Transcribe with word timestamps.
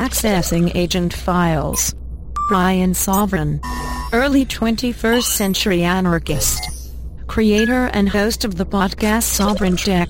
Accessing 0.00 0.74
agent 0.74 1.12
files. 1.12 1.94
Brian 2.48 2.94
Sovereign. 2.94 3.60
Early 4.14 4.46
21st 4.46 5.24
century 5.24 5.82
anarchist. 5.82 6.94
Creator 7.26 7.90
and 7.92 8.08
host 8.08 8.46
of 8.46 8.54
the 8.54 8.64
podcast 8.64 9.24
Sovereign 9.24 9.76
Tech. 9.76 10.08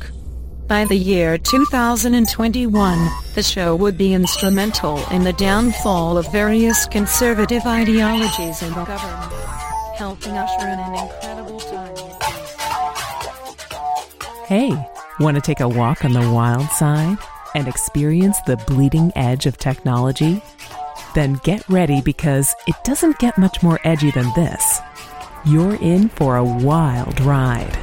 By 0.68 0.84
the 0.84 0.94
year 0.94 1.38
2021, 1.38 3.10
the 3.34 3.42
show 3.42 3.74
would 3.74 3.98
be 3.98 4.14
instrumental 4.14 5.04
in 5.08 5.24
the 5.24 5.32
downfall 5.32 6.16
of 6.16 6.30
various 6.30 6.86
conservative 6.86 7.66
ideologies 7.66 8.62
in 8.62 8.68
the 8.68 8.84
government, 8.84 9.32
helping 9.96 10.36
usher 10.36 10.68
in 10.68 10.78
an 10.78 10.94
incredible 10.94 11.58
time. 11.58 11.96
Hey, 14.46 14.72
want 15.18 15.34
to 15.34 15.40
take 15.40 15.58
a 15.58 15.68
walk 15.68 16.04
on 16.04 16.12
the 16.12 16.30
wild 16.30 16.68
side 16.68 17.18
and 17.54 17.68
experience 17.68 18.40
the 18.46 18.56
bleeding 18.66 19.12
edge 19.16 19.46
of 19.46 19.58
technology? 19.58 20.42
Then 21.14 21.40
get 21.42 21.68
ready 21.68 22.00
because 22.00 22.54
it 22.66 22.76
doesn't 22.84 23.18
get 23.18 23.38
much 23.38 23.62
more 23.62 23.80
edgy 23.84 24.10
than 24.10 24.32
this. 24.34 24.80
You're 25.44 25.76
in 25.76 26.08
for 26.10 26.36
a 26.36 26.44
wild 26.44 27.20
ride. 27.20 27.78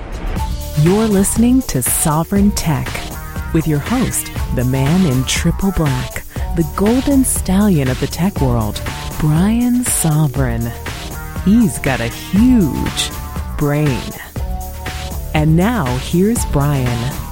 You're 0.82 1.08
listening 1.08 1.62
to 1.64 1.82
Sovereign 1.82 2.52
Tech 2.52 2.88
with 3.54 3.68
your 3.68 3.80
host, 3.80 4.32
the 4.56 4.66
man 4.66 5.06
in 5.06 5.24
triple 5.24 5.72
black, 5.72 6.24
the 6.56 6.70
golden 6.76 7.24
stallion 7.24 7.88
of 7.90 8.00
the 8.00 8.08
tech 8.08 8.40
world, 8.42 8.82
Brian 9.20 9.84
Sovereign. 9.84 10.72
He's 11.44 11.80
got 11.80 12.00
a 12.00 12.08
huge 12.08 13.12
brain. 13.58 14.12
And 15.34 15.56
now 15.56 15.86
here's 15.98 16.46
Brian. 16.48 17.27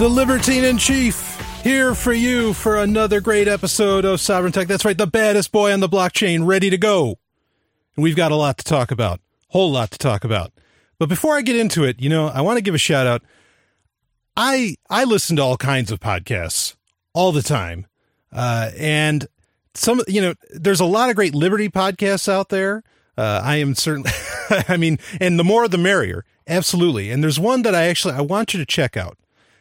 The 0.00 0.08
Libertine 0.08 0.64
in 0.64 0.78
Chief 0.78 1.60
here 1.62 1.94
for 1.94 2.14
you 2.14 2.54
for 2.54 2.78
another 2.78 3.20
great 3.20 3.46
episode 3.46 4.06
of 4.06 4.18
Sovereign 4.18 4.50
Tech. 4.50 4.66
That's 4.66 4.86
right, 4.86 4.96
the 4.96 5.06
baddest 5.06 5.52
boy 5.52 5.74
on 5.74 5.80
the 5.80 5.90
blockchain, 5.90 6.46
ready 6.46 6.70
to 6.70 6.78
go. 6.78 7.18
And 7.94 8.02
we've 8.02 8.16
got 8.16 8.32
a 8.32 8.34
lot 8.34 8.56
to 8.56 8.64
talk 8.64 8.90
about, 8.90 9.20
whole 9.48 9.70
lot 9.70 9.90
to 9.90 9.98
talk 9.98 10.24
about. 10.24 10.54
But 10.98 11.10
before 11.10 11.36
I 11.36 11.42
get 11.42 11.54
into 11.54 11.84
it, 11.84 12.00
you 12.00 12.08
know, 12.08 12.28
I 12.28 12.40
want 12.40 12.56
to 12.56 12.62
give 12.62 12.74
a 12.74 12.78
shout 12.78 13.06
out. 13.06 13.20
I 14.38 14.76
I 14.88 15.04
listen 15.04 15.36
to 15.36 15.42
all 15.42 15.58
kinds 15.58 15.92
of 15.92 16.00
podcasts 16.00 16.76
all 17.12 17.30
the 17.30 17.42
time, 17.42 17.86
uh, 18.32 18.70
and 18.78 19.26
some 19.74 20.00
you 20.08 20.22
know, 20.22 20.34
there's 20.48 20.80
a 20.80 20.86
lot 20.86 21.10
of 21.10 21.16
great 21.16 21.34
liberty 21.34 21.68
podcasts 21.68 22.26
out 22.26 22.48
there. 22.48 22.84
Uh, 23.18 23.42
I 23.44 23.56
am 23.56 23.74
certainly, 23.74 24.12
I 24.66 24.78
mean, 24.78 24.98
and 25.20 25.38
the 25.38 25.44
more 25.44 25.68
the 25.68 25.76
merrier, 25.76 26.24
absolutely. 26.48 27.10
And 27.10 27.22
there's 27.22 27.38
one 27.38 27.60
that 27.64 27.74
I 27.74 27.82
actually 27.88 28.14
I 28.14 28.22
want 28.22 28.54
you 28.54 28.60
to 28.60 28.66
check 28.66 28.96
out 28.96 29.18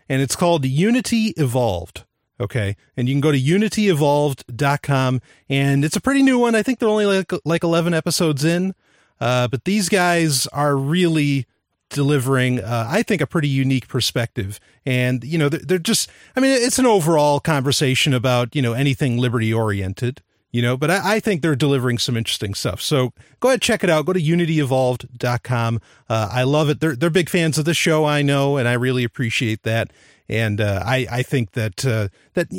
and 0.10 0.22
it's 0.22 0.36
called 0.36 0.66
Unity 0.66 1.34
Evolved. 1.38 2.04
Okay. 2.42 2.76
And 2.98 3.08
you 3.08 3.14
can 3.14 3.22
go 3.22 3.32
to 3.32 3.40
unityevolved.com 3.40 5.22
and 5.50 5.86
it's 5.86 5.96
a 5.96 6.02
pretty 6.02 6.24
new 6.24 6.40
one. 6.40 6.56
I 6.56 6.64
think 6.64 6.80
they're 6.80 6.90
only 6.90 7.06
like, 7.06 7.32
like 7.46 7.64
11 7.64 7.94
episodes 7.94 8.44
in. 8.44 8.74
Uh, 9.20 9.48
but 9.50 9.66
these 9.66 9.90
guys 9.90 10.48
are 10.48 10.76
really 10.76 11.46
delivering, 11.90 12.60
uh, 12.62 12.86
I 12.88 13.04
think, 13.04 13.22
a 13.22 13.28
pretty 13.28 13.50
unique 13.50 13.88
perspective. 13.88 14.60
And, 14.86 15.24
you 15.24 15.38
know, 15.38 15.50
they're, 15.50 15.60
they're 15.60 15.80
just, 15.80 16.10
I 16.36 16.40
mean, 16.40 16.52
it's 16.52 16.80
an 16.80 16.86
overall 16.86 17.40
conversation 17.40 18.14
about, 18.14 18.56
you 18.56 18.62
know, 18.62 18.74
anything 18.74 19.18
liberty 19.18 19.54
oriented 19.54 20.22
you 20.52 20.62
know, 20.62 20.78
but 20.78 20.90
I, 20.90 21.16
I, 21.16 21.20
think 21.20 21.42
they're 21.42 21.56
delivering 21.56 21.98
some 21.98 22.18
interesting 22.18 22.54
stuff. 22.54 22.82
So 22.82 23.14
go 23.40 23.50
ahead, 23.50 23.62
check 23.62 23.84
it 23.84 23.90
out. 23.90 24.06
Go 24.06 24.14
to 24.14 24.22
unityevolved.com. 24.22 25.82
Uh, 26.10 26.30
I 26.32 26.44
love 26.44 26.70
it. 26.70 26.80
They're, 26.80 26.96
they're 26.96 27.10
big 27.10 27.30
fans 27.30 27.58
of 27.58 27.66
the 27.66 27.74
show, 27.74 28.06
I 28.06 28.22
know, 28.22 28.58
and 28.58 28.68
I 28.68 28.74
really 28.74 29.04
appreciate 29.04 29.64
that. 29.64 29.92
And 30.28 30.62
uh, 30.62 30.84
I, 30.86 31.08
I 31.12 31.24
think 31.24 31.52
that, 31.52 31.86
uh, 31.86 32.10
that, 32.34 32.52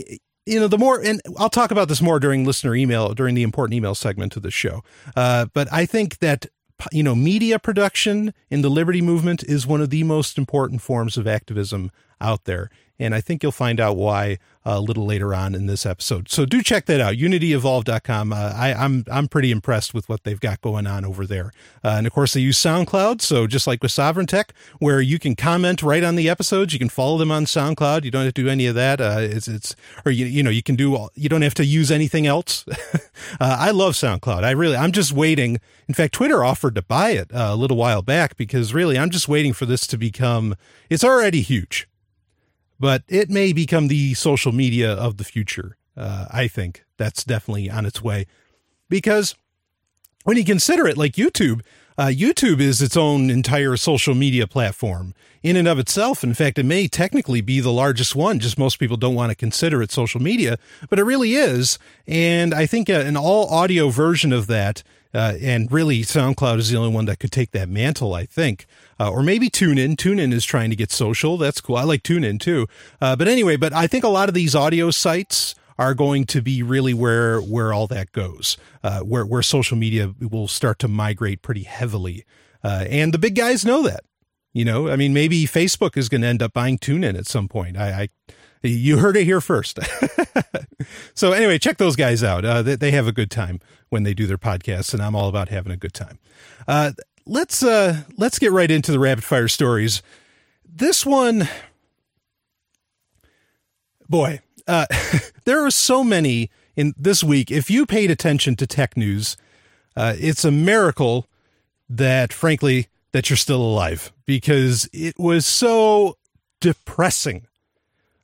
you 0.46 0.60
know, 0.60 0.68
the 0.68 0.78
more, 0.78 1.00
and 1.00 1.20
I'll 1.38 1.50
talk 1.50 1.70
about 1.70 1.88
this 1.88 2.02
more 2.02 2.20
during 2.20 2.44
listener 2.44 2.74
email, 2.74 3.14
during 3.14 3.34
the 3.34 3.42
important 3.42 3.74
email 3.74 3.94
segment 3.94 4.36
of 4.36 4.42
the 4.42 4.50
show. 4.50 4.82
Uh, 5.16 5.46
but 5.52 5.72
I 5.72 5.86
think 5.86 6.18
that 6.18 6.46
you 6.92 7.02
know, 7.02 7.14
media 7.14 7.58
production 7.58 8.32
in 8.48 8.62
the 8.62 8.70
liberty 8.70 9.02
movement 9.02 9.44
is 9.44 9.66
one 9.66 9.80
of 9.80 9.90
the 9.90 10.02
most 10.02 10.38
important 10.38 10.80
forms 10.80 11.18
of 11.18 11.26
activism 11.26 11.90
out 12.20 12.44
there. 12.44 12.70
And 13.00 13.14
I 13.14 13.22
think 13.22 13.42
you'll 13.42 13.50
find 13.50 13.80
out 13.80 13.96
why 13.96 14.38
uh, 14.66 14.72
a 14.72 14.80
little 14.80 15.06
later 15.06 15.34
on 15.34 15.54
in 15.54 15.64
this 15.64 15.86
episode. 15.86 16.28
So 16.28 16.44
do 16.44 16.62
check 16.62 16.84
that 16.84 17.00
out, 17.00 17.14
unityevolved.com. 17.14 18.32
Uh, 18.32 18.52
I, 18.54 18.74
I'm, 18.74 19.04
I'm 19.10 19.26
pretty 19.26 19.50
impressed 19.50 19.94
with 19.94 20.06
what 20.06 20.24
they've 20.24 20.38
got 20.38 20.60
going 20.60 20.86
on 20.86 21.06
over 21.06 21.26
there. 21.26 21.50
Uh, 21.82 21.94
and 21.96 22.06
of 22.06 22.12
course, 22.12 22.34
they 22.34 22.40
use 22.40 22.58
SoundCloud. 22.58 23.22
So 23.22 23.46
just 23.46 23.66
like 23.66 23.82
with 23.82 23.90
Sovereign 23.90 24.26
Tech, 24.26 24.52
where 24.78 25.00
you 25.00 25.18
can 25.18 25.34
comment 25.34 25.82
right 25.82 26.04
on 26.04 26.14
the 26.14 26.28
episodes, 26.28 26.74
you 26.74 26.78
can 26.78 26.90
follow 26.90 27.16
them 27.16 27.32
on 27.32 27.46
SoundCloud. 27.46 28.04
You 28.04 28.10
don't 28.10 28.24
have 28.24 28.34
to 28.34 28.42
do 28.42 28.50
any 28.50 28.66
of 28.66 28.74
that. 28.74 29.00
Uh, 29.00 29.16
it's, 29.20 29.48
it's, 29.48 29.74
or 30.04 30.12
you, 30.12 30.26
you 30.26 30.42
know, 30.42 30.50
you 30.50 30.62
can 30.62 30.76
do, 30.76 30.94
all, 30.94 31.10
you 31.14 31.30
don't 31.30 31.42
have 31.42 31.54
to 31.54 31.64
use 31.64 31.90
anything 31.90 32.26
else. 32.26 32.64
Uh, 33.38 33.56
I 33.60 33.70
love 33.70 33.92
SoundCloud. 33.92 34.44
I 34.44 34.52
really, 34.52 34.76
I'm 34.76 34.92
just 34.92 35.12
waiting. 35.12 35.60
In 35.86 35.94
fact, 35.94 36.14
Twitter 36.14 36.42
offered 36.42 36.74
to 36.74 36.82
buy 36.82 37.10
it 37.10 37.30
uh, 37.32 37.50
a 37.50 37.54
little 37.54 37.76
while 37.76 38.00
back 38.00 38.36
because 38.36 38.72
really, 38.72 38.98
I'm 38.98 39.10
just 39.10 39.28
waiting 39.28 39.52
for 39.52 39.66
this 39.66 39.86
to 39.88 39.98
become, 39.98 40.56
it's 40.88 41.04
already 41.04 41.42
huge 41.42 41.86
but 42.80 43.02
it 43.08 43.30
may 43.30 43.52
become 43.52 43.88
the 43.88 44.14
social 44.14 44.50
media 44.50 44.90
of 44.90 45.18
the 45.18 45.24
future. 45.24 45.76
Uh, 45.96 46.26
I 46.30 46.48
think 46.48 46.84
that's 46.96 47.22
definitely 47.22 47.70
on 47.70 47.84
its 47.84 48.02
way 48.02 48.26
because 48.88 49.36
when 50.24 50.36
you 50.36 50.44
consider 50.44 50.86
it 50.88 50.96
like 50.96 51.12
YouTube, 51.12 51.60
uh, 51.98 52.06
YouTube 52.06 52.60
is 52.60 52.80
its 52.80 52.96
own 52.96 53.28
entire 53.28 53.76
social 53.76 54.14
media 54.14 54.46
platform 54.46 55.14
in 55.42 55.56
and 55.56 55.68
of 55.68 55.78
itself. 55.78 56.24
In 56.24 56.32
fact, 56.32 56.58
it 56.58 56.64
may 56.64 56.88
technically 56.88 57.42
be 57.42 57.60
the 57.60 57.72
largest 57.72 58.16
one, 58.16 58.38
just 58.38 58.58
most 58.58 58.78
people 58.78 58.96
don't 58.96 59.14
want 59.14 59.30
to 59.30 59.36
consider 59.36 59.82
it 59.82 59.90
social 59.90 60.20
media, 60.20 60.58
but 60.88 60.98
it 60.98 61.04
really 61.04 61.34
is. 61.34 61.78
And 62.06 62.54
I 62.54 62.64
think 62.64 62.88
an 62.88 63.16
all 63.16 63.48
audio 63.48 63.90
version 63.90 64.32
of 64.32 64.46
that 64.46 64.82
uh, 65.12 65.34
and 65.40 65.70
really, 65.72 66.02
SoundCloud 66.02 66.58
is 66.58 66.70
the 66.70 66.76
only 66.76 66.94
one 66.94 67.06
that 67.06 67.18
could 67.18 67.32
take 67.32 67.50
that 67.50 67.68
mantle, 67.68 68.14
I 68.14 68.26
think. 68.26 68.66
Uh, 69.00 69.10
or 69.10 69.22
maybe 69.22 69.48
TuneIn. 69.48 69.96
TuneIn 69.96 70.30
is 70.32 70.44
trying 70.44 70.68
to 70.68 70.76
get 70.76 70.92
social. 70.92 71.38
That's 71.38 71.60
cool. 71.60 71.76
I 71.76 71.84
like 71.84 72.02
TuneIn 72.02 72.38
too. 72.38 72.66
Uh, 73.00 73.16
but 73.16 73.28
anyway, 73.28 73.56
but 73.56 73.72
I 73.72 73.86
think 73.86 74.04
a 74.04 74.08
lot 74.08 74.28
of 74.28 74.34
these 74.34 74.54
audio 74.54 74.90
sites 74.90 75.54
are 75.78 75.94
going 75.94 76.26
to 76.26 76.42
be 76.42 76.62
really 76.62 76.92
where 76.92 77.40
where 77.40 77.72
all 77.72 77.86
that 77.86 78.12
goes, 78.12 78.58
uh, 78.84 79.00
where 79.00 79.24
where 79.24 79.40
social 79.40 79.78
media 79.78 80.14
will 80.20 80.46
start 80.46 80.78
to 80.80 80.88
migrate 80.88 81.40
pretty 81.40 81.62
heavily, 81.62 82.26
uh, 82.62 82.84
and 82.90 83.14
the 83.14 83.18
big 83.18 83.34
guys 83.34 83.64
know 83.64 83.82
that. 83.84 84.04
You 84.52 84.64
know, 84.64 84.90
I 84.90 84.96
mean, 84.96 85.14
maybe 85.14 85.44
Facebook 85.46 85.96
is 85.96 86.08
going 86.08 86.20
to 86.20 86.26
end 86.26 86.42
up 86.42 86.52
buying 86.52 86.76
TuneIn 86.76 87.16
at 87.16 87.26
some 87.26 87.48
point. 87.48 87.78
I, 87.78 88.02
I 88.02 88.08
you 88.62 88.98
heard 88.98 89.16
it 89.16 89.24
here 89.24 89.40
first. 89.40 89.78
so 91.14 91.32
anyway, 91.32 91.58
check 91.58 91.78
those 91.78 91.96
guys 91.96 92.22
out. 92.22 92.44
Uh, 92.44 92.60
they, 92.60 92.76
they, 92.76 92.90
have 92.90 93.06
a 93.06 93.12
good 93.12 93.30
time 93.30 93.60
when 93.88 94.02
they 94.02 94.12
do 94.12 94.26
their 94.26 94.36
podcasts, 94.36 94.92
and 94.92 95.02
I'm 95.02 95.14
all 95.14 95.28
about 95.28 95.48
having 95.48 95.72
a 95.72 95.76
good 95.76 95.94
time. 95.94 96.18
Uh, 96.68 96.92
let's 97.30 97.62
uh, 97.62 98.02
let's 98.18 98.38
get 98.38 98.52
right 98.52 98.70
into 98.70 98.92
the 98.92 98.98
rapid 98.98 99.24
fire 99.24 99.48
stories. 99.48 100.02
This 100.68 101.06
one, 101.06 101.48
boy, 104.08 104.40
uh, 104.66 104.86
there 105.44 105.64
are 105.64 105.70
so 105.70 106.04
many 106.04 106.50
in 106.76 106.92
this 106.98 107.24
week. 107.24 107.50
If 107.50 107.70
you 107.70 107.86
paid 107.86 108.10
attention 108.10 108.56
to 108.56 108.66
tech 108.66 108.96
news, 108.96 109.36
uh, 109.96 110.14
it's 110.18 110.44
a 110.44 110.50
miracle 110.50 111.26
that, 111.88 112.32
frankly, 112.32 112.88
that 113.12 113.30
you're 113.30 113.36
still 113.36 113.62
alive 113.62 114.12
because 114.26 114.88
it 114.92 115.18
was 115.18 115.46
so 115.46 116.16
depressing 116.60 117.46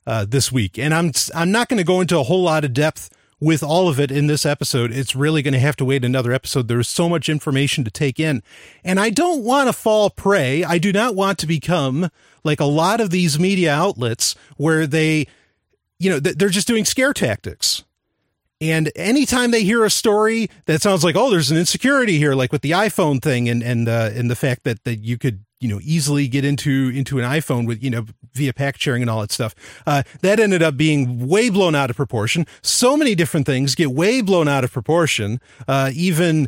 uh, 0.05 0.25
this 0.25 0.51
week. 0.51 0.77
And 0.77 0.93
I'm 0.93 1.11
I'm 1.33 1.51
not 1.51 1.69
going 1.69 1.79
to 1.79 1.83
go 1.83 2.01
into 2.01 2.19
a 2.19 2.23
whole 2.23 2.43
lot 2.43 2.65
of 2.65 2.73
depth 2.73 3.09
with 3.39 3.61
all 3.61 3.87
of 3.87 3.99
it 3.99 4.11
in 4.11 4.27
this 4.27 4.45
episode. 4.45 4.91
It's 4.91 5.15
really 5.15 5.41
going 5.41 5.53
to 5.53 5.59
have 5.59 5.75
to 5.77 5.85
wait 5.85 6.03
another 6.03 6.31
episode. 6.31 6.67
There's 6.67 6.87
so 6.87 7.07
much 7.07 7.29
information 7.29 7.83
to 7.83 7.91
take 7.91 8.19
in. 8.19 8.41
And 8.83 8.99
I 8.99 9.09
don't 9.09 9.43
want 9.43 9.69
to 9.69 9.73
fall 9.73 10.09
prey. 10.09 10.63
I 10.63 10.77
do 10.77 10.91
not 10.91 11.15
want 11.15 11.37
to 11.39 11.47
become 11.47 12.09
like 12.43 12.59
a 12.59 12.65
lot 12.65 12.99
of 12.99 13.09
these 13.09 13.39
media 13.39 13.73
outlets 13.73 14.35
where 14.57 14.87
they, 14.87 15.27
you 15.99 16.09
know, 16.09 16.19
they're 16.19 16.49
just 16.49 16.67
doing 16.67 16.85
scare 16.85 17.13
tactics. 17.13 17.83
And 18.59 18.91
anytime 18.95 19.51
they 19.51 19.63
hear 19.63 19.85
a 19.85 19.91
story 19.91 20.49
that 20.65 20.81
sounds 20.81 21.03
like, 21.03 21.15
oh, 21.15 21.29
there's 21.29 21.51
an 21.51 21.57
insecurity 21.57 22.17
here, 22.17 22.33
like 22.33 22.51
with 22.51 22.63
the 22.63 22.71
iPhone 22.71 23.21
thing 23.21 23.47
and, 23.49 23.61
and, 23.61 23.87
uh, 23.87 24.09
and 24.15 24.31
the 24.31 24.35
fact 24.35 24.63
that, 24.63 24.83
that 24.83 24.97
you 24.97 25.19
could 25.19 25.45
you 25.59 25.67
know 25.67 25.79
easily 25.81 26.27
get 26.27 26.45
into 26.45 26.89
into 26.89 27.19
an 27.19 27.25
iPhone 27.25 27.67
with 27.67 27.83
you 27.83 27.89
know 27.89 28.05
via 28.33 28.53
pack 28.53 28.77
sharing 28.77 29.01
and 29.01 29.09
all 29.09 29.21
that 29.21 29.31
stuff. 29.31 29.55
Uh, 29.85 30.03
that 30.21 30.39
ended 30.39 30.61
up 30.61 30.77
being 30.77 31.27
way 31.27 31.49
blown 31.49 31.75
out 31.75 31.89
of 31.89 31.95
proportion. 31.95 32.45
So 32.61 32.95
many 32.95 33.15
different 33.15 33.45
things 33.45 33.75
get 33.75 33.91
way 33.91 34.21
blown 34.21 34.47
out 34.47 34.63
of 34.63 34.71
proportion. 34.71 35.39
Uh, 35.67 35.91
even 35.93 36.47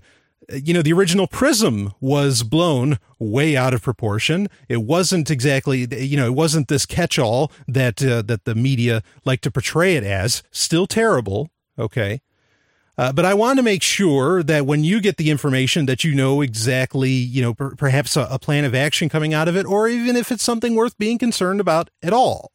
you 0.51 0.73
know 0.73 0.81
the 0.81 0.93
original 0.93 1.27
Prism 1.27 1.93
was 1.99 2.43
blown 2.43 2.97
way 3.19 3.55
out 3.55 3.73
of 3.73 3.81
proportion. 3.81 4.47
It 4.67 4.83
wasn't 4.83 5.29
exactly 5.29 5.87
you 5.91 6.17
know 6.17 6.27
it 6.27 6.35
wasn't 6.35 6.67
this 6.67 6.85
catch-all 6.85 7.51
that 7.67 8.03
uh, 8.03 8.21
that 8.23 8.45
the 8.45 8.55
media 8.55 9.01
like 9.25 9.41
to 9.41 9.51
portray 9.51 9.95
it 9.95 10.03
as. 10.03 10.43
Still 10.51 10.87
terrible. 10.87 11.49
Okay. 11.77 12.21
Uh, 12.99 13.13
but 13.13 13.23
I 13.23 13.33
want 13.33 13.55
to 13.55 13.63
make 13.63 13.81
sure 13.81 14.43
that 14.43 14.65
when 14.65 14.83
you 14.83 14.99
get 14.99 15.15
the 15.15 15.29
information 15.29 15.85
that 15.85 16.03
you 16.03 16.13
know 16.13 16.41
exactly, 16.41 17.09
you 17.09 17.41
know, 17.41 17.53
per- 17.53 17.73
perhaps 17.75 18.17
a, 18.17 18.27
a, 18.29 18.37
plan 18.37 18.65
of 18.65 18.75
action 18.75 19.07
coming 19.07 19.33
out 19.33 19.47
of 19.47 19.55
it, 19.55 19.65
or 19.65 19.87
even 19.87 20.17
if 20.17 20.33
it's 20.33 20.43
something 20.43 20.75
worth 20.75 20.97
being 20.97 21.17
concerned 21.17 21.61
about 21.61 21.89
at 22.03 22.11
all. 22.11 22.51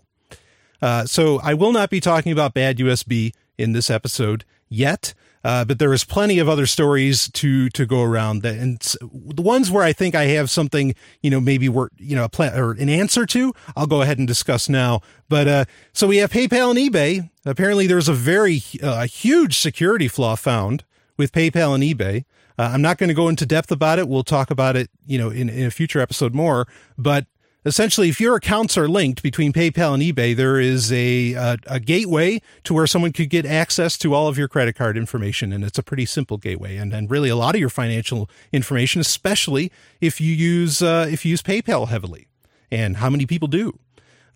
Uh, 0.82 1.06
so 1.06 1.40
I 1.42 1.54
will 1.54 1.72
not 1.72 1.88
be 1.88 1.98
talking 1.98 2.30
about 2.30 2.52
bad 2.52 2.76
USB 2.76 3.32
in 3.56 3.72
this 3.72 3.88
episode 3.88 4.44
yet. 4.68 5.14
Uh, 5.44 5.64
but 5.64 5.78
there 5.78 5.92
is 5.92 6.04
plenty 6.04 6.38
of 6.38 6.48
other 6.48 6.64
stories 6.64 7.30
to 7.32 7.68
to 7.70 7.84
go 7.84 8.02
around 8.02 8.42
that, 8.42 8.56
and 8.56 8.80
the 9.00 9.42
ones 9.42 9.70
where 9.70 9.84
I 9.84 9.92
think 9.92 10.14
I 10.14 10.24
have 10.26 10.48
something, 10.48 10.94
you 11.22 11.30
know, 11.30 11.40
maybe 11.40 11.68
we're 11.68 11.88
you 11.98 12.16
know 12.16 12.24
a 12.24 12.28
plan 12.30 12.58
or 12.58 12.72
an 12.72 12.88
answer 12.88 13.26
to, 13.26 13.52
I'll 13.76 13.86
go 13.86 14.00
ahead 14.00 14.18
and 14.18 14.26
discuss 14.26 14.68
now. 14.68 15.02
But 15.28 15.48
uh, 15.48 15.64
so 15.92 16.06
we 16.06 16.16
have 16.18 16.32
PayPal 16.32 16.70
and 16.70 16.78
eBay. 16.78 17.30
Apparently, 17.44 17.86
there's 17.86 18.08
a 18.08 18.14
very 18.14 18.62
uh, 18.82 19.06
huge 19.06 19.58
security 19.58 20.08
flaw 20.08 20.34
found 20.34 20.84
with 21.18 21.30
PayPal 21.30 21.74
and 21.74 21.84
eBay. 21.84 22.24
Uh, 22.58 22.70
I'm 22.72 22.82
not 22.82 22.98
going 22.98 23.08
to 23.08 23.14
go 23.14 23.28
into 23.28 23.44
depth 23.44 23.70
about 23.70 23.98
it. 23.98 24.08
We'll 24.08 24.22
talk 24.22 24.50
about 24.50 24.76
it, 24.76 24.88
you 25.06 25.18
know, 25.18 25.28
in, 25.28 25.48
in 25.48 25.66
a 25.66 25.70
future 25.70 26.00
episode 26.00 26.34
more. 26.34 26.68
But 26.96 27.26
essentially, 27.64 28.08
if 28.08 28.20
your 28.20 28.36
accounts 28.36 28.76
are 28.76 28.88
linked 28.88 29.22
between 29.22 29.52
PayPal 29.52 29.94
and 29.94 30.02
eBay, 30.02 30.36
there 30.36 30.60
is 30.60 30.92
a, 30.92 31.32
a, 31.32 31.58
a 31.66 31.80
gateway 31.80 32.40
to 32.64 32.74
where 32.74 32.86
someone 32.86 33.12
could 33.12 33.30
get 33.30 33.46
access 33.46 33.96
to 33.98 34.14
all 34.14 34.28
of 34.28 34.36
your 34.36 34.48
credit 34.48 34.74
card 34.76 34.96
information, 34.96 35.52
and 35.52 35.64
it's 35.64 35.78
a 35.78 35.82
pretty 35.82 36.06
simple 36.06 36.36
gateway, 36.36 36.76
and 36.76 36.92
and 36.92 37.10
really 37.10 37.28
a 37.28 37.36
lot 37.36 37.54
of 37.54 37.60
your 37.60 37.70
financial 37.70 38.28
information, 38.52 39.00
especially 39.00 39.72
if 40.00 40.20
you 40.20 40.32
use 40.32 40.82
uh, 40.82 41.06
if 41.10 41.24
you 41.24 41.30
use 41.30 41.42
PayPal 41.42 41.88
heavily, 41.88 42.28
and 42.70 42.98
how 42.98 43.10
many 43.10 43.26
people 43.26 43.48
do. 43.48 43.78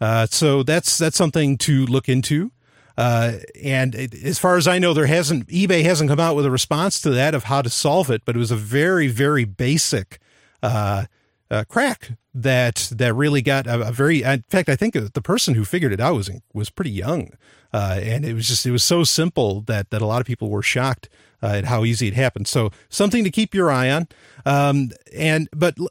Uh, 0.00 0.26
so 0.26 0.62
that's 0.62 0.98
that's 0.98 1.16
something 1.16 1.58
to 1.58 1.86
look 1.86 2.08
into. 2.08 2.52
Uh, 2.96 3.34
and 3.62 3.94
it, 3.94 4.12
as 4.24 4.40
far 4.40 4.56
as 4.56 4.66
I 4.66 4.80
know, 4.80 4.92
there 4.92 5.06
hasn't 5.06 5.46
eBay 5.48 5.84
hasn't 5.84 6.10
come 6.10 6.18
out 6.18 6.34
with 6.34 6.44
a 6.44 6.50
response 6.50 7.00
to 7.02 7.10
that 7.10 7.34
of 7.34 7.44
how 7.44 7.62
to 7.62 7.70
solve 7.70 8.10
it, 8.10 8.22
but 8.24 8.34
it 8.34 8.38
was 8.38 8.50
a 8.50 8.56
very 8.56 9.06
very 9.06 9.44
basic 9.44 10.18
uh, 10.62 11.04
uh, 11.50 11.64
crack 11.68 12.12
that 12.42 12.90
that 12.94 13.14
really 13.14 13.42
got 13.42 13.66
a, 13.66 13.88
a, 13.88 13.92
very. 13.92 14.22
In 14.22 14.44
fact, 14.48 14.68
I 14.68 14.76
think 14.76 14.94
the 14.94 15.22
person 15.22 15.54
who 15.54 15.64
figured 15.64 15.92
it 15.92 16.00
out 16.00 16.14
was 16.14 16.30
was 16.52 16.70
pretty 16.70 16.90
young, 16.90 17.32
uh, 17.72 17.98
and 18.02 18.24
it 18.24 18.34
was 18.34 18.48
just 18.48 18.64
it 18.66 18.70
was 18.70 18.84
so 18.84 19.04
simple 19.04 19.62
that 19.62 19.90
that 19.90 20.02
a 20.02 20.06
lot 20.06 20.20
of 20.20 20.26
people 20.26 20.50
were 20.50 20.62
shocked 20.62 21.08
uh, 21.42 21.48
at 21.48 21.64
how 21.64 21.84
easy 21.84 22.08
it 22.08 22.14
happened. 22.14 22.48
So 22.48 22.70
something 22.88 23.24
to 23.24 23.30
keep 23.30 23.54
your 23.54 23.70
eye 23.70 23.90
on. 23.90 24.08
Um, 24.46 24.90
and 25.14 25.48
but 25.54 25.78
all 25.80 25.88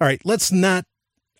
right, 0.00 0.20
let's 0.24 0.52
not 0.52 0.84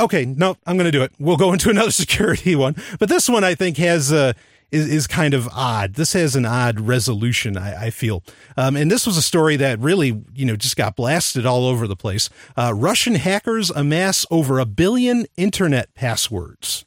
okay, 0.00 0.24
no, 0.24 0.56
I'm 0.66 0.76
going 0.76 0.90
to 0.90 0.92
do 0.92 1.02
it. 1.02 1.12
We'll 1.18 1.36
go 1.36 1.52
into 1.52 1.70
another 1.70 1.90
security 2.02 2.56
one, 2.56 2.76
but 2.98 3.08
this 3.08 3.28
one 3.28 3.44
I 3.44 3.54
think 3.54 3.76
has 3.78 4.12
uh, 4.12 4.32
is, 4.70 4.88
is 4.88 5.06
kind 5.06 5.34
of 5.34 5.48
odd. 5.48 5.94
This 5.94 6.12
has 6.12 6.36
an 6.36 6.44
odd 6.44 6.80
resolution, 6.80 7.56
I, 7.56 7.86
I 7.86 7.90
feel. 7.90 8.22
Um, 8.56 8.76
and 8.76 8.90
this 8.90 9.06
was 9.06 9.16
a 9.16 9.22
story 9.22 9.56
that 9.56 9.78
really, 9.78 10.22
you 10.34 10.44
know, 10.44 10.56
just 10.56 10.76
got 10.76 10.96
blasted 10.96 11.46
all 11.46 11.66
over 11.66 11.86
the 11.86 11.96
place. 11.96 12.28
Uh, 12.56 12.72
Russian 12.74 13.14
hackers 13.14 13.70
amass 13.70 14.26
over 14.30 14.58
a 14.58 14.66
billion 14.66 15.26
internet 15.36 15.94
passwords. 15.94 16.84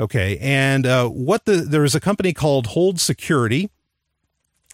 Okay, 0.00 0.38
and 0.38 0.86
uh, 0.86 1.08
what 1.08 1.44
the 1.44 1.56
there 1.56 1.80
was 1.80 1.96
a 1.96 2.00
company 2.00 2.32
called 2.32 2.68
Hold 2.68 3.00
Security, 3.00 3.68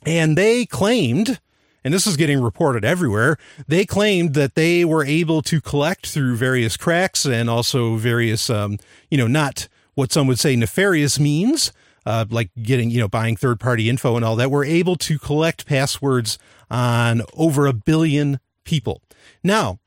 and 0.05 0.37
they 0.37 0.67
claimed, 0.67 1.41
and 1.83 1.95
this 1.95 2.07
is 2.07 2.19
getting 2.19 2.43
reported 2.43 2.85
everywhere, 2.85 3.39
they 3.67 3.87
claimed 3.87 4.35
that 4.35 4.55
they 4.55 4.85
were 4.85 5.03
able 5.03 5.41
to 5.41 5.63
collect 5.63 6.09
through 6.09 6.37
various 6.37 6.77
cracks 6.77 7.25
and 7.25 7.49
also 7.49 7.97
various, 7.97 8.51
um, 8.51 8.79
you 9.11 9.17
know, 9.17 9.27
not 9.27 9.67
what 9.95 10.13
some 10.13 10.27
would 10.27 10.39
say 10.39 10.57
nefarious 10.57 11.19
means, 11.19 11.73
uh, 12.07 12.25
like 12.31 12.51
getting, 12.63 12.91
you 12.91 13.01
know, 13.01 13.09
buying 13.09 13.37
third 13.37 13.61
party 13.61 13.89
info 13.89 14.17
and 14.17 14.25
all 14.25 14.37
that, 14.37 14.51
we're 14.51 14.65
able 14.65 14.97
to 14.97 15.19
collect 15.19 15.67
passwords 15.67 16.39
on 16.71 17.23
over 17.35 17.67
a 17.67 17.73
billion 17.73 18.41
people. 18.65 19.03
Now, 19.43 19.79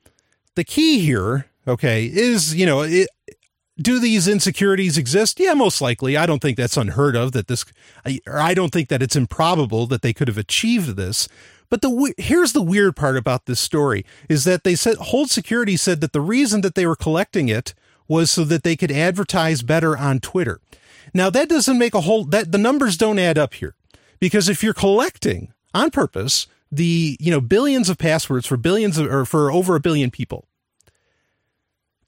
the 0.54 0.64
key 0.64 1.00
here, 1.00 1.46
okay, 1.66 2.06
is, 2.06 2.54
you 2.54 2.66
know, 2.66 2.82
it, 2.82 3.08
do 3.80 4.00
these 4.00 4.26
insecurities 4.26 4.98
exist? 4.98 5.38
Yeah, 5.38 5.54
most 5.54 5.80
likely. 5.80 6.16
I 6.16 6.26
don't 6.26 6.42
think 6.42 6.56
that's 6.56 6.76
unheard 6.76 7.14
of 7.14 7.32
that 7.32 7.46
this, 7.46 7.64
or 8.26 8.38
I 8.38 8.54
don't 8.54 8.72
think 8.72 8.88
that 8.88 9.02
it's 9.02 9.16
improbable 9.16 9.86
that 9.86 10.02
they 10.02 10.12
could 10.12 10.28
have 10.28 10.38
achieved 10.38 10.96
this. 10.96 11.28
But 11.70 11.82
the 11.82 12.14
here's 12.16 12.54
the 12.54 12.62
weird 12.62 12.96
part 12.96 13.16
about 13.16 13.46
this 13.46 13.60
story 13.60 14.04
is 14.28 14.44
that 14.44 14.64
they 14.64 14.74
said 14.74 14.96
Hold 14.96 15.30
Security 15.30 15.76
said 15.76 16.00
that 16.00 16.12
the 16.12 16.20
reason 16.20 16.62
that 16.62 16.74
they 16.74 16.86
were 16.86 16.96
collecting 16.96 17.48
it 17.48 17.74
was 18.08 18.30
so 18.30 18.44
that 18.44 18.62
they 18.62 18.74
could 18.74 18.90
advertise 18.90 19.62
better 19.62 19.96
on 19.96 20.18
Twitter. 20.18 20.60
Now 21.14 21.30
that 21.30 21.48
doesn't 21.48 21.78
make 21.78 21.94
a 21.94 22.00
whole 22.00 22.24
that 22.24 22.52
the 22.52 22.58
numbers 22.58 22.96
don't 22.96 23.18
add 23.18 23.38
up 23.38 23.54
here. 23.54 23.74
Because 24.20 24.48
if 24.48 24.62
you're 24.62 24.74
collecting 24.74 25.52
on 25.74 25.90
purpose 25.90 26.46
the, 26.70 27.16
you 27.20 27.30
know, 27.30 27.40
billions 27.40 27.88
of 27.88 27.98
passwords 27.98 28.46
for 28.46 28.56
billions 28.56 28.98
of, 28.98 29.06
or 29.10 29.24
for 29.24 29.50
over 29.50 29.76
a 29.76 29.80
billion 29.80 30.10
people, 30.10 30.48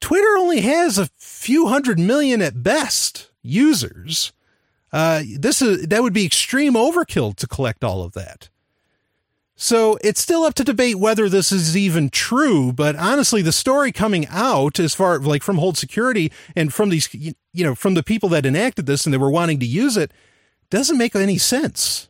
Twitter 0.01 0.37
only 0.39 0.61
has 0.61 0.99
a 0.99 1.11
few 1.17 1.69
hundred 1.69 1.99
million 1.99 2.43
at 2.43 2.63
best 2.63 3.31
users. 3.43 4.33
Uh, 4.93 5.23
this 5.39 5.63
is 5.63 5.87
that 5.87 6.03
would 6.03 6.13
be 6.13 6.27
extreme 6.27 6.75
overkill 6.75 7.37
to 7.37 7.47
collect 7.47 7.85
all 7.85 8.03
of 8.03 8.13
that. 8.13 8.49
So 9.63 9.99
it's 10.03 10.23
still 10.23 10.45
up 10.45 10.55
to 10.55 10.65
debate 10.65 10.99
whether 10.99 11.29
this 11.29 11.53
is 11.53 11.77
even 11.77 12.09
true, 12.09 12.73
but 12.73 12.97
honestly, 12.97 13.43
the 13.43 13.53
story 13.53 13.93
coming 13.93 14.27
out 14.31 14.81
as 14.81 14.95
far 14.95 15.19
like 15.19 15.43
from 15.43 15.59
Hold 15.59 15.77
Security 15.77 16.33
and 16.57 16.73
from 16.73 16.89
these, 16.89 17.13
you 17.13 17.35
know, 17.53 17.75
from 17.75 17.93
the 17.93 18.03
people 18.03 18.31
that 18.31 18.47
enacted 18.47 18.87
this 18.87 19.05
and 19.05 19.13
they 19.13 19.19
were 19.19 19.31
wanting 19.31 19.61
to 19.61 19.67
use 19.67 19.99
it 19.99 20.13
doesn't 20.71 20.97
make 20.97 21.15
any 21.15 21.37
sense. 21.37 22.09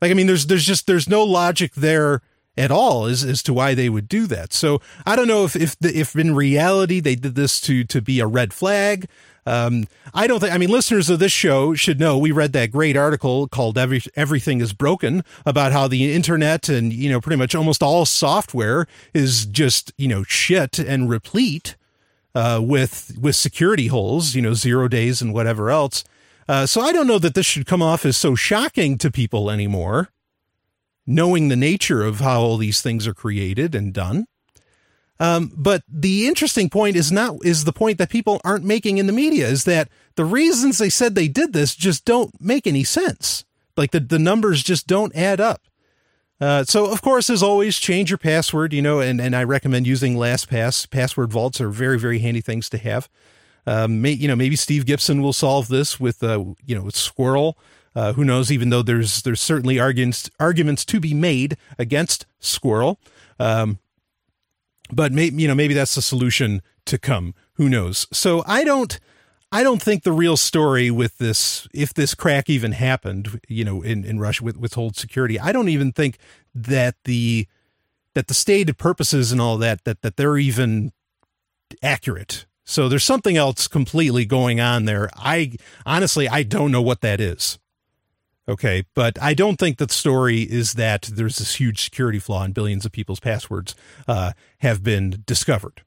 Like, 0.00 0.12
I 0.12 0.14
mean, 0.14 0.28
there's, 0.28 0.46
there's 0.46 0.64
just, 0.64 0.86
there's 0.86 1.08
no 1.08 1.24
logic 1.24 1.74
there 1.74 2.22
at 2.56 2.70
all 2.70 3.06
as, 3.06 3.24
as 3.24 3.42
to 3.42 3.52
why 3.52 3.74
they 3.74 3.88
would 3.88 4.06
do 4.06 4.28
that. 4.28 4.52
So 4.52 4.80
I 5.04 5.16
don't 5.16 5.26
know 5.26 5.44
if, 5.44 5.56
if, 5.56 5.76
the, 5.80 5.98
if 5.98 6.14
in 6.14 6.36
reality 6.36 7.00
they 7.00 7.16
did 7.16 7.34
this 7.34 7.60
to, 7.62 7.82
to 7.82 8.00
be 8.00 8.20
a 8.20 8.28
red 8.28 8.52
flag. 8.52 9.08
Um, 9.44 9.88
I 10.14 10.26
don't 10.26 10.38
think, 10.38 10.52
I 10.52 10.58
mean, 10.58 10.70
listeners 10.70 11.10
of 11.10 11.18
this 11.18 11.32
show 11.32 11.74
should 11.74 11.98
know 11.98 12.16
we 12.16 12.30
read 12.30 12.52
that 12.52 12.70
great 12.70 12.96
article 12.96 13.48
called 13.48 13.76
Every, 13.76 14.00
Everything 14.14 14.60
is 14.60 14.72
Broken 14.72 15.24
about 15.44 15.72
how 15.72 15.88
the 15.88 16.12
internet 16.12 16.68
and, 16.68 16.92
you 16.92 17.10
know, 17.10 17.20
pretty 17.20 17.38
much 17.38 17.54
almost 17.54 17.82
all 17.82 18.06
software 18.06 18.86
is 19.12 19.44
just, 19.46 19.92
you 19.98 20.06
know, 20.06 20.22
shit 20.22 20.78
and 20.78 21.10
replete, 21.10 21.76
uh, 22.34 22.60
with, 22.62 23.18
with 23.20 23.34
security 23.34 23.88
holes, 23.88 24.34
you 24.34 24.42
know, 24.42 24.54
zero 24.54 24.86
days 24.86 25.20
and 25.20 25.34
whatever 25.34 25.70
else. 25.70 26.04
Uh, 26.48 26.66
so 26.66 26.80
I 26.80 26.92
don't 26.92 27.06
know 27.06 27.18
that 27.18 27.34
this 27.34 27.46
should 27.46 27.66
come 27.66 27.82
off 27.82 28.06
as 28.06 28.16
so 28.16 28.34
shocking 28.34 28.96
to 28.98 29.10
people 29.10 29.50
anymore, 29.50 30.10
knowing 31.06 31.48
the 31.48 31.56
nature 31.56 32.02
of 32.02 32.20
how 32.20 32.40
all 32.40 32.56
these 32.56 32.80
things 32.80 33.06
are 33.06 33.14
created 33.14 33.74
and 33.74 33.92
done. 33.92 34.26
Um, 35.20 35.52
but 35.56 35.82
the 35.88 36.26
interesting 36.26 36.68
point 36.68 36.96
is 36.96 37.12
not 37.12 37.36
is 37.44 37.64
the 37.64 37.72
point 37.72 37.98
that 37.98 38.10
people 38.10 38.40
aren't 38.44 38.64
making 38.64 38.98
in 38.98 39.06
the 39.06 39.12
media 39.12 39.46
is 39.46 39.64
that 39.64 39.88
the 40.16 40.24
reasons 40.24 40.78
they 40.78 40.88
said 40.88 41.14
they 41.14 41.28
did 41.28 41.52
this 41.52 41.74
just 41.74 42.04
don't 42.04 42.40
make 42.40 42.66
any 42.66 42.84
sense. 42.84 43.44
Like 43.76 43.92
the 43.92 44.00
the 44.00 44.18
numbers 44.18 44.62
just 44.62 44.86
don't 44.86 45.14
add 45.14 45.40
up. 45.40 45.62
Uh, 46.40 46.64
so 46.64 46.90
of 46.90 47.02
course, 47.02 47.30
as 47.30 47.42
always, 47.42 47.78
change 47.78 48.10
your 48.10 48.18
password. 48.18 48.72
You 48.72 48.82
know, 48.82 49.00
and 49.00 49.20
and 49.20 49.36
I 49.36 49.44
recommend 49.44 49.86
using 49.86 50.16
LastPass. 50.16 50.90
Password 50.90 51.32
vaults 51.32 51.60
are 51.60 51.68
very 51.68 51.98
very 51.98 52.18
handy 52.18 52.40
things 52.40 52.68
to 52.70 52.78
have. 52.78 53.08
Um, 53.64 54.02
may, 54.02 54.10
you 54.10 54.26
know, 54.26 54.34
maybe 54.34 54.56
Steve 54.56 54.86
Gibson 54.86 55.22
will 55.22 55.32
solve 55.32 55.68
this 55.68 56.00
with 56.00 56.22
uh, 56.22 56.44
you 56.66 56.74
know 56.74 56.82
with 56.82 56.96
SQRL. 56.96 57.54
Uh, 57.94 58.14
who 58.14 58.24
knows? 58.24 58.50
Even 58.50 58.70
though 58.70 58.82
there's 58.82 59.22
there's 59.22 59.40
certainly 59.40 59.78
arguments 59.78 60.30
arguments 60.40 60.84
to 60.86 60.98
be 60.98 61.14
made 61.14 61.56
against 61.78 62.26
SQRL. 62.40 62.96
Um, 63.38 63.78
but 64.92 65.10
maybe 65.10 65.42
you 65.42 65.48
know 65.48 65.54
maybe 65.54 65.74
that's 65.74 65.94
the 65.94 66.02
solution 66.02 66.62
to 66.86 66.98
come. 66.98 67.34
Who 67.54 67.68
knows? 67.68 68.06
So 68.12 68.44
I 68.46 68.64
don't. 68.64 68.98
I 69.54 69.62
don't 69.62 69.82
think 69.82 70.02
the 70.02 70.12
real 70.12 70.38
story 70.38 70.90
with 70.90 71.18
this, 71.18 71.68
if 71.74 71.92
this 71.92 72.14
crack 72.14 72.48
even 72.48 72.72
happened, 72.72 73.38
you 73.48 73.66
know, 73.66 73.82
in, 73.82 74.02
in 74.02 74.18
Russia 74.18 74.44
with 74.44 74.56
withhold 74.56 74.96
security, 74.96 75.38
I 75.38 75.52
don't 75.52 75.68
even 75.68 75.92
think 75.92 76.16
that 76.54 76.94
the 77.04 77.46
that 78.14 78.28
the 78.28 78.34
stated 78.34 78.78
purposes 78.78 79.30
and 79.30 79.42
all 79.42 79.58
that 79.58 79.84
that 79.84 80.00
that 80.00 80.16
they're 80.16 80.38
even 80.38 80.92
accurate. 81.82 82.46
So 82.64 82.88
there's 82.88 83.04
something 83.04 83.36
else 83.36 83.68
completely 83.68 84.24
going 84.24 84.58
on 84.60 84.86
there. 84.86 85.10
I 85.16 85.52
honestly 85.84 86.28
I 86.28 86.44
don't 86.44 86.72
know 86.72 86.82
what 86.82 87.02
that 87.02 87.20
is. 87.20 87.58
Okay, 88.48 88.84
but 88.94 89.22
I 89.22 89.34
don't 89.34 89.56
think 89.56 89.78
the 89.78 89.88
story 89.88 90.40
is 90.40 90.72
that 90.74 91.02
there's 91.02 91.38
this 91.38 91.56
huge 91.56 91.82
security 91.82 92.18
flaw 92.18 92.42
and 92.42 92.52
billions 92.52 92.84
of 92.84 92.90
people's 92.90 93.20
passwords 93.20 93.74
uh, 94.08 94.32
have 94.58 94.82
been 94.82 95.22
discovered. 95.26 95.82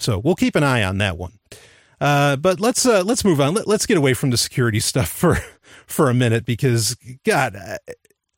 So 0.00 0.18
we'll 0.18 0.34
keep 0.34 0.56
an 0.56 0.64
eye 0.64 0.82
on 0.82 0.98
that 0.98 1.16
one. 1.16 1.38
Uh, 2.00 2.34
but 2.34 2.58
let's 2.58 2.84
uh, 2.84 3.04
let's 3.04 3.24
move 3.24 3.40
on. 3.40 3.54
Let, 3.54 3.68
us 3.68 3.86
get 3.86 3.96
away 3.96 4.12
from 4.12 4.30
the 4.30 4.36
security 4.36 4.80
stuff 4.80 5.08
for 5.12 5.38
for 5.86 6.10
a 6.10 6.14
minute 6.14 6.44
because 6.44 6.96
God, 7.24 7.56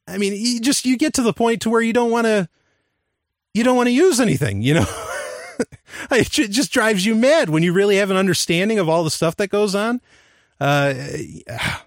I 0.06 0.18
mean, 0.18 0.34
you 0.36 0.60
just 0.60 0.84
you 0.84 0.98
get 0.98 1.14
to 1.14 1.22
the 1.22 1.32
point 1.32 1.62
to 1.62 1.70
where 1.70 1.80
you 1.80 1.94
don't 1.94 2.10
want 2.10 2.26
to 2.26 2.46
you 3.54 3.64
don't 3.64 3.76
want 3.76 3.86
to 3.86 3.92
use 3.92 4.20
anything. 4.20 4.60
You 4.60 4.74
know, 4.74 4.86
it 6.10 6.28
just 6.28 6.72
drives 6.72 7.06
you 7.06 7.14
mad 7.14 7.48
when 7.48 7.62
you 7.62 7.72
really 7.72 7.96
have 7.96 8.10
an 8.10 8.18
understanding 8.18 8.78
of 8.78 8.88
all 8.90 9.02
the 9.02 9.10
stuff 9.10 9.36
that 9.36 9.48
goes 9.48 9.74
on. 9.74 10.02
Uh, 10.64 10.94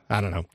I 0.07 0.21
don't 0.21 0.29
know. 0.29 0.45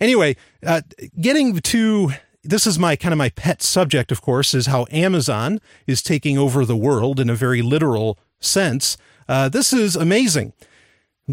Anyway, 0.00 0.36
uh, 0.64 0.82
getting 1.20 1.58
to 1.58 2.12
this 2.44 2.64
is 2.64 2.78
my 2.78 2.94
kind 2.94 3.12
of 3.12 3.18
my 3.18 3.30
pet 3.30 3.60
subject, 3.60 4.12
of 4.12 4.22
course, 4.22 4.54
is 4.54 4.66
how 4.66 4.86
Amazon 4.92 5.60
is 5.86 6.00
taking 6.00 6.38
over 6.38 6.64
the 6.64 6.76
world 6.76 7.18
in 7.18 7.28
a 7.28 7.34
very 7.34 7.60
literal 7.60 8.18
sense. 8.38 8.96
Uh, 9.28 9.48
this 9.48 9.72
is 9.72 9.96
amazing. 9.96 10.52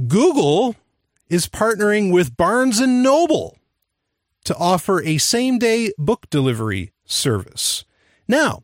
Google 0.08 0.76
is 1.30 1.48
partnering 1.48 2.12
with 2.12 2.36
Barnes 2.36 2.80
and 2.80 3.04
Noble 3.04 3.60
to 4.46 4.56
offer 4.56 5.04
a 5.04 5.20
same-day 5.20 5.92
book 6.00 6.30
delivery 6.32 6.94
service. 7.06 7.86
Now, 8.28 8.64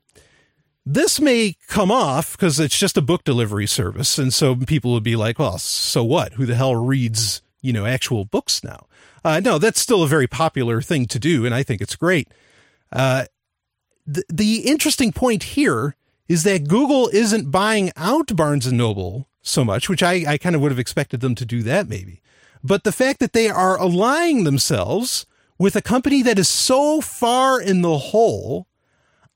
this 0.85 1.19
may 1.19 1.55
come 1.67 1.91
off 1.91 2.31
because 2.31 2.59
it's 2.59 2.79
just 2.79 2.97
a 2.97 3.01
book 3.01 3.23
delivery 3.23 3.67
service, 3.67 4.17
and 4.17 4.33
so 4.33 4.55
people 4.55 4.93
would 4.93 5.03
be 5.03 5.15
like, 5.15 5.37
"Well, 5.37 5.59
so 5.59 6.03
what? 6.03 6.33
Who 6.33 6.45
the 6.47 6.55
hell 6.55 6.75
reads, 6.75 7.41
you 7.65 7.73
know, 7.73 7.85
actual 7.85 8.25
books 8.25 8.63
now?" 8.63 8.87
Uh, 9.23 9.39
no, 9.39 9.57
that's 9.57 9.79
still 9.79 10.03
a 10.03 10.07
very 10.07 10.27
popular 10.27 10.81
thing 10.81 11.07
to 11.07 11.19
do, 11.19 11.45
and 11.45 11.55
I 11.55 11.63
think 11.63 11.81
it's 11.81 11.95
great. 11.95 12.27
Uh, 12.91 13.25
the, 14.05 14.23
the 14.29 14.59
interesting 14.59 15.11
point 15.11 15.43
here 15.43 15.95
is 16.27 16.43
that 16.43 16.67
Google 16.67 17.09
isn't 17.09 17.51
buying 17.51 17.91
out 17.95 18.35
Barnes 18.35 18.67
and 18.67 18.77
Noble 18.77 19.27
so 19.41 19.63
much, 19.63 19.89
which 19.89 20.03
I, 20.03 20.23
I 20.27 20.37
kind 20.37 20.55
of 20.55 20.61
would 20.61 20.71
have 20.71 20.79
expected 20.79 21.21
them 21.21 21.35
to 21.35 21.45
do 21.45 21.61
that 21.63 21.87
maybe. 21.87 22.21
But 22.63 22.83
the 22.83 22.91
fact 22.91 23.19
that 23.19 23.33
they 23.33 23.49
are 23.49 23.79
aligning 23.79 24.43
themselves 24.43 25.25
with 25.57 25.75
a 25.75 25.81
company 25.81 26.21
that 26.23 26.39
is 26.39 26.49
so 26.49 26.99
far 26.99 27.61
in 27.61 27.81
the 27.81 27.97
hole, 27.97 28.67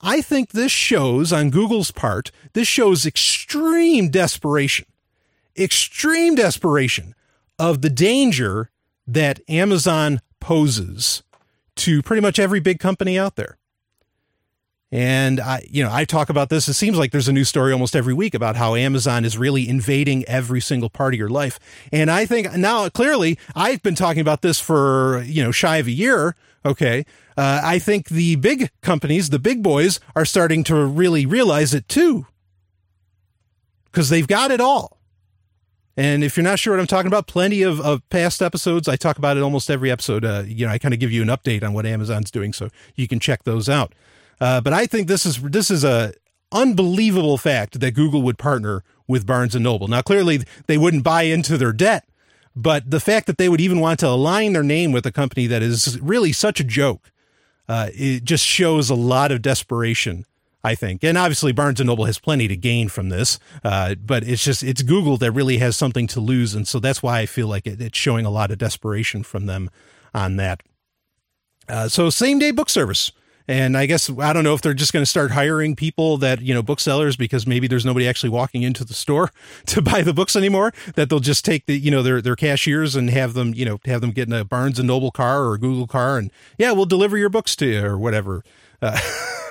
I 0.00 0.20
think 0.20 0.50
this 0.50 0.72
shows 0.72 1.32
on 1.32 1.50
Google's 1.50 1.90
part, 1.90 2.30
this 2.52 2.66
shows 2.66 3.06
extreme 3.06 4.08
desperation, 4.10 4.86
extreme 5.56 6.34
desperation 6.34 7.14
of 7.60 7.82
the 7.82 7.90
danger 7.90 8.70
that 9.06 9.40
Amazon 9.48 10.20
poses 10.40 11.22
to 11.76 12.02
pretty 12.02 12.22
much 12.22 12.38
every 12.38 12.58
big 12.58 12.80
company 12.80 13.18
out 13.18 13.36
there. 13.36 13.58
And 14.92 15.38
I, 15.38 15.64
you 15.70 15.84
know, 15.84 15.90
I 15.92 16.04
talk 16.04 16.30
about 16.30 16.48
this. 16.48 16.66
It 16.66 16.74
seems 16.74 16.98
like 16.98 17.12
there's 17.12 17.28
a 17.28 17.32
new 17.32 17.44
story 17.44 17.72
almost 17.72 17.94
every 17.94 18.14
week 18.14 18.34
about 18.34 18.56
how 18.56 18.74
Amazon 18.74 19.24
is 19.24 19.38
really 19.38 19.68
invading 19.68 20.24
every 20.24 20.60
single 20.60 20.90
part 20.90 21.14
of 21.14 21.18
your 21.18 21.28
life. 21.28 21.60
And 21.92 22.10
I 22.10 22.26
think 22.26 22.52
now 22.56 22.88
clearly 22.88 23.38
I've 23.54 23.82
been 23.82 23.94
talking 23.94 24.20
about 24.20 24.42
this 24.42 24.58
for, 24.58 25.22
you 25.26 25.44
know, 25.44 25.52
shy 25.52 25.76
of 25.76 25.86
a 25.86 25.92
year. 25.92 26.34
Okay. 26.64 27.04
Uh, 27.36 27.60
I 27.62 27.78
think 27.78 28.08
the 28.08 28.36
big 28.36 28.70
companies, 28.80 29.30
the 29.30 29.38
big 29.38 29.62
boys 29.62 30.00
are 30.16 30.24
starting 30.24 30.64
to 30.64 30.74
really 30.84 31.24
realize 31.24 31.72
it 31.72 31.88
too. 31.88 32.26
Cause 33.92 34.08
they've 34.08 34.26
got 34.26 34.50
it 34.50 34.60
all. 34.60 34.99
And 35.96 36.22
if 36.22 36.36
you're 36.36 36.44
not 36.44 36.58
sure 36.58 36.74
what 36.74 36.80
I'm 36.80 36.86
talking 36.86 37.08
about, 37.08 37.26
plenty 37.26 37.62
of, 37.62 37.80
of 37.80 38.08
past 38.10 38.40
episodes. 38.40 38.88
I 38.88 38.96
talk 38.96 39.18
about 39.18 39.36
it 39.36 39.42
almost 39.42 39.70
every 39.70 39.90
episode. 39.90 40.24
Uh, 40.24 40.44
you 40.46 40.66
know, 40.66 40.72
I 40.72 40.78
kind 40.78 40.94
of 40.94 41.00
give 41.00 41.12
you 41.12 41.22
an 41.22 41.28
update 41.28 41.62
on 41.62 41.72
what 41.72 41.84
Amazon's 41.84 42.30
doing, 42.30 42.52
so 42.52 42.68
you 42.94 43.08
can 43.08 43.20
check 43.20 43.42
those 43.44 43.68
out. 43.68 43.94
Uh, 44.40 44.60
but 44.60 44.72
I 44.72 44.86
think 44.86 45.08
this 45.08 45.26
is 45.26 45.42
this 45.42 45.70
is 45.70 45.84
a 45.84 46.14
unbelievable 46.52 47.38
fact 47.38 47.80
that 47.80 47.90
Google 47.92 48.22
would 48.22 48.38
partner 48.38 48.82
with 49.06 49.26
Barnes 49.26 49.54
and 49.54 49.64
Noble. 49.64 49.88
Now, 49.88 50.02
clearly, 50.02 50.40
they 50.66 50.78
wouldn't 50.78 51.04
buy 51.04 51.22
into 51.22 51.58
their 51.58 51.72
debt, 51.72 52.06
but 52.54 52.90
the 52.90 53.00
fact 53.00 53.26
that 53.26 53.38
they 53.38 53.48
would 53.48 53.60
even 53.60 53.80
want 53.80 54.00
to 54.00 54.08
align 54.08 54.52
their 54.52 54.62
name 54.62 54.92
with 54.92 55.04
a 55.06 55.12
company 55.12 55.46
that 55.48 55.62
is 55.62 56.00
really 56.00 56.32
such 56.32 56.60
a 56.60 56.64
joke, 56.64 57.10
uh, 57.68 57.88
it 57.92 58.24
just 58.24 58.44
shows 58.44 58.88
a 58.90 58.94
lot 58.94 59.32
of 59.32 59.42
desperation. 59.42 60.24
I 60.62 60.74
think, 60.74 61.02
and 61.02 61.16
obviously 61.16 61.52
Barnes 61.52 61.80
and 61.80 61.86
Noble 61.86 62.04
has 62.04 62.18
plenty 62.18 62.46
to 62.48 62.56
gain 62.56 62.88
from 62.88 63.08
this, 63.08 63.38
uh, 63.64 63.94
but 63.94 64.22
it's 64.24 64.44
just 64.44 64.62
it's 64.62 64.82
Google 64.82 65.16
that 65.18 65.32
really 65.32 65.58
has 65.58 65.76
something 65.76 66.06
to 66.08 66.20
lose, 66.20 66.54
and 66.54 66.68
so 66.68 66.78
that's 66.78 67.02
why 67.02 67.20
I 67.20 67.26
feel 67.26 67.48
like 67.48 67.66
it, 67.66 67.80
it's 67.80 67.98
showing 67.98 68.26
a 68.26 68.30
lot 68.30 68.50
of 68.50 68.58
desperation 68.58 69.22
from 69.22 69.46
them 69.46 69.70
on 70.14 70.36
that. 70.36 70.62
Uh, 71.68 71.88
so 71.88 72.10
same 72.10 72.38
day 72.38 72.50
book 72.50 72.68
service. 72.68 73.12
And 73.48 73.76
I 73.76 73.86
guess 73.86 74.08
I 74.08 74.32
don't 74.32 74.44
know 74.44 74.54
if 74.54 74.62
they're 74.62 74.74
just 74.74 74.92
going 74.92 75.02
to 75.02 75.10
start 75.10 75.32
hiring 75.32 75.74
people 75.74 76.16
that, 76.18 76.40
you 76.40 76.54
know, 76.54 76.62
booksellers 76.62 77.16
because 77.16 77.48
maybe 77.48 77.66
there's 77.66 77.84
nobody 77.84 78.06
actually 78.06 78.30
walking 78.30 78.62
into 78.62 78.84
the 78.84 78.94
store 78.94 79.32
to 79.66 79.82
buy 79.82 80.02
the 80.02 80.14
books 80.14 80.36
anymore, 80.36 80.72
that 80.94 81.10
they'll 81.10 81.18
just 81.18 81.44
take 81.44 81.66
the, 81.66 81.76
you 81.76 81.90
know, 81.90 82.00
their 82.00 82.22
their 82.22 82.36
cashiers 82.36 82.94
and 82.94 83.10
have 83.10 83.34
them, 83.34 83.52
you 83.52 83.64
know, 83.64 83.80
have 83.86 84.02
them 84.02 84.12
get 84.12 84.28
in 84.28 84.34
a 84.34 84.44
Barnes 84.44 84.78
and 84.78 84.86
Noble 84.86 85.10
car 85.10 85.42
or 85.42 85.54
a 85.54 85.58
Google 85.58 85.88
car 85.88 86.16
and 86.16 86.30
yeah, 86.58 86.70
we'll 86.70 86.86
deliver 86.86 87.18
your 87.18 87.28
books 87.28 87.56
to 87.56 87.66
you 87.66 87.84
or 87.84 87.98
whatever. 87.98 88.44
Uh, 88.80 88.98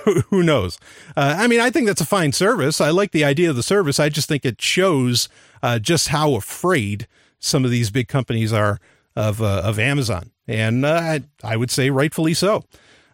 who 0.30 0.44
knows? 0.44 0.80
Uh, 1.16 1.36
I 1.38 1.48
mean, 1.48 1.60
I 1.60 1.70
think 1.70 1.88
that's 1.88 2.02
a 2.02 2.06
fine 2.06 2.32
service. 2.32 2.82
I 2.82 2.90
like 2.90 3.12
the 3.12 3.24
idea 3.24 3.50
of 3.50 3.56
the 3.56 3.64
service. 3.64 4.00
I 4.00 4.10
just 4.10 4.28
think 4.28 4.46
it 4.46 4.62
shows 4.62 5.30
uh, 5.62 5.80
just 5.80 6.10
how 6.10 6.36
afraid 6.36 7.08
some 7.40 7.66
of 7.66 7.72
these 7.72 7.90
big 7.90 8.08
companies 8.08 8.52
are 8.52 8.80
of 9.16 9.42
uh, 9.42 9.62
of 9.64 9.80
Amazon, 9.80 10.32
and 10.48 10.86
uh, 10.86 10.94
I, 10.94 11.24
I 11.44 11.58
would 11.58 11.72
say 11.72 11.90
rightfully 11.90 12.34
so. 12.34 12.64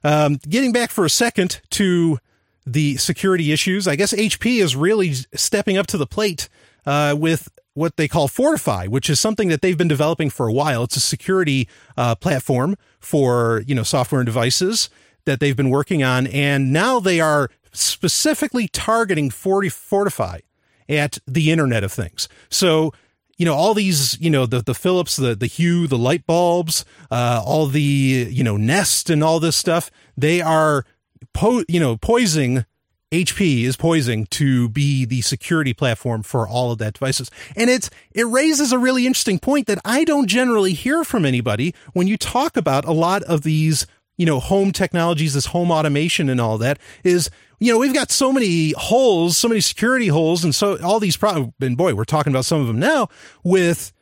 Um, 0.03 0.39
getting 0.48 0.72
back 0.72 0.91
for 0.91 1.05
a 1.05 1.10
second 1.10 1.62
to 1.72 2.19
the 2.65 2.98
security 2.98 3.51
issues, 3.51 3.88
I 3.88 3.95
guess 3.95 4.13
HP 4.13 4.62
is 4.62 4.75
really 4.75 5.13
stepping 5.34 5.77
up 5.77 5.88
to 5.88 5.98
the 5.98 6.07
plate 6.07 6.48
with 6.86 7.50
what 7.75 7.98
they 7.98 8.07
call 8.07 8.27
Fortify, 8.27 8.88
which 8.88 9.10
is 9.10 9.19
something 9.19 9.50
that 9.50 9.62
they've 9.62 9.77
been 9.77 9.88
developing 9.88 10.29
for 10.29 10.48
a 10.48 10.53
while. 10.53 10.84
It's 10.84 10.95
a 10.95 11.01
security 11.01 11.67
uh, 11.95 12.15
platform 12.15 12.77
for 13.00 13.63
you 13.67 13.75
know 13.75 13.84
software 13.84 14.22
and 14.22 14.25
devices 14.25 14.89
that 15.25 15.39
they've 15.39 15.55
been 15.55 15.70
working 15.70 16.03
on, 16.03 16.27
and 16.27 16.72
now 16.72 17.00
they 17.00 17.20
are 17.20 17.50
specifically 17.72 18.67
targeting 18.67 19.29
Fortify 19.29 20.39
at 20.88 21.17
the 21.27 21.51
Internet 21.51 21.84
of 21.84 21.91
Things. 21.91 22.29
So 22.50 22.94
you 23.38 23.46
know 23.46 23.53
all 23.53 23.74
these 23.74 24.20
you 24.20 24.29
know 24.29 24.46
the 24.46 24.62
the 24.62 24.74
Philips 24.74 25.15
the 25.15 25.36
the 25.36 25.48
Hue 25.48 25.88
the 25.88 25.98
light 25.98 26.25
bulbs 26.25 26.86
uh, 27.12 27.41
all 27.46 27.67
the 27.67 27.82
you 27.82 28.44
know 28.44 28.58
Nest 28.58 29.10
and 29.10 29.24
all 29.24 29.39
this 29.39 29.55
stuff 29.55 29.91
they 30.17 30.41
are 30.41 30.86
po- 31.34 31.65
you 31.67 31.79
know 31.79 31.98
poising 31.98 32.65
HP 33.12 33.63
is 33.63 33.77
poising 33.77 34.25
to 34.27 34.67
be 34.70 35.05
the 35.05 35.22
security 35.22 35.74
platform 35.74 36.24
for 36.24 36.48
all 36.48 36.72
of 36.72 36.79
that 36.79 36.94
devices 36.94 37.29
and 37.55 37.70
it's 37.70 37.89
it 38.13 38.25
raises 38.25 38.72
a 38.72 38.79
really 38.79 39.05
interesting 39.05 39.39
point 39.39 39.67
that 39.67 39.79
I 39.86 40.03
don't 40.03 40.27
generally 40.27 40.74
hear 40.74 41.03
from 41.03 41.25
anybody 41.25 41.74
when 41.94 42.08
you 42.08 42.17
talk 42.17 42.58
about 42.58 42.86
a 42.86 42.94
lot 42.94 43.24
of 43.24 43.41
these 43.44 43.86
you 44.17 44.25
know 44.25 44.39
home 44.39 44.72
technologies 44.72 45.34
this 45.34 45.48
home 45.48 45.72
automation 45.72 46.29
and 46.29 46.39
all 46.39 46.57
that 46.57 46.79
is 47.03 47.29
you 47.60 47.72
know, 47.72 47.79
we've 47.79 47.93
got 47.93 48.12
so 48.12 48.31
many 48.31 48.74
holes, 48.77 49.38
so 49.38 49.48
many 49.48 49.62
security 49.62 50.07
holes, 50.07 50.43
and 50.43 50.53
so 50.53 50.77
all 50.84 51.00
these 51.00 51.17
problems. 51.17 51.53
And 51.62 51.77
boy, 51.77 51.95
we're 51.95 52.03
talking 52.03 52.34
about 52.34 52.45
some 52.45 52.62
of 52.62 52.67
them 52.67 52.79
now 52.79 53.10
with 53.43 53.93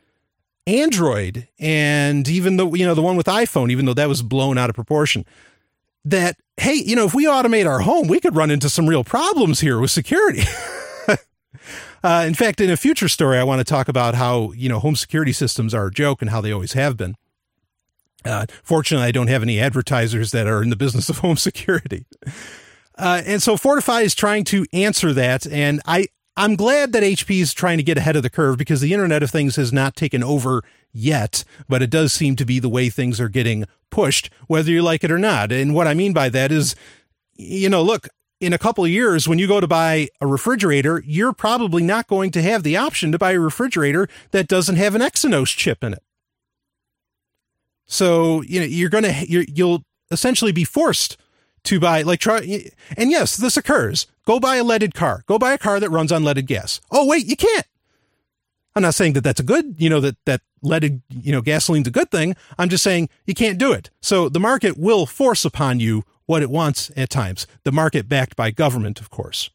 Android 0.66 1.48
and 1.58 2.28
even 2.28 2.56
the 2.56 2.68
you 2.70 2.86
know 2.86 2.94
the 2.94 3.02
one 3.02 3.16
with 3.16 3.26
iPhone, 3.26 3.70
even 3.70 3.84
though 3.84 3.94
that 3.94 4.08
was 4.08 4.22
blown 4.22 4.58
out 4.58 4.70
of 4.70 4.74
proportion. 4.74 5.24
That 6.04 6.36
hey, 6.56 6.74
you 6.74 6.96
know, 6.96 7.04
if 7.04 7.14
we 7.14 7.26
automate 7.26 7.66
our 7.66 7.80
home, 7.80 8.08
we 8.08 8.20
could 8.20 8.34
run 8.34 8.50
into 8.50 8.68
some 8.68 8.88
real 8.88 9.04
problems 9.04 9.60
here 9.60 9.80
with 9.80 9.90
security. 9.90 10.42
uh, 12.02 12.24
in 12.26 12.34
fact, 12.34 12.60
in 12.60 12.70
a 12.70 12.76
future 12.76 13.08
story, 13.08 13.38
I 13.38 13.44
want 13.44 13.60
to 13.60 13.64
talk 13.64 13.88
about 13.88 14.14
how 14.14 14.52
you 14.52 14.68
know 14.68 14.80
home 14.80 14.96
security 14.96 15.32
systems 15.32 15.74
are 15.74 15.86
a 15.86 15.92
joke 15.92 16.22
and 16.22 16.30
how 16.30 16.40
they 16.40 16.52
always 16.52 16.72
have 16.72 16.96
been. 16.96 17.16
Uh, 18.24 18.46
fortunately, 18.62 19.06
I 19.06 19.12
don't 19.12 19.28
have 19.28 19.42
any 19.42 19.60
advertisers 19.60 20.30
that 20.32 20.46
are 20.46 20.62
in 20.62 20.70
the 20.70 20.76
business 20.76 21.08
of 21.08 21.18
home 21.18 21.36
security. 21.36 22.06
Uh, 22.96 23.22
and 23.26 23.42
so 23.42 23.56
Fortify 23.56 24.00
is 24.00 24.14
trying 24.14 24.44
to 24.44 24.66
answer 24.72 25.12
that. 25.12 25.46
And 25.46 25.80
I, 25.84 26.06
I'm 26.36 26.56
glad 26.56 26.92
that 26.92 27.02
HP 27.02 27.40
is 27.40 27.52
trying 27.52 27.78
to 27.78 27.84
get 27.84 27.98
ahead 27.98 28.16
of 28.16 28.22
the 28.22 28.30
curve 28.30 28.56
because 28.56 28.80
the 28.80 28.92
Internet 28.92 29.22
of 29.22 29.30
Things 29.30 29.56
has 29.56 29.72
not 29.72 29.96
taken 29.96 30.22
over 30.22 30.62
yet, 30.92 31.44
but 31.68 31.82
it 31.82 31.90
does 31.90 32.12
seem 32.12 32.36
to 32.36 32.44
be 32.44 32.58
the 32.58 32.68
way 32.68 32.88
things 32.88 33.20
are 33.20 33.28
getting 33.28 33.66
pushed, 33.90 34.30
whether 34.46 34.70
you 34.70 34.82
like 34.82 35.04
it 35.04 35.10
or 35.10 35.18
not. 35.18 35.52
And 35.52 35.74
what 35.74 35.86
I 35.86 35.94
mean 35.94 36.12
by 36.12 36.28
that 36.30 36.50
is, 36.50 36.74
you 37.34 37.68
know, 37.68 37.82
look, 37.82 38.08
in 38.40 38.52
a 38.52 38.58
couple 38.58 38.84
of 38.84 38.90
years, 38.90 39.28
when 39.28 39.38
you 39.38 39.46
go 39.46 39.60
to 39.60 39.66
buy 39.66 40.08
a 40.20 40.26
refrigerator, 40.26 41.02
you're 41.06 41.32
probably 41.32 41.82
not 41.82 42.06
going 42.08 42.30
to 42.32 42.42
have 42.42 42.62
the 42.62 42.76
option 42.76 43.12
to 43.12 43.18
buy 43.18 43.32
a 43.32 43.40
refrigerator 43.40 44.08
that 44.32 44.48
doesn't 44.48 44.76
have 44.76 44.94
an 44.94 45.00
Exynos 45.00 45.56
chip 45.56 45.82
in 45.82 45.94
it. 45.94 46.02
So, 47.94 48.42
you 48.42 48.58
know, 48.58 48.66
you're 48.66 48.90
to, 48.90 49.24
you 49.28 49.44
you'll 49.46 49.84
essentially 50.10 50.50
be 50.50 50.64
forced 50.64 51.16
to 51.62 51.78
buy 51.78 52.02
like 52.02 52.18
try 52.18 52.38
and 52.96 53.12
yes 53.12 53.36
this 53.36 53.56
occurs. 53.56 54.08
Go 54.26 54.40
buy 54.40 54.56
a 54.56 54.64
leaded 54.64 54.94
car. 54.94 55.22
Go 55.26 55.38
buy 55.38 55.52
a 55.52 55.58
car 55.58 55.78
that 55.78 55.90
runs 55.90 56.10
on 56.10 56.24
leaded 56.24 56.48
gas. 56.48 56.80
Oh 56.90 57.06
wait 57.06 57.26
you 57.26 57.36
can't. 57.36 57.66
I'm 58.74 58.82
not 58.82 58.96
saying 58.96 59.12
that 59.12 59.20
that's 59.20 59.38
a 59.38 59.44
good 59.44 59.76
you 59.78 59.88
know 59.88 60.00
that 60.00 60.16
that 60.24 60.40
leaded 60.60 61.02
you 61.08 61.30
know 61.30 61.40
gasoline's 61.40 61.86
a 61.86 61.92
good 61.92 62.10
thing. 62.10 62.34
I'm 62.58 62.68
just 62.68 62.82
saying 62.82 63.10
you 63.26 63.34
can't 63.34 63.58
do 63.58 63.70
it. 63.70 63.90
So 64.02 64.28
the 64.28 64.40
market 64.40 64.76
will 64.76 65.06
force 65.06 65.44
upon 65.44 65.78
you 65.78 66.02
what 66.26 66.42
it 66.42 66.50
wants 66.50 66.90
at 66.96 67.10
times. 67.10 67.46
The 67.62 67.70
market 67.70 68.08
backed 68.08 68.34
by 68.34 68.50
government 68.50 69.00
of 69.00 69.08
course. 69.08 69.50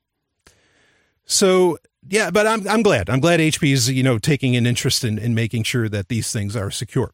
So 1.25 1.77
yeah 2.07 2.31
but 2.31 2.47
i'm 2.47 2.67
i'm 2.67 2.81
glad 2.81 3.09
i'm 3.09 3.19
glad 3.19 3.39
hp 3.39 3.73
is 3.73 3.89
you 3.89 4.03
know 4.03 4.17
taking 4.17 4.55
an 4.55 4.65
interest 4.65 5.03
in 5.03 5.17
in 5.17 5.35
making 5.35 5.63
sure 5.63 5.89
that 5.89 6.07
these 6.07 6.31
things 6.31 6.55
are 6.55 6.71
secure 6.71 7.11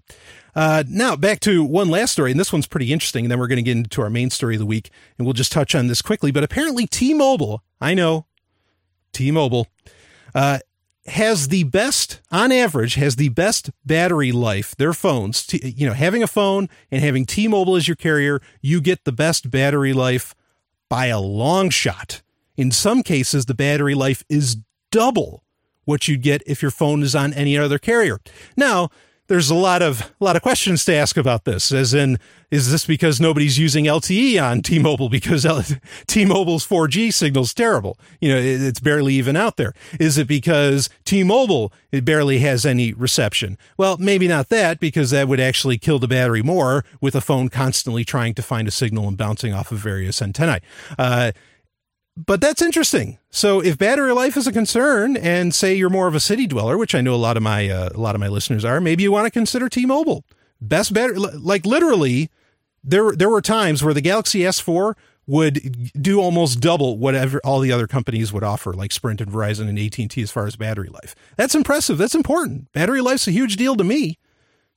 uh, 0.55 0.83
now 0.87 1.17
back 1.17 1.41
to 1.41 1.63
one 1.63 1.89
last 1.89 2.13
story, 2.13 2.31
and 2.31 2.39
this 2.39 2.53
one's 2.53 2.67
pretty 2.67 2.93
interesting. 2.93 3.25
And 3.25 3.31
then 3.31 3.39
we're 3.39 3.47
going 3.47 3.57
to 3.57 3.61
get 3.61 3.75
into 3.75 4.01
our 4.01 4.09
main 4.09 4.29
story 4.29 4.55
of 4.55 4.59
the 4.59 4.65
week, 4.65 4.89
and 5.17 5.27
we'll 5.27 5.33
just 5.33 5.51
touch 5.51 5.75
on 5.75 5.87
this 5.87 6.01
quickly. 6.01 6.31
But 6.31 6.43
apparently, 6.43 6.87
T-Mobile, 6.87 7.61
I 7.81 7.93
know, 7.93 8.25
T-Mobile, 9.11 9.67
uh, 10.33 10.59
has 11.07 11.49
the 11.49 11.63
best, 11.65 12.21
on 12.31 12.51
average, 12.51 12.95
has 12.95 13.17
the 13.17 13.29
best 13.29 13.69
battery 13.85 14.31
life. 14.31 14.75
Their 14.75 14.93
phones, 14.93 15.45
t- 15.45 15.73
you 15.75 15.85
know, 15.85 15.93
having 15.93 16.23
a 16.23 16.27
phone 16.27 16.69
and 16.89 17.03
having 17.03 17.25
T-Mobile 17.25 17.75
as 17.75 17.87
your 17.87 17.95
carrier, 17.95 18.41
you 18.61 18.79
get 18.81 19.03
the 19.03 19.11
best 19.11 19.51
battery 19.51 19.93
life 19.93 20.33
by 20.89 21.07
a 21.07 21.19
long 21.19 21.69
shot. 21.69 22.21
In 22.55 22.71
some 22.71 23.03
cases, 23.03 23.45
the 23.45 23.53
battery 23.53 23.93
life 23.93 24.23
is 24.29 24.57
double 24.95 25.43
what 25.83 26.07
you'd 26.07 26.21
get 26.21 26.41
if 26.47 26.61
your 26.61 26.71
phone 26.71 27.03
is 27.03 27.13
on 27.13 27.33
any 27.33 27.57
other 27.57 27.77
carrier. 27.77 28.17
Now, 28.55 28.89
there's 29.27 29.49
a 29.49 29.55
lot 29.55 29.81
of 29.81 30.13
a 30.21 30.23
lot 30.23 30.35
of 30.35 30.41
questions 30.41 30.85
to 30.85 30.93
ask 30.93 31.17
about 31.17 31.43
this. 31.43 31.71
As 31.71 31.93
in, 31.93 32.17
is 32.49 32.71
this 32.71 32.85
because 32.85 33.19
nobody's 33.19 33.57
using 33.57 33.85
LTE 33.85 34.41
on 34.41 34.61
T-Mobile 34.61 35.09
because 35.09 35.45
L- 35.45 35.63
T-Mobile's 36.07 36.65
4G 36.65 37.11
signal's 37.11 37.53
terrible? 37.53 37.97
You 38.21 38.29
know, 38.29 38.37
it, 38.37 38.61
it's 38.61 38.79
barely 38.79 39.15
even 39.15 39.35
out 39.35 39.57
there. 39.57 39.73
Is 39.99 40.17
it 40.17 40.27
because 40.27 40.89
T-Mobile 41.03 41.73
it 41.91 42.05
barely 42.05 42.39
has 42.39 42.65
any 42.65 42.93
reception? 42.93 43.57
Well, 43.77 43.97
maybe 43.97 44.27
not 44.27 44.49
that 44.49 44.79
because 44.79 45.09
that 45.09 45.27
would 45.27 45.39
actually 45.39 45.77
kill 45.77 45.99
the 45.99 46.07
battery 46.07 46.43
more 46.43 46.85
with 47.01 47.15
a 47.15 47.21
phone 47.21 47.49
constantly 47.49 48.05
trying 48.05 48.35
to 48.35 48.43
find 48.43 48.67
a 48.67 48.71
signal 48.71 49.07
and 49.07 49.17
bouncing 49.17 49.53
off 49.53 49.71
of 49.71 49.79
various 49.79 50.21
antennae. 50.21 50.61
Uh, 50.97 51.31
but 52.17 52.39
that's 52.39 52.61
interesting. 52.61 53.17
So 53.29 53.59
if 53.61 53.77
battery 53.77 54.13
life 54.13 54.37
is 54.37 54.47
a 54.47 54.51
concern, 54.51 55.17
and 55.17 55.53
say 55.53 55.75
you're 55.75 55.89
more 55.89 56.07
of 56.07 56.15
a 56.15 56.19
city 56.19 56.47
dweller, 56.47 56.77
which 56.77 56.95
I 56.95 57.01
know 57.01 57.13
a 57.13 57.17
lot 57.17 57.37
of 57.37 57.43
my 57.43 57.69
uh, 57.69 57.89
a 57.93 57.99
lot 57.99 58.15
of 58.15 58.21
my 58.21 58.27
listeners 58.27 58.63
are, 58.63 58.79
maybe 58.79 59.03
you 59.03 59.11
want 59.11 59.25
to 59.25 59.31
consider 59.31 59.67
T-Mobile. 59.67 60.23
Best 60.61 60.93
battery, 60.93 61.17
like 61.17 61.65
literally, 61.65 62.29
there 62.83 63.11
there 63.11 63.29
were 63.29 63.41
times 63.41 63.83
where 63.83 63.93
the 63.93 64.01
Galaxy 64.01 64.39
S4 64.39 64.95
would 65.27 65.91
do 66.01 66.21
almost 66.21 66.59
double 66.59 66.97
whatever 66.97 67.41
all 67.43 67.59
the 67.59 67.71
other 67.71 67.87
companies 67.87 68.31
would 68.31 68.43
offer, 68.43 68.73
like 68.73 68.91
Sprint 68.91 69.21
and 69.21 69.31
Verizon 69.31 69.67
and 69.67 69.79
AT 69.79 69.97
and 69.97 70.09
T, 70.09 70.21
as 70.21 70.31
far 70.31 70.45
as 70.45 70.55
battery 70.55 70.89
life. 70.89 71.15
That's 71.35 71.55
impressive. 71.55 71.97
That's 71.97 72.15
important. 72.15 72.71
Battery 72.71 73.01
life's 73.01 73.27
a 73.27 73.31
huge 73.31 73.57
deal 73.57 73.75
to 73.75 73.83
me. 73.83 74.19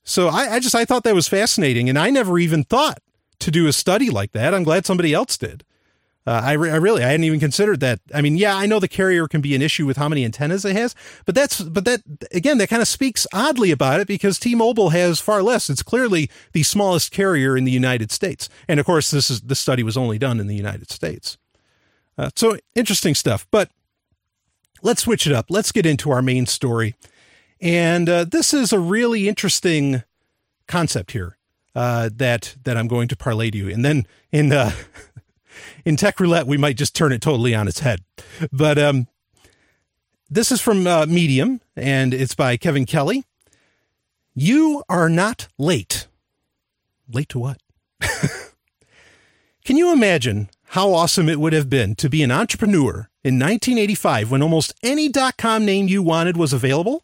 So 0.02 0.28
I, 0.28 0.54
I 0.54 0.60
just 0.60 0.74
I 0.74 0.84
thought 0.84 1.04
that 1.04 1.14
was 1.14 1.28
fascinating, 1.28 1.88
and 1.88 1.98
I 1.98 2.10
never 2.10 2.38
even 2.38 2.64
thought 2.64 2.98
to 3.40 3.50
do 3.50 3.68
a 3.68 3.72
study 3.72 4.10
like 4.10 4.32
that. 4.32 4.54
I'm 4.54 4.64
glad 4.64 4.86
somebody 4.86 5.12
else 5.14 5.36
did. 5.36 5.64
Uh, 6.28 6.42
I, 6.44 6.52
re- 6.52 6.70
I, 6.70 6.76
really 6.76 7.02
I 7.02 7.06
hadn't 7.06 7.24
even 7.24 7.40
considered 7.40 7.80
that. 7.80 8.00
I 8.12 8.20
mean, 8.20 8.36
yeah, 8.36 8.54
I 8.54 8.66
know 8.66 8.78
the 8.78 8.86
carrier 8.86 9.26
can 9.28 9.40
be 9.40 9.54
an 9.54 9.62
issue 9.62 9.86
with 9.86 9.96
how 9.96 10.10
many 10.10 10.26
antennas 10.26 10.62
it 10.62 10.76
has, 10.76 10.94
but 11.24 11.34
that's 11.34 11.62
but 11.62 11.86
that 11.86 12.02
again 12.32 12.58
that 12.58 12.68
kind 12.68 12.82
of 12.82 12.88
speaks 12.88 13.26
oddly 13.32 13.70
about 13.70 14.00
it 14.00 14.06
because 14.06 14.38
T-Mobile 14.38 14.90
has 14.90 15.20
far 15.20 15.42
less. 15.42 15.70
It's 15.70 15.82
clearly 15.82 16.28
the 16.52 16.64
smallest 16.64 17.12
carrier 17.12 17.56
in 17.56 17.64
the 17.64 17.72
United 17.72 18.12
States, 18.12 18.50
and 18.68 18.78
of 18.78 18.84
course, 18.84 19.10
this 19.10 19.30
is 19.30 19.40
this 19.40 19.58
study 19.58 19.82
was 19.82 19.96
only 19.96 20.18
done 20.18 20.38
in 20.38 20.48
the 20.48 20.54
United 20.54 20.90
States. 20.90 21.38
Uh, 22.18 22.28
so 22.36 22.58
interesting 22.74 23.14
stuff. 23.14 23.46
But 23.50 23.70
let's 24.82 25.04
switch 25.04 25.26
it 25.26 25.32
up. 25.32 25.46
Let's 25.48 25.72
get 25.72 25.86
into 25.86 26.10
our 26.10 26.20
main 26.20 26.44
story, 26.44 26.94
and 27.58 28.06
uh, 28.06 28.24
this 28.24 28.52
is 28.52 28.70
a 28.70 28.78
really 28.78 29.30
interesting 29.30 30.02
concept 30.66 31.12
here 31.12 31.38
uh, 31.74 32.10
that 32.16 32.56
that 32.64 32.76
I'm 32.76 32.86
going 32.86 33.08
to 33.08 33.16
parlay 33.16 33.50
to 33.50 33.56
you, 33.56 33.70
and 33.70 33.82
then 33.82 34.06
in. 34.30 34.52
In 35.84 35.96
tech 35.96 36.20
roulette, 36.20 36.46
we 36.46 36.56
might 36.56 36.76
just 36.76 36.94
turn 36.94 37.12
it 37.12 37.20
totally 37.20 37.54
on 37.54 37.68
its 37.68 37.80
head. 37.80 38.00
But 38.52 38.78
um, 38.78 39.06
this 40.30 40.52
is 40.52 40.60
from 40.60 40.86
uh, 40.86 41.06
Medium, 41.06 41.60
and 41.76 42.12
it's 42.12 42.34
by 42.34 42.56
Kevin 42.56 42.86
Kelly. 42.86 43.24
You 44.34 44.82
are 44.88 45.08
not 45.08 45.48
late. 45.58 46.06
Late 47.10 47.28
to 47.30 47.38
what? 47.38 47.60
Can 49.64 49.76
you 49.76 49.92
imagine 49.92 50.48
how 50.72 50.92
awesome 50.92 51.28
it 51.28 51.40
would 51.40 51.52
have 51.52 51.70
been 51.70 51.94
to 51.96 52.08
be 52.08 52.22
an 52.22 52.30
entrepreneur 52.30 53.08
in 53.24 53.34
1985 53.38 54.30
when 54.30 54.42
almost 54.42 54.74
any 54.82 55.08
dot 55.08 55.36
.com 55.38 55.64
name 55.64 55.88
you 55.88 56.02
wanted 56.02 56.36
was 56.36 56.52
available? 56.52 57.02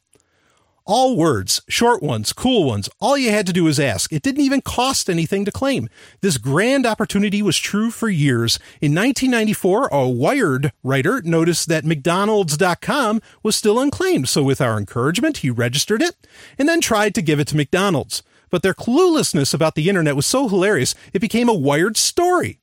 All 0.86 1.16
words, 1.16 1.62
short 1.66 2.02
ones, 2.02 2.34
cool 2.34 2.64
ones, 2.64 2.90
all 3.00 3.16
you 3.16 3.30
had 3.30 3.46
to 3.46 3.54
do 3.54 3.64
was 3.64 3.80
ask. 3.80 4.12
It 4.12 4.20
didn't 4.20 4.42
even 4.42 4.60
cost 4.60 5.08
anything 5.08 5.46
to 5.46 5.50
claim. 5.50 5.88
This 6.20 6.36
grand 6.36 6.84
opportunity 6.84 7.40
was 7.40 7.56
true 7.56 7.90
for 7.90 8.10
years. 8.10 8.58
In 8.82 8.94
1994, 8.94 9.88
a 9.90 10.06
Wired 10.06 10.72
writer 10.82 11.22
noticed 11.22 11.68
that 11.70 11.86
McDonald's.com 11.86 13.22
was 13.42 13.56
still 13.56 13.80
unclaimed, 13.80 14.28
so 14.28 14.42
with 14.42 14.60
our 14.60 14.76
encouragement, 14.76 15.38
he 15.38 15.48
registered 15.48 16.02
it 16.02 16.16
and 16.58 16.68
then 16.68 16.82
tried 16.82 17.14
to 17.14 17.22
give 17.22 17.40
it 17.40 17.48
to 17.48 17.56
McDonald's. 17.56 18.22
But 18.50 18.62
their 18.62 18.74
cluelessness 18.74 19.54
about 19.54 19.76
the 19.76 19.88
internet 19.88 20.16
was 20.16 20.26
so 20.26 20.50
hilarious, 20.50 20.94
it 21.14 21.20
became 21.20 21.48
a 21.48 21.54
Wired 21.54 21.96
story. 21.96 22.60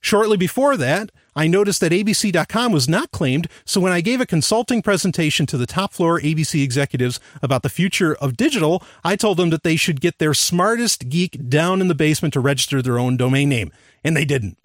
Shortly 0.00 0.36
before 0.36 0.76
that, 0.76 1.10
I 1.36 1.46
noticed 1.48 1.80
that 1.80 1.92
ABC.com 1.92 2.72
was 2.72 2.88
not 2.88 3.10
claimed, 3.10 3.48
so 3.64 3.80
when 3.80 3.92
I 3.92 4.00
gave 4.00 4.20
a 4.20 4.26
consulting 4.26 4.82
presentation 4.82 5.46
to 5.46 5.56
the 5.56 5.66
top 5.66 5.92
floor 5.92 6.20
ABC 6.20 6.62
executives 6.62 7.18
about 7.42 7.62
the 7.62 7.68
future 7.68 8.14
of 8.14 8.36
digital, 8.36 8.82
I 9.02 9.16
told 9.16 9.36
them 9.36 9.50
that 9.50 9.64
they 9.64 9.76
should 9.76 10.00
get 10.00 10.18
their 10.18 10.34
smartest 10.34 11.08
geek 11.08 11.48
down 11.48 11.80
in 11.80 11.88
the 11.88 11.94
basement 11.94 12.34
to 12.34 12.40
register 12.40 12.80
their 12.80 12.98
own 12.98 13.16
domain 13.16 13.48
name, 13.48 13.72
and 14.04 14.16
they 14.16 14.24
didn't. 14.24 14.56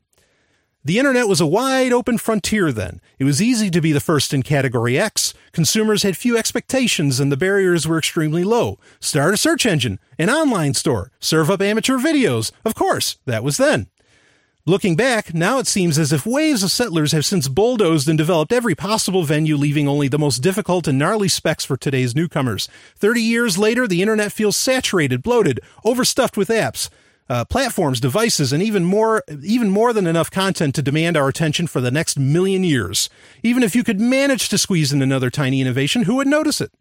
The 0.85 0.97
internet 0.97 1.27
was 1.27 1.41
a 1.41 1.45
wide 1.45 1.91
open 1.91 2.17
frontier 2.17 2.71
then. 2.71 3.01
It 3.17 3.25
was 3.25 3.41
easy 3.41 3.69
to 3.69 3.81
be 3.81 3.91
the 3.91 3.99
first 3.99 4.33
in 4.33 4.43
category 4.43 4.97
X. 4.97 5.33
Consumers 5.51 6.03
had 6.03 6.15
few 6.15 6.37
expectations 6.37 7.19
and 7.19 7.29
the 7.29 7.37
barriers 7.37 7.85
were 7.85 7.97
extremely 7.97 8.45
low. 8.45 8.79
Start 9.01 9.33
a 9.33 9.37
search 9.37 9.65
engine, 9.65 9.99
an 10.17 10.29
online 10.29 10.73
store, 10.73 11.11
serve 11.19 11.51
up 11.51 11.61
amateur 11.61 11.97
videos. 11.97 12.53
Of 12.63 12.75
course, 12.75 13.17
that 13.25 13.43
was 13.43 13.57
then. 13.57 13.87
Looking 14.65 14.97
back, 14.97 15.33
now 15.33 15.57
it 15.59 15.67
seems 15.67 15.97
as 15.97 16.11
if 16.11 16.25
waves 16.25 16.63
of 16.63 16.71
settlers 16.71 17.13
have 17.13 17.25
since 17.25 17.47
bulldozed 17.47 18.09
and 18.09 18.17
developed 18.17 18.51
every 18.51 18.75
possible 18.75 19.23
venue, 19.23 19.55
leaving 19.55 19.87
only 19.87 20.09
the 20.09 20.19
most 20.19 20.39
difficult 20.39 20.85
and 20.85 20.99
gnarly 20.99 21.29
specs 21.29 21.63
for 21.63 21.77
today's 21.77 22.13
newcomers. 22.13 22.67
Thirty 22.95 23.21
years 23.21 23.57
later, 23.57 23.87
the 23.87 24.01
internet 24.01 24.33
feels 24.33 24.57
saturated, 24.57 25.23
bloated, 25.23 25.61
overstuffed 25.85 26.35
with 26.35 26.49
apps. 26.49 26.89
Uh, 27.29 27.45
platforms, 27.45 27.99
devices, 27.99 28.51
and 28.51 28.61
even 28.61 28.83
more, 28.83 29.23
even 29.43 29.69
more 29.69 29.93
than 29.93 30.07
enough 30.07 30.29
content 30.29 30.75
to 30.75 30.81
demand 30.81 31.15
our 31.15 31.29
attention 31.29 31.65
for 31.65 31.79
the 31.79 31.91
next 31.91 32.19
million 32.19 32.63
years. 32.63 33.09
Even 33.43 33.63
if 33.63 33.75
you 33.75 33.83
could 33.83 33.99
manage 33.99 34.49
to 34.49 34.57
squeeze 34.57 34.91
in 34.91 35.01
another 35.01 35.29
tiny 35.29 35.61
innovation, 35.61 36.03
who 36.03 36.15
would 36.15 36.27
notice 36.27 36.59
it? 36.59 36.71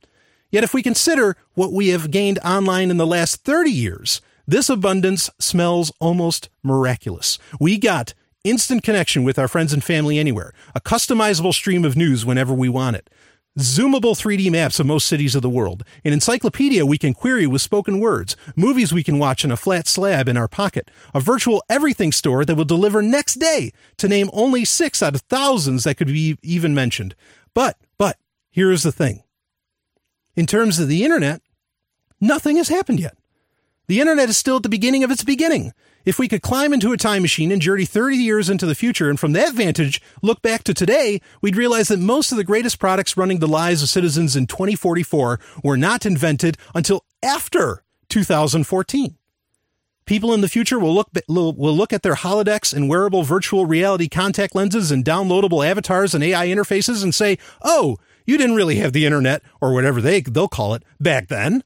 Yet 0.50 0.64
if 0.64 0.74
we 0.74 0.82
consider 0.82 1.36
what 1.54 1.72
we 1.72 1.88
have 1.88 2.10
gained 2.10 2.38
online 2.44 2.90
in 2.90 2.96
the 2.96 3.06
last 3.06 3.44
30 3.44 3.70
years, 3.70 4.20
this 4.48 4.70
abundance 4.70 5.28
smells 5.38 5.92
almost 6.00 6.48
miraculous. 6.62 7.38
We 7.60 7.76
got 7.76 8.14
instant 8.44 8.82
connection 8.82 9.22
with 9.22 9.38
our 9.38 9.46
friends 9.46 9.74
and 9.74 9.84
family 9.84 10.18
anywhere, 10.18 10.54
a 10.74 10.80
customizable 10.80 11.52
stream 11.52 11.84
of 11.84 11.98
news 11.98 12.24
whenever 12.24 12.54
we 12.54 12.70
want 12.70 12.96
it, 12.96 13.10
zoomable 13.58 14.16
3D 14.16 14.50
maps 14.50 14.80
of 14.80 14.86
most 14.86 15.06
cities 15.06 15.34
of 15.34 15.42
the 15.42 15.50
world, 15.50 15.84
an 16.02 16.14
encyclopedia 16.14 16.86
we 16.86 16.96
can 16.96 17.12
query 17.12 17.46
with 17.46 17.60
spoken 17.60 18.00
words, 18.00 18.36
movies 18.56 18.90
we 18.90 19.02
can 19.02 19.18
watch 19.18 19.44
on 19.44 19.50
a 19.50 19.56
flat 19.56 19.86
slab 19.86 20.28
in 20.28 20.38
our 20.38 20.48
pocket, 20.48 20.90
a 21.12 21.20
virtual 21.20 21.62
everything 21.68 22.10
store 22.10 22.46
that 22.46 22.54
will 22.54 22.64
deliver 22.64 23.02
next 23.02 23.34
day, 23.34 23.70
to 23.98 24.08
name 24.08 24.30
only 24.32 24.64
six 24.64 25.02
out 25.02 25.14
of 25.14 25.20
thousands 25.28 25.84
that 25.84 25.96
could 25.96 26.06
be 26.06 26.38
even 26.42 26.74
mentioned. 26.74 27.14
But, 27.52 27.76
but, 27.98 28.16
here 28.50 28.72
is 28.72 28.82
the 28.82 28.92
thing. 28.92 29.24
In 30.36 30.46
terms 30.46 30.78
of 30.78 30.88
the 30.88 31.04
internet, 31.04 31.42
nothing 32.18 32.56
has 32.56 32.70
happened 32.70 33.00
yet. 33.00 33.17
The 33.88 34.00
internet 34.00 34.28
is 34.28 34.36
still 34.36 34.56
at 34.56 34.62
the 34.62 34.68
beginning 34.68 35.02
of 35.02 35.10
its 35.10 35.24
beginning. 35.24 35.72
If 36.04 36.18
we 36.18 36.28
could 36.28 36.42
climb 36.42 36.74
into 36.74 36.92
a 36.92 36.98
time 36.98 37.22
machine 37.22 37.50
and 37.50 37.60
journey 37.60 37.86
30 37.86 38.18
years 38.18 38.50
into 38.50 38.66
the 38.66 38.74
future, 38.74 39.08
and 39.08 39.18
from 39.18 39.32
that 39.32 39.54
vantage 39.54 40.02
look 40.22 40.42
back 40.42 40.62
to 40.64 40.74
today, 40.74 41.22
we'd 41.40 41.56
realize 41.56 41.88
that 41.88 41.98
most 41.98 42.30
of 42.30 42.36
the 42.36 42.44
greatest 42.44 42.78
products 42.78 43.16
running 43.16 43.38
the 43.38 43.48
lives 43.48 43.82
of 43.82 43.88
citizens 43.88 44.36
in 44.36 44.46
2044 44.46 45.40
were 45.64 45.78
not 45.78 46.04
invented 46.04 46.58
until 46.74 47.06
after 47.22 47.82
2014. 48.10 49.16
People 50.04 50.34
in 50.34 50.42
the 50.42 50.48
future 50.48 50.78
will 50.78 50.94
look 50.94 51.08
will 51.26 51.54
look 51.54 51.92
at 51.92 52.02
their 52.02 52.14
holodecks 52.14 52.74
and 52.74 52.90
wearable 52.90 53.22
virtual 53.22 53.64
reality 53.64 54.08
contact 54.08 54.54
lenses 54.54 54.90
and 54.90 55.04
downloadable 55.04 55.66
avatars 55.66 56.14
and 56.14 56.22
AI 56.22 56.48
interfaces 56.48 57.02
and 57.02 57.14
say, 57.14 57.38
"Oh, 57.62 57.96
you 58.26 58.36
didn't 58.36 58.56
really 58.56 58.76
have 58.76 58.92
the 58.92 59.06
internet 59.06 59.42
or 59.62 59.72
whatever 59.72 60.00
they 60.02 60.20
they'll 60.20 60.48
call 60.48 60.74
it 60.74 60.82
back 61.00 61.28
then." 61.28 61.62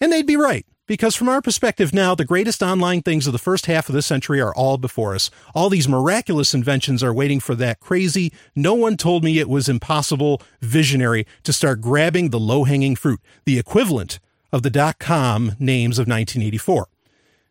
And 0.00 0.12
they'd 0.12 0.26
be 0.26 0.36
right. 0.36 0.66
Because 0.86 1.14
from 1.14 1.30
our 1.30 1.40
perspective 1.40 1.94
now, 1.94 2.14
the 2.14 2.26
greatest 2.26 2.62
online 2.62 3.00
things 3.00 3.26
of 3.26 3.32
the 3.32 3.38
first 3.38 3.64
half 3.64 3.88
of 3.88 3.94
this 3.94 4.04
century 4.04 4.38
are 4.38 4.54
all 4.54 4.76
before 4.76 5.14
us. 5.14 5.30
All 5.54 5.70
these 5.70 5.88
miraculous 5.88 6.52
inventions 6.52 7.02
are 7.02 7.14
waiting 7.14 7.40
for 7.40 7.54
that 7.54 7.80
crazy, 7.80 8.30
no 8.54 8.74
one 8.74 8.98
told 8.98 9.24
me 9.24 9.38
it 9.38 9.48
was 9.48 9.66
impossible 9.66 10.42
visionary 10.60 11.26
to 11.44 11.54
start 11.54 11.80
grabbing 11.80 12.28
the 12.28 12.38
low 12.38 12.64
hanging 12.64 12.96
fruit, 12.96 13.20
the 13.46 13.58
equivalent 13.58 14.20
of 14.52 14.62
the 14.62 14.68
dot 14.68 14.98
com 14.98 15.56
names 15.58 15.98
of 15.98 16.06
1984. 16.06 16.88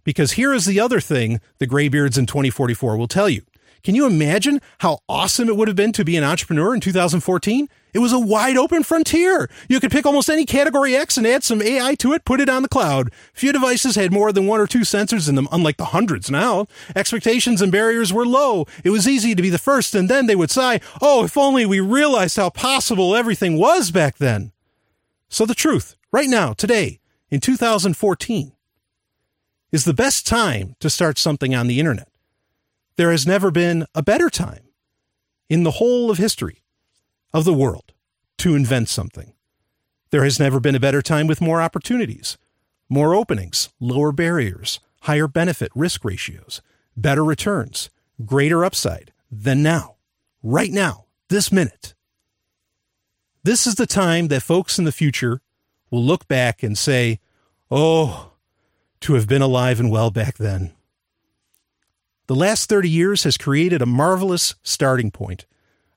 Because 0.04 0.34
here 0.34 0.54
is 0.54 0.66
the 0.66 0.80
other 0.80 1.00
thing 1.00 1.42
the 1.58 1.66
graybeards 1.66 2.20
in 2.20 2.28
2044 2.28 2.96
will 2.98 3.08
tell 3.08 3.30
you. 3.30 3.42
Can 3.84 3.96
you 3.96 4.06
imagine 4.06 4.62
how 4.80 5.00
awesome 5.10 5.50
it 5.50 5.58
would 5.58 5.68
have 5.68 5.76
been 5.76 5.92
to 5.92 6.06
be 6.06 6.16
an 6.16 6.24
entrepreneur 6.24 6.74
in 6.74 6.80
2014? 6.80 7.68
It 7.94 8.00
was 8.00 8.14
a 8.14 8.20
wide 8.20 8.56
open 8.56 8.82
frontier. 8.82 9.50
You 9.68 9.82
could 9.82 9.92
pick 9.92 10.06
almost 10.06 10.30
any 10.30 10.46
category 10.46 10.96
X 10.96 11.18
and 11.18 11.28
add 11.28 11.44
some 11.44 11.62
AI 11.62 11.94
to 11.96 12.14
it, 12.14 12.24
put 12.24 12.40
it 12.40 12.48
on 12.48 12.62
the 12.62 12.70
cloud. 12.70 13.12
Few 13.34 13.52
devices 13.52 13.96
had 13.96 14.14
more 14.14 14.32
than 14.32 14.48
one 14.48 14.62
or 14.62 14.68
two 14.68 14.80
sensors 14.80 15.28
in 15.28 15.36
them, 15.36 15.50
unlike 15.52 15.76
the 15.76 15.86
hundreds 15.86 16.32
now. 16.32 16.66
Expectations 16.96 17.62
and 17.62 17.74
barriers 17.74 18.14
were 18.14 18.26
low. 18.26 18.66
It 18.86 18.92
was 18.92 19.06
easy 19.06 19.36
to 19.36 19.42
be 19.42 19.50
the 19.50 19.58
first, 19.58 19.94
and 19.94 20.10
then 20.10 20.28
they 20.28 20.36
would 20.36 20.50
sigh, 20.50 20.80
Oh, 21.02 21.26
if 21.26 21.38
only 21.38 21.66
we 21.66 21.82
realized 21.82 22.38
how 22.38 22.50
possible 22.50 23.14
everything 23.14 23.60
was 23.60 23.92
back 23.92 24.16
then. 24.16 24.54
So 25.28 25.46
the 25.46 25.54
truth, 25.54 25.98
right 26.10 26.30
now, 26.30 26.54
today, 26.54 27.02
in 27.30 27.42
2014, 27.42 28.54
is 29.74 29.84
the 29.84 29.94
best 29.94 30.26
time 30.26 30.78
to 30.80 30.90
start 30.90 31.18
something 31.18 31.54
on 31.54 31.68
the 31.68 31.80
internet. 31.82 32.08
There 32.96 33.12
has 33.12 33.26
never 33.26 33.52
been 33.52 33.86
a 33.96 34.04
better 34.04 34.30
time 34.30 34.66
in 35.50 35.64
the 35.64 35.72
whole 35.72 36.12
of 36.12 36.18
history 36.18 36.64
of 37.34 37.46
the 37.46 37.54
world 37.54 37.94
to 38.40 38.56
invent 38.56 38.90
something. 38.90 39.34
There 40.12 40.24
has 40.24 40.40
never 40.40 40.60
been 40.60 40.76
a 40.76 40.80
better 40.80 41.02
time 41.02 41.28
with 41.28 41.42
more 41.42 41.62
opportunities. 41.62 42.38
more 42.90 43.16
openings, 43.16 43.70
lower 43.80 44.12
barriers, 44.12 44.80
higher 45.02 45.28
benefit 45.28 45.72
risk 45.74 46.06
ratios, 46.06 46.62
better 46.96 47.24
returns, 47.24 47.90
greater 48.26 48.64
upside 48.64 49.12
than 49.32 49.64
now, 49.64 49.96
right 50.44 50.72
now, 50.72 51.06
this 51.30 51.52
minute. 51.52 51.96
This 53.44 53.66
is 53.66 53.76
the 53.76 53.88
time 53.88 54.28
that 54.28 54.44
folks 54.44 54.78
in 54.78 54.86
the 54.86 54.92
future 54.92 55.42
will 55.90 56.04
look 56.04 56.28
back 56.28 56.62
and 56.62 56.78
say, 56.78 57.20
Oh, 57.72 58.34
to 59.02 59.16
have 59.16 59.28
been 59.28 59.42
alive 59.42 59.80
and 59.80 59.92
well 59.92 60.12
back 60.12 60.38
then. 60.38 60.74
The 62.28 62.36
last 62.36 62.70
30 62.70 62.90
years 62.90 63.24
has 63.26 63.38
created 63.38 63.82
a 63.82 63.86
marvelous 63.86 64.56
starting 64.64 65.12
point, 65.12 65.46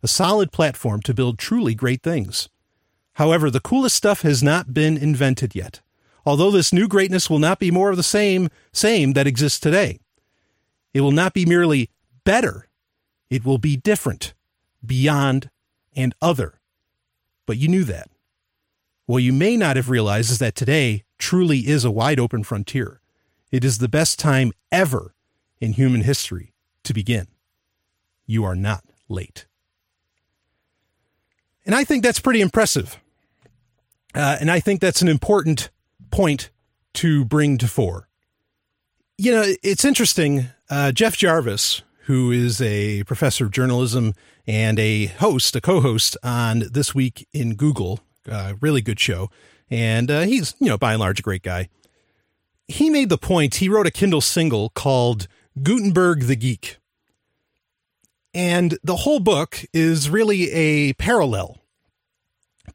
a 0.02 0.08
solid 0.08 0.50
platform 0.50 1.00
to 1.02 1.14
build 1.14 1.38
truly 1.38 1.72
great 1.72 2.02
things. 2.02 2.48
However, 3.14 3.48
the 3.48 3.60
coolest 3.60 3.94
stuff 3.94 4.22
has 4.22 4.42
not 4.42 4.74
been 4.74 4.96
invented 4.96 5.54
yet, 5.54 5.82
although 6.24 6.50
this 6.50 6.72
new 6.72 6.88
greatness 6.88 7.30
will 7.30 7.38
not 7.38 7.60
be 7.60 7.70
more 7.70 7.90
of 7.90 7.96
the 7.96 8.02
same, 8.02 8.48
same 8.72 9.12
that 9.12 9.28
exists 9.28 9.60
today. 9.60 10.00
It 10.92 11.02
will 11.02 11.12
not 11.12 11.32
be 11.32 11.46
merely 11.46 11.90
better, 12.24 12.66
it 13.30 13.44
will 13.44 13.58
be 13.58 13.76
different, 13.76 14.34
beyond, 14.84 15.48
and 15.94 16.12
other. 16.20 16.60
But 17.46 17.58
you 17.58 17.68
knew 17.68 17.84
that. 17.84 18.10
What 19.06 19.22
you 19.22 19.32
may 19.32 19.56
not 19.56 19.76
have 19.76 19.90
realized 19.90 20.32
is 20.32 20.40
that 20.40 20.56
today 20.56 21.04
truly 21.18 21.68
is 21.68 21.84
a 21.84 21.90
wide 21.92 22.18
open 22.18 22.42
frontier. 22.42 23.00
It 23.52 23.64
is 23.64 23.78
the 23.78 23.88
best 23.88 24.18
time 24.18 24.52
ever 24.72 25.14
in 25.60 25.72
human 25.72 26.02
history 26.02 26.52
to 26.84 26.92
begin. 26.92 27.26
You 28.26 28.44
are 28.44 28.56
not 28.56 28.84
late. 29.08 29.46
And 31.64 31.74
I 31.74 31.84
think 31.84 32.02
that's 32.02 32.20
pretty 32.20 32.40
impressive. 32.40 33.00
Uh, 34.14 34.36
and 34.40 34.50
I 34.50 34.60
think 34.60 34.80
that's 34.80 35.02
an 35.02 35.08
important 35.08 35.70
point 36.10 36.50
to 36.94 37.24
bring 37.24 37.58
to 37.58 37.68
fore. 37.68 38.08
You 39.18 39.32
know, 39.32 39.44
it's 39.62 39.84
interesting. 39.84 40.46
Uh, 40.70 40.92
Jeff 40.92 41.16
Jarvis, 41.16 41.82
who 42.04 42.30
is 42.30 42.60
a 42.60 43.02
professor 43.04 43.44
of 43.44 43.50
journalism 43.50 44.14
and 44.46 44.78
a 44.78 45.06
host, 45.06 45.56
a 45.56 45.60
co 45.60 45.80
host 45.80 46.16
on 46.22 46.64
This 46.70 46.94
Week 46.94 47.26
in 47.32 47.54
Google, 47.56 48.00
uh, 48.30 48.54
really 48.60 48.80
good 48.80 49.00
show. 49.00 49.30
And 49.68 50.10
uh, 50.10 50.20
he's, 50.22 50.54
you 50.60 50.68
know, 50.68 50.78
by 50.78 50.92
and 50.92 51.00
large, 51.00 51.20
a 51.20 51.22
great 51.22 51.42
guy. 51.42 51.68
He 52.68 52.90
made 52.90 53.08
the 53.08 53.18
point, 53.18 53.56
he 53.56 53.68
wrote 53.68 53.86
a 53.86 53.90
Kindle 53.90 54.20
single 54.20 54.70
called 54.70 55.28
Gutenberg 55.62 56.22
the 56.22 56.36
Geek. 56.36 56.78
And 58.34 58.78
the 58.84 58.96
whole 58.96 59.20
book 59.20 59.64
is 59.72 60.10
really 60.10 60.50
a 60.52 60.92
parallel 60.94 61.58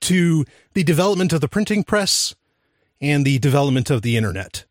to 0.01 0.45
the 0.73 0.83
development 0.83 1.33
of 1.33 1.41
the 1.41 1.47
printing 1.47 1.83
press 1.83 2.33
and 2.99 3.25
the 3.25 3.37
development 3.39 3.89
of 3.89 4.01
the 4.01 4.17
internet. 4.17 4.65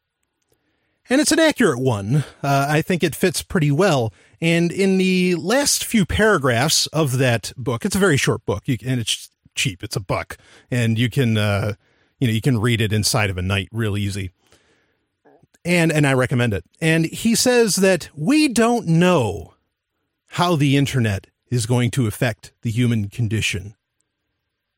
And 1.08 1.20
it's 1.20 1.32
an 1.32 1.38
accurate 1.38 1.80
one. 1.80 2.24
Uh, 2.42 2.66
I 2.68 2.82
think 2.82 3.02
it 3.02 3.14
fits 3.14 3.42
pretty 3.42 3.70
well. 3.70 4.12
And 4.40 4.72
in 4.72 4.98
the 4.98 5.34
last 5.36 5.84
few 5.84 6.06
paragraphs 6.06 6.86
of 6.88 7.18
that 7.18 7.52
book, 7.56 7.84
it's 7.84 7.96
a 7.96 8.00
very 8.00 8.16
short 8.16 8.44
book, 8.44 8.62
you, 8.66 8.76
and 8.84 9.00
it's 9.00 9.30
cheap. 9.54 9.82
It's 9.82 9.96
a 9.96 10.00
buck, 10.00 10.38
and 10.70 10.98
you 10.98 11.10
can, 11.10 11.36
uh, 11.36 11.74
you 12.18 12.28
know, 12.28 12.32
you 12.32 12.40
can 12.40 12.60
read 12.60 12.80
it 12.80 12.92
inside 12.92 13.28
of 13.28 13.38
a 13.38 13.42
night 13.42 13.68
real 13.72 13.96
easy 13.96 14.30
and 15.64 15.92
and 15.92 16.06
I 16.06 16.14
recommend 16.14 16.54
it. 16.54 16.64
And 16.80 17.06
he 17.06 17.34
says 17.34 17.76
that 17.76 18.08
we 18.14 18.48
don't 18.48 18.86
know 18.86 19.54
how 20.28 20.56
the 20.56 20.76
internet 20.76 21.26
is 21.50 21.66
going 21.66 21.90
to 21.92 22.06
affect 22.06 22.52
the 22.62 22.70
human 22.70 23.08
condition 23.08 23.74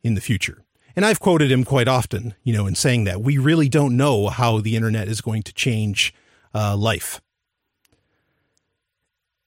in 0.03 0.15
the 0.15 0.21
future. 0.21 0.65
And 0.97 1.05
I've 1.05 1.21
quoted 1.21 1.51
him 1.51 1.65
quite 1.65 1.89
often, 1.89 2.35
you 2.43 2.53
know, 2.53 2.67
in 2.67 2.75
saying 2.75 3.05
that 3.05 3.23
we 3.23 3.39
really 3.39 3.69
don't 3.69 3.97
know 3.97 4.29
how 4.29 4.61
the 4.61 4.77
internet 4.77 5.09
is 5.09 5.21
going 5.21 5.43
to 5.45 5.53
change 5.53 6.15
uh, 6.55 6.77
life. 6.77 7.21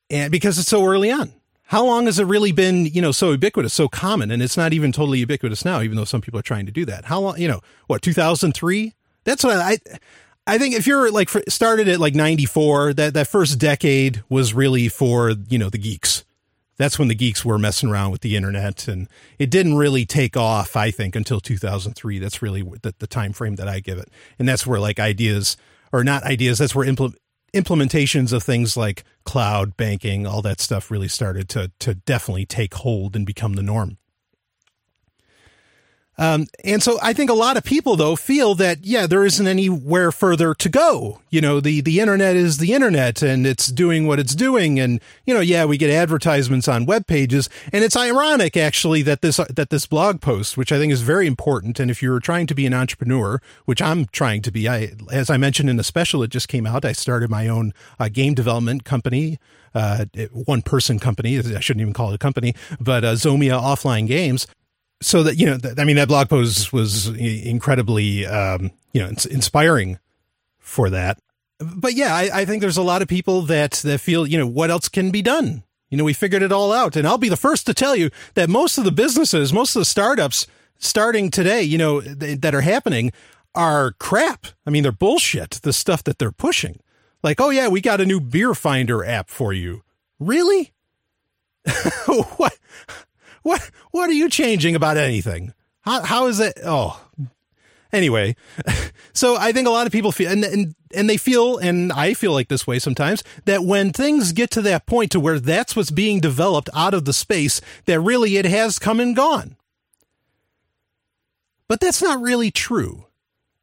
And 0.09 0.31
because 0.31 0.57
it's 0.57 0.69
so 0.69 0.85
early 0.85 1.11
on. 1.11 1.33
How 1.69 1.83
long 1.83 2.05
has 2.05 2.19
it 2.19 2.25
really 2.25 2.51
been, 2.51 2.85
you 2.85 3.01
know, 3.01 3.11
so 3.11 3.31
ubiquitous, 3.31 3.73
so 3.73 3.87
common? 3.87 4.29
And 4.29 4.43
it's 4.43 4.55
not 4.55 4.71
even 4.71 4.91
totally 4.91 5.17
ubiquitous 5.17 5.65
now, 5.65 5.81
even 5.81 5.97
though 5.97 6.05
some 6.05 6.21
people 6.21 6.39
are 6.39 6.43
trying 6.43 6.67
to 6.67 6.71
do 6.71 6.85
that. 6.85 7.05
How 7.05 7.19
long, 7.19 7.39
you 7.39 7.47
know, 7.47 7.61
what, 7.87 8.03
2003? 8.03 8.93
That's 9.23 9.43
what 9.43 9.57
I, 9.57 9.71
I 9.71 9.77
think 10.57 10.75
if 10.75 10.85
you're 10.85 11.11
like 11.11 11.29
started 11.49 11.87
at 11.87 11.99
like 11.99 12.13
94, 12.13 12.93
that, 12.93 13.13
that 13.15 13.27
first 13.27 13.59
decade 13.59 14.23
was 14.29 14.53
really 14.53 14.87
for, 14.89 15.33
you 15.49 15.57
know, 15.57 15.69
the 15.69 15.77
geeks. 15.77 16.23
That's 16.77 16.99
when 16.99 17.07
the 17.07 17.15
geeks 17.15 17.45
were 17.45 17.57
messing 17.57 17.89
around 17.89 18.11
with 18.11 18.21
the 18.21 18.35
internet 18.35 18.87
and 18.87 19.07
it 19.39 19.49
didn't 19.49 19.77
really 19.77 20.05
take 20.05 20.35
off, 20.35 20.75
I 20.75 20.91
think, 20.91 21.15
until 21.15 21.39
2003. 21.39 22.19
That's 22.19 22.41
really 22.41 22.63
the, 22.81 22.93
the 22.99 23.07
time 23.07 23.33
frame 23.33 23.55
that 23.55 23.67
I 23.67 23.79
give 23.79 23.97
it. 23.97 24.09
And 24.37 24.47
that's 24.47 24.67
where 24.67 24.79
like 24.79 24.99
ideas 24.99 25.57
or 25.91 26.03
not 26.03 26.23
ideas, 26.23 26.57
that's 26.57 26.75
where 26.75 26.85
impl- 26.85 27.15
implementations 27.53 28.33
of 28.33 28.43
things 28.43 28.75
like 28.75 29.03
cloud 29.23 29.77
banking, 29.77 30.27
all 30.27 30.41
that 30.41 30.59
stuff 30.59 30.91
really 30.91 31.07
started 31.07 31.47
to, 31.49 31.71
to 31.79 31.95
definitely 31.95 32.45
take 32.45 32.73
hold 32.73 33.15
and 33.15 33.25
become 33.25 33.53
the 33.53 33.63
norm. 33.63 33.97
Um, 36.17 36.47
and 36.63 36.81
so 36.81 36.97
I 37.01 37.13
think 37.13 37.29
a 37.29 37.33
lot 37.33 37.57
of 37.57 37.63
people 37.63 37.95
though 37.95 38.15
feel 38.15 38.55
that, 38.55 38.85
yeah, 38.85 39.05
there 39.05 39.25
isn't 39.25 39.47
anywhere 39.47 40.11
further 40.11 40.53
to 40.53 40.69
go. 40.69 41.19
You 41.29 41.41
know, 41.41 41.59
the, 41.59 41.81
the 41.81 41.99
internet 41.99 42.35
is 42.35 42.57
the 42.57 42.73
internet 42.73 43.21
and 43.21 43.45
it's 43.45 43.67
doing 43.67 44.07
what 44.07 44.19
it's 44.19 44.33
doing. 44.35 44.79
And, 44.79 45.01
you 45.25 45.33
know, 45.33 45.41
yeah, 45.41 45.65
we 45.65 45.77
get 45.77 45.89
advertisements 45.89 46.67
on 46.67 46.85
web 46.85 47.05
pages. 47.05 47.49
And 47.73 47.83
it's 47.83 47.97
ironic 47.97 48.55
actually 48.55 49.01
that 49.01 49.21
this, 49.21 49.37
that 49.37 49.69
this 49.69 49.85
blog 49.85 50.21
post, 50.21 50.55
which 50.55 50.71
I 50.71 50.79
think 50.79 50.93
is 50.93 51.01
very 51.01 51.27
important. 51.27 51.79
And 51.79 51.91
if 51.91 52.01
you're 52.01 52.21
trying 52.21 52.47
to 52.47 52.55
be 52.55 52.65
an 52.65 52.73
entrepreneur, 52.73 53.41
which 53.65 53.81
I'm 53.81 54.05
trying 54.05 54.41
to 54.43 54.51
be, 54.51 54.69
I, 54.69 54.93
as 55.11 55.29
I 55.29 55.37
mentioned 55.37 55.69
in 55.69 55.75
the 55.75 55.83
special, 55.83 56.23
it 56.23 56.29
just 56.29 56.47
came 56.47 56.65
out. 56.65 56.85
I 56.85 56.93
started 56.93 57.29
my 57.29 57.49
own 57.49 57.73
uh, 57.99 58.07
game 58.07 58.33
development 58.33 58.85
company. 58.85 59.37
Uh, 59.73 60.05
one 60.31 60.61
person 60.61 60.99
company. 60.99 61.37
I 61.37 61.59
shouldn't 61.59 61.81
even 61.81 61.91
call 61.91 62.11
it 62.11 62.15
a 62.15 62.17
company, 62.17 62.55
but 62.79 63.03
uh, 63.03 63.11
Zomia 63.15 63.61
Offline 63.61 64.07
Games 64.07 64.47
so 65.01 65.23
that 65.23 65.35
you 65.35 65.45
know, 65.45 65.57
th- 65.57 65.75
I 65.77 65.83
mean, 65.83 65.95
that 65.97 66.07
blog 66.07 66.29
post 66.29 66.71
was 66.73 67.07
incredibly, 67.07 68.25
um, 68.25 68.71
you 68.93 69.01
know, 69.01 69.09
inspiring 69.09 69.99
for 70.59 70.89
that. 70.89 71.19
But 71.59 71.93
yeah, 71.93 72.13
I, 72.13 72.41
I 72.41 72.45
think 72.45 72.61
there's 72.61 72.77
a 72.77 72.83
lot 72.83 73.01
of 73.01 73.07
people 73.07 73.43
that 73.43 73.73
that 73.83 73.99
feel, 73.99 74.27
you 74.27 74.37
know, 74.37 74.47
what 74.47 74.69
else 74.69 74.89
can 74.89 75.11
be 75.11 75.21
done? 75.21 75.63
You 75.89 75.97
know, 75.97 76.03
we 76.03 76.13
figured 76.13 76.41
it 76.41 76.51
all 76.51 76.73
out, 76.73 76.95
and 76.95 77.07
I'll 77.07 77.17
be 77.17 77.29
the 77.29 77.37
first 77.37 77.65
to 77.67 77.73
tell 77.73 77.95
you 77.95 78.09
that 78.33 78.49
most 78.49 78.77
of 78.77 78.83
the 78.83 78.91
businesses, 78.91 79.53
most 79.53 79.75
of 79.75 79.81
the 79.81 79.85
startups 79.85 80.47
starting 80.77 81.29
today, 81.31 81.61
you 81.61 81.77
know, 81.77 82.01
th- 82.01 82.41
that 82.41 82.55
are 82.55 82.61
happening 82.61 83.11
are 83.53 83.93
crap. 83.93 84.47
I 84.65 84.69
mean, 84.69 84.83
they're 84.83 84.91
bullshit. 84.91 85.51
The 85.63 85.71
stuff 85.71 86.03
that 86.05 86.19
they're 86.19 86.31
pushing, 86.31 86.79
like, 87.23 87.39
oh 87.39 87.49
yeah, 87.49 87.67
we 87.67 87.81
got 87.81 88.01
a 88.01 88.05
new 88.05 88.19
beer 88.19 88.53
finder 88.53 89.05
app 89.05 89.29
for 89.29 89.53
you. 89.53 89.83
Really? 90.19 90.73
what? 92.37 92.57
What 93.45 93.69
what 93.91 94.09
are 94.09 94.13
you 94.13 94.27
changing 94.27 94.75
about 94.75 94.97
anything? 94.97 95.53
How 95.81 96.01
how 96.01 96.25
is 96.25 96.39
it? 96.39 96.57
Oh, 96.65 96.99
anyway, 97.93 98.35
so 99.13 99.37
I 99.37 99.51
think 99.51 99.67
a 99.67 99.71
lot 99.71 99.85
of 99.85 99.93
people 99.93 100.11
feel 100.11 100.31
and, 100.31 100.43
and 100.43 100.73
and 100.95 101.07
they 101.07 101.17
feel 101.17 101.59
and 101.59 101.93
I 101.93 102.15
feel 102.15 102.31
like 102.31 102.47
this 102.47 102.65
way 102.65 102.79
sometimes 102.79 103.23
that 103.45 103.63
when 103.63 103.93
things 103.93 104.31
get 104.31 104.49
to 104.51 104.63
that 104.63 104.87
point 104.87 105.11
to 105.11 105.19
where 105.19 105.39
that's 105.39 105.75
what's 105.75 105.91
being 105.91 106.19
developed 106.19 106.71
out 106.73 106.95
of 106.95 107.05
the 107.05 107.13
space 107.13 107.61
that 107.85 107.99
really 107.99 108.37
it 108.37 108.45
has 108.45 108.79
come 108.79 108.99
and 108.99 109.15
gone. 109.15 109.57
But 111.67 111.81
that's 111.81 112.01
not 112.01 112.23
really 112.23 112.49
true. 112.49 113.05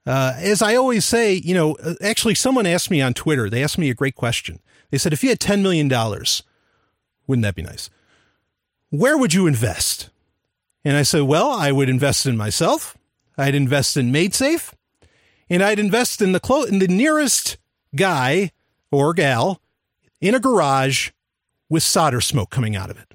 Uh, 0.06 0.34
as 0.36 0.62
I 0.62 0.76
always 0.76 1.04
say, 1.04 1.34
you 1.34 1.54
know, 1.54 1.74
uh, 1.82 1.94
actually, 2.00 2.36
someone 2.36 2.66
asked 2.66 2.88
me 2.88 3.00
on 3.00 3.14
Twitter. 3.14 3.50
They 3.50 3.64
asked 3.64 3.78
me 3.78 3.90
a 3.90 3.94
great 3.94 4.14
question. 4.14 4.60
They 4.92 4.98
said, 4.98 5.12
"If 5.12 5.24
you 5.24 5.30
had 5.30 5.40
ten 5.40 5.60
million 5.60 5.88
dollars, 5.88 6.44
wouldn't 7.26 7.42
that 7.42 7.56
be 7.56 7.62
nice?" 7.62 7.90
Where 8.92 9.16
would 9.16 9.32
you 9.32 9.46
invest? 9.46 10.10
And 10.84 10.98
I 10.98 11.02
said, 11.02 11.22
well, 11.22 11.50
I 11.50 11.72
would 11.72 11.88
invest 11.88 12.26
in 12.26 12.36
myself. 12.36 12.96
I'd 13.38 13.54
invest 13.54 13.96
in 13.96 14.12
MaidSafe 14.12 14.74
and 15.48 15.62
I'd 15.62 15.78
invest 15.78 16.20
in 16.20 16.32
the 16.32 16.40
clo- 16.40 16.64
in 16.64 16.78
the 16.78 16.88
nearest 16.88 17.56
guy 17.96 18.50
or 18.90 19.14
gal 19.14 19.62
in 20.20 20.34
a 20.34 20.40
garage 20.40 21.10
with 21.70 21.82
solder 21.82 22.20
smoke 22.20 22.50
coming 22.50 22.76
out 22.76 22.90
of 22.90 22.98
it. 22.98 23.14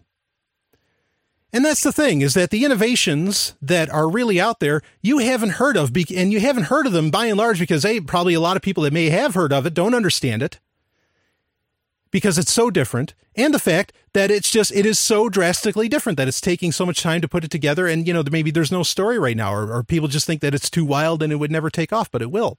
And 1.53 1.63
that's 1.63 1.83
the 1.83 1.93
thing 1.93 2.21
is 2.21 2.33
that 2.33 2.49
the 2.49 2.65
innovations 2.65 3.53
that 3.61 3.87
are 3.91 4.09
really 4.09 4.41
out 4.41 4.59
there, 4.59 4.81
you 5.03 5.19
haven't 5.19 5.51
heard 5.51 5.77
of, 5.77 5.95
and 5.95 6.31
you 6.31 6.39
haven't 6.39 6.65
heard 6.65 6.87
of 6.87 6.91
them 6.91 7.11
by 7.11 7.27
and 7.27 7.37
large 7.37 7.59
because 7.59 7.83
they 7.83 7.99
probably 7.99 8.33
a 8.33 8.39
lot 8.39 8.57
of 8.57 8.63
people 8.63 8.83
that 8.83 8.93
may 8.93 9.09
have 9.09 9.35
heard 9.35 9.53
of 9.53 9.67
it 9.67 9.75
don't 9.75 9.93
understand 9.93 10.41
it 10.41 10.59
because 12.17 12.39
it's 12.39 12.51
so 12.51 12.71
different 12.71 13.13
and 13.35 13.53
the 13.53 13.59
fact 13.59 13.93
that 14.13 14.31
it's 14.31 14.49
just 14.49 14.71
it 14.71 14.87
is 14.87 14.97
so 14.97 15.29
drastically 15.29 15.87
different 15.87 16.17
that 16.17 16.27
it's 16.27 16.41
taking 16.41 16.71
so 16.71 16.83
much 16.83 17.03
time 17.03 17.21
to 17.21 17.27
put 17.27 17.43
it 17.43 17.51
together 17.51 17.85
and 17.85 18.07
you 18.07 18.13
know 18.13 18.23
maybe 18.31 18.49
there's 18.49 18.71
no 18.71 18.81
story 18.81 19.19
right 19.19 19.37
now 19.37 19.53
or, 19.53 19.71
or 19.71 19.83
people 19.83 20.07
just 20.07 20.25
think 20.25 20.41
that 20.41 20.55
it's 20.55 20.67
too 20.67 20.83
wild 20.83 21.21
and 21.21 21.31
it 21.31 21.35
would 21.35 21.51
never 21.51 21.69
take 21.69 21.93
off 21.93 22.09
but 22.09 22.23
it 22.23 22.31
will 22.31 22.57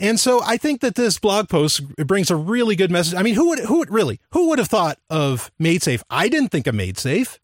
and 0.00 0.18
so 0.18 0.40
I 0.42 0.56
think 0.56 0.80
that 0.80 0.96
this 0.96 1.20
blog 1.20 1.48
post 1.48 1.96
brings 1.96 2.30
a 2.30 2.36
really 2.36 2.76
good 2.76 2.90
message. 2.90 3.18
I 3.18 3.22
mean, 3.22 3.34
who 3.34 3.48
would 3.48 3.58
who 3.58 3.78
would 3.78 3.90
really 3.90 4.20
who 4.30 4.48
would 4.48 4.60
have 4.60 4.68
thought 4.68 5.00
of 5.10 5.50
MaidSafe? 5.60 6.02
I 6.08 6.28
didn't 6.28 6.50
think 6.50 6.68
of 6.68 6.74
MaidSafe. 6.76 7.38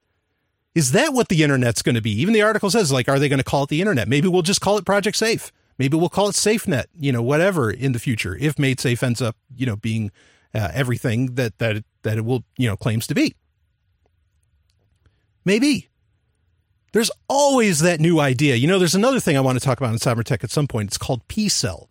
Is 0.72 0.92
that 0.92 1.12
what 1.12 1.28
the 1.28 1.42
internet's 1.42 1.82
going 1.82 1.96
to 1.96 2.00
be? 2.00 2.12
Even 2.12 2.32
the 2.32 2.42
article 2.42 2.70
says, 2.70 2.92
like, 2.92 3.08
are 3.08 3.18
they 3.18 3.28
going 3.28 3.38
to 3.38 3.44
call 3.44 3.64
it 3.64 3.70
the 3.70 3.80
internet? 3.80 4.06
Maybe 4.06 4.28
we'll 4.28 4.42
just 4.42 4.60
call 4.60 4.78
it 4.78 4.84
Project 4.84 5.16
Safe. 5.16 5.50
Maybe 5.78 5.96
we'll 5.96 6.08
call 6.08 6.28
it 6.28 6.34
SafeNet, 6.34 6.86
you 6.98 7.12
know, 7.12 7.22
whatever 7.22 7.70
in 7.70 7.92
the 7.92 7.98
future, 7.98 8.36
if 8.40 8.56
MaidSafe 8.56 9.02
ends 9.02 9.20
up, 9.20 9.36
you 9.56 9.66
know, 9.66 9.76
being 9.76 10.10
uh, 10.54 10.70
everything 10.72 11.34
that, 11.34 11.58
that, 11.58 11.84
that 12.02 12.18
it 12.18 12.24
will, 12.24 12.44
you 12.56 12.68
know, 12.68 12.76
claims 12.76 13.06
to 13.08 13.14
be. 13.14 13.34
Maybe. 15.44 15.88
There's 16.92 17.10
always 17.28 17.80
that 17.80 17.98
new 17.98 18.20
idea. 18.20 18.54
You 18.54 18.68
know, 18.68 18.78
there's 18.78 18.94
another 18.94 19.18
thing 19.18 19.36
I 19.36 19.40
want 19.40 19.58
to 19.58 19.64
talk 19.64 19.78
about 19.78 19.92
in 19.92 19.98
cyber 19.98 20.22
tech 20.22 20.44
at 20.44 20.50
some 20.50 20.68
point. 20.68 20.90
It's 20.90 20.98
called 20.98 21.26
P-Cell. 21.26 21.90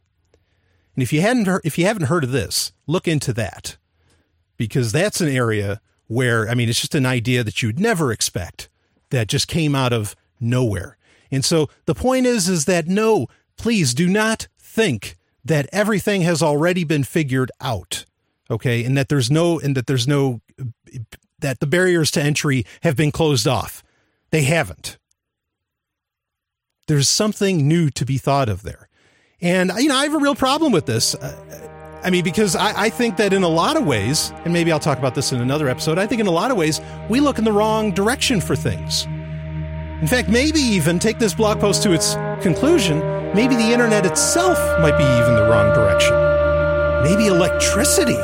And 0.95 1.03
if 1.03 1.11
you 1.11 1.19
hadn't 1.21 1.45
heard, 1.45 1.61
if 1.65 1.77
you 1.77 1.85
haven't 1.85 2.05
heard 2.05 2.23
of 2.23 2.31
this, 2.31 2.71
look 2.87 3.07
into 3.07 3.33
that 3.33 3.77
because 4.55 4.91
that's 4.91 5.19
an 5.19 5.27
area 5.27 5.81
where, 6.07 6.47
I 6.49 6.53
mean, 6.53 6.69
it's 6.69 6.79
just 6.79 6.95
an 6.95 7.05
idea 7.05 7.43
that 7.43 7.61
you'd 7.61 7.79
never 7.79 8.11
expect 8.11 8.69
that 9.09 9.27
just 9.27 9.47
came 9.47 9.75
out 9.75 9.91
of 9.91 10.15
nowhere. 10.39 10.97
And 11.31 11.43
so 11.43 11.69
the 11.85 11.95
point 11.95 12.25
is, 12.25 12.47
is 12.47 12.65
that 12.65 12.87
no, 12.87 13.27
please 13.63 13.93
do 13.93 14.09
not 14.09 14.49
think 14.59 15.15
that 15.45 15.69
everything 15.71 16.21
has 16.23 16.43
already 16.43 16.83
been 16.83 17.05
figured 17.05 17.49
out. 17.61 18.03
Okay. 18.51 18.83
And 18.83 18.97
that 18.97 19.07
there's 19.07 19.31
no, 19.31 19.57
and 19.57 19.77
that 19.77 19.87
there's 19.87 20.05
no, 20.05 20.41
that 21.39 21.61
the 21.61 21.65
barriers 21.65 22.11
to 22.11 22.21
entry 22.21 22.65
have 22.81 22.97
been 22.97 23.09
closed 23.09 23.47
off. 23.47 23.81
They 24.31 24.43
haven't. 24.43 24.97
There's 26.89 27.07
something 27.07 27.65
new 27.65 27.89
to 27.91 28.03
be 28.03 28.17
thought 28.17 28.49
of 28.49 28.63
there. 28.63 28.89
And, 29.39 29.71
you 29.77 29.87
know, 29.87 29.95
I 29.95 30.03
have 30.03 30.13
a 30.13 30.17
real 30.17 30.35
problem 30.35 30.73
with 30.73 30.85
this. 30.85 31.15
Uh, 31.15 32.01
I 32.03 32.09
mean, 32.09 32.25
because 32.25 32.57
I, 32.57 32.73
I, 32.77 32.89
think 32.89 33.15
that 33.15 33.31
in 33.31 33.43
a 33.43 33.47
lot 33.47 33.77
of 33.77 33.85
ways, 33.85 34.33
and 34.43 34.51
maybe 34.51 34.73
I'll 34.73 34.79
talk 34.79 34.99
about 34.99 35.15
this 35.15 35.31
in 35.31 35.39
another 35.39 35.69
episode, 35.69 35.97
I 35.97 36.05
think 36.05 36.19
in 36.19 36.27
a 36.27 36.31
lot 36.31 36.51
of 36.51 36.57
ways, 36.57 36.81
we 37.07 37.21
look 37.21 37.37
in 37.37 37.45
the 37.45 37.53
wrong 37.53 37.93
direction 37.93 38.41
for 38.41 38.57
things. 38.57 39.07
In 40.03 40.09
fact, 40.09 40.27
maybe 40.27 40.59
even 40.59 40.99
take 40.99 41.17
this 41.17 41.33
blog 41.33 41.61
post 41.61 41.81
to 41.83 41.93
its 41.93 42.15
conclusion, 42.43 42.99
maybe 43.33 43.55
the 43.55 43.71
internet 43.71 44.05
itself 44.05 44.57
might 44.81 44.97
be 44.97 45.03
even 45.05 45.35
the 45.35 45.47
wrong 45.49 45.73
direction. 45.73 46.13
Maybe 47.05 47.27
electricity 47.27 48.19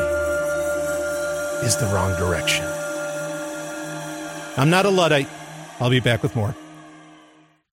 is 1.65 1.77
the 1.77 1.85
wrong 1.93 2.19
direction. 2.19 2.65
I'm 4.57 4.69
not 4.69 4.85
a 4.85 4.89
Luddite. 4.89 5.29
I'll 5.79 5.89
be 5.89 6.01
back 6.01 6.21
with 6.21 6.35
more. 6.35 6.53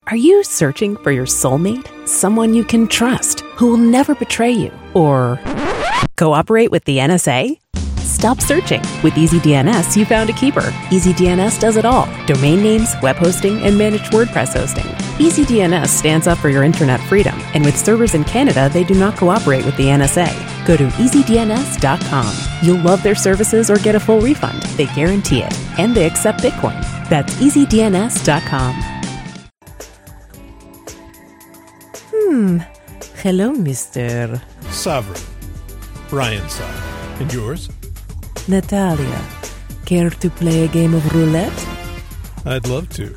Are 0.06 0.16
you 0.16 0.44
searching 0.44 0.96
for 0.98 1.10
your 1.10 1.26
soulmate? 1.26 1.88
Someone 2.06 2.54
you 2.54 2.62
can 2.62 2.86
trust, 2.86 3.40
who 3.56 3.70
will 3.70 3.76
never 3.76 4.14
betray 4.14 4.52
you? 4.52 4.72
Or 4.94 5.40
cooperate 6.14 6.70
with 6.70 6.84
the 6.84 6.98
NSA? 6.98 7.58
Stop 8.16 8.40
searching. 8.40 8.80
With 9.02 9.12
EasyDNS, 9.12 9.94
you 9.94 10.06
found 10.06 10.30
a 10.30 10.32
keeper. 10.32 10.72
EasyDNS 10.88 11.60
does 11.60 11.76
it 11.76 11.84
all 11.84 12.06
domain 12.24 12.62
names, 12.62 12.94
web 13.02 13.16
hosting, 13.16 13.60
and 13.60 13.76
managed 13.76 14.10
WordPress 14.10 14.54
hosting. 14.54 14.86
EasyDNS 15.18 15.88
stands 15.88 16.26
up 16.26 16.38
for 16.38 16.48
your 16.48 16.62
internet 16.62 16.98
freedom, 16.98 17.38
and 17.52 17.62
with 17.62 17.76
servers 17.76 18.14
in 18.14 18.24
Canada, 18.24 18.70
they 18.72 18.84
do 18.84 18.94
not 18.94 19.18
cooperate 19.18 19.66
with 19.66 19.76
the 19.76 19.88
NSA. 19.88 20.32
Go 20.66 20.78
to 20.78 20.86
easydns.com. 20.96 22.34
You'll 22.62 22.82
love 22.82 23.02
their 23.02 23.14
services 23.14 23.70
or 23.70 23.76
get 23.76 23.94
a 23.94 24.00
full 24.00 24.22
refund. 24.22 24.62
They 24.78 24.86
guarantee 24.86 25.42
it. 25.42 25.54
And 25.78 25.94
they 25.94 26.06
accept 26.06 26.40
Bitcoin. 26.40 26.80
That's 27.10 27.34
easydns.com. 27.34 28.74
Hmm. 32.14 32.58
Hello, 33.16 33.52
Mr. 33.52 34.40
Sovereign. 34.70 35.20
Brian 36.08 36.48
Sovereign. 36.48 37.20
And 37.20 37.32
yours? 37.32 37.68
Natalia. 38.48 39.24
Care 39.84 40.10
to 40.10 40.30
play 40.30 40.64
a 40.64 40.68
game 40.68 40.94
of 40.94 41.14
roulette? 41.14 41.68
I'd 42.44 42.66
love 42.68 42.88
to. 42.90 43.14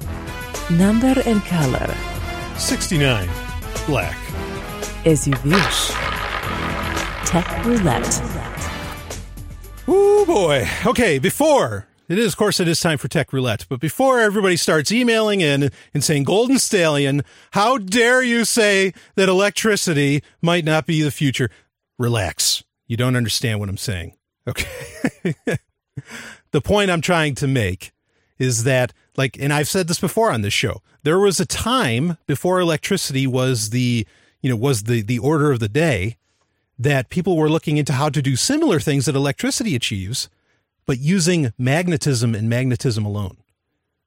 Number 0.72 1.14
and 1.26 1.44
color? 1.46 1.94
69. 2.58 3.30
Black. 3.86 4.18
As 5.06 5.28
you 5.28 5.34
wish. 5.46 5.90
Tech 7.26 7.66
roulette. 7.66 8.22
Oh 9.88 10.26
boy. 10.26 10.68
Okay, 10.86 11.20
before 11.20 11.88
it 12.10 12.18
is, 12.18 12.34
of 12.34 12.38
course, 12.38 12.60
it 12.60 12.68
is 12.68 12.80
time 12.80 12.98
for 12.98 13.08
Tech 13.08 13.32
Roulette. 13.32 13.68
But 13.70 13.80
before 13.80 14.20
everybody 14.20 14.58
starts 14.58 14.92
emailing 14.92 15.42
in 15.42 15.70
and 15.94 16.04
saying, 16.04 16.24
Golden 16.24 16.58
Stallion, 16.58 17.22
how 17.52 17.78
dare 17.78 18.24
you 18.24 18.46
say 18.46 18.94
that 19.16 19.30
electricity 19.30 20.24
might 20.42 20.66
not 20.66 20.88
be 20.88 21.04
the 21.04 21.12
future? 21.12 21.52
Relax. 22.00 22.64
You 22.88 22.98
don't 22.98 23.16
understand 23.16 23.60
what 23.60 23.70
I'm 23.70 23.78
saying. 23.78 24.14
Okay. 24.50 25.36
the 26.52 26.62
point 26.62 26.92
I'm 26.92 27.02
trying 27.02 27.36
to 27.36 27.48
make 27.48 27.92
is 28.38 28.64
that, 28.64 28.94
like, 29.18 29.38
and 29.40 29.54
I've 29.54 29.68
said 29.68 29.88
this 29.88 30.00
before 30.00 30.32
on 30.32 30.42
this 30.42 30.54
show, 30.54 30.82
there 31.04 31.20
was 31.20 31.40
a 31.40 31.46
time 31.46 32.18
before 32.26 32.60
electricity 32.60 33.28
was 33.28 33.70
the, 33.70 34.08
you 34.42 34.50
know, 34.50 34.56
was 34.56 34.84
the, 34.84 35.02
the 35.02 35.20
order 35.20 35.52
of 35.52 35.60
the 35.60 35.70
day 35.70 36.18
that 36.78 37.10
people 37.10 37.36
were 37.36 37.50
looking 37.50 37.78
into 37.78 37.94
how 37.94 38.10
to 38.10 38.22
do 38.22 38.36
similar 38.36 38.80
things 38.80 39.06
that 39.06 39.16
electricity 39.16 39.76
achieves 39.76 40.30
but 40.86 40.98
using 40.98 41.54
magnetism 41.56 42.34
and 42.34 42.50
magnetism 42.50 43.06
alone. 43.06 43.38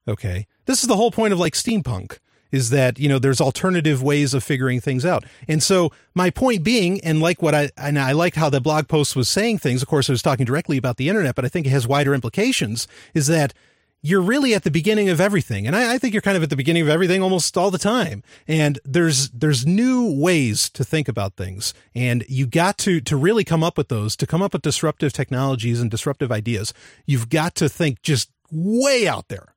Okay. 0.05 0.47
This 0.65 0.81
is 0.81 0.89
the 0.89 0.97
whole 0.97 1.11
point 1.11 1.31
of 1.31 1.39
like 1.39 1.53
steampunk 1.53 2.17
is 2.53 2.69
that, 2.69 2.99
you 2.99 3.09
know, 3.09 3.17
there's 3.17 3.41
alternative 3.41 4.03
ways 4.03 4.35
of 4.35 4.43
figuring 4.43 4.79
things 4.79 5.03
out. 5.03 5.25
And 5.47 5.61
so 5.61 5.91
my 6.13 6.29
point 6.29 6.63
being, 6.63 7.01
and 7.01 7.19
like 7.19 7.41
what 7.41 7.55
I, 7.55 7.71
and 7.75 7.97
I 7.97 8.11
like 8.11 8.35
how 8.35 8.49
the 8.49 8.61
blog 8.61 8.87
post 8.87 9.15
was 9.15 9.27
saying 9.27 9.57
things, 9.57 9.81
of 9.81 9.87
course, 9.87 10.07
I 10.07 10.13
was 10.13 10.21
talking 10.21 10.45
directly 10.45 10.77
about 10.77 10.97
the 10.97 11.09
internet, 11.09 11.33
but 11.33 11.45
I 11.45 11.49
think 11.49 11.65
it 11.65 11.71
has 11.71 11.87
wider 11.87 12.13
implications 12.13 12.87
is 13.15 13.25
that 13.25 13.55
you're 14.03 14.21
really 14.21 14.53
at 14.53 14.63
the 14.63 14.69
beginning 14.69 15.09
of 15.09 15.19
everything. 15.19 15.65
And 15.65 15.75
I, 15.75 15.95
I, 15.95 15.97
think 15.97 16.13
you're 16.13 16.21
kind 16.21 16.37
of 16.37 16.43
at 16.43 16.51
the 16.51 16.55
beginning 16.55 16.83
of 16.83 16.89
everything 16.89 17.23
almost 17.23 17.57
all 17.57 17.71
the 17.71 17.79
time. 17.79 18.21
And 18.47 18.77
there's, 18.85 19.29
there's 19.29 19.65
new 19.65 20.13
ways 20.13 20.69
to 20.71 20.83
think 20.83 21.07
about 21.07 21.35
things. 21.35 21.73
And 21.95 22.23
you 22.27 22.45
got 22.45 22.77
to, 22.79 23.01
to 23.01 23.15
really 23.15 23.43
come 23.43 23.63
up 23.63 23.77
with 23.77 23.87
those, 23.87 24.15
to 24.17 24.27
come 24.27 24.43
up 24.43 24.53
with 24.53 24.61
disruptive 24.61 25.13
technologies 25.13 25.81
and 25.81 25.89
disruptive 25.89 26.31
ideas. 26.31 26.71
You've 27.07 27.29
got 27.29 27.55
to 27.55 27.67
think 27.67 28.03
just 28.03 28.29
way 28.51 29.07
out 29.07 29.29
there, 29.29 29.55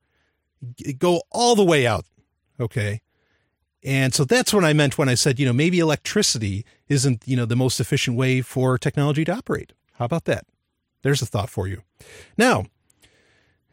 go 0.97 1.21
all 1.29 1.55
the 1.55 1.63
way 1.63 1.85
out. 1.85 2.05
Okay. 2.59 3.01
And 3.83 4.13
so 4.13 4.25
that's 4.25 4.53
what 4.53 4.65
I 4.65 4.73
meant 4.73 4.97
when 4.97 5.07
I 5.07 5.15
said, 5.15 5.39
you 5.39 5.45
know, 5.45 5.53
maybe 5.53 5.79
electricity 5.79 6.65
isn't, 6.87 7.23
you 7.25 7.37
know, 7.37 7.45
the 7.45 7.55
most 7.55 7.79
efficient 7.79 8.17
way 8.17 8.41
for 8.41 8.77
technology 8.77 9.23
to 9.25 9.33
operate. 9.33 9.73
How 9.93 10.05
about 10.05 10.25
that? 10.25 10.45
There's 11.03 11.21
a 11.21 11.25
thought 11.25 11.49
for 11.49 11.67
you. 11.67 11.83
Now, 12.37 12.65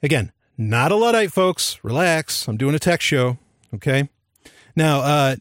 again, 0.02 0.30
not 0.56 0.92
a 0.92 0.96
Luddite, 0.96 1.32
folks. 1.32 1.78
Relax. 1.82 2.46
I'm 2.46 2.56
doing 2.56 2.74
a 2.74 2.78
tech 2.78 3.00
show. 3.00 3.38
Okay. 3.74 4.08
Now, 4.76 5.00
uh, 5.00 5.36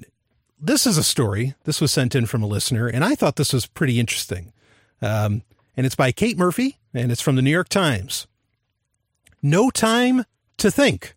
this 0.60 0.88
is 0.88 0.98
a 0.98 1.04
story. 1.04 1.56
This 1.66 1.82
was 1.82 1.92
sent 1.92 2.16
in 2.16 2.26
from 2.26 2.42
a 2.42 2.48
listener, 2.48 2.88
and 2.88 3.04
I 3.04 3.16
thought 3.16 3.36
this 3.36 3.54
was 3.54 3.66
pretty 3.66 4.00
interesting. 4.00 4.54
Um, 5.02 5.44
and 5.76 5.86
it's 5.86 5.96
by 5.96 6.12
Kate 6.12 6.38
Murphy, 6.38 6.78
and 6.94 7.12
it's 7.12 7.22
from 7.22 7.36
the 7.36 7.42
New 7.42 7.52
York 7.52 7.70
Times. 7.70 8.28
No 9.42 9.70
time 9.70 10.24
to 10.58 10.72
think. 10.72 11.16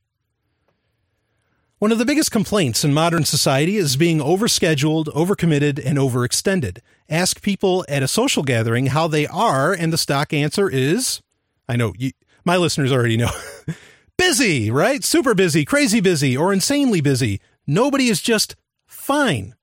One 1.87 1.93
of 1.93 1.99
the 1.99 2.05
biggest 2.05 2.33
complaints 2.33 2.83
in 2.83 2.93
modern 2.93 3.25
society 3.25 3.77
is 3.77 3.97
being 3.97 4.19
overscheduled, 4.19 5.05
overcommitted, 5.15 5.81
and 5.87 5.99
overextended. 5.99 6.79
Ask 7.09 7.41
people 7.43 7.85
at 7.89 8.03
a 8.03 8.09
social 8.09 8.43
gathering 8.43 8.87
how 8.87 9.07
they 9.07 9.25
are, 9.29 9.73
and 9.73 9.93
the 9.93 9.97
stock 9.97 10.33
answer 10.33 10.69
is 10.69 11.23
I 11.69 11.77
know 11.77 11.95
you, 11.97 12.11
my 12.45 12.57
listeners 12.57 12.91
already 12.91 13.17
know. 13.17 13.31
busy, 14.19 14.69
right? 14.69 15.05
Super 15.05 15.33
busy, 15.33 15.65
crazy 15.65 16.01
busy, 16.01 16.37
or 16.37 16.53
insanely 16.53 17.01
busy. 17.01 17.41
Nobody 17.69 18.09
is 18.09 18.21
just 18.21 18.57
fine 18.89 19.55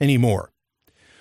anymore. 0.00 0.52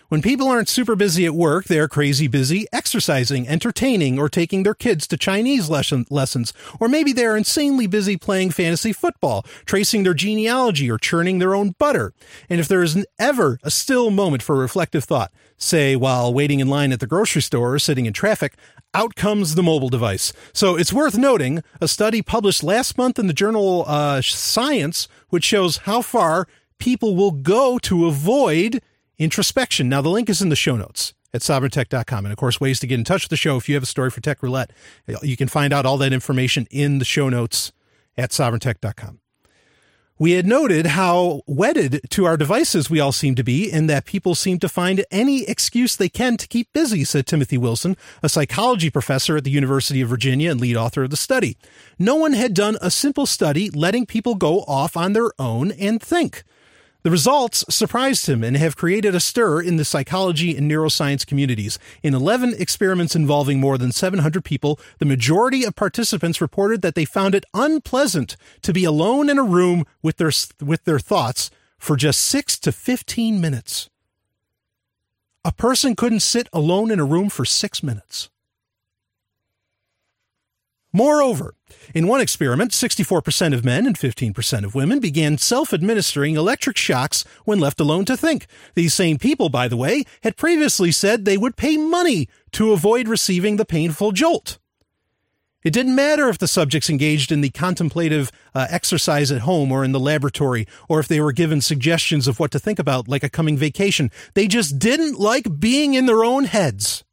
When 0.09 0.23
people 0.23 0.47
aren't 0.47 0.69
super 0.69 0.95
busy 0.95 1.27
at 1.27 1.35
work, 1.35 1.65
they 1.65 1.77
are 1.77 1.87
crazy 1.87 2.27
busy 2.27 2.65
exercising, 2.73 3.47
entertaining, 3.47 4.17
or 4.17 4.27
taking 4.27 4.63
their 4.63 4.73
kids 4.73 5.05
to 5.05 5.17
Chinese 5.17 5.69
lesson, 5.69 6.07
lessons. 6.09 6.51
Or 6.79 6.87
maybe 6.87 7.13
they 7.13 7.27
are 7.27 7.37
insanely 7.37 7.85
busy 7.85 8.17
playing 8.17 8.49
fantasy 8.49 8.91
football, 8.91 9.45
tracing 9.65 10.01
their 10.01 10.15
genealogy, 10.15 10.89
or 10.89 10.97
churning 10.97 11.37
their 11.37 11.53
own 11.53 11.75
butter. 11.77 12.11
And 12.49 12.59
if 12.59 12.67
there 12.67 12.81
is 12.81 13.05
ever 13.19 13.59
a 13.61 13.69
still 13.69 14.09
moment 14.09 14.41
for 14.41 14.55
reflective 14.55 15.03
thought, 15.03 15.31
say 15.57 15.95
while 15.95 16.33
waiting 16.33 16.59
in 16.59 16.69
line 16.69 16.91
at 16.91 17.01
the 17.01 17.05
grocery 17.05 17.43
store 17.43 17.75
or 17.75 17.79
sitting 17.79 18.07
in 18.07 18.13
traffic, 18.13 18.55
out 18.95 19.13
comes 19.13 19.53
the 19.53 19.61
mobile 19.61 19.89
device. 19.89 20.33
So 20.53 20.75
it's 20.75 20.91
worth 20.91 21.19
noting 21.19 21.61
a 21.79 21.87
study 21.87 22.23
published 22.23 22.63
last 22.63 22.97
month 22.97 23.19
in 23.19 23.27
the 23.27 23.31
journal 23.33 23.85
uh, 23.85 24.23
Science, 24.23 25.07
which 25.29 25.43
shows 25.43 25.77
how 25.77 26.01
far 26.01 26.47
people 26.79 27.15
will 27.15 27.29
go 27.29 27.77
to 27.77 28.07
avoid 28.07 28.81
introspection. 29.19 29.89
Now, 29.89 30.01
the 30.01 30.09
link 30.09 30.29
is 30.29 30.41
in 30.41 30.49
the 30.49 30.55
show 30.55 30.75
notes 30.75 31.13
at 31.33 31.41
sovereigntech.com. 31.41 32.25
And 32.25 32.31
of 32.31 32.37
course, 32.37 32.59
ways 32.59 32.79
to 32.79 32.87
get 32.87 32.97
in 32.97 33.05
touch 33.05 33.25
with 33.25 33.29
the 33.29 33.37
show. 33.37 33.57
If 33.57 33.69
you 33.69 33.75
have 33.75 33.83
a 33.83 33.87
story 33.87 34.09
for 34.09 34.21
Tech 34.21 34.41
Roulette, 34.41 34.71
you 35.21 35.37
can 35.37 35.47
find 35.47 35.73
out 35.73 35.85
all 35.85 35.97
that 35.97 36.13
information 36.13 36.67
in 36.71 36.97
the 36.99 37.05
show 37.05 37.29
notes 37.29 37.71
at 38.17 38.31
sovereigntech.com. 38.31 39.19
We 40.21 40.33
had 40.33 40.45
noted 40.45 40.85
how 40.85 41.43
wedded 41.47 42.01
to 42.09 42.25
our 42.25 42.35
devices 42.35 42.89
we 42.89 42.99
all 42.99 43.13
seem 43.13 43.35
to 43.35 43.43
be, 43.43 43.71
and 43.71 43.89
that 43.89 44.03
people 44.03 44.35
seem 44.35 44.59
to 44.59 44.67
find 44.67 45.05
any 45.11 45.43
excuse 45.43 45.95
they 45.95 46.09
can 46.09 46.35
to 46.35 46.47
keep 46.47 46.73
busy, 46.73 47.05
said 47.05 47.25
Timothy 47.25 47.57
Wilson, 47.57 47.95
a 48.21 48.27
psychology 48.27 48.89
professor 48.89 49.37
at 49.37 49.45
the 49.45 49.49
University 49.49 50.01
of 50.01 50.09
Virginia 50.09 50.51
and 50.51 50.59
lead 50.59 50.75
author 50.75 51.03
of 51.03 51.09
the 51.09 51.15
study. 51.15 51.55
No 51.97 52.15
one 52.15 52.33
had 52.33 52.53
done 52.53 52.77
a 52.81 52.91
simple 52.91 53.25
study 53.25 53.69
letting 53.69 54.05
people 54.05 54.35
go 54.35 54.59
off 54.63 54.97
on 54.97 55.13
their 55.13 55.31
own 55.39 55.71
and 55.71 56.01
think. 56.01 56.43
The 57.01 57.11
results 57.11 57.63
surprised 57.69 58.27
him 58.27 58.43
and 58.43 58.57
have 58.57 58.75
created 58.75 59.15
a 59.15 59.21
stir 59.21 59.61
in 59.61 59.77
the 59.77 59.85
psychology 59.85 60.57
and 60.57 60.69
neuroscience 60.69 61.25
communities. 61.25 61.79
In 62.03 62.13
11 62.13 62.55
experiments 62.59 63.15
involving 63.15 63.57
more 63.57 63.77
than 63.77 63.93
700 63.93 64.43
people, 64.43 64.77
the 64.97 65.05
majority 65.05 65.63
of 65.63 65.77
participants 65.77 66.41
reported 66.41 66.81
that 66.81 66.95
they 66.95 67.05
found 67.05 67.35
it 67.35 67.45
unpleasant 67.53 68.35
to 68.63 68.73
be 68.73 68.83
alone 68.83 69.29
in 69.29 69.39
a 69.39 69.43
room 69.43 69.85
with 70.01 70.17
their, 70.17 70.31
with 70.61 70.83
their 70.83 70.99
thoughts 70.99 71.49
for 71.77 71.95
just 71.95 72.19
6 72.25 72.59
to 72.59 72.73
15 72.73 73.39
minutes. 73.39 73.89
A 75.45 75.53
person 75.53 75.95
couldn't 75.95 76.19
sit 76.19 76.49
alone 76.51 76.91
in 76.91 76.99
a 76.99 77.05
room 77.05 77.29
for 77.29 77.45
6 77.45 77.81
minutes. 77.81 78.29
Moreover, 80.91 81.53
in 81.93 82.07
one 82.07 82.19
experiment, 82.19 82.71
64% 82.71 83.53
of 83.53 83.63
men 83.63 83.85
and 83.85 83.95
15% 83.95 84.63
of 84.65 84.73
women 84.73 84.99
began 84.99 85.37
self 85.37 85.71
administering 85.71 86.35
electric 86.35 86.77
shocks 86.77 87.23
when 87.45 87.59
left 87.59 87.79
alone 87.79 88.05
to 88.05 88.17
think. 88.17 88.47
These 88.73 88.95
same 88.95 89.19
people, 89.19 89.49
by 89.49 89.67
the 89.67 89.77
way, 89.77 90.03
had 90.23 90.35
previously 90.35 90.91
said 90.91 91.25
they 91.25 91.37
would 91.37 91.57
pay 91.57 91.77
money 91.77 92.27
to 92.53 92.71
avoid 92.71 93.07
receiving 93.07 93.57
the 93.57 93.65
painful 93.65 94.13
jolt. 94.13 94.57
It 95.61 95.73
didn't 95.73 95.93
matter 95.93 96.29
if 96.29 96.37
the 96.37 96.47
subjects 96.47 96.89
engaged 96.89 97.31
in 97.31 97.41
the 97.41 97.49
contemplative 97.49 98.31
uh, 98.55 98.65
exercise 98.69 99.29
at 99.31 99.41
home 99.41 99.71
or 99.71 99.83
in 99.83 99.91
the 99.91 99.99
laboratory, 99.99 100.65
or 100.87 100.99
if 100.99 101.07
they 101.07 101.19
were 101.19 101.33
given 101.33 101.59
suggestions 101.59 102.27
of 102.27 102.39
what 102.39 102.49
to 102.51 102.59
think 102.59 102.79
about, 102.79 103.09
like 103.09 103.23
a 103.23 103.29
coming 103.29 103.57
vacation. 103.57 104.09
They 104.35 104.47
just 104.47 104.79
didn't 104.79 105.19
like 105.19 105.59
being 105.59 105.93
in 105.93 106.05
their 106.05 106.23
own 106.23 106.45
heads. 106.45 107.03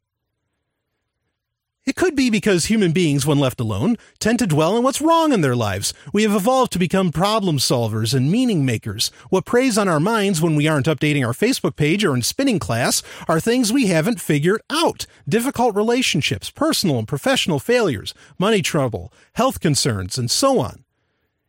It 1.87 1.95
could 1.95 2.17
be 2.17 2.29
because 2.29 2.65
human 2.65 2.91
beings, 2.91 3.25
when 3.25 3.39
left 3.39 3.61
alone, 3.61 3.95
tend 4.19 4.39
to 4.39 4.45
dwell 4.45 4.75
on 4.75 4.83
what's 4.83 4.99
wrong 4.99 5.31
in 5.31 5.39
their 5.39 5.55
lives. 5.55 5.93
We 6.11 6.23
have 6.23 6.35
evolved 6.35 6.73
to 6.73 6.79
become 6.79 7.13
problem 7.13 7.59
solvers 7.59 8.13
and 8.13 8.29
meaning 8.29 8.65
makers. 8.65 9.09
What 9.29 9.45
preys 9.45 9.77
on 9.77 9.87
our 9.87 10.01
minds 10.01 10.41
when 10.41 10.57
we 10.57 10.67
aren't 10.67 10.87
updating 10.87 11.25
our 11.25 11.31
Facebook 11.31 11.77
page 11.77 12.03
or 12.03 12.13
in 12.13 12.23
spinning 12.23 12.59
class 12.59 13.01
are 13.29 13.39
things 13.39 13.71
we 13.71 13.87
haven't 13.87 14.19
figured 14.19 14.59
out. 14.69 15.05
Difficult 15.29 15.77
relationships, 15.77 16.49
personal 16.49 16.99
and 16.99 17.07
professional 17.07 17.57
failures, 17.57 18.13
money 18.37 18.61
trouble, 18.61 19.13
health 19.35 19.61
concerns, 19.61 20.17
and 20.17 20.29
so 20.29 20.59
on. 20.59 20.83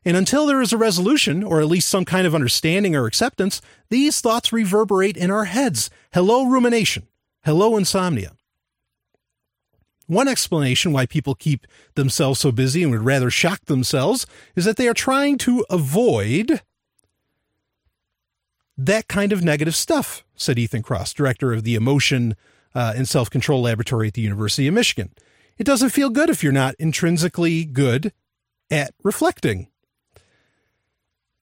And 0.05 0.16
until 0.16 0.46
there 0.46 0.62
is 0.62 0.72
a 0.72 0.79
resolution, 0.79 1.42
or 1.42 1.61
at 1.61 1.66
least 1.66 1.88
some 1.88 2.05
kind 2.05 2.29
of 2.29 2.35
understanding 2.37 2.94
or 2.94 3.07
acceptance, 3.07 3.61
these 3.90 4.20
thoughts 4.20 4.53
reverberate 4.53 5.16
in 5.16 5.33
our 5.33 5.46
heads. 5.46 5.90
Hello, 6.12 6.46
rumination. 6.46 7.09
Hello, 7.42 7.77
insomnia. 7.77 8.38
One 10.09 10.27
explanation 10.27 10.92
why 10.92 11.05
people 11.05 11.35
keep 11.35 11.66
themselves 11.94 12.40
so 12.40 12.51
busy 12.51 12.83
and 12.83 12.90
would 12.90 13.05
rather 13.05 13.31
shock 13.31 13.66
themselves 13.66 14.27
is 14.57 14.64
that 14.64 14.79
they 14.79 14.88
are 14.88 14.94
trying 14.94 15.37
to 15.38 15.64
avoid 15.68 16.62
that 18.79 19.07
kind 19.07 19.33
of 19.33 19.44
negative 19.44 19.77
stuff, 19.77 20.25
said 20.35 20.59
Ethan 20.59 20.83
Kross, 20.83 21.12
director 21.12 21.53
of 21.53 21.62
the 21.62 21.75
Emotion 21.75 22.37
uh, 22.75 22.94
and 22.97 23.07
Self 23.07 23.29
Control 23.29 23.61
Laboratory 23.61 24.09
at 24.09 24.14
the 24.14 24.23
University 24.23 24.66
of 24.66 24.73
Michigan. 24.73 25.11
It 25.59 25.64
doesn't 25.64 25.90
feel 25.90 26.09
good 26.09 26.31
if 26.31 26.42
you're 26.42 26.53
not 26.53 26.75
intrinsically 26.79 27.66
good 27.66 28.12
at 28.71 28.94
reflecting. 29.03 29.68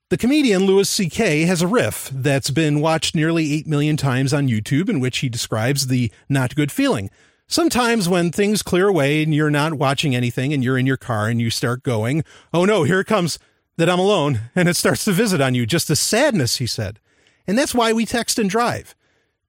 The 0.09 0.17
comedian 0.17 0.65
Louis 0.65 0.89
C.K. 0.89 1.43
has 1.43 1.63
a 1.63 1.67
riff 1.69 2.11
that's 2.13 2.51
been 2.51 2.81
watched 2.81 3.15
nearly 3.15 3.53
8 3.55 3.67
million 3.69 3.97
times 3.97 4.33
on 4.35 4.49
YouTube 4.49 4.89
in 4.89 4.99
which 4.99 5.19
he 5.19 5.29
describes 5.29 5.87
the 5.87 6.11
not 6.29 6.57
good 6.57 6.73
feeling. 6.73 7.11
Sometimes 7.49 8.09
when 8.09 8.33
things 8.33 8.63
clear 8.63 8.89
away 8.89 9.23
and 9.23 9.33
you're 9.33 9.51
not 9.51 9.75
watching 9.75 10.17
anything 10.17 10.53
and 10.53 10.65
you're 10.65 10.79
in 10.79 10.87
your 10.87 10.97
car 10.97 11.29
and 11.29 11.41
you 11.41 11.49
start 11.49 11.85
going, 11.85 12.25
oh 12.53 12.65
no, 12.65 12.83
here 12.83 13.01
it 13.01 13.07
comes 13.07 13.39
that 13.77 13.89
I'm 13.89 14.01
alone 14.01 14.41
and 14.57 14.69
it 14.69 14.75
starts 14.75 15.05
to 15.05 15.13
visit 15.13 15.41
on 15.41 15.55
you. 15.55 15.65
Just 15.65 15.89
the 15.89 15.97
sadness, 15.97 16.57
he 16.57 16.67
said. 16.67 16.99
And 17.47 17.57
that's 17.57 17.75
why 17.75 17.93
we 17.93 18.05
text 18.05 18.39
and 18.41 18.51
drive. 18.51 18.97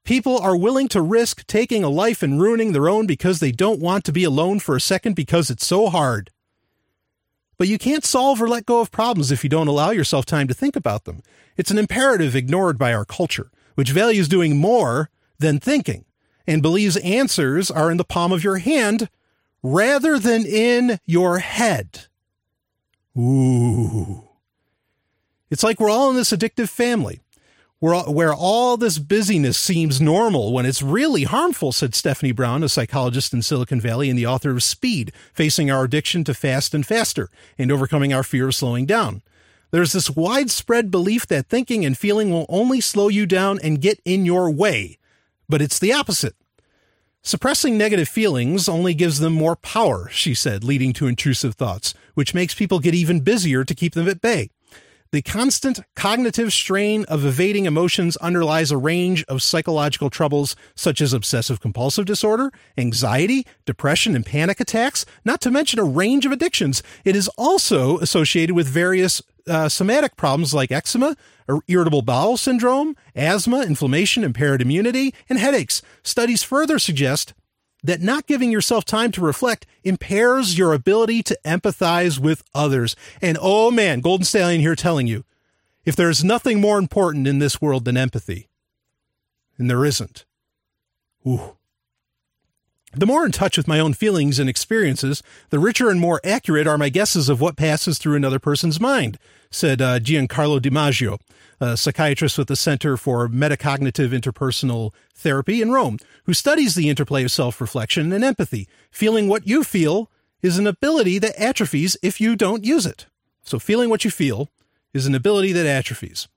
People 0.03 0.38
are 0.38 0.55
willing 0.55 0.88
to 0.89 1.01
risk 1.01 1.45
taking 1.47 1.83
a 1.83 1.89
life 1.89 2.21
and 2.21 2.39
ruining 2.39 2.71
their 2.71 2.88
own 2.88 3.07
because 3.07 3.39
they 3.39 3.51
don't 3.51 3.81
want 3.81 4.05
to 4.05 4.13
be 4.13 4.23
alone 4.23 4.60
for 4.60 4.75
a 4.75 4.81
second 4.81 5.15
because 5.15 5.49
it's 5.49 5.65
so 5.65 5.89
hard. 5.89 6.29
But 7.57 7.67
you 7.67 7.79
can't 7.79 8.05
solve 8.05 8.39
or 8.39 8.47
let 8.47 8.67
go 8.67 8.79
of 8.79 8.91
problems 8.91 9.31
if 9.31 9.43
you 9.43 9.49
don't 9.49 9.67
allow 9.67 9.89
yourself 9.89 10.25
time 10.25 10.47
to 10.47 10.53
think 10.53 10.75
about 10.75 11.05
them. 11.05 11.23
It's 11.57 11.71
an 11.71 11.79
imperative 11.79 12.36
ignored 12.36 12.77
by 12.77 12.93
our 12.93 13.03
culture, 13.03 13.49
which 13.73 13.89
values 13.89 14.29
doing 14.29 14.57
more 14.57 15.10
than 15.39 15.60
thinking 15.60 16.05
and 16.47 16.62
believes 16.62 16.95
answers 16.97 17.69
are 17.69 17.91
in 17.91 17.97
the 17.97 18.03
palm 18.03 18.31
of 18.31 18.43
your 18.43 18.57
hand 18.57 19.10
rather 19.62 20.17
than 20.17 20.45
in 20.45 20.99
your 21.05 21.39
head. 21.39 22.05
Ooh. 23.17 24.23
It's 25.49 25.63
like 25.63 25.79
we're 25.79 25.89
all 25.89 26.10
in 26.10 26.15
this 26.15 26.31
addictive 26.31 26.69
family 26.69 27.19
where, 27.79 27.95
where 28.03 28.33
all 28.33 28.77
this 28.77 28.97
busyness 28.97 29.57
seems 29.57 30.01
normal 30.01 30.53
when 30.53 30.65
it's 30.65 30.81
really 30.81 31.23
harmful, 31.23 31.71
said 31.71 31.93
Stephanie 31.93 32.31
Brown, 32.31 32.63
a 32.63 32.69
psychologist 32.69 33.33
in 33.33 33.41
Silicon 33.41 33.81
Valley 33.81 34.10
and 34.10 34.17
the 34.17 34.25
author 34.25 34.51
of 34.51 34.63
Speed, 34.63 35.12
Facing 35.33 35.69
Our 35.69 35.83
Addiction 35.83 36.23
to 36.23 36.33
Fast 36.33 36.73
and 36.73 36.86
Faster 36.86 37.29
and 37.57 37.71
Overcoming 37.71 38.13
Our 38.13 38.23
Fear 38.23 38.47
of 38.47 38.55
Slowing 38.55 38.86
Down. 38.86 39.21
There's 39.71 39.91
this 39.91 40.10
widespread 40.10 40.89
belief 40.89 41.27
that 41.27 41.47
thinking 41.47 41.86
and 41.86 41.97
feeling 41.97 42.31
will 42.31 42.45
only 42.47 42.79
slow 42.79 43.10
you 43.10 43.25
down 43.25 43.60
and 43.62 43.81
get 43.81 43.99
in 44.05 44.25
your 44.25 44.49
way 44.49 44.97
but 45.49 45.62
it's 45.62 45.79
the 45.79 45.93
opposite. 45.93 46.36
Suppressing 47.23 47.77
negative 47.77 48.08
feelings 48.08 48.69
only 48.69 48.93
gives 48.93 49.19
them 49.19 49.34
more 49.34 49.56
power, 49.56 50.08
she 50.12 50.34
said, 50.34 50.63
leading 50.63 50.93
to 50.93 51.08
intrusive 51.08 51.56
thoughts, 51.56 51.93
which 52.13 52.34
makes 52.34 52.56
people 52.56 52.80
get 52.80 52.95
even 52.95 53.19
busier 53.19 53.65
to 53.65 53.75
keep 53.75 53.93
them 53.93 54.08
at 54.08 54.21
bay. 54.21 54.49
The 55.12 55.21
constant 55.21 55.80
cognitive 55.95 56.51
strain 56.51 57.06
of 57.06 57.25
evading 57.25 57.65
emotions 57.65 58.17
underlies 58.17 58.71
a 58.71 58.77
range 58.77 59.23
of 59.30 59.41
psychological 59.41 60.10
troubles 60.10 60.56
such 60.75 60.99
as 60.99 61.13
obsessive 61.13 61.62
compulsive 61.62 62.06
disorder, 62.06 62.51
anxiety, 62.77 63.47
depression, 63.65 64.15
and 64.15 64.25
panic 64.25 64.60
attacks, 64.60 65.06
not 65.23 65.39
to 65.41 65.51
mention 65.51 65.80
a 65.80 65.86
range 65.86 66.25
of 66.25 66.34
addictions. 66.34 66.84
It 67.06 67.15
is 67.15 67.30
also 67.38 67.99
associated 67.99 68.53
with 68.53 68.67
various 68.67 69.21
uh, 69.47 69.69
somatic 69.69 70.15
problems 70.15 70.53
like 70.53 70.71
eczema, 70.71 71.15
irritable 71.67 72.01
bowel 72.01 72.38
syndrome, 72.38 72.95
asthma, 73.15 73.62
inflammation, 73.62 74.23
impaired 74.23 74.62
immunity, 74.62 75.13
and 75.29 75.39
headaches. 75.39 75.81
Studies 76.03 76.43
further 76.43 76.79
suggest 76.79 77.33
that 77.83 78.01
not 78.01 78.27
giving 78.27 78.51
yourself 78.51 78.86
time 78.86 79.12
to 79.12 79.21
reflect 79.21 79.65
impairs 79.83 80.57
your 80.57 80.73
ability 80.73 81.23
to 81.23 81.38
empathize 81.45 82.19
with 82.19 82.43
others. 82.53 82.95
And 83.21 83.38
oh 83.41 83.71
man, 83.71 84.01
Golden 84.01 84.25
Stallion 84.25 84.62
here 84.62 84.75
telling 84.75 85.07
you, 85.07 85.23
if 85.86 85.95
there's 85.95 86.23
nothing 86.23 86.60
more 86.60 86.79
important 86.79 87.27
in 87.27 87.39
this 87.39 87.62
world 87.62 87.86
than 87.86 87.95
empathy, 87.95 88.49
and 89.57 89.69
there 89.69 89.86
isn't. 89.86 90.25
Ooh. 91.25 91.57
The 92.93 93.06
more 93.06 93.26
in 93.26 93.32
touch 93.34 93.58
with 93.58 93.67
my 93.67 93.80
own 93.80 93.93
feelings 93.93 94.39
and 94.39 94.50
experiences, 94.50 95.21
the 95.50 95.60
richer 95.60 95.89
and 95.89 96.00
more 96.00 96.21
accurate 96.23 96.67
are 96.67 96.78
my 96.78 96.89
guesses 96.89 97.28
of 97.28 97.41
what 97.41 97.58
passes 97.58 97.97
through 97.97 98.15
another 98.15 98.39
person's 98.39 98.80
mind, 98.80 99.19
said 99.52 99.82
uh, 99.82 100.00
Giancarlo 100.00 100.62
DiMaggio, 100.62 101.19
a 101.60 101.76
psychiatrist 101.76 102.38
with 102.38 102.47
the 102.47 102.56
Center 102.56 102.95
for 102.95 103.28
Metacognitive 103.28 104.17
Interpersonal 104.17 104.93
Therapy 105.13 105.62
in 105.62 105.71
Rome, 105.71 105.97
who 106.23 106.34
studies 106.34 106.76
the 106.76 106.88
interplay 106.88 107.26
of 107.26 107.32
self 107.32 107.60
reflection 107.60 108.13
and 108.13 108.23
empathy. 108.23 108.69
Feeling 108.89 109.28
what 109.28 109.45
you 109.45 109.65
feel 109.65 110.10
is 110.41 110.58
an 110.58 110.67
ability 110.67 111.19
that 111.19 111.39
atrophies 111.39 111.97
if 112.02 112.21
you 112.21 112.36
don't 112.38 112.63
use 112.63 112.86
it. 112.86 113.08
So, 113.43 113.60
feeling 113.60 113.89
what 113.89 114.06
you 114.06 114.12
feel 114.12 114.50
is 114.93 115.06
an 115.06 115.15
ability 115.15 115.52
that 115.52 115.65
atrophies. 115.65 116.30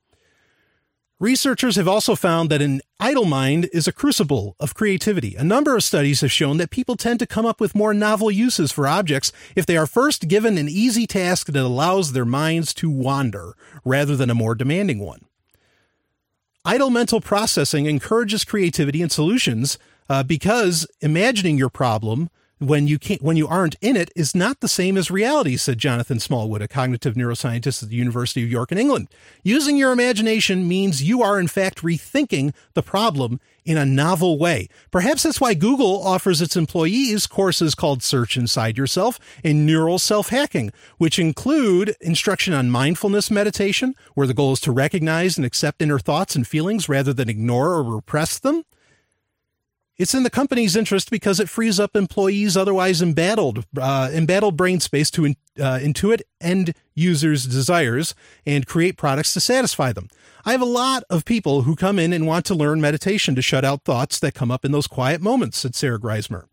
Researchers 1.20 1.76
have 1.76 1.86
also 1.86 2.16
found 2.16 2.48
that 2.48 2.62
an 2.62 2.80
idle 2.98 3.26
mind 3.26 3.68
is 3.74 3.86
a 3.86 3.92
crucible 3.92 4.56
of 4.58 4.74
creativity. 4.74 5.36
A 5.36 5.44
number 5.44 5.76
of 5.76 5.84
studies 5.84 6.22
have 6.22 6.32
shown 6.32 6.56
that 6.56 6.70
people 6.70 6.96
tend 6.96 7.18
to 7.18 7.26
come 7.26 7.44
up 7.44 7.60
with 7.60 7.74
more 7.74 7.92
novel 7.92 8.30
uses 8.30 8.72
for 8.72 8.88
objects 8.88 9.30
if 9.54 9.66
they 9.66 9.76
are 9.76 9.86
first 9.86 10.28
given 10.28 10.56
an 10.56 10.66
easy 10.66 11.06
task 11.06 11.48
that 11.48 11.62
allows 11.62 12.12
their 12.12 12.24
minds 12.24 12.72
to 12.72 12.88
wander 12.88 13.54
rather 13.84 14.16
than 14.16 14.30
a 14.30 14.34
more 14.34 14.54
demanding 14.54 14.98
one. 14.98 15.20
Idle 16.64 16.88
mental 16.88 17.20
processing 17.20 17.84
encourages 17.84 18.42
creativity 18.42 19.02
and 19.02 19.12
solutions 19.12 19.76
uh, 20.08 20.22
because 20.22 20.86
imagining 21.02 21.58
your 21.58 21.68
problem 21.68 22.30
when 22.60 22.86
you 22.86 22.98
can't 22.98 23.22
when 23.22 23.38
you 23.38 23.48
aren't 23.48 23.74
in 23.80 23.96
it 23.96 24.10
is 24.14 24.34
not 24.34 24.60
the 24.60 24.68
same 24.68 24.98
as 24.98 25.10
reality 25.10 25.56
said 25.56 25.78
jonathan 25.78 26.20
smallwood 26.20 26.60
a 26.60 26.68
cognitive 26.68 27.14
neuroscientist 27.14 27.82
at 27.82 27.88
the 27.88 27.96
university 27.96 28.42
of 28.44 28.50
york 28.50 28.70
in 28.70 28.76
england. 28.76 29.08
Using 29.42 29.78
your 29.78 29.92
imagination 29.92 30.68
means 30.68 31.02
you 31.02 31.22
are 31.22 31.40
in 31.40 31.48
fact 31.48 31.80
rethinking 31.80 32.52
the 32.74 32.82
problem 32.82 33.40
in 33.64 33.76
a 33.76 33.84
novel 33.84 34.38
way. 34.38 34.68
Perhaps 34.90 35.22
that's 35.22 35.40
why 35.40 35.54
google 35.54 36.02
offers 36.02 36.42
its 36.42 36.54
employees 36.54 37.26
courses 37.26 37.74
called 37.74 38.02
search 38.02 38.36
inside 38.36 38.76
yourself 38.76 39.18
and 39.42 39.64
neural 39.64 39.98
self-hacking 39.98 40.70
which 40.98 41.18
include 41.18 41.96
instruction 42.02 42.52
on 42.52 42.70
mindfulness 42.70 43.30
meditation 43.30 43.94
where 44.12 44.26
the 44.26 44.34
goal 44.34 44.52
is 44.52 44.60
to 44.60 44.72
recognize 44.72 45.38
and 45.38 45.46
accept 45.46 45.80
inner 45.80 45.98
thoughts 45.98 46.36
and 46.36 46.46
feelings 46.46 46.90
rather 46.90 47.14
than 47.14 47.30
ignore 47.30 47.70
or 47.72 47.82
repress 47.82 48.38
them 48.38 48.64
It's 50.00 50.14
in 50.14 50.22
the 50.22 50.30
company's 50.30 50.76
interest 50.76 51.10
because 51.10 51.38
it 51.38 51.50
frees 51.50 51.78
up 51.78 51.94
employees' 51.94 52.56
otherwise 52.56 53.02
embattled, 53.02 53.66
uh, 53.78 54.08
embattled 54.10 54.56
brain 54.56 54.80
space 54.80 55.10
to 55.10 55.26
in, 55.26 55.36
uh, 55.58 55.78
intuit 55.78 56.22
end 56.40 56.72
users' 56.94 57.44
desires 57.44 58.14
and 58.46 58.66
create 58.66 58.96
products 58.96 59.34
to 59.34 59.40
satisfy 59.40 59.92
them. 59.92 60.08
I 60.46 60.52
have 60.52 60.62
a 60.62 60.64
lot 60.64 61.04
of 61.10 61.26
people 61.26 61.62
who 61.62 61.76
come 61.76 61.98
in 61.98 62.14
and 62.14 62.26
want 62.26 62.46
to 62.46 62.54
learn 62.54 62.80
meditation 62.80 63.34
to 63.34 63.42
shut 63.42 63.62
out 63.62 63.84
thoughts 63.84 64.18
that 64.20 64.32
come 64.32 64.50
up 64.50 64.64
in 64.64 64.72
those 64.72 64.86
quiet 64.86 65.20
moments, 65.20 65.58
said 65.58 65.74
Sarah 65.74 66.00
Griesemer. 66.00 66.46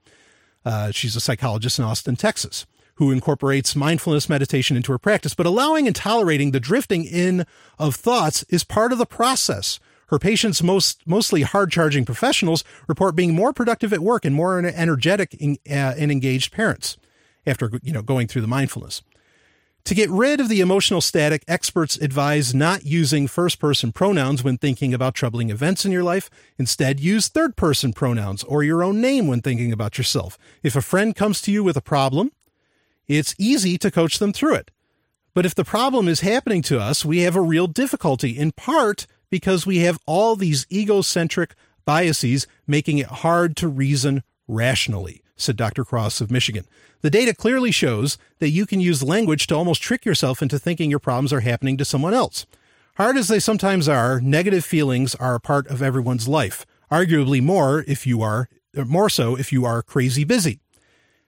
Uh, 0.65 0.91
she's 0.91 1.15
a 1.15 1.21
psychologist 1.21 1.79
in 1.79 1.85
Austin, 1.85 2.17
Texas, 2.17 2.65
who 2.95 3.11
incorporates 3.11 3.77
mindfulness 3.77 4.27
meditation 4.27 4.75
into 4.75 4.91
her 4.91 4.99
practice. 4.99 5.33
But 5.33 5.45
allowing 5.45 5.87
and 5.87 5.95
tolerating 5.95 6.51
the 6.51 6.59
drifting 6.59 7.05
in 7.05 7.45
of 7.79 7.95
thoughts 7.95 8.43
is 8.49 8.65
part 8.65 8.91
of 8.91 8.97
the 8.97 9.05
process. 9.05 9.79
Her 10.07 10.19
patients, 10.19 10.63
most 10.63 11.05
mostly 11.05 11.41
hard-charging 11.41 12.05
professionals, 12.05 12.63
report 12.87 13.15
being 13.15 13.35
more 13.35 13.53
productive 13.53 13.93
at 13.93 13.99
work 13.99 14.25
and 14.25 14.33
more 14.33 14.57
energetic 14.59 15.33
in, 15.35 15.57
uh, 15.69 15.95
and 15.97 16.11
engaged 16.11 16.51
parents 16.51 16.97
after 17.45 17.71
you 17.83 17.93
know 17.93 18.01
going 18.01 18.27
through 18.27 18.41
the 18.41 18.47
mindfulness. 18.47 19.01
To 19.85 19.95
get 19.95 20.09
rid 20.09 20.41
of 20.41 20.49
the 20.49 20.59
emotional 20.59 20.99
static, 20.99 21.45
experts 21.47 21.95
advise 21.95 22.53
not 22.53 22.85
using 22.85 23.25
first 23.25 23.57
person 23.57 23.93
pronouns 23.93 24.43
when 24.43 24.57
thinking 24.57 24.93
about 24.93 25.13
troubling 25.13 25.49
events 25.49 25.85
in 25.85 25.93
your 25.93 26.03
life. 26.03 26.29
Instead, 26.57 26.99
use 26.99 27.29
third 27.29 27.55
person 27.55 27.93
pronouns 27.93 28.43
or 28.43 28.63
your 28.63 28.83
own 28.83 28.99
name 28.99 29.27
when 29.27 29.39
thinking 29.39 29.71
about 29.71 29.97
yourself. 29.97 30.37
If 30.61 30.75
a 30.75 30.81
friend 30.81 31.15
comes 31.15 31.39
to 31.43 31.53
you 31.53 31.63
with 31.63 31.77
a 31.77 31.81
problem, 31.81 32.33
it's 33.07 33.33
easy 33.37 33.77
to 33.77 33.89
coach 33.89 34.19
them 34.19 34.33
through 34.33 34.55
it. 34.55 34.71
But 35.33 35.45
if 35.45 35.55
the 35.55 35.63
problem 35.63 36.09
is 36.09 36.19
happening 36.19 36.61
to 36.63 36.81
us, 36.81 37.05
we 37.05 37.19
have 37.19 37.37
a 37.37 37.41
real 37.41 37.67
difficulty, 37.67 38.37
in 38.37 38.51
part 38.51 39.07
because 39.29 39.65
we 39.65 39.79
have 39.79 39.99
all 40.05 40.35
these 40.35 40.65
egocentric 40.71 41.55
biases 41.85 42.47
making 42.65 42.97
it 42.97 43.07
hard 43.07 43.55
to 43.57 43.67
reason 43.67 44.23
rationally, 44.47 45.21
said 45.35 45.55
Dr. 45.55 45.83
Kross 45.83 46.21
of 46.21 46.31
Michigan. 46.31 46.65
The 47.01 47.09
data 47.09 47.33
clearly 47.33 47.71
shows 47.71 48.17
that 48.39 48.49
you 48.49 48.65
can 48.65 48.79
use 48.79 49.03
language 49.03 49.47
to 49.47 49.55
almost 49.55 49.81
trick 49.81 50.05
yourself 50.05 50.41
into 50.41 50.57
thinking 50.57 50.89
your 50.89 50.99
problems 50.99 51.31
are 51.31 51.41
happening 51.41 51.77
to 51.77 51.85
someone 51.85 52.13
else. 52.13 52.45
Hard 52.95 53.17
as 53.17 53.27
they 53.27 53.39
sometimes 53.39 53.87
are, 53.87 54.19
negative 54.19 54.65
feelings 54.65 55.13
are 55.15 55.35
a 55.35 55.39
part 55.39 55.67
of 55.67 55.83
everyone's 55.83 56.27
life, 56.27 56.65
arguably 56.91 57.41
more 57.41 57.83
if 57.87 58.07
you 58.07 58.21
are 58.21 58.49
more 58.85 59.09
so 59.09 59.35
if 59.35 59.51
you 59.51 59.65
are 59.65 59.81
crazy 59.81 60.23
busy. 60.23 60.59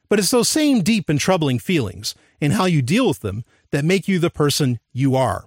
But 0.08 0.20
it's 0.20 0.32
those 0.32 0.50
same 0.50 0.82
deep 0.82 1.10
and 1.10 1.20
troubling 1.20 1.60
feelings 1.60 2.16
and 2.41 2.54
how 2.54 2.66
you 2.66 2.82
deal 2.82 3.08
with 3.08 3.20
them 3.20 3.43
that 3.72 3.86
make 3.86 4.08
you 4.08 4.20
the 4.20 4.30
person 4.30 4.80
you 4.91 5.16
are. 5.16 5.45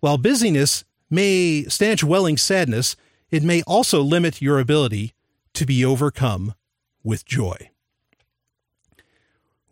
While 0.00 0.18
busyness 0.18 0.84
may 1.14 1.64
stanch 1.64 2.02
welling 2.04 2.36
sadness, 2.36 2.96
it 3.30 3.42
may 3.42 3.62
also 3.62 4.02
limit 4.02 4.42
your 4.42 4.58
ability 4.58 5.14
to 5.54 5.64
be 5.64 5.84
overcome 5.84 6.54
with 7.02 7.24
joy. 7.24 7.70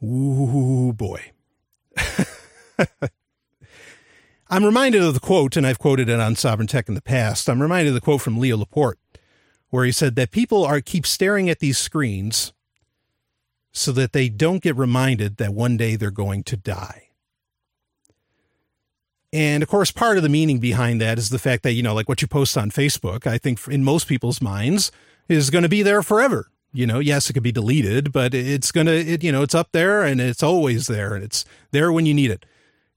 Ooh, 0.02 0.92
boy. 0.94 1.32
I'm 4.50 4.64
reminded 4.64 5.02
of 5.02 5.14
the 5.14 5.20
quote, 5.20 5.56
and 5.56 5.66
I've 5.66 5.78
quoted 5.78 6.08
it 6.08 6.20
on 6.20 6.36
Sovereign 6.36 6.66
Tech 6.66 6.88
in 6.88 6.94
the 6.94 7.00
past. 7.00 7.48
I'm 7.48 7.62
reminded 7.62 7.88
of 7.88 7.94
the 7.94 8.00
quote 8.00 8.20
from 8.20 8.38
Leo 8.38 8.56
Laporte, 8.56 8.98
where 9.70 9.84
he 9.84 9.92
said 9.92 10.14
that 10.16 10.30
people 10.30 10.64
are 10.64 10.80
keep 10.80 11.06
staring 11.06 11.48
at 11.48 11.60
these 11.60 11.78
screens 11.78 12.52
so 13.72 13.92
that 13.92 14.12
they 14.12 14.28
don't 14.28 14.62
get 14.62 14.76
reminded 14.76 15.38
that 15.38 15.54
one 15.54 15.76
day 15.78 15.96
they're 15.96 16.10
going 16.10 16.42
to 16.44 16.56
die. 16.56 17.01
And 19.32 19.62
of 19.62 19.68
course, 19.68 19.90
part 19.90 20.18
of 20.18 20.22
the 20.22 20.28
meaning 20.28 20.58
behind 20.58 21.00
that 21.00 21.18
is 21.18 21.30
the 21.30 21.38
fact 21.38 21.62
that, 21.62 21.72
you 21.72 21.82
know, 21.82 21.94
like 21.94 22.08
what 22.08 22.20
you 22.20 22.28
post 22.28 22.58
on 22.58 22.70
Facebook, 22.70 23.26
I 23.26 23.38
think 23.38 23.66
in 23.68 23.82
most 23.82 24.06
people's 24.06 24.42
minds 24.42 24.92
is 25.28 25.48
going 25.48 25.62
to 25.62 25.68
be 25.68 25.82
there 25.82 26.02
forever. 26.02 26.48
You 26.74 26.86
know, 26.86 26.98
yes, 26.98 27.28
it 27.28 27.34
could 27.34 27.42
be 27.42 27.52
deleted, 27.52 28.12
but 28.12 28.34
it's 28.34 28.72
going 28.72 28.86
to, 28.86 28.94
it, 28.94 29.22
you 29.22 29.32
know, 29.32 29.42
it's 29.42 29.54
up 29.54 29.72
there 29.72 30.02
and 30.02 30.20
it's 30.20 30.42
always 30.42 30.86
there 30.86 31.14
and 31.14 31.24
it's 31.24 31.44
there 31.70 31.92
when 31.92 32.06
you 32.06 32.14
need 32.14 32.30
it. 32.30 32.46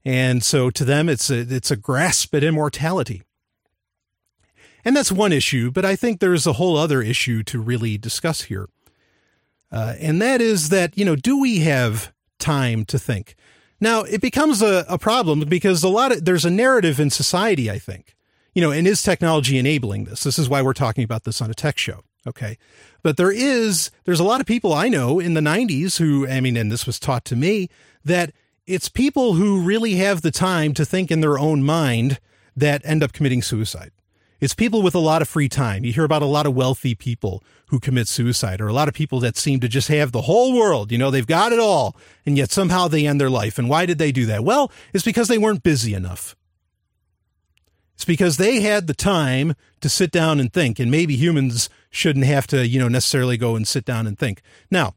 And 0.04 0.42
so 0.42 0.70
to 0.70 0.84
them, 0.84 1.08
it's 1.08 1.30
a, 1.30 1.40
it's 1.40 1.70
a 1.70 1.76
grasp 1.76 2.34
at 2.34 2.44
immortality. 2.44 3.22
And 4.84 4.94
that's 4.94 5.10
one 5.10 5.32
issue, 5.32 5.70
but 5.70 5.84
I 5.84 5.96
think 5.96 6.20
there's 6.20 6.46
a 6.46 6.54
whole 6.54 6.76
other 6.76 7.02
issue 7.02 7.42
to 7.44 7.60
really 7.60 7.98
discuss 7.98 8.42
here. 8.42 8.68
Uh, 9.72 9.94
and 9.98 10.22
that 10.22 10.40
is 10.40 10.68
that, 10.68 10.96
you 10.96 11.04
know, 11.04 11.16
do 11.16 11.40
we 11.40 11.58
have 11.60 12.12
time 12.38 12.84
to 12.84 12.98
think? 12.98 13.34
Now 13.80 14.02
it 14.02 14.20
becomes 14.20 14.62
a, 14.62 14.84
a 14.88 14.98
problem 14.98 15.40
because 15.40 15.82
a 15.82 15.88
lot 15.88 16.12
of 16.12 16.24
there's 16.24 16.44
a 16.44 16.50
narrative 16.50 16.98
in 16.98 17.10
society, 17.10 17.70
I 17.70 17.78
think, 17.78 18.16
you 18.54 18.62
know, 18.62 18.70
and 18.70 18.86
is 18.86 19.02
technology 19.02 19.58
enabling 19.58 20.04
this? 20.04 20.22
This 20.22 20.38
is 20.38 20.48
why 20.48 20.62
we're 20.62 20.72
talking 20.72 21.04
about 21.04 21.24
this 21.24 21.40
on 21.42 21.50
a 21.50 21.54
tech 21.54 21.78
show. 21.78 22.02
Okay. 22.26 22.58
But 23.02 23.16
there 23.16 23.30
is, 23.30 23.90
there's 24.04 24.18
a 24.18 24.24
lot 24.24 24.40
of 24.40 24.46
people 24.46 24.72
I 24.72 24.88
know 24.88 25.20
in 25.20 25.34
the 25.34 25.40
90s 25.40 25.98
who, 25.98 26.26
I 26.26 26.40
mean, 26.40 26.56
and 26.56 26.72
this 26.72 26.86
was 26.86 26.98
taught 26.98 27.24
to 27.26 27.36
me, 27.36 27.68
that 28.04 28.32
it's 28.66 28.88
people 28.88 29.34
who 29.34 29.60
really 29.60 29.94
have 29.96 30.22
the 30.22 30.32
time 30.32 30.74
to 30.74 30.84
think 30.84 31.10
in 31.10 31.20
their 31.20 31.38
own 31.38 31.62
mind 31.62 32.18
that 32.56 32.82
end 32.84 33.02
up 33.02 33.12
committing 33.12 33.42
suicide. 33.42 33.92
It's 34.46 34.54
people 34.54 34.80
with 34.80 34.94
a 34.94 35.00
lot 35.00 35.22
of 35.22 35.28
free 35.28 35.48
time. 35.48 35.84
You 35.84 35.92
hear 35.92 36.04
about 36.04 36.22
a 36.22 36.24
lot 36.24 36.46
of 36.46 36.54
wealthy 36.54 36.94
people 36.94 37.42
who 37.70 37.80
commit 37.80 38.06
suicide, 38.06 38.60
or 38.60 38.68
a 38.68 38.72
lot 38.72 38.86
of 38.86 38.94
people 38.94 39.18
that 39.18 39.36
seem 39.36 39.58
to 39.58 39.66
just 39.66 39.88
have 39.88 40.12
the 40.12 40.20
whole 40.20 40.54
world. 40.54 40.92
You 40.92 40.98
know, 40.98 41.10
they've 41.10 41.26
got 41.26 41.50
it 41.50 41.58
all, 41.58 41.96
and 42.24 42.38
yet 42.38 42.52
somehow 42.52 42.86
they 42.86 43.08
end 43.08 43.20
their 43.20 43.28
life. 43.28 43.58
And 43.58 43.68
why 43.68 43.86
did 43.86 43.98
they 43.98 44.12
do 44.12 44.24
that? 44.26 44.44
Well, 44.44 44.70
it's 44.94 45.02
because 45.04 45.26
they 45.26 45.36
weren't 45.36 45.64
busy 45.64 45.94
enough. 45.94 46.36
It's 47.96 48.04
because 48.04 48.36
they 48.36 48.60
had 48.60 48.86
the 48.86 48.94
time 48.94 49.56
to 49.80 49.88
sit 49.88 50.12
down 50.12 50.38
and 50.38 50.52
think, 50.52 50.78
and 50.78 50.92
maybe 50.92 51.16
humans 51.16 51.68
shouldn't 51.90 52.26
have 52.26 52.46
to, 52.46 52.68
you 52.68 52.78
know, 52.78 52.86
necessarily 52.86 53.36
go 53.36 53.56
and 53.56 53.66
sit 53.66 53.84
down 53.84 54.06
and 54.06 54.16
think. 54.16 54.42
Now, 54.70 54.94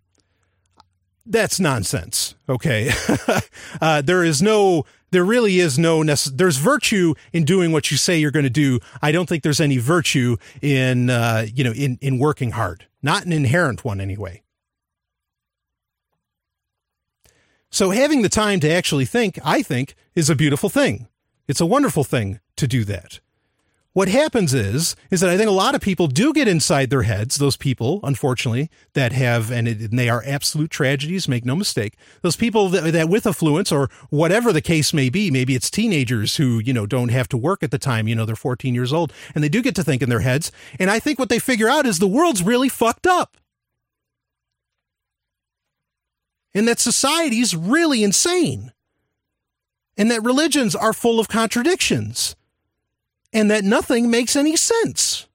that's 1.25 1.59
nonsense. 1.59 2.35
Okay. 2.47 2.91
uh, 3.81 4.03
there 4.03 4.23
is 4.23 4.43
no 4.43 4.85
there 5.11 5.25
really 5.25 5.59
is 5.59 5.79
no 5.79 6.01
necess- 6.01 6.35
there's 6.35 6.57
virtue 6.57 7.13
in 7.33 7.43
doing 7.45 7.71
what 7.71 7.91
you 7.91 7.97
say 7.97 8.17
you're 8.17 8.31
going 8.31 8.43
to 8.43 8.49
do. 8.49 8.79
I 9.01 9.11
don't 9.11 9.27
think 9.27 9.43
there's 9.43 9.59
any 9.59 9.77
virtue 9.77 10.37
in 10.61 11.09
uh, 11.09 11.47
you 11.53 11.63
know 11.63 11.73
in 11.73 11.97
in 12.01 12.19
working 12.19 12.51
hard. 12.51 12.85
Not 13.01 13.25
an 13.25 13.31
inherent 13.31 13.83
one 13.85 14.01
anyway. 14.01 14.43
So 17.71 17.91
having 17.91 18.23
the 18.23 18.29
time 18.29 18.59
to 18.61 18.69
actually 18.69 19.05
think, 19.05 19.37
I 19.43 19.61
think, 19.61 19.95
is 20.15 20.29
a 20.29 20.35
beautiful 20.35 20.69
thing. 20.69 21.07
It's 21.47 21.61
a 21.61 21.65
wonderful 21.65 22.03
thing 22.03 22.39
to 22.55 22.67
do 22.67 22.83
that. 22.85 23.19
What 23.93 24.07
happens 24.07 24.53
is, 24.53 24.95
is 25.09 25.19
that 25.21 25.31
I 25.31 25.37
think 25.37 25.49
a 25.49 25.51
lot 25.51 25.73
of 25.73 25.81
people 25.81 26.05
do 26.07 26.31
get 26.31 26.47
inside 26.47 26.91
their 26.91 27.01
heads, 27.01 27.37
those 27.37 27.57
people, 27.57 27.99
unfortunately, 28.03 28.69
that 28.93 29.13
have, 29.13 29.51
and, 29.51 29.67
it, 29.67 29.81
and 29.81 29.97
they 29.97 30.09
are 30.09 30.23
absolute 30.27 30.69
tragedies, 30.69 31.27
make 31.27 31.43
no 31.43 31.55
mistake. 31.55 31.97
Those 32.21 32.35
people 32.35 32.69
that, 32.69 32.93
that 32.93 33.09
with 33.09 33.25
affluence 33.25 33.71
or 33.71 33.89
whatever 34.11 34.53
the 34.53 34.61
case 34.61 34.93
may 34.93 35.09
be, 35.09 35.31
maybe 35.31 35.55
it's 35.55 35.71
teenagers 35.71 36.35
who, 36.35 36.59
you 36.59 36.71
know, 36.71 36.85
don't 36.85 37.09
have 37.09 37.27
to 37.29 37.37
work 37.37 37.63
at 37.63 37.71
the 37.71 37.79
time, 37.79 38.07
you 38.07 38.13
know, 38.13 38.25
they're 38.25 38.35
14 38.35 38.75
years 38.75 38.93
old 38.93 39.11
and 39.33 39.43
they 39.43 39.49
do 39.49 39.61
get 39.61 39.73
to 39.75 39.83
think 39.83 40.03
in 40.03 40.09
their 40.09 40.19
heads. 40.19 40.51
And 40.77 40.91
I 40.91 40.99
think 40.99 41.17
what 41.17 41.29
they 41.29 41.39
figure 41.39 41.67
out 41.67 41.87
is 41.87 41.97
the 41.97 42.07
world's 42.07 42.43
really 42.43 42.69
fucked 42.69 43.07
up. 43.07 43.37
And 46.53 46.67
that 46.67 46.79
society's 46.79 47.55
really 47.55 48.03
insane. 48.03 48.71
And 49.97 50.11
that 50.11 50.23
religions 50.23 50.75
are 50.75 50.93
full 50.93 51.19
of 51.19 51.27
contradictions 51.27 52.35
and 53.33 53.49
that 53.51 53.63
nothing 53.63 54.09
makes 54.09 54.35
any 54.35 54.55
sense. 54.55 55.27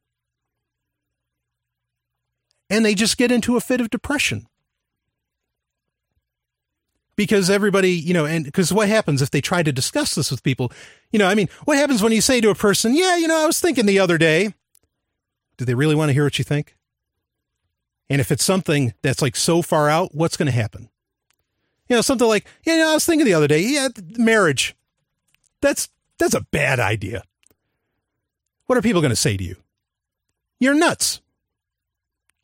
And 2.71 2.85
they 2.85 2.95
just 2.95 3.17
get 3.17 3.31
into 3.31 3.57
a 3.57 3.61
fit 3.61 3.81
of 3.81 3.91
depression. 3.91 4.47
Because 7.17 7.49
everybody, 7.49 7.93
you 7.93 8.13
know, 8.13 8.25
and 8.25 8.45
because 8.45 8.73
what 8.73 8.89
happens 8.89 9.23
if 9.23 9.31
they 9.31 9.41
try 9.41 9.63
to 9.63 9.71
discuss 9.71 10.17
this 10.17 10.33
with 10.33 10.43
people? 10.43 10.73
You 11.13 11.21
know, 11.21 11.29
I 11.29 11.37
mean, 11.37 11.49
what 11.65 11.77
happens 11.77 12.03
when 12.03 12.11
you 12.11 12.21
say 12.21 12.41
to 12.41 12.51
a 12.51 12.57
person, 12.57 12.95
yeah, 12.95 13.17
you 13.17 13.29
know, 13.29 13.45
I 13.45 13.47
was 13.47 13.61
thinking 13.61 13.87
the 13.87 14.01
other 14.01 14.19
day, 14.19 14.53
do 15.57 15.65
they 15.65 15.75
really 15.75 15.95
want 15.95 16.09
to 16.09 16.13
hear 16.13 16.25
what 16.25 16.39
you 16.39 16.45
think? 16.45 16.77
And 18.11 18.21
if 18.21 18.33
it's 18.33 18.45
something 18.45 18.95
that's 19.03 19.23
like 19.23 19.37
so 19.37 19.63
far 19.63 19.89
out, 19.89 20.15
what's 20.15 20.37
going 20.37 20.47
to 20.47 20.53
happen? 20.53 20.91
You 21.89 21.97
know, 21.97 22.03
something 22.03 22.27
like, 22.27 22.47
yeah, 22.65 22.75
you 22.75 22.79
know, 22.81 22.91
I 22.91 22.95
was 22.95 23.05
thinking 23.05 23.27
the 23.27 23.35
other 23.35 23.49
day, 23.49 23.61
yeah, 23.61 23.89
marriage. 24.19 24.75
That's 25.61 25.89
that's 26.19 26.35
a 26.35 26.41
bad 26.41 26.81
idea. 26.81 27.23
What 28.67 28.79
are 28.79 28.83
people 28.83 29.01
going 29.01 29.11
to 29.11 29.17
say 29.17 29.37
to 29.37 29.45
you? 29.45 29.57
You're 30.59 30.75
nuts. 30.75 31.21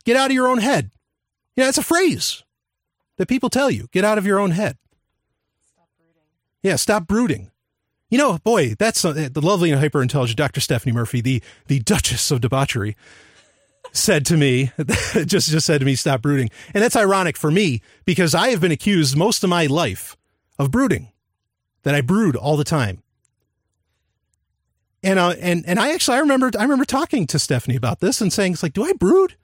Get 0.04 0.16
out 0.16 0.30
of 0.30 0.34
your 0.34 0.48
own 0.48 0.58
head. 0.58 0.90
Yeah, 1.56 1.68
it's 1.68 1.78
a 1.78 1.82
phrase 1.82 2.42
that 3.18 3.28
people 3.28 3.50
tell 3.50 3.70
you. 3.70 3.88
Get 3.92 4.04
out 4.04 4.18
of 4.18 4.26
your 4.26 4.38
own 4.38 4.50
head. 4.50 4.78
Stop 5.72 5.88
brooding. 5.96 6.22
Yeah, 6.62 6.76
stop 6.76 7.06
brooding. 7.06 7.50
You 8.08 8.18
know, 8.18 8.38
boy, 8.38 8.74
that's 8.78 9.04
uh, 9.04 9.28
the 9.30 9.40
lovely 9.40 9.70
and 9.70 9.80
hyper 9.80 10.02
intelligent 10.02 10.36
Dr. 10.36 10.60
Stephanie 10.60 10.92
Murphy, 10.92 11.20
the 11.20 11.42
the 11.66 11.78
Duchess 11.78 12.30
of 12.30 12.40
debauchery, 12.40 12.96
said 13.92 14.26
to 14.26 14.36
me, 14.36 14.72
just 15.26 15.50
just 15.50 15.66
said 15.66 15.78
to 15.78 15.84
me, 15.84 15.94
stop 15.94 16.20
brooding, 16.20 16.50
and 16.74 16.82
that's 16.82 16.96
ironic 16.96 17.36
for 17.36 17.50
me 17.50 17.82
because 18.04 18.34
I 18.34 18.48
have 18.48 18.60
been 18.60 18.72
accused 18.72 19.16
most 19.16 19.44
of 19.44 19.50
my 19.50 19.66
life 19.66 20.16
of 20.58 20.70
brooding, 20.70 21.12
that 21.84 21.94
I 21.94 22.00
brood 22.00 22.34
all 22.34 22.56
the 22.56 22.64
time 22.64 23.02
and 25.02 25.18
uh, 25.18 25.34
and 25.40 25.64
and 25.66 25.78
I 25.78 25.92
actually 25.92 26.18
I 26.18 26.20
remember 26.20 26.50
I 26.58 26.62
remember 26.62 26.84
talking 26.84 27.26
to 27.28 27.38
Stephanie 27.38 27.76
about 27.76 28.00
this 28.00 28.20
and 28.20 28.32
saying 28.32 28.54
it's 28.54 28.62
like, 28.62 28.72
do 28.72 28.84
I 28.84 28.92
brood? 28.92 29.36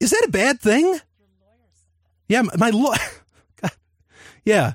is 0.00 0.10
that 0.10 0.24
a 0.26 0.30
bad 0.30 0.60
thing? 0.60 1.00
Yeah, 2.28 2.42
my 2.56 2.70
lawyer. 2.70 2.98
yeah, 4.44 4.74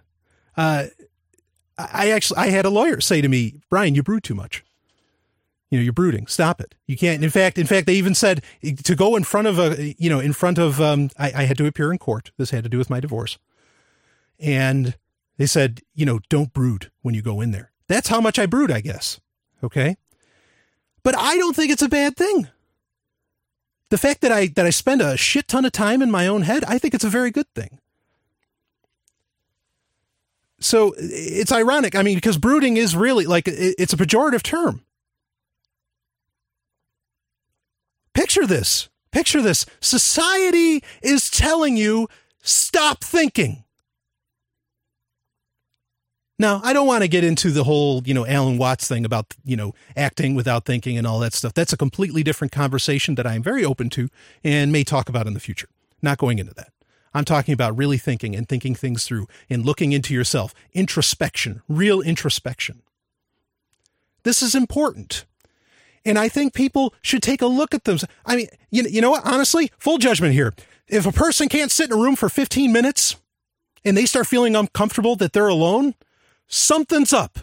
uh, 0.56 0.86
I 1.78 2.12
actually 2.12 2.38
I 2.38 2.48
had 2.48 2.66
a 2.66 2.70
lawyer 2.70 3.02
say 3.02 3.22
to 3.22 3.28
me, 3.28 3.62
Brian, 3.70 3.96
you 3.96 4.04
brood 4.04 4.24
too 4.24 4.36
much. 4.36 4.64
You 5.70 5.78
know, 5.78 5.84
you're 5.84 5.94
brooding. 5.94 6.28
Stop 6.28 6.60
it. 6.60 6.76
You 6.86 6.98
can't. 6.98 7.24
In 7.24 7.30
fact, 7.30 7.58
in 7.58 7.66
fact, 7.66 7.88
they 7.88 7.94
even 7.94 8.14
said 8.14 8.44
to 8.84 8.96
go 8.96 9.16
in 9.16 9.24
front 9.24 9.48
of 9.48 9.58
a, 9.58 9.96
you 9.98 10.10
know, 10.10 10.20
in 10.20 10.34
front 10.34 10.58
of. 10.58 10.82
Um, 10.82 11.10
I, 11.18 11.32
I 11.34 11.44
had 11.44 11.58
to 11.58 11.66
appear 11.66 11.92
in 11.92 11.98
court. 11.98 12.32
This 12.38 12.52
had 12.52 12.64
to 12.64 12.70
do 12.70 12.78
with 12.78 12.90
my 12.90 13.00
divorce, 13.00 13.38
and 14.40 14.98
they 15.38 15.46
said, 15.46 15.82
you 15.94 16.06
know, 16.06 16.20
don't 16.30 16.54
brood 16.54 16.92
when 17.02 17.16
you 17.16 17.22
go 17.22 17.40
in 17.40 17.52
there. 17.52 17.71
That's 17.88 18.08
how 18.08 18.22
much 18.22 18.40
I 18.40 18.46
brood, 18.46 18.72
I 18.72 18.82
guess. 18.82 19.20
Okay, 19.64 19.98
but 21.04 21.18
I 21.18 21.38
don't 21.38 21.56
think 21.56 21.72
it's 21.72 21.82
a 21.82 21.90
bad 21.90 22.16
thing. 22.16 22.48
The 23.90 23.98
fact 23.98 24.22
that 24.22 24.32
I 24.32 24.48
that 24.48 24.66
I 24.66 24.70
spend 24.70 25.02
a 25.02 25.18
shit 25.18 25.48
ton 25.48 25.66
of 25.66 25.72
time 25.72 26.02
in 26.02 26.10
my 26.10 26.28
own 26.28 26.44
head, 26.44 26.64
I 26.66 26.78
think 26.78 26.94
it's 26.94 27.04
a 27.04 27.10
very 27.10 27.32
good 27.32 27.48
thing. 27.54 27.80
So 30.60 30.94
it's 30.98 31.52
ironic. 31.52 31.96
I 31.96 32.04
mean, 32.04 32.16
because 32.16 32.38
brooding 32.38 32.78
is 32.78 32.96
really 32.96 33.26
like 33.26 33.48
it's 33.48 33.94
a 33.94 33.98
pejorative 33.98 34.44
term. 34.44 34.84
Picture 38.14 38.46
this. 38.46 38.88
Picture 39.12 39.42
this. 39.42 39.66
Society 39.82 40.84
is 41.02 41.30
telling 41.30 41.76
you 41.78 42.08
stop 42.42 43.04
thinking. 43.04 43.64
Now, 46.42 46.60
I 46.64 46.74
don't 46.74 46.88
want 46.88 47.04
to 47.04 47.08
get 47.08 47.24
into 47.24 47.52
the 47.52 47.64
whole, 47.64 48.02
you 48.04 48.16
know, 48.16 48.26
Alan 48.26 48.58
Watts 48.58 48.88
thing 48.88 49.06
about, 49.06 49.36
you 49.46 49.56
know, 49.56 49.76
acting 49.96 50.34
without 50.34 50.66
thinking 50.66 50.98
and 50.98 51.06
all 51.06 51.20
that 51.20 51.34
stuff. 51.34 51.54
That's 51.54 51.72
a 51.72 51.78
completely 51.78 52.24
different 52.24 52.52
conversation 52.52 53.14
that 53.14 53.28
I 53.28 53.36
am 53.36 53.44
very 53.44 53.64
open 53.64 53.92
to 53.92 54.10
and 54.44 54.72
may 54.72 54.84
talk 54.84 55.08
about 55.08 55.28
in 55.28 55.36
the 55.36 55.40
future. 55.40 55.70
Not 56.02 56.18
going 56.18 56.40
into 56.40 56.56
that. 56.56 56.74
I'm 57.14 57.26
talking 57.26 57.54
about 57.54 57.78
really 57.78 58.00
thinking 58.00 58.36
and 58.36 58.50
thinking 58.50 58.74
things 58.74 59.06
through 59.06 59.28
and 59.52 59.64
looking 59.64 59.92
into 59.92 60.16
yourself. 60.16 60.56
Introspection, 60.74 61.62
real 61.70 62.02
introspection. 62.02 62.82
This 64.24 64.42
is 64.42 64.56
important. 64.56 65.26
And 66.04 66.18
I 66.18 66.28
think 66.28 66.56
people 66.56 66.96
should 67.04 67.22
take 67.22 67.44
a 67.44 67.48
look 67.48 67.76
at 67.76 67.84
them. 67.84 68.00
I 68.26 68.36
mean, 68.36 68.48
you, 68.72 68.82
you 68.90 69.00
know 69.00 69.12
what? 69.12 69.28
Honestly, 69.28 69.72
full 69.78 70.00
judgment 70.00 70.34
here. 70.34 70.56
If 70.88 71.06
a 71.06 71.12
person 71.12 71.50
can't 71.50 71.70
sit 71.70 71.92
in 71.92 71.96
a 71.96 72.02
room 72.02 72.16
for 72.16 72.30
15 72.30 72.74
minutes 72.74 73.18
and 73.86 73.96
they 73.96 74.08
start 74.08 74.26
feeling 74.26 74.56
uncomfortable 74.56 75.16
that 75.18 75.34
they're 75.34 75.48
alone, 75.48 75.94
something's 76.52 77.14
up. 77.14 77.40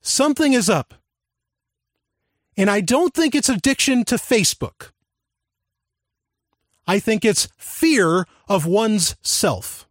Something 0.00 0.52
is 0.52 0.68
up. 0.68 0.94
And 2.56 2.68
I 2.68 2.80
don't 2.80 3.14
think 3.14 3.34
it's 3.34 3.48
addiction 3.48 4.04
to 4.06 4.16
Facebook. 4.16 4.90
I 6.86 6.98
think 6.98 7.24
it's 7.24 7.48
fear 7.56 8.26
of 8.48 8.66
one's 8.66 9.14
self. 9.22 9.86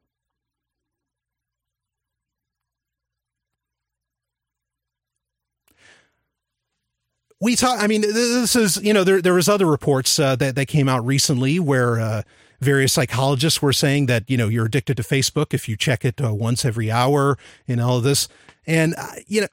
we 7.42 7.56
talk. 7.56 7.82
I 7.82 7.88
mean, 7.88 8.02
this 8.02 8.56
is 8.56 8.78
you 8.78 8.94
know 8.94 9.04
there 9.04 9.22
there 9.22 9.34
was 9.34 9.50
other 9.50 9.66
reports 9.66 10.18
uh, 10.20 10.36
that 10.38 10.56
that 10.56 10.68
came 10.68 10.88
out 10.88 11.06
recently 11.06 11.60
where 11.60 12.00
uh, 12.00 12.22
various 12.62 12.94
psychologists 12.94 13.62
were 13.62 13.74
saying 13.74 14.06
that 14.06 14.30
you 14.30 14.38
know 14.38 14.48
you're 14.48 14.66
addicted 14.66 14.98
to 14.98 15.04
Facebook 15.04 15.54
if 15.54 15.68
you 15.68 15.76
check 15.76 16.06
it 16.06 16.22
uh, 16.24 16.34
once 16.34 16.64
every 16.64 16.90
hour 16.90 17.38
and 17.68 17.82
all 17.82 17.98
of 17.98 18.04
this, 18.04 18.28
and 18.66 18.96
uh, 18.98 19.16
you 19.28 19.42
know, 19.42 19.48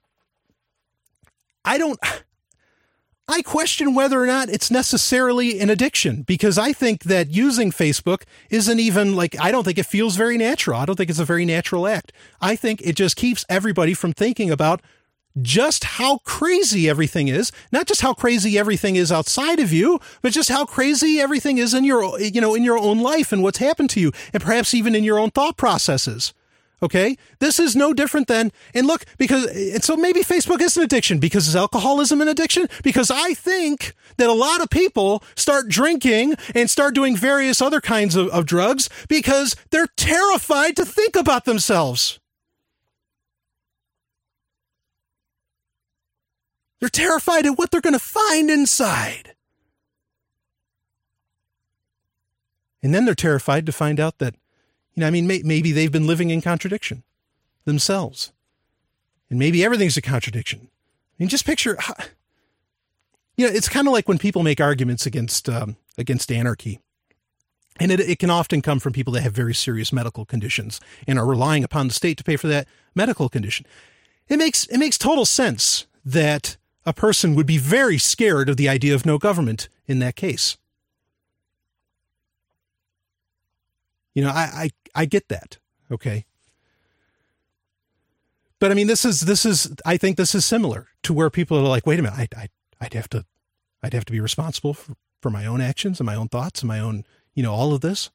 I 1.64 1.78
don't. 1.78 1.98
I 3.30 3.42
question 3.42 3.94
whether 3.94 4.18
or 4.18 4.24
not 4.24 4.48
it's 4.48 4.70
necessarily 4.70 5.60
an 5.60 5.68
addiction 5.68 6.22
because 6.22 6.56
I 6.56 6.72
think 6.72 7.04
that 7.04 7.28
using 7.28 7.70
Facebook 7.70 8.22
isn't 8.48 8.80
even 8.80 9.14
like, 9.14 9.38
I 9.38 9.50
don't 9.50 9.64
think 9.64 9.76
it 9.76 9.84
feels 9.84 10.16
very 10.16 10.38
natural. 10.38 10.80
I 10.80 10.86
don't 10.86 10.96
think 10.96 11.10
it's 11.10 11.18
a 11.18 11.26
very 11.26 11.44
natural 11.44 11.86
act. 11.86 12.10
I 12.40 12.56
think 12.56 12.80
it 12.80 12.96
just 12.96 13.16
keeps 13.16 13.44
everybody 13.50 13.92
from 13.92 14.14
thinking 14.14 14.50
about 14.50 14.80
just 15.42 15.84
how 15.84 16.18
crazy 16.18 16.88
everything 16.88 17.28
is, 17.28 17.52
not 17.72 17.86
just 17.86 18.00
how 18.00 18.14
crazy 18.14 18.58
everything 18.58 18.96
is 18.96 19.12
outside 19.12 19.60
of 19.60 19.72
you, 19.72 20.00
but 20.22 20.32
just 20.32 20.48
how 20.48 20.64
crazy 20.64 21.20
everything 21.20 21.58
is 21.58 21.74
in 21.74 21.84
your, 21.84 22.18
you 22.20 22.40
know, 22.40 22.54
in 22.54 22.64
your 22.64 22.78
own 22.78 23.00
life 23.00 23.32
and 23.32 23.42
what's 23.42 23.58
happened 23.58 23.90
to 23.90 24.00
you 24.00 24.12
and 24.32 24.42
perhaps 24.42 24.74
even 24.74 24.94
in 24.94 25.04
your 25.04 25.18
own 25.18 25.30
thought 25.30 25.56
processes. 25.56 26.32
Okay. 26.80 27.16
This 27.40 27.58
is 27.58 27.74
no 27.74 27.92
different 27.92 28.28
than, 28.28 28.52
and 28.72 28.86
look, 28.86 29.04
because, 29.18 29.46
and 29.46 29.82
so 29.82 29.96
maybe 29.96 30.20
Facebook 30.20 30.60
is 30.60 30.76
an 30.76 30.84
addiction 30.84 31.18
because 31.18 31.48
is 31.48 31.56
alcoholism 31.56 32.20
an 32.20 32.28
addiction? 32.28 32.68
Because 32.84 33.10
I 33.10 33.34
think 33.34 33.94
that 34.16 34.28
a 34.28 34.32
lot 34.32 34.60
of 34.60 34.70
people 34.70 35.24
start 35.34 35.68
drinking 35.68 36.36
and 36.54 36.70
start 36.70 36.94
doing 36.94 37.16
various 37.16 37.60
other 37.60 37.80
kinds 37.80 38.14
of, 38.14 38.28
of 38.28 38.46
drugs 38.46 38.88
because 39.08 39.56
they're 39.70 39.88
terrified 39.96 40.76
to 40.76 40.84
think 40.84 41.16
about 41.16 41.46
themselves. 41.46 42.20
They're 46.80 46.88
terrified 46.88 47.46
of 47.46 47.58
what 47.58 47.70
they're 47.70 47.80
going 47.80 47.94
to 47.94 47.98
find 47.98 48.50
inside. 48.50 49.34
And 52.82 52.94
then 52.94 53.04
they're 53.04 53.14
terrified 53.14 53.66
to 53.66 53.72
find 53.72 53.98
out 53.98 54.18
that, 54.18 54.34
you 54.94 55.00
know, 55.00 55.06
I 55.06 55.10
mean, 55.10 55.26
may, 55.26 55.42
maybe 55.44 55.72
they've 55.72 55.90
been 55.90 56.06
living 56.06 56.30
in 56.30 56.40
contradiction 56.40 57.02
themselves. 57.64 58.32
And 59.30 59.38
maybe 59.38 59.64
everything's 59.64 59.96
a 59.96 60.02
contradiction. 60.02 60.60
I 60.62 61.14
mean, 61.18 61.28
just 61.28 61.44
picture, 61.44 61.76
how, 61.80 61.94
you 63.36 63.46
know, 63.46 63.52
it's 63.52 63.68
kind 63.68 63.86
of 63.88 63.92
like 63.92 64.08
when 64.08 64.18
people 64.18 64.42
make 64.42 64.60
arguments 64.60 65.06
against, 65.06 65.48
um, 65.48 65.76
against 65.96 66.30
anarchy. 66.30 66.78
And 67.80 67.92
it, 67.92 68.00
it 68.00 68.18
can 68.18 68.30
often 68.30 68.62
come 68.62 68.78
from 68.80 68.92
people 68.92 69.12
that 69.14 69.22
have 69.22 69.32
very 69.32 69.54
serious 69.54 69.92
medical 69.92 70.24
conditions 70.24 70.80
and 71.06 71.18
are 71.18 71.26
relying 71.26 71.64
upon 71.64 71.88
the 71.88 71.94
state 71.94 72.16
to 72.18 72.24
pay 72.24 72.36
for 72.36 72.46
that 72.48 72.66
medical 72.94 73.28
condition. 73.28 73.66
It 74.28 74.36
makes, 74.38 74.66
it 74.66 74.78
makes 74.78 74.98
total 74.98 75.24
sense 75.26 75.86
that 76.04 76.56
a 76.88 76.94
person 76.94 77.34
would 77.34 77.46
be 77.46 77.58
very 77.58 77.98
scared 77.98 78.48
of 78.48 78.56
the 78.56 78.66
idea 78.66 78.94
of 78.94 79.04
no 79.04 79.18
government 79.18 79.68
in 79.86 79.98
that 79.98 80.16
case. 80.16 80.56
You 84.14 84.22
know, 84.24 84.30
I, 84.30 84.70
I, 84.94 85.02
I 85.02 85.04
get 85.04 85.28
that. 85.28 85.58
Okay. 85.92 86.24
But 88.58 88.70
I 88.70 88.74
mean, 88.74 88.86
this 88.86 89.04
is, 89.04 89.20
this 89.20 89.44
is, 89.44 89.70
I 89.84 89.98
think 89.98 90.16
this 90.16 90.34
is 90.34 90.46
similar 90.46 90.88
to 91.02 91.12
where 91.12 91.28
people 91.28 91.58
are 91.58 91.68
like, 91.68 91.86
wait 91.86 91.98
a 91.98 92.02
minute, 92.02 92.18
I, 92.18 92.26
I, 92.34 92.48
I'd 92.80 92.94
have 92.94 93.10
to, 93.10 93.26
I'd 93.82 93.92
have 93.92 94.06
to 94.06 94.12
be 94.12 94.20
responsible 94.20 94.72
for, 94.72 94.94
for 95.20 95.28
my 95.28 95.44
own 95.44 95.60
actions 95.60 96.00
and 96.00 96.06
my 96.06 96.14
own 96.14 96.28
thoughts 96.28 96.62
and 96.62 96.68
my 96.68 96.80
own, 96.80 97.04
you 97.34 97.42
know, 97.42 97.52
all 97.52 97.74
of 97.74 97.82
this. 97.82 98.10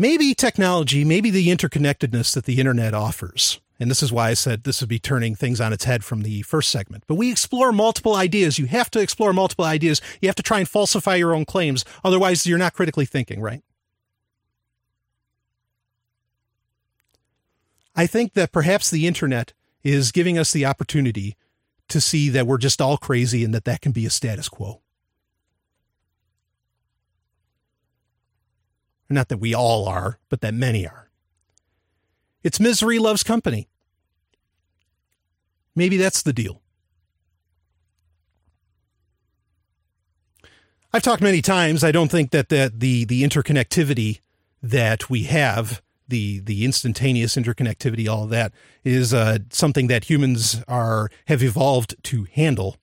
Maybe 0.00 0.34
technology, 0.34 1.04
maybe 1.04 1.28
the 1.28 1.48
interconnectedness 1.48 2.32
that 2.32 2.46
the 2.46 2.58
internet 2.58 2.94
offers. 2.94 3.60
And 3.78 3.90
this 3.90 4.02
is 4.02 4.10
why 4.10 4.30
I 4.30 4.34
said 4.34 4.64
this 4.64 4.80
would 4.80 4.88
be 4.88 4.98
turning 4.98 5.34
things 5.34 5.60
on 5.60 5.74
its 5.74 5.84
head 5.84 6.04
from 6.04 6.22
the 6.22 6.40
first 6.42 6.70
segment. 6.70 7.04
But 7.06 7.16
we 7.16 7.30
explore 7.30 7.70
multiple 7.70 8.14
ideas. 8.16 8.58
You 8.58 8.64
have 8.66 8.90
to 8.92 9.00
explore 9.00 9.34
multiple 9.34 9.66
ideas. 9.66 10.00
You 10.22 10.28
have 10.28 10.36
to 10.36 10.42
try 10.42 10.58
and 10.58 10.68
falsify 10.68 11.16
your 11.16 11.34
own 11.34 11.44
claims. 11.44 11.84
Otherwise, 12.02 12.46
you're 12.46 12.58
not 12.58 12.72
critically 12.72 13.04
thinking, 13.04 13.40
right? 13.42 13.62
I 17.94 18.06
think 18.06 18.32
that 18.32 18.52
perhaps 18.52 18.90
the 18.90 19.06
internet 19.06 19.52
is 19.82 20.12
giving 20.12 20.38
us 20.38 20.52
the 20.52 20.64
opportunity 20.64 21.36
to 21.88 22.00
see 22.00 22.30
that 22.30 22.46
we're 22.46 22.58
just 22.58 22.80
all 22.80 22.96
crazy 22.96 23.44
and 23.44 23.54
that 23.54 23.64
that 23.64 23.82
can 23.82 23.92
be 23.92 24.06
a 24.06 24.10
status 24.10 24.48
quo. 24.48 24.80
Not 29.10 29.28
that 29.28 29.38
we 29.38 29.52
all 29.52 29.88
are, 29.88 30.18
but 30.28 30.40
that 30.40 30.54
many 30.54 30.86
are. 30.86 31.10
It's 32.44 32.60
misery 32.60 32.98
loves 32.98 33.24
company. 33.24 33.68
Maybe 35.74 35.96
that's 35.96 36.22
the 36.22 36.32
deal. 36.32 36.62
I've 40.92 41.02
talked 41.02 41.22
many 41.22 41.42
times. 41.42 41.84
I 41.84 41.92
don't 41.92 42.10
think 42.10 42.30
that 42.30 42.48
the, 42.48 42.72
the, 42.74 43.04
the 43.04 43.22
interconnectivity 43.22 44.20
that 44.62 45.10
we 45.10 45.24
have, 45.24 45.82
the, 46.08 46.40
the 46.40 46.64
instantaneous 46.64 47.36
interconnectivity, 47.36 48.08
all 48.08 48.24
of 48.24 48.30
that, 48.30 48.52
is 48.84 49.12
uh, 49.12 49.38
something 49.50 49.88
that 49.88 50.04
humans 50.04 50.62
are 50.66 51.10
have 51.26 51.42
evolved 51.42 51.96
to 52.04 52.26
handle 52.32 52.76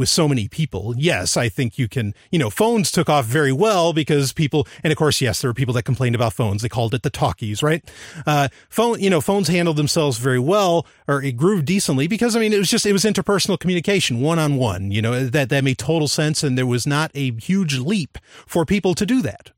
with 0.00 0.08
so 0.08 0.26
many 0.26 0.48
people. 0.48 0.94
Yes, 0.96 1.36
I 1.36 1.50
think 1.50 1.78
you 1.78 1.86
can, 1.86 2.14
you 2.30 2.38
know, 2.38 2.48
phones 2.48 2.90
took 2.90 3.10
off 3.10 3.26
very 3.26 3.52
well 3.52 3.92
because 3.92 4.32
people, 4.32 4.66
and 4.82 4.90
of 4.90 4.96
course, 4.96 5.20
yes, 5.20 5.40
there 5.40 5.50
were 5.50 5.54
people 5.54 5.74
that 5.74 5.84
complained 5.84 6.14
about 6.14 6.32
phones. 6.32 6.62
They 6.62 6.70
called 6.70 6.94
it 6.94 7.02
the 7.02 7.10
talkies, 7.10 7.62
right? 7.62 7.84
Uh, 8.26 8.48
phone, 8.70 8.98
you 8.98 9.10
know, 9.10 9.20
phones 9.20 9.48
handled 9.48 9.76
themselves 9.76 10.16
very 10.16 10.38
well 10.38 10.86
or 11.06 11.22
it 11.22 11.36
grew 11.36 11.60
decently 11.60 12.08
because, 12.08 12.34
I 12.34 12.40
mean, 12.40 12.54
it 12.54 12.58
was 12.58 12.70
just, 12.70 12.86
it 12.86 12.94
was 12.94 13.04
interpersonal 13.04 13.60
communication, 13.60 14.20
one 14.20 14.38
on 14.38 14.56
one, 14.56 14.90
you 14.90 15.02
know, 15.02 15.26
that, 15.26 15.50
that 15.50 15.62
made 15.62 15.76
total 15.76 16.08
sense. 16.08 16.42
And 16.42 16.56
there 16.56 16.66
was 16.66 16.86
not 16.86 17.10
a 17.14 17.32
huge 17.32 17.78
leap 17.78 18.16
for 18.46 18.64
people 18.64 18.94
to 18.94 19.04
do 19.04 19.20
that. 19.20 19.50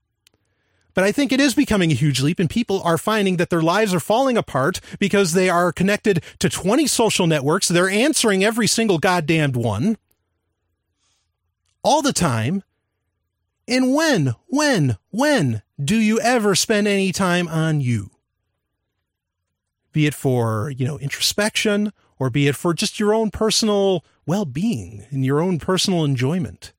But 0.95 1.05
I 1.05 1.13
think 1.13 1.33
it 1.33 1.41
is 1.41 1.55
becoming 1.55 1.91
a 1.91 1.95
huge 1.95 2.21
leap, 2.21 2.39
and 2.39 2.51
people 2.51 2.83
are 2.83 2.99
finding 2.99 3.37
that 3.39 3.49
their 3.49 3.63
lives 3.63 3.95
are 3.95 4.01
falling 4.01 4.37
apart 4.37 4.81
because 4.99 5.33
they 5.33 5.49
are 5.49 5.73
connected 5.73 6.23
to 6.39 6.51
20 6.51 6.87
social 6.87 7.27
networks. 7.27 7.69
They're 7.69 7.89
answering 7.89 8.45
every 8.45 8.67
single 8.67 8.99
goddamned 8.99 9.57
one 9.57 9.97
all 11.83 12.03
the 12.03 12.13
time. 12.13 12.63
And 13.69 13.95
when, 13.95 14.35
when, 14.47 14.99
when 15.11 15.63
do 15.83 15.97
you 15.97 16.21
ever 16.21 16.55
spend 16.55 16.89
any 16.89 17.13
time 17.13 17.49
on 17.49 17.81
you? 17.81 18.11
Be 19.93 20.07
it 20.07 20.15
for, 20.15 20.71
you 20.71 20.87
know, 20.87 20.99
introspection 20.99 21.93
or 22.19 22.31
be 22.31 22.49
it 22.49 22.57
for 22.57 22.73
just 22.73 22.99
your 22.99 23.13
own 23.13 23.31
personal 23.31 24.05
well 24.27 24.45
being 24.45 25.05
and 25.11 25.25
your 25.25 25.41
own 25.41 25.59
personal 25.59 26.05
enjoyment. 26.05 26.73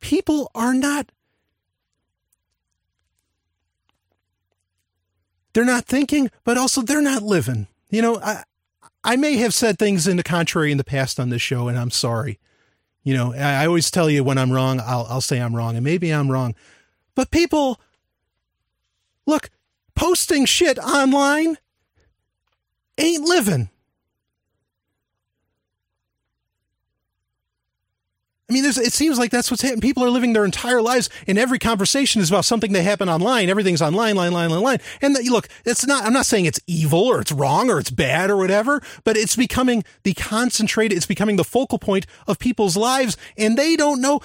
People 0.00 0.50
are 0.54 0.74
not 0.74 1.10
they're 5.52 5.64
not 5.64 5.86
thinking, 5.86 6.30
but 6.44 6.58
also 6.58 6.82
they're 6.82 7.00
not 7.00 7.22
living. 7.22 7.66
You 7.88 8.02
know, 8.02 8.20
I 8.22 8.44
I 9.02 9.16
may 9.16 9.36
have 9.36 9.54
said 9.54 9.78
things 9.78 10.06
in 10.06 10.16
the 10.16 10.22
contrary 10.22 10.70
in 10.70 10.78
the 10.78 10.84
past 10.84 11.18
on 11.18 11.30
this 11.30 11.42
show, 11.42 11.68
and 11.68 11.78
I'm 11.78 11.90
sorry. 11.90 12.38
You 13.06 13.14
know, 13.14 13.32
I, 13.32 13.62
I 13.62 13.66
always 13.68 13.88
tell 13.88 14.10
you 14.10 14.24
when 14.24 14.36
I'm 14.36 14.50
wrong, 14.50 14.80
I'll 14.80 15.06
I'll 15.08 15.20
say 15.20 15.40
I'm 15.40 15.54
wrong, 15.54 15.76
and 15.76 15.84
maybe 15.84 16.10
I'm 16.10 16.28
wrong. 16.28 16.56
But 17.14 17.30
people 17.30 17.80
look, 19.26 19.48
posting 19.94 20.44
shit 20.44 20.76
online 20.76 21.56
ain't 22.98 23.22
living. 23.22 23.70
I 28.48 28.52
mean, 28.52 28.64
it 28.64 28.92
seems 28.92 29.18
like 29.18 29.32
that's 29.32 29.50
what's 29.50 29.62
happening. 29.62 29.80
People 29.80 30.04
are 30.04 30.10
living 30.10 30.32
their 30.32 30.44
entire 30.44 30.80
lives, 30.80 31.10
and 31.26 31.36
every 31.36 31.58
conversation 31.58 32.22
is 32.22 32.30
about 32.30 32.44
something 32.44 32.72
that 32.74 32.82
happened 32.82 33.10
online. 33.10 33.48
Everything's 33.48 33.82
online, 33.82 34.14
line, 34.14 34.32
line, 34.32 34.50
line, 34.50 34.62
line. 34.62 34.78
And 35.02 35.16
the, 35.16 35.28
look, 35.30 35.48
it's 35.64 35.84
not. 35.84 36.04
I'm 36.04 36.12
not 36.12 36.26
saying 36.26 36.44
it's 36.44 36.60
evil 36.68 37.00
or 37.00 37.20
it's 37.20 37.32
wrong 37.32 37.70
or 37.70 37.80
it's 37.80 37.90
bad 37.90 38.30
or 38.30 38.36
whatever, 38.36 38.80
but 39.02 39.16
it's 39.16 39.34
becoming 39.34 39.82
the 40.04 40.14
concentrated. 40.14 40.96
It's 40.96 41.06
becoming 41.06 41.34
the 41.34 41.42
focal 41.42 41.80
point 41.80 42.06
of 42.28 42.38
people's 42.38 42.76
lives, 42.76 43.16
and 43.36 43.58
they 43.58 43.74
don't 43.74 44.00
know. 44.00 44.20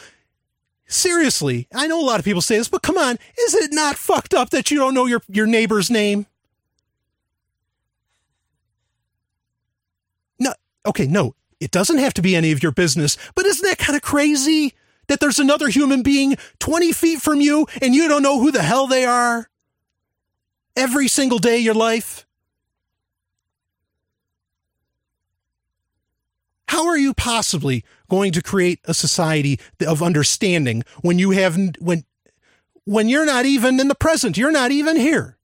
Seriously, 0.85 1.67
I 1.73 1.87
know 1.87 1.99
a 1.99 2.05
lot 2.05 2.19
of 2.19 2.25
people 2.25 2.41
say 2.41 2.59
this, 2.59 2.67
but 2.67 2.83
come 2.83 2.99
on, 2.99 3.17
is 3.39 3.55
it 3.55 3.73
not 3.73 3.95
fucked 3.95 4.35
up 4.35 4.51
that 4.51 4.69
you 4.69 4.77
don't 4.77 4.93
know 4.93 5.07
your 5.07 5.23
your 5.29 5.47
neighbor's 5.47 5.89
name? 5.89 6.27
No, 10.37 10.53
okay, 10.85 11.07
no, 11.07 11.33
it 11.61 11.71
doesn't 11.71 11.99
have 11.99 12.13
to 12.15 12.21
be 12.21 12.35
any 12.35 12.51
of 12.51 12.61
your 12.61 12.71
business, 12.71 13.17
but 13.35 13.45
isn't 13.45 13.63
that 13.63 13.77
kind 13.77 13.95
of 13.95 14.01
crazy 14.01 14.73
that 15.07 15.19
there's 15.19 15.39
another 15.39 15.69
human 15.69 16.01
being 16.01 16.35
20 16.59 16.91
feet 16.91 17.21
from 17.21 17.39
you 17.39 17.67
and 17.81 17.93
you 17.93 18.07
don't 18.07 18.23
know 18.23 18.39
who 18.39 18.51
the 18.51 18.63
hell 18.63 18.87
they 18.87 19.05
are 19.05 19.47
every 20.75 21.07
single 21.07 21.37
day 21.37 21.57
of 21.57 21.63
your 21.63 21.75
life? 21.75 22.25
How 26.67 26.87
are 26.87 26.97
you 26.97 27.13
possibly 27.13 27.85
going 28.09 28.31
to 28.31 28.41
create 28.41 28.79
a 28.85 28.93
society 28.93 29.59
of 29.85 30.01
understanding 30.01 30.83
when 31.01 31.19
you 31.19 31.31
have 31.31 31.57
when 31.79 32.05
when 32.85 33.07
you're 33.07 33.25
not 33.25 33.45
even 33.45 33.79
in 33.79 33.87
the 33.87 33.95
present, 33.95 34.37
you're 34.37 34.51
not 34.51 34.71
even 34.71 34.95
here. 34.95 35.37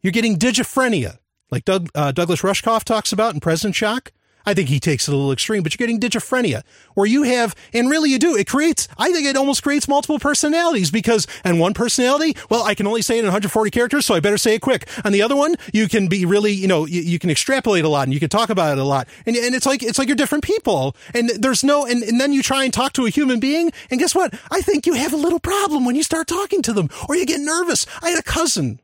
You're 0.00 0.12
getting 0.12 0.36
digiphrenia 0.36 1.18
like 1.50 1.64
Doug, 1.64 1.88
uh, 1.94 2.12
Douglas 2.12 2.42
Rushkoff 2.42 2.84
talks 2.84 3.12
about 3.12 3.34
in 3.34 3.40
Present 3.40 3.74
Shock. 3.74 4.12
I 4.48 4.54
think 4.54 4.70
he 4.70 4.80
takes 4.80 5.06
it 5.06 5.12
a 5.12 5.16
little 5.16 5.30
extreme, 5.30 5.62
but 5.62 5.72
you're 5.74 5.86
getting 5.86 6.00
digiphrenia, 6.00 6.62
where 6.94 7.06
you 7.06 7.24
have, 7.24 7.54
and 7.74 7.90
really 7.90 8.08
you 8.10 8.18
do, 8.18 8.34
it 8.34 8.46
creates, 8.46 8.88
I 8.96 9.12
think 9.12 9.26
it 9.26 9.36
almost 9.36 9.62
creates 9.62 9.86
multiple 9.86 10.18
personalities 10.18 10.90
because, 10.90 11.26
and 11.44 11.60
one 11.60 11.74
personality, 11.74 12.34
well, 12.48 12.62
I 12.62 12.74
can 12.74 12.86
only 12.86 13.02
say 13.02 13.16
it 13.16 13.20
in 13.20 13.26
140 13.26 13.70
characters, 13.70 14.06
so 14.06 14.14
I 14.14 14.20
better 14.20 14.38
say 14.38 14.54
it 14.54 14.62
quick. 14.62 14.88
On 15.04 15.12
the 15.12 15.20
other 15.20 15.36
one, 15.36 15.56
you 15.74 15.86
can 15.86 16.08
be 16.08 16.24
really, 16.24 16.52
you 16.52 16.66
know, 16.66 16.86
you, 16.86 17.02
you 17.02 17.18
can 17.18 17.28
extrapolate 17.28 17.84
a 17.84 17.90
lot 17.90 18.04
and 18.04 18.14
you 18.14 18.20
can 18.20 18.30
talk 18.30 18.48
about 18.48 18.72
it 18.72 18.80
a 18.80 18.84
lot. 18.84 19.06
And, 19.26 19.36
and 19.36 19.54
it's 19.54 19.66
like, 19.66 19.82
it's 19.82 19.98
like 19.98 20.08
you're 20.08 20.16
different 20.16 20.44
people. 20.44 20.96
And 21.12 21.28
there's 21.28 21.62
no, 21.62 21.84
and, 21.84 22.02
and 22.02 22.18
then 22.18 22.32
you 22.32 22.42
try 22.42 22.64
and 22.64 22.72
talk 22.72 22.94
to 22.94 23.04
a 23.04 23.10
human 23.10 23.40
being, 23.40 23.70
and 23.90 24.00
guess 24.00 24.14
what? 24.14 24.32
I 24.50 24.62
think 24.62 24.86
you 24.86 24.94
have 24.94 25.12
a 25.12 25.16
little 25.16 25.40
problem 25.40 25.84
when 25.84 25.94
you 25.94 26.02
start 26.02 26.26
talking 26.26 26.62
to 26.62 26.72
them, 26.72 26.88
or 27.06 27.16
you 27.16 27.26
get 27.26 27.40
nervous. 27.40 27.84
I 28.02 28.10
had 28.10 28.18
a 28.18 28.22
cousin 28.22 28.80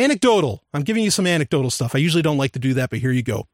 Anecdotal. 0.00 0.64
I'm 0.72 0.82
giving 0.82 1.04
you 1.04 1.10
some 1.10 1.26
anecdotal 1.26 1.70
stuff. 1.70 1.94
I 1.94 1.98
usually 1.98 2.22
don't 2.22 2.38
like 2.38 2.52
to 2.52 2.58
do 2.58 2.72
that, 2.74 2.88
but 2.88 3.00
here 3.00 3.12
you 3.12 3.22
go. 3.22 3.46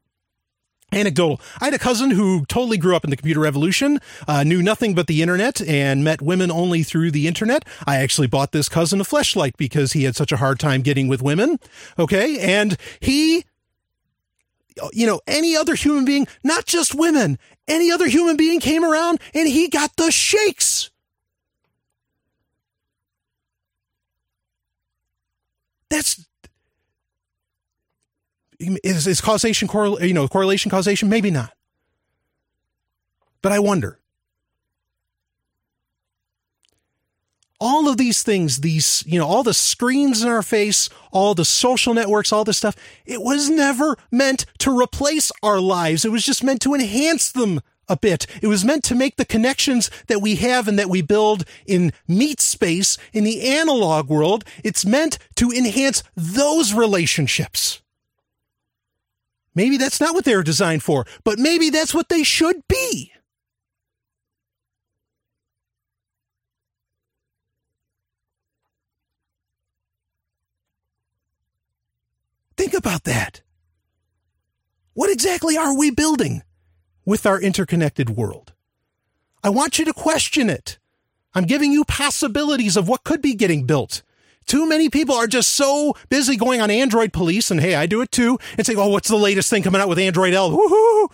Anecdotal. 0.93 1.41
I 1.59 1.65
had 1.65 1.73
a 1.73 1.79
cousin 1.79 2.11
who 2.11 2.45
totally 2.45 2.77
grew 2.77 2.95
up 2.95 3.03
in 3.03 3.09
the 3.09 3.17
computer 3.17 3.41
revolution, 3.41 3.99
uh, 4.25 4.43
knew 4.43 4.63
nothing 4.63 4.95
but 4.95 5.07
the 5.07 5.21
internet, 5.21 5.61
and 5.61 6.05
met 6.05 6.21
women 6.21 6.49
only 6.49 6.83
through 6.83 7.11
the 7.11 7.27
internet. 7.27 7.65
I 7.85 7.97
actually 7.97 8.27
bought 8.27 8.53
this 8.53 8.69
cousin 8.69 9.01
a 9.01 9.03
fleshlight 9.03 9.57
because 9.57 9.91
he 9.91 10.05
had 10.05 10.15
such 10.15 10.31
a 10.31 10.37
hard 10.37 10.57
time 10.57 10.83
getting 10.83 11.09
with 11.09 11.21
women. 11.21 11.59
Okay. 11.99 12.39
And 12.39 12.77
he, 13.01 13.43
you 14.93 15.05
know, 15.05 15.19
any 15.27 15.57
other 15.57 15.75
human 15.75 16.05
being, 16.05 16.27
not 16.45 16.65
just 16.65 16.95
women, 16.95 17.37
any 17.67 17.91
other 17.91 18.07
human 18.07 18.37
being 18.37 18.61
came 18.61 18.85
around 18.85 19.19
and 19.33 19.49
he 19.49 19.67
got 19.67 19.97
the 19.97 20.11
shakes. 20.11 20.91
That's 25.89 26.26
is, 28.59 29.07
is 29.07 29.21
causation 29.21 29.67
correl 29.67 30.01
you 30.03 30.13
know 30.13 30.27
correlation 30.27 30.71
causation 30.71 31.09
maybe 31.09 31.31
not 31.31 31.53
but 33.41 33.51
i 33.51 33.59
wonder 33.59 33.99
all 37.59 37.89
of 37.89 37.97
these 37.97 38.23
things 38.23 38.57
these 38.57 39.03
you 39.07 39.19
know 39.19 39.27
all 39.27 39.43
the 39.43 39.53
screens 39.53 40.23
in 40.23 40.29
our 40.29 40.43
face 40.43 40.89
all 41.11 41.33
the 41.33 41.45
social 41.45 41.93
networks 41.93 42.31
all 42.31 42.43
this 42.43 42.57
stuff 42.57 42.75
it 43.05 43.21
was 43.21 43.49
never 43.49 43.97
meant 44.11 44.45
to 44.57 44.77
replace 44.77 45.31
our 45.43 45.59
lives 45.59 46.05
it 46.05 46.11
was 46.11 46.25
just 46.25 46.43
meant 46.43 46.61
to 46.61 46.73
enhance 46.73 47.31
them 47.31 47.61
a 47.89 47.97
bit. 47.97 48.27
It 48.41 48.47
was 48.47 48.65
meant 48.65 48.83
to 48.85 48.95
make 48.95 49.15
the 49.15 49.25
connections 49.25 49.89
that 50.07 50.21
we 50.21 50.35
have 50.35 50.67
and 50.67 50.77
that 50.77 50.89
we 50.89 51.01
build 51.01 51.45
in 51.65 51.93
meat 52.07 52.41
space 52.41 52.97
in 53.13 53.23
the 53.23 53.47
analog 53.47 54.09
world. 54.09 54.43
It's 54.63 54.85
meant 54.85 55.17
to 55.35 55.51
enhance 55.51 56.03
those 56.15 56.73
relationships. 56.73 57.81
Maybe 59.57 59.77
that's 59.77 59.99
not 59.99 60.13
what 60.13 60.23
they 60.23 60.35
were 60.35 60.43
designed 60.43 60.83
for, 60.83 61.07
but 61.23 61.39
maybe 61.39 61.71
that's 61.71 61.91
what 61.91 62.09
they 62.09 62.21
should 62.21 62.57
be. 62.67 63.11
Think 72.55 72.75
about 72.75 73.05
that. 73.05 73.41
What 74.93 75.09
exactly 75.09 75.57
are 75.57 75.75
we 75.75 75.89
building 75.89 76.43
with 77.03 77.25
our 77.25 77.41
interconnected 77.41 78.11
world? 78.11 78.53
I 79.43 79.49
want 79.49 79.79
you 79.79 79.85
to 79.85 79.93
question 79.93 80.51
it. 80.51 80.77
I'm 81.33 81.45
giving 81.45 81.71
you 81.71 81.83
possibilities 81.83 82.77
of 82.77 82.87
what 82.87 83.03
could 83.03 83.23
be 83.23 83.33
getting 83.33 83.65
built. 83.65 84.03
Too 84.47 84.67
many 84.67 84.89
people 84.89 85.13
are 85.13 85.27
just 85.27 85.49
so 85.49 85.93
busy 86.07 86.37
going 86.37 86.61
on 86.61 86.71
Android 86.71 87.11
police, 87.11 87.51
and 87.51 87.59
hey, 87.59 87.75
I 87.75 87.85
do 87.85 88.01
it 88.01 88.11
too, 88.13 88.39
and 88.57 88.65
saying, 88.65 88.79
oh, 88.79 88.87
what's 88.87 89.09
the 89.09 89.17
latest 89.17 89.49
thing 89.49 89.61
coming 89.61 89.81
out 89.81 89.89
with 89.89 89.99
Android 89.99 90.33
L? 90.33 90.51
Woohoo! 90.51 91.09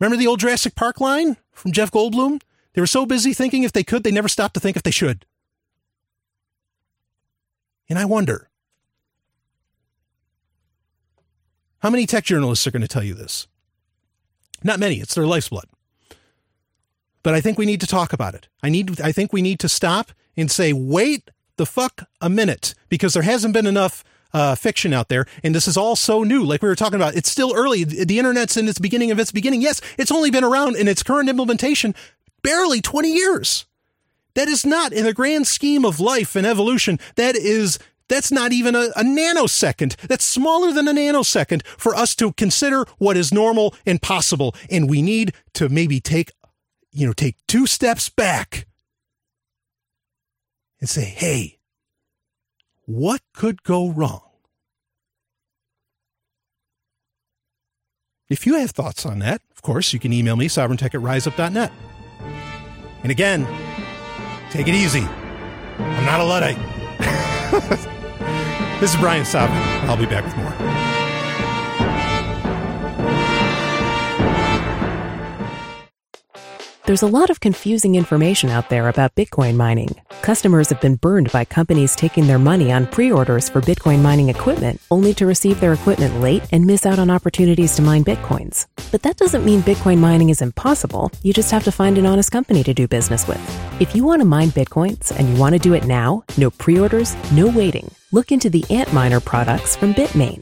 Remember 0.00 0.16
the 0.16 0.26
old 0.26 0.40
Jurassic 0.40 0.74
Park 0.74 1.00
line 1.00 1.36
from 1.52 1.72
Jeff 1.72 1.90
Goldblum? 1.90 2.40
They 2.72 2.80
were 2.80 2.86
so 2.86 3.06
busy 3.06 3.32
thinking 3.34 3.62
if 3.62 3.72
they 3.72 3.84
could, 3.84 4.02
they 4.02 4.10
never 4.10 4.28
stopped 4.28 4.54
to 4.54 4.60
think 4.60 4.76
if 4.76 4.82
they 4.82 4.90
should. 4.90 5.26
And 7.88 7.98
I 7.98 8.04
wonder 8.06 8.48
how 11.78 11.90
many 11.90 12.06
tech 12.06 12.24
journalists 12.24 12.66
are 12.66 12.70
going 12.70 12.82
to 12.82 12.88
tell 12.88 13.04
you 13.04 13.14
this? 13.14 13.46
Not 14.64 14.80
many, 14.80 14.96
it's 15.00 15.14
their 15.14 15.26
life's 15.26 15.50
blood 15.50 15.66
but 17.26 17.34
I 17.34 17.40
think 17.40 17.58
we 17.58 17.66
need 17.66 17.80
to 17.80 17.88
talk 17.88 18.12
about 18.12 18.36
it. 18.36 18.46
I 18.62 18.68
need 18.68 19.00
I 19.00 19.10
think 19.10 19.32
we 19.32 19.42
need 19.42 19.58
to 19.58 19.68
stop 19.68 20.12
and 20.36 20.48
say 20.48 20.72
wait 20.72 21.28
the 21.56 21.66
fuck 21.66 22.08
a 22.20 22.30
minute 22.30 22.72
because 22.88 23.14
there 23.14 23.24
hasn't 23.24 23.52
been 23.52 23.66
enough 23.66 24.04
uh, 24.32 24.54
fiction 24.54 24.92
out 24.92 25.08
there, 25.08 25.26
and 25.42 25.52
this 25.52 25.66
is 25.66 25.76
all 25.76 25.96
so 25.96 26.22
new. 26.22 26.44
Like 26.44 26.62
we 26.62 26.68
were 26.68 26.76
talking 26.76 26.94
about, 26.94 27.16
it's 27.16 27.28
still 27.28 27.52
early. 27.52 27.82
The 27.82 28.20
internet's 28.20 28.56
in 28.56 28.68
its 28.68 28.78
beginning 28.78 29.10
of 29.10 29.18
its 29.18 29.32
beginning. 29.32 29.60
Yes, 29.60 29.80
it's 29.98 30.12
only 30.12 30.30
been 30.30 30.44
around 30.44 30.76
in 30.76 30.86
its 30.86 31.02
current 31.02 31.28
implementation 31.28 31.96
barely 32.42 32.80
20 32.80 33.12
years. 33.12 33.66
That 34.34 34.46
is 34.46 34.64
not 34.64 34.92
in 34.92 35.04
the 35.04 35.12
grand 35.12 35.48
scheme 35.48 35.84
of 35.84 35.98
life 35.98 36.36
and 36.36 36.46
evolution. 36.46 37.00
That 37.16 37.34
is 37.34 37.80
that's 38.08 38.30
not 38.30 38.52
even 38.52 38.76
a, 38.76 38.90
a, 38.94 39.02
nanosecond. 39.02 39.96
That's 40.06 40.24
smaller 40.24 40.70
than 40.70 40.86
a 40.86 40.92
nanosecond 40.92 41.66
for 41.66 41.96
us 41.96 42.14
to 42.14 42.32
consider 42.34 42.84
what 42.98 43.16
is 43.16 43.34
normal 43.34 43.74
and 43.84 44.00
possible. 44.00 44.54
And 44.70 44.88
we 44.88 45.02
need 45.02 45.32
to 45.54 45.68
maybe 45.68 45.98
take 45.98 46.30
you 46.96 47.06
know, 47.06 47.12
take 47.12 47.36
two 47.46 47.66
steps 47.66 48.08
back 48.08 48.66
and 50.80 50.88
say, 50.88 51.04
hey, 51.04 51.58
what 52.86 53.20
could 53.34 53.62
go 53.62 53.90
wrong? 53.90 54.22
if 58.28 58.46
you 58.46 58.56
have 58.56 58.70
thoughts 58.70 59.06
on 59.06 59.20
that, 59.20 59.40
of 59.52 59.62
course, 59.62 59.92
you 59.92 59.98
can 59.98 60.12
email 60.12 60.36
me, 60.36 60.48
sovereigntech 60.48 60.94
at 60.94 61.00
riseup.net. 61.00 61.72
And 63.02 63.12
again, 63.12 63.46
take 64.50 64.66
it 64.68 64.74
easy. 64.74 65.02
I'm 65.78 66.04
not 66.04 66.20
a 66.20 66.24
Luddite. 66.24 66.58
this 68.80 68.94
is 68.94 69.00
Brian 69.00 69.24
Sovereign. 69.24 69.62
I'll 69.88 69.96
be 69.96 70.06
back 70.06 70.24
with 70.24 70.36
more. 70.36 70.75
There's 76.86 77.02
a 77.02 77.08
lot 77.08 77.30
of 77.30 77.40
confusing 77.40 77.96
information 77.96 78.48
out 78.48 78.68
there 78.68 78.88
about 78.88 79.16
Bitcoin 79.16 79.56
mining. 79.56 79.96
Customers 80.22 80.68
have 80.68 80.80
been 80.80 80.94
burned 80.94 81.32
by 81.32 81.44
companies 81.44 81.96
taking 81.96 82.28
their 82.28 82.38
money 82.38 82.70
on 82.70 82.86
pre 82.86 83.10
orders 83.10 83.48
for 83.48 83.60
Bitcoin 83.60 84.02
mining 84.02 84.28
equipment 84.28 84.80
only 84.92 85.12
to 85.14 85.26
receive 85.26 85.58
their 85.58 85.72
equipment 85.72 86.20
late 86.20 86.44
and 86.52 86.64
miss 86.64 86.86
out 86.86 87.00
on 87.00 87.10
opportunities 87.10 87.74
to 87.74 87.82
mine 87.82 88.04
Bitcoins. 88.04 88.66
But 88.92 89.02
that 89.02 89.16
doesn't 89.16 89.44
mean 89.44 89.62
Bitcoin 89.62 89.98
mining 89.98 90.30
is 90.30 90.40
impossible. 90.40 91.10
You 91.24 91.32
just 91.32 91.50
have 91.50 91.64
to 91.64 91.72
find 91.72 91.98
an 91.98 92.06
honest 92.06 92.30
company 92.30 92.62
to 92.62 92.72
do 92.72 92.86
business 92.86 93.26
with. 93.26 93.42
If 93.80 93.96
you 93.96 94.04
want 94.04 94.20
to 94.20 94.24
mine 94.24 94.50
Bitcoins 94.50 95.10
and 95.10 95.28
you 95.28 95.34
want 95.34 95.54
to 95.54 95.58
do 95.58 95.74
it 95.74 95.86
now, 95.86 96.22
no 96.38 96.52
pre 96.52 96.78
orders, 96.78 97.16
no 97.32 97.48
waiting. 97.48 97.90
Look 98.12 98.30
into 98.30 98.48
the 98.48 98.62
Antminer 98.70 99.24
products 99.24 99.74
from 99.74 99.92
Bitmain. 99.92 100.40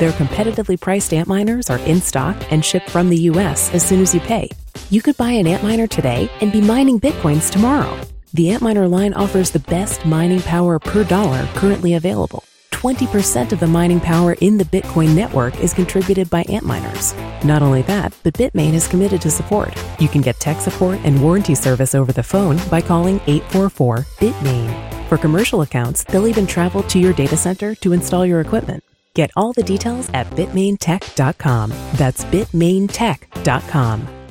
Their 0.00 0.10
competitively 0.10 0.80
priced 0.80 1.12
Antminers 1.12 1.70
are 1.70 1.78
in 1.86 2.00
stock 2.00 2.34
and 2.50 2.64
shipped 2.64 2.90
from 2.90 3.10
the 3.10 3.30
US 3.30 3.72
as 3.72 3.86
soon 3.86 4.00
as 4.00 4.12
you 4.12 4.18
pay. 4.18 4.50
You 4.90 5.02
could 5.02 5.16
buy 5.16 5.32
an 5.32 5.46
Antminer 5.46 5.88
today 5.88 6.30
and 6.40 6.52
be 6.52 6.60
mining 6.60 7.00
Bitcoins 7.00 7.50
tomorrow. 7.50 7.98
The 8.32 8.46
Antminer 8.46 8.90
line 8.90 9.14
offers 9.14 9.50
the 9.50 9.60
best 9.60 10.04
mining 10.04 10.40
power 10.40 10.78
per 10.78 11.04
dollar 11.04 11.42
currently 11.54 11.94
available. 11.94 12.44
20% 12.70 13.52
of 13.52 13.60
the 13.60 13.66
mining 13.66 14.00
power 14.00 14.34
in 14.40 14.58
the 14.58 14.64
Bitcoin 14.64 15.14
network 15.14 15.58
is 15.60 15.72
contributed 15.72 16.28
by 16.28 16.42
Antminers. 16.44 17.14
Not 17.44 17.62
only 17.62 17.82
that, 17.82 18.14
but 18.22 18.34
Bitmain 18.34 18.74
is 18.74 18.86
committed 18.86 19.22
to 19.22 19.30
support. 19.30 19.74
You 19.98 20.08
can 20.08 20.20
get 20.20 20.38
tech 20.38 20.58
support 20.58 20.98
and 21.04 21.22
warranty 21.22 21.54
service 21.54 21.94
over 21.94 22.12
the 22.12 22.22
phone 22.22 22.58
by 22.68 22.80
calling 22.80 23.20
844 23.26 23.98
Bitmain. 24.18 25.08
For 25.08 25.16
commercial 25.16 25.62
accounts, 25.62 26.04
they'll 26.04 26.26
even 26.26 26.46
travel 26.46 26.82
to 26.84 26.98
your 26.98 27.12
data 27.12 27.36
center 27.36 27.74
to 27.76 27.92
install 27.92 28.26
your 28.26 28.40
equipment. 28.40 28.84
Get 29.14 29.30
all 29.36 29.52
the 29.52 29.62
details 29.62 30.10
at 30.12 30.28
bitmaintech.com. 30.30 31.70
That's 31.94 32.24
bitmaintech.com. 32.24 34.23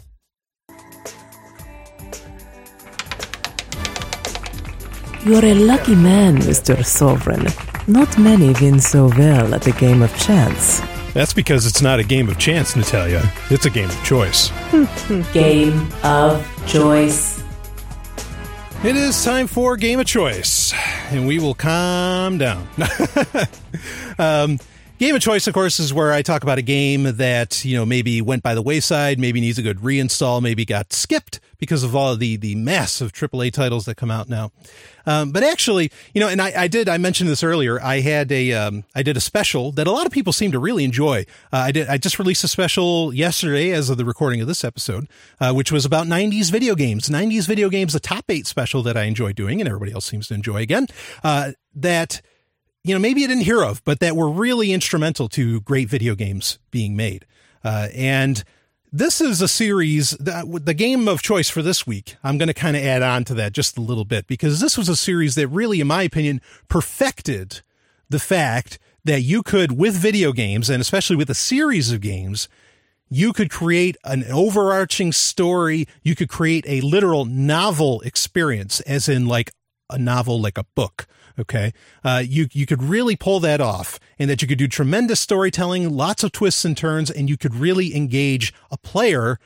You're 5.25 5.45
a 5.45 5.53
lucky 5.53 5.95
man, 5.95 6.37
Mr. 6.39 6.85
Sovereign. 6.85 7.47
Not 7.87 8.17
many 8.17 8.51
win 8.59 8.81
so 8.81 9.07
well 9.07 9.55
at 9.55 9.61
the 9.61 9.71
game 9.71 10.01
of 10.01 10.13
chance. 10.17 10.81
That's 11.13 11.33
because 11.33 11.65
it's 11.65 11.81
not 11.81 11.97
a 11.99 12.03
game 12.03 12.27
of 12.27 12.37
chance, 12.37 12.75
Natalia. 12.75 13.31
It's 13.49 13.65
a 13.65 13.69
game 13.69 13.89
of 13.89 14.03
choice. 14.03 14.51
game 15.33 15.89
of 16.03 16.45
choice. 16.67 17.41
It 18.83 18.97
is 18.97 19.23
time 19.23 19.47
for 19.47 19.77
Game 19.77 20.01
of 20.01 20.05
Choice, 20.05 20.73
and 21.09 21.25
we 21.25 21.39
will 21.39 21.53
calm 21.53 22.37
down. 22.37 22.67
um, 24.19 24.59
Game 25.03 25.15
of 25.15 25.21
choice, 25.21 25.47
of 25.47 25.53
course, 25.53 25.81
is 25.81 25.93
where 25.93 26.13
I 26.13 26.21
talk 26.21 26.43
about 26.43 26.59
a 26.59 26.61
game 26.61 27.17
that, 27.17 27.65
you 27.65 27.75
know, 27.75 27.85
maybe 27.85 28.21
went 28.21 28.41
by 28.41 28.55
the 28.55 28.61
wayside, 28.61 29.19
maybe 29.19 29.41
needs 29.41 29.57
a 29.57 29.61
good 29.61 29.79
reinstall, 29.79 30.41
maybe 30.41 30.63
got 30.63 30.93
skipped 30.93 31.41
because 31.57 31.83
of 31.83 31.93
all 31.93 32.15
the, 32.15 32.37
the 32.37 32.53
of 32.53 33.11
AAA 33.11 33.51
titles 33.51 33.83
that 33.83 33.95
come 33.95 34.09
out 34.09 34.29
now. 34.29 34.53
Um, 35.05 35.33
but 35.33 35.43
actually, 35.43 35.91
you 36.13 36.21
know, 36.21 36.29
and 36.29 36.41
I, 36.41 36.53
I, 36.55 36.67
did, 36.69 36.87
I 36.87 36.97
mentioned 36.99 37.29
this 37.29 37.43
earlier. 37.43 37.81
I 37.81 37.99
had 37.99 38.31
a, 38.31 38.53
um, 38.53 38.85
I 38.95 39.03
did 39.03 39.17
a 39.17 39.19
special 39.19 39.73
that 39.73 39.87
a 39.87 39.91
lot 39.91 40.05
of 40.05 40.13
people 40.13 40.31
seem 40.31 40.53
to 40.53 40.59
really 40.59 40.85
enjoy. 40.85 41.25
Uh, 41.51 41.57
I 41.57 41.73
did, 41.73 41.89
I 41.89 41.97
just 41.97 42.17
released 42.17 42.45
a 42.45 42.47
special 42.47 43.13
yesterday 43.13 43.71
as 43.71 43.89
of 43.89 43.97
the 43.97 44.05
recording 44.05 44.39
of 44.39 44.47
this 44.47 44.63
episode, 44.63 45.09
uh, 45.41 45.51
which 45.51 45.69
was 45.69 45.83
about 45.83 46.07
90s 46.07 46.49
video 46.49 46.75
games, 46.75 47.09
90s 47.09 47.45
video 47.45 47.67
games, 47.67 47.91
the 47.91 47.99
top 47.99 48.23
eight 48.29 48.47
special 48.47 48.81
that 48.83 48.95
I 48.95 49.03
enjoy 49.03 49.33
doing 49.33 49.59
and 49.59 49.67
everybody 49.67 49.91
else 49.91 50.05
seems 50.05 50.29
to 50.29 50.33
enjoy 50.33 50.61
again. 50.61 50.87
Uh, 51.25 51.51
that, 51.75 52.21
you 52.83 52.93
know, 52.93 52.99
maybe 52.99 53.21
you 53.21 53.27
didn't 53.27 53.43
hear 53.43 53.63
of, 53.63 53.83
but 53.85 53.99
that 53.99 54.15
were 54.15 54.29
really 54.29 54.73
instrumental 54.73 55.29
to 55.29 55.61
great 55.61 55.87
video 55.87 56.15
games 56.15 56.59
being 56.69 56.95
made. 56.95 57.25
Uh, 57.63 57.87
and 57.95 58.43
this 58.91 59.21
is 59.21 59.41
a 59.41 59.47
series 59.47 60.11
that 60.11 60.65
the 60.65 60.73
game 60.73 61.07
of 61.07 61.21
choice 61.21 61.49
for 61.49 61.61
this 61.61 61.87
week. 61.87 62.17
I'm 62.23 62.37
going 62.37 62.47
to 62.47 62.53
kind 62.53 62.75
of 62.75 62.83
add 62.83 63.01
on 63.01 63.23
to 63.25 63.33
that 63.35 63.53
just 63.53 63.77
a 63.77 63.81
little 63.81 64.05
bit 64.05 64.27
because 64.27 64.59
this 64.59 64.77
was 64.77 64.89
a 64.89 64.97
series 64.97 65.35
that 65.35 65.47
really, 65.47 65.79
in 65.79 65.87
my 65.87 66.03
opinion, 66.03 66.41
perfected 66.67 67.61
the 68.09 68.19
fact 68.19 68.79
that 69.05 69.21
you 69.21 69.43
could, 69.43 69.71
with 69.71 69.95
video 69.95 70.33
games 70.33 70.69
and 70.69 70.81
especially 70.81 71.15
with 71.15 71.29
a 71.29 71.35
series 71.35 71.91
of 71.91 72.01
games, 72.01 72.49
you 73.09 73.31
could 73.31 73.49
create 73.49 73.95
an 74.03 74.25
overarching 74.25 75.11
story. 75.11 75.87
You 76.03 76.15
could 76.15 76.29
create 76.29 76.65
a 76.67 76.81
literal 76.81 77.25
novel 77.25 78.01
experience, 78.01 78.81
as 78.81 79.07
in 79.07 79.25
like 79.25 79.51
a 79.89 79.97
novel, 79.97 80.41
like 80.41 80.57
a 80.57 80.65
book 80.75 81.07
Okay. 81.39 81.73
Uh, 82.03 82.23
you, 82.25 82.47
you 82.51 82.65
could 82.65 82.83
really 82.83 83.15
pull 83.15 83.39
that 83.39 83.59
off 83.59 83.99
and 84.19 84.29
that 84.29 84.41
you 84.41 84.47
could 84.47 84.57
do 84.57 84.67
tremendous 84.67 85.19
storytelling, 85.19 85.89
lots 85.89 86.23
of 86.23 86.31
twists 86.31 86.63
and 86.63 86.77
turns, 86.77 87.09
and 87.09 87.29
you 87.29 87.37
could 87.37 87.55
really 87.55 87.95
engage 87.95 88.53
a 88.69 88.77
player 88.77 89.39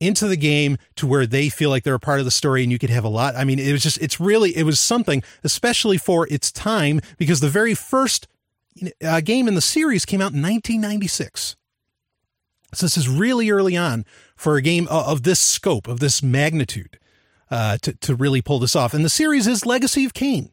into 0.00 0.28
the 0.28 0.36
game 0.36 0.76
to 0.96 1.06
where 1.06 1.26
they 1.26 1.48
feel 1.48 1.70
like 1.70 1.82
they're 1.82 1.94
a 1.94 2.00
part 2.00 2.18
of 2.18 2.24
the 2.24 2.30
story 2.30 2.62
and 2.62 2.70
you 2.70 2.78
could 2.78 2.90
have 2.90 3.04
a 3.04 3.08
lot. 3.08 3.34
I 3.36 3.44
mean, 3.44 3.58
it 3.58 3.72
was 3.72 3.82
just, 3.82 3.98
it's 3.98 4.20
really, 4.20 4.56
it 4.56 4.64
was 4.64 4.78
something, 4.78 5.22
especially 5.42 5.98
for 5.98 6.28
its 6.28 6.52
time, 6.52 7.00
because 7.16 7.40
the 7.40 7.48
very 7.48 7.74
first 7.74 8.28
uh, 9.02 9.20
game 9.20 9.48
in 9.48 9.54
the 9.54 9.60
series 9.60 10.04
came 10.04 10.20
out 10.20 10.32
in 10.32 10.42
1996. 10.42 11.56
So 12.72 12.86
this 12.86 12.96
is 12.96 13.08
really 13.08 13.50
early 13.50 13.76
on 13.76 14.04
for 14.36 14.56
a 14.56 14.62
game 14.62 14.88
of 14.88 15.22
this 15.22 15.40
scope, 15.40 15.86
of 15.86 16.00
this 16.00 16.22
magnitude, 16.22 16.98
uh, 17.50 17.78
to, 17.78 17.94
to 17.94 18.14
really 18.14 18.42
pull 18.42 18.58
this 18.58 18.74
off. 18.74 18.94
And 18.94 19.04
the 19.04 19.08
series 19.08 19.46
is 19.46 19.64
Legacy 19.64 20.04
of 20.04 20.12
Kain. 20.12 20.50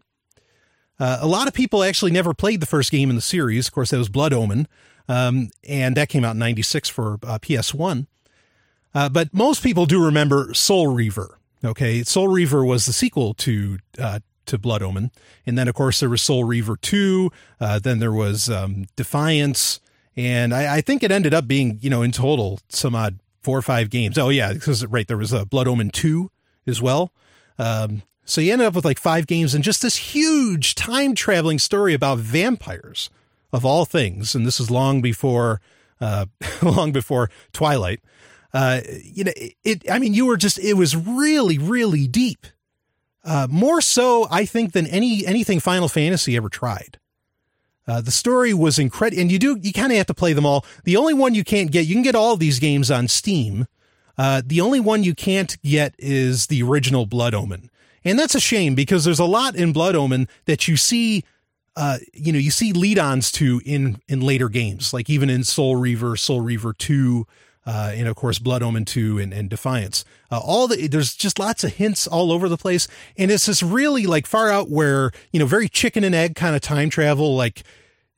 Uh, 0.99 1.17
a 1.21 1.27
lot 1.27 1.47
of 1.47 1.53
people 1.53 1.83
actually 1.83 2.11
never 2.11 2.33
played 2.33 2.59
the 2.59 2.65
first 2.65 2.91
game 2.91 3.09
in 3.09 3.15
the 3.15 3.21
series. 3.21 3.67
Of 3.67 3.73
course, 3.73 3.89
that 3.89 3.97
was 3.97 4.09
Blood 4.09 4.33
Omen, 4.33 4.67
um, 5.07 5.49
and 5.67 5.95
that 5.97 6.09
came 6.09 6.23
out 6.23 6.31
in 6.31 6.39
'96 6.39 6.89
for 6.89 7.13
uh, 7.23 7.39
PS1. 7.39 8.07
Uh, 8.93 9.09
but 9.09 9.33
most 9.33 9.63
people 9.63 9.85
do 9.85 10.03
remember 10.03 10.53
Soul 10.53 10.87
Reaver. 10.87 11.39
Okay, 11.63 12.03
Soul 12.03 12.27
Reaver 12.27 12.65
was 12.65 12.85
the 12.85 12.93
sequel 12.93 13.33
to 13.35 13.79
uh, 13.99 14.19
to 14.45 14.57
Blood 14.57 14.81
Omen, 14.81 15.11
and 15.45 15.57
then 15.57 15.67
of 15.67 15.75
course 15.75 15.99
there 15.99 16.09
was 16.09 16.21
Soul 16.21 16.43
Reaver 16.43 16.77
Two. 16.77 17.31
Uh, 17.59 17.79
then 17.79 17.99
there 17.99 18.11
was 18.11 18.49
um, 18.49 18.85
Defiance, 18.95 19.79
and 20.15 20.53
I, 20.53 20.77
I, 20.77 20.81
think 20.81 21.03
it 21.03 21.11
ended 21.11 21.33
up 21.33 21.47
being 21.47 21.77
you 21.81 21.89
know 21.89 22.01
in 22.01 22.11
total 22.11 22.59
some 22.69 22.95
odd 22.95 23.19
four 23.41 23.57
or 23.57 23.61
five 23.61 23.89
games. 23.89 24.17
Oh 24.17 24.29
yeah, 24.29 24.53
because 24.53 24.85
right 24.87 25.07
there 25.07 25.17
was 25.17 25.31
a 25.31 25.45
Blood 25.45 25.67
Omen 25.67 25.89
Two 25.91 26.31
as 26.65 26.81
well. 26.81 27.11
Um, 27.59 28.01
so 28.25 28.41
you 28.41 28.53
ended 28.53 28.67
up 28.67 28.75
with 28.75 28.85
like 28.85 28.99
five 28.99 29.27
games 29.27 29.53
and 29.53 29.63
just 29.63 29.81
this 29.81 29.97
huge 29.97 30.75
time 30.75 31.15
traveling 31.15 31.59
story 31.59 31.93
about 31.93 32.19
vampires 32.19 33.09
of 33.51 33.65
all 33.65 33.85
things. 33.85 34.35
And 34.35 34.45
this 34.45 34.59
is 34.59 34.71
long 34.71 35.01
before, 35.01 35.61
uh, 35.99 36.25
long 36.61 36.91
before 36.91 37.29
Twilight. 37.53 38.01
Uh, 38.53 38.81
you 39.03 39.23
know, 39.23 39.31
it, 39.63 39.89
I 39.89 39.99
mean, 39.99 40.13
you 40.13 40.25
were 40.25 40.37
just, 40.37 40.59
it 40.59 40.73
was 40.73 40.95
really, 40.95 41.57
really 41.57 42.07
deep. 42.07 42.47
Uh, 43.23 43.47
more 43.49 43.81
so, 43.81 44.27
I 44.31 44.45
think, 44.45 44.73
than 44.73 44.87
any, 44.87 45.25
anything 45.25 45.59
Final 45.59 45.87
Fantasy 45.87 46.35
ever 46.35 46.49
tried. 46.49 46.97
Uh, 47.87 48.01
the 48.01 48.11
story 48.11 48.53
was 48.53 48.77
incredible, 48.77 49.21
and 49.21 49.31
you 49.31 49.39
do 49.39 49.57
you 49.61 49.73
kind 49.73 49.91
of 49.91 49.97
have 49.97 50.07
to 50.07 50.13
play 50.13 50.33
them 50.33 50.45
all. 50.45 50.65
The 50.83 50.97
only 50.97 51.13
one 51.13 51.33
you 51.33 51.43
can't 51.43 51.71
get, 51.71 51.87
you 51.87 51.95
can 51.95 52.03
get 52.03 52.15
all 52.15 52.37
these 52.37 52.59
games 52.59 52.91
on 52.91 53.07
Steam. 53.07 53.67
Uh, 54.17 54.41
the 54.45 54.61
only 54.61 54.79
one 54.79 55.03
you 55.03 55.15
can't 55.15 55.59
get 55.63 55.95
is 55.97 56.47
the 56.47 56.61
original 56.61 57.05
Blood 57.05 57.33
Omen, 57.33 57.70
and 58.03 58.17
that's 58.17 58.35
a 58.35 58.39
shame 58.39 58.75
because 58.75 59.03
there's 59.03 59.19
a 59.19 59.25
lot 59.25 59.55
in 59.55 59.73
Blood 59.73 59.95
Omen 59.95 60.27
that 60.45 60.67
you 60.67 60.77
see 60.77 61.23
uh, 61.75 61.99
you 62.13 62.33
know, 62.33 62.39
you 62.39 62.51
see 62.51 62.73
lead-ons 62.73 63.31
to 63.31 63.61
in 63.65 64.01
in 64.07 64.21
later 64.21 64.49
games, 64.49 64.93
like 64.93 65.09
even 65.09 65.29
in 65.29 65.43
Soul 65.43 65.77
Reaver, 65.77 66.17
Soul 66.17 66.41
Reaver 66.41 66.73
2, 66.73 67.25
uh, 67.65 67.91
and 67.95 68.07
of 68.07 68.15
course 68.15 68.39
Blood 68.39 68.61
Omen 68.61 68.83
2 68.83 69.19
and, 69.19 69.33
and 69.33 69.49
Defiance. 69.49 70.03
Uh, 70.29 70.39
all 70.39 70.67
the 70.67 70.87
there's 70.87 71.15
just 71.15 71.39
lots 71.39 71.63
of 71.63 71.75
hints 71.75 72.07
all 72.07 72.31
over 72.31 72.49
the 72.49 72.57
place, 72.57 72.87
and 73.17 73.31
it's 73.31 73.45
just 73.45 73.61
really 73.61 74.05
like 74.05 74.27
far 74.27 74.49
out 74.49 74.69
where 74.69 75.11
you 75.31 75.39
know 75.39 75.45
very 75.45 75.69
chicken 75.69 76.03
and 76.03 76.13
egg 76.13 76.35
kind 76.35 76.55
of 76.55 76.61
time 76.61 76.89
travel, 76.89 77.35
like 77.37 77.63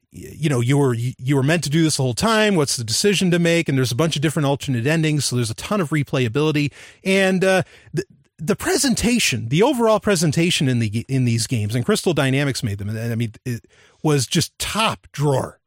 you 0.09 0.49
know 0.49 0.59
you 0.59 0.77
were 0.77 0.95
you 0.95 1.35
were 1.35 1.43
meant 1.43 1.63
to 1.63 1.69
do 1.69 1.83
this 1.83 1.97
the 1.97 2.03
whole 2.03 2.15
time. 2.15 2.55
What's 2.55 2.75
the 2.75 2.83
decision 2.83 3.29
to 3.31 3.37
make? 3.37 3.69
And 3.69 3.77
there's 3.77 3.91
a 3.91 3.95
bunch 3.95 4.15
of 4.15 4.23
different 4.23 4.47
alternate 4.47 4.87
endings. 4.87 5.25
So 5.25 5.35
there's 5.35 5.51
a 5.51 5.55
ton 5.55 5.79
of 5.79 5.89
replayability. 5.91 6.71
And 7.03 7.43
uh, 7.43 7.63
the, 7.93 8.03
the 8.45 8.55
presentation, 8.55 9.47
the 9.47 9.63
overall 9.63 9.99
presentation 9.99 10.67
in 10.67 10.79
the 10.79 11.05
in 11.07 11.25
these 11.25 11.47
games, 11.47 11.75
and 11.75 11.85
Crystal 11.85 12.13
Dynamics 12.13 12.61
made 12.61 12.77
them. 12.77 12.89
I 12.89 13.15
mean, 13.15 13.33
it 13.45 13.65
was 14.01 14.27
just 14.27 14.57
top 14.59 15.07
drawer. 15.11 15.59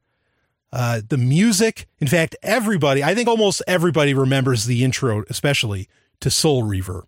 Uh, 0.73 1.01
the 1.09 1.17
music, 1.17 1.87
in 2.01 2.09
fact, 2.09 2.37
everybody, 2.43 3.03
I 3.03 3.15
think 3.15 3.29
almost 3.29 3.63
everybody 3.67 4.13
remembers 4.13 4.67
the 4.67 4.85
intro, 4.85 5.25
especially 5.31 5.89
to 6.21 6.31
Soul 6.31 6.65
Reaver. 6.65 7.07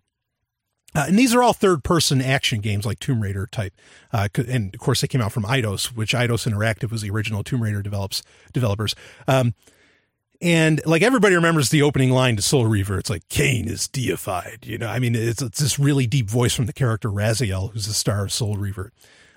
Uh, 0.95 1.05
and 1.07 1.19
these 1.19 1.35
are 1.35 1.43
all 1.43 1.53
third 1.53 1.83
person 1.83 2.19
action 2.19 2.61
games 2.61 2.83
like 2.83 2.97
Tomb 2.97 3.21
Raider 3.21 3.45
type. 3.45 3.73
Uh, 4.11 4.27
and 4.47 4.73
of 4.73 4.79
course, 4.79 5.01
they 5.01 5.07
came 5.07 5.21
out 5.21 5.31
from 5.31 5.43
Eidos, 5.43 5.87
which 5.95 6.13
Eidos 6.13 6.51
Interactive 6.51 6.91
was 6.91 7.03
the 7.03 7.11
original 7.11 7.43
Tomb 7.43 7.61
Raider 7.61 7.83
develops, 7.83 8.23
developers. 8.53 8.95
Um, 9.27 9.53
And 10.41 10.81
like 10.85 11.01
everybody 11.01 11.35
remembers 11.35 11.69
the 11.69 11.81
opening 11.81 12.11
line 12.11 12.37
to 12.37 12.41
Soul 12.41 12.65
Reaver, 12.65 12.97
it's 12.97 13.09
like 13.09 13.27
Kain 13.27 13.67
is 13.67 13.87
deified. 13.89 14.59
You 14.65 14.77
know, 14.77 14.87
I 14.87 14.99
mean, 14.99 15.13
it's, 15.15 15.41
it's 15.41 15.59
this 15.59 15.77
really 15.77 16.07
deep 16.07 16.29
voice 16.29 16.53
from 16.53 16.65
the 16.65 16.73
character 16.73 17.09
Raziel, 17.09 17.71
who's 17.73 17.87
the 17.87 17.93
star 17.93 18.23
of 18.23 18.31
Soul 18.31 18.55
Reaver. 18.55 18.93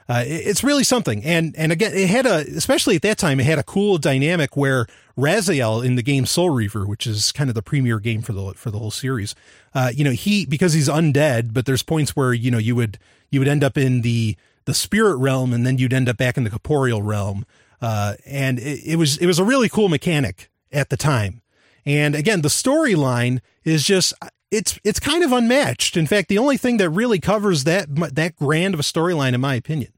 Uh, 0.09 0.25
it's 0.27 0.63
really 0.63 0.85
something. 0.85 1.25
And 1.25 1.55
and 1.57 1.73
again, 1.73 1.93
it 1.95 2.09
had 2.09 2.27
a 2.27 2.39
especially 2.57 2.97
at 2.97 3.03
that 3.03 3.19
time, 3.19 3.41
it 3.41 3.47
had 3.47 3.59
a 3.59 3.65
cool 3.65 3.99
dynamic 3.99 4.57
where 4.57 4.87
Raziel 5.17 5.85
in 5.85 5.95
the 5.95 6.03
game 6.03 6.27
Soul 6.27 6.51
Reaver, 6.51 6.87
which 6.87 7.07
is 7.07 7.33
kind 7.33 7.49
of 7.49 7.55
the 7.55 7.63
premier 7.63 7.99
game 7.99 8.23
for 8.23 8.33
the 8.33 8.53
for 8.55 8.71
the 8.71 8.79
whole 8.79 8.91
series, 8.91 9.35
uh, 9.75 9.91
you 9.95 10.05
know, 10.05 10.11
he 10.11 10.45
because 10.45 10.73
he's 10.73 10.89
undead, 10.89 11.53
but 11.53 11.67
there's 11.67 11.83
points 11.83 12.15
where 12.15 12.33
you 12.33 12.51
know 12.51 12.59
you 12.59 12.77
would 12.77 12.99
you 13.31 13.41
would 13.41 13.49
end 13.49 13.65
up 13.65 13.79
in 13.79 14.03
the 14.03 14.37
the 14.67 14.75
spirit 14.75 15.17
realm, 15.17 15.53
and 15.53 15.67
then 15.67 15.79
you'd 15.79 15.93
end 15.93 16.09
up 16.09 16.17
back 16.17 16.37
in 16.37 16.45
the 16.45 16.51
corporeal 16.51 17.03
realm. 17.03 17.45
Uh, 17.81 18.15
and 18.27 18.59
it, 18.59 18.81
it 18.85 18.97
was 18.97 19.19
it 19.19 19.27
was 19.27 19.39
a 19.39 19.45
really 19.45 19.69
cool 19.69 19.89
mechanic 19.89 20.51
at 20.73 20.89
the 20.89 20.97
time. 20.97 21.43
And 21.85 22.14
again, 22.14 22.43
the 22.43 22.49
storyline 22.49 23.41
is 23.64 23.85
just 23.85 24.14
it's 24.51 24.79
it's 24.85 25.01
kind 25.01 25.25
of 25.25 25.33
unmatched. 25.33 25.97
In 25.97 26.07
fact, 26.07 26.29
the 26.29 26.39
only 26.39 26.57
thing 26.57 26.77
that 26.77 26.91
really 26.91 27.18
covers 27.18 27.64
that 27.64 27.87
that 28.14 28.37
grand 28.37 28.75
of 28.75 28.81
a 28.81 28.85
storyline, 28.85 29.35
in 29.35 29.41
my 29.41 29.55
opinion, 29.55 29.93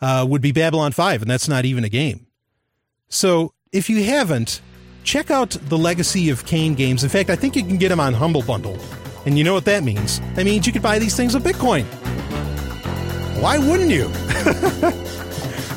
uh, 0.00 0.24
would 0.28 0.40
be 0.40 0.52
Babylon 0.52 0.92
Five, 0.92 1.20
and 1.20 1.30
that's 1.30 1.48
not 1.48 1.64
even 1.64 1.84
a 1.84 1.88
game. 1.88 2.26
So 3.08 3.52
if 3.72 3.90
you 3.90 4.04
haven't, 4.04 4.60
check 5.02 5.30
out 5.30 5.50
the 5.50 5.76
Legacy 5.76 6.30
of 6.30 6.46
Kain 6.46 6.74
games. 6.74 7.02
In 7.02 7.10
fact, 7.10 7.30
I 7.30 7.36
think 7.36 7.56
you 7.56 7.62
can 7.62 7.76
get 7.76 7.90
them 7.90 8.00
on 8.00 8.14
Humble 8.14 8.42
Bundle, 8.42 8.78
and 9.26 9.36
you 9.36 9.44
know 9.44 9.54
what 9.54 9.66
that 9.66 9.82
means? 9.82 10.20
That 10.34 10.44
means 10.44 10.66
you 10.66 10.72
could 10.72 10.82
buy 10.82 10.98
these 10.98 11.16
things 11.16 11.34
with 11.34 11.44
Bitcoin. 11.44 11.84
Why 13.42 13.58
wouldn't 13.58 13.90
you? 13.90 14.08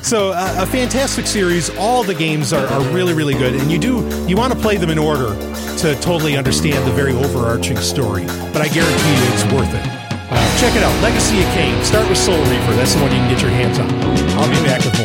So 0.08 0.32
uh, 0.32 0.56
a 0.60 0.66
fantastic 0.66 1.28
series. 1.28 1.70
All 1.76 2.02
the 2.02 2.16
games 2.16 2.54
are, 2.54 2.66
are 2.66 2.82
really, 2.94 3.14
really 3.14 3.34
good, 3.34 3.54
and 3.56 3.70
you 3.70 3.78
do 3.78 4.08
you 4.26 4.38
want 4.38 4.54
to 4.54 4.60
play 4.60 4.78
them 4.78 4.90
in 4.90 4.98
order 4.98 5.36
to 5.80 5.96
totally 6.00 6.38
understand 6.38 6.88
the 6.88 6.94
very 6.94 7.12
overarching 7.12 7.76
story. 7.76 8.26
But 8.54 8.62
I 8.62 8.70
guarantee 8.70 9.10
you, 9.10 9.34
it's 9.34 9.44
worth 9.52 9.68
it. 9.68 9.86
Uh, 10.32 10.60
check 10.62 10.74
it 10.78 10.84
out, 10.84 11.04
Legacy 11.04 11.44
of 11.44 11.50
Kain. 11.50 11.84
Start 11.84 12.08
with 12.08 12.18
Soul 12.18 12.38
Reaver. 12.38 12.76
That's 12.76 12.94
the 12.94 13.02
one 13.02 13.12
you 13.12 13.18
can 13.18 13.30
get 13.30 13.42
your 13.42 13.52
hands 13.52 13.80
on. 13.80 13.90
I'll 14.40 14.48
be 14.50 14.56
back 14.66 14.82
with 14.86 14.98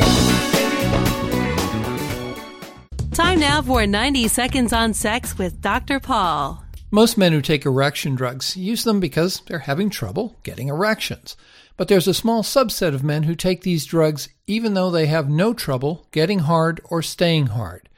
more. 3.01 3.11
Time 3.11 3.41
now 3.41 3.61
for 3.61 3.85
90 3.85 4.29
seconds 4.29 4.73
on 4.73 4.95
sex 4.95 5.37
with 5.37 5.61
Dr. 5.61 5.99
Paul. 5.99 6.63
Most 6.93 7.19
men 7.19 7.33
who 7.33 7.41
take 7.41 7.67
erection 7.67 8.15
drugs 8.15 8.57
use 8.57 8.85
them 8.85 9.01
because 9.01 9.41
they're 9.47 9.59
having 9.59 9.91
trouble 9.91 10.39
getting 10.45 10.69
erections. 10.69 11.37
But 11.83 11.89
there's 11.89 12.07
a 12.07 12.15
small 12.15 12.45
subset 12.45 12.95
of 12.95 13.03
men 13.03 13.25
who 13.25 13.35
take 13.35 13.63
these 13.63 13.85
drugs 13.85 14.29
even 14.47 14.75
though 14.75 14.89
they 14.89 15.07
have 15.07 15.29
no 15.29 15.53
trouble 15.53 16.07
getting 16.13 16.39
hard 16.39 16.81
or 16.85 17.03
staying 17.03 17.49
hard. 17.49 17.89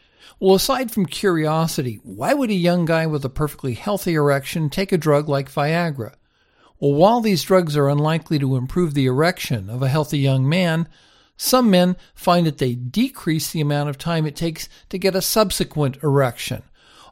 Well, 0.40 0.54
aside 0.54 0.90
from 0.90 1.04
curiosity, 1.04 2.00
why 2.02 2.32
would 2.32 2.48
a 2.48 2.54
young 2.54 2.86
guy 2.86 3.06
with 3.06 3.26
a 3.26 3.28
perfectly 3.28 3.74
healthy 3.74 4.14
erection 4.14 4.70
take 4.70 4.90
a 4.90 4.96
drug 4.96 5.28
like 5.28 5.52
Viagra? 5.52 6.14
Well, 6.80 6.94
while 6.94 7.20
these 7.20 7.42
drugs 7.42 7.76
are 7.76 7.90
unlikely 7.90 8.38
to 8.38 8.56
improve 8.56 8.94
the 8.94 9.04
erection 9.04 9.68
of 9.68 9.82
a 9.82 9.90
healthy 9.90 10.18
young 10.18 10.48
man, 10.48 10.88
some 11.36 11.70
men 11.70 11.96
find 12.14 12.46
that 12.46 12.56
they 12.56 12.74
decrease 12.74 13.52
the 13.52 13.60
amount 13.60 13.90
of 13.90 13.98
time 13.98 14.24
it 14.24 14.34
takes 14.34 14.66
to 14.88 14.98
get 14.98 15.14
a 15.14 15.20
subsequent 15.20 16.02
erection. 16.02 16.62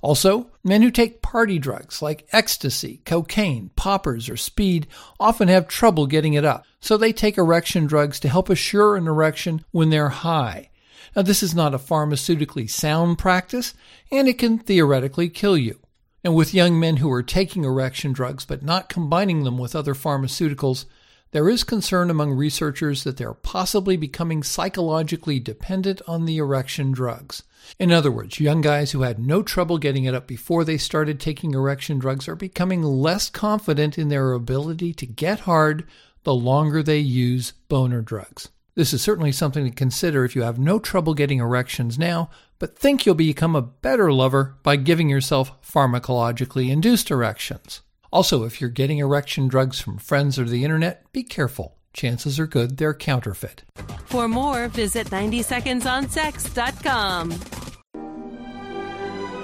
Also, 0.02 0.50
men 0.64 0.82
who 0.82 0.90
take 0.90 1.22
party 1.22 1.60
drugs 1.60 2.02
like 2.02 2.26
ecstasy, 2.32 3.00
cocaine, 3.04 3.70
poppers, 3.76 4.28
or 4.28 4.36
speed 4.36 4.88
often 5.20 5.46
have 5.46 5.68
trouble 5.68 6.08
getting 6.08 6.34
it 6.34 6.44
up, 6.44 6.66
so 6.80 6.96
they 6.96 7.12
take 7.12 7.38
erection 7.38 7.86
drugs 7.86 8.18
to 8.18 8.28
help 8.28 8.50
assure 8.50 8.96
an 8.96 9.06
erection 9.06 9.64
when 9.70 9.90
they're 9.90 10.08
high. 10.08 10.68
Now, 11.14 11.22
this 11.22 11.40
is 11.42 11.54
not 11.54 11.74
a 11.74 11.78
pharmaceutically 11.78 12.68
sound 12.68 13.16
practice, 13.18 13.74
and 14.10 14.26
it 14.26 14.38
can 14.38 14.58
theoretically 14.58 15.28
kill 15.28 15.56
you. 15.56 15.78
And 16.24 16.34
with 16.34 16.54
young 16.54 16.80
men 16.80 16.96
who 16.96 17.10
are 17.12 17.22
taking 17.22 17.64
erection 17.64 18.12
drugs 18.12 18.44
but 18.44 18.62
not 18.62 18.88
combining 18.88 19.44
them 19.44 19.56
with 19.56 19.76
other 19.76 19.94
pharmaceuticals, 19.94 20.84
there 21.30 21.48
is 21.48 21.64
concern 21.64 22.10
among 22.10 22.32
researchers 22.32 23.04
that 23.04 23.18
they're 23.18 23.34
possibly 23.34 23.96
becoming 23.96 24.42
psychologically 24.42 25.38
dependent 25.38 26.02
on 26.08 26.26
the 26.26 26.38
erection 26.38 26.92
drugs. 26.92 27.44
In 27.78 27.92
other 27.92 28.10
words, 28.10 28.40
young 28.40 28.60
guys 28.60 28.92
who 28.92 29.02
had 29.02 29.18
no 29.18 29.42
trouble 29.42 29.78
getting 29.78 30.04
it 30.04 30.14
up 30.14 30.26
before 30.26 30.64
they 30.64 30.78
started 30.78 31.18
taking 31.18 31.54
erection 31.54 31.98
drugs 31.98 32.28
are 32.28 32.36
becoming 32.36 32.82
less 32.82 33.30
confident 33.30 33.98
in 33.98 34.08
their 34.08 34.32
ability 34.32 34.92
to 34.94 35.06
get 35.06 35.40
hard 35.40 35.86
the 36.24 36.34
longer 36.34 36.82
they 36.82 36.98
use 36.98 37.52
boner 37.68 38.02
drugs. 38.02 38.48
This 38.74 38.94
is 38.94 39.02
certainly 39.02 39.32
something 39.32 39.64
to 39.64 39.70
consider 39.70 40.24
if 40.24 40.34
you 40.34 40.42
have 40.42 40.58
no 40.58 40.78
trouble 40.78 41.12
getting 41.12 41.40
erections 41.40 41.98
now, 41.98 42.30
but 42.58 42.78
think 42.78 43.04
you'll 43.04 43.14
become 43.14 43.54
a 43.54 43.62
better 43.62 44.12
lover 44.12 44.56
by 44.62 44.76
giving 44.76 45.10
yourself 45.10 45.60
pharmacologically 45.62 46.70
induced 46.70 47.10
erections. 47.10 47.82
Also, 48.12 48.44
if 48.44 48.60
you're 48.60 48.70
getting 48.70 48.98
erection 48.98 49.48
drugs 49.48 49.80
from 49.80 49.98
friends 49.98 50.38
or 50.38 50.44
the 50.44 50.64
internet, 50.64 51.10
be 51.12 51.22
careful. 51.22 51.76
Chances 51.92 52.40
are 52.40 52.46
good 52.46 52.78
they're 52.78 52.94
counterfeit. 52.94 53.64
For 54.06 54.26
more, 54.28 54.68
visit 54.68 55.08
90secondsonsex.com. 55.08 57.32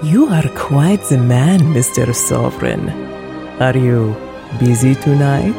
You 0.03 0.28
are 0.28 0.49
quite 0.51 1.03
the 1.09 1.18
man, 1.18 1.61
Mr. 1.61 2.14
Sovereign. 2.14 2.88
Are 3.61 3.76
you 3.76 4.14
busy 4.59 4.94
tonight? 4.94 5.57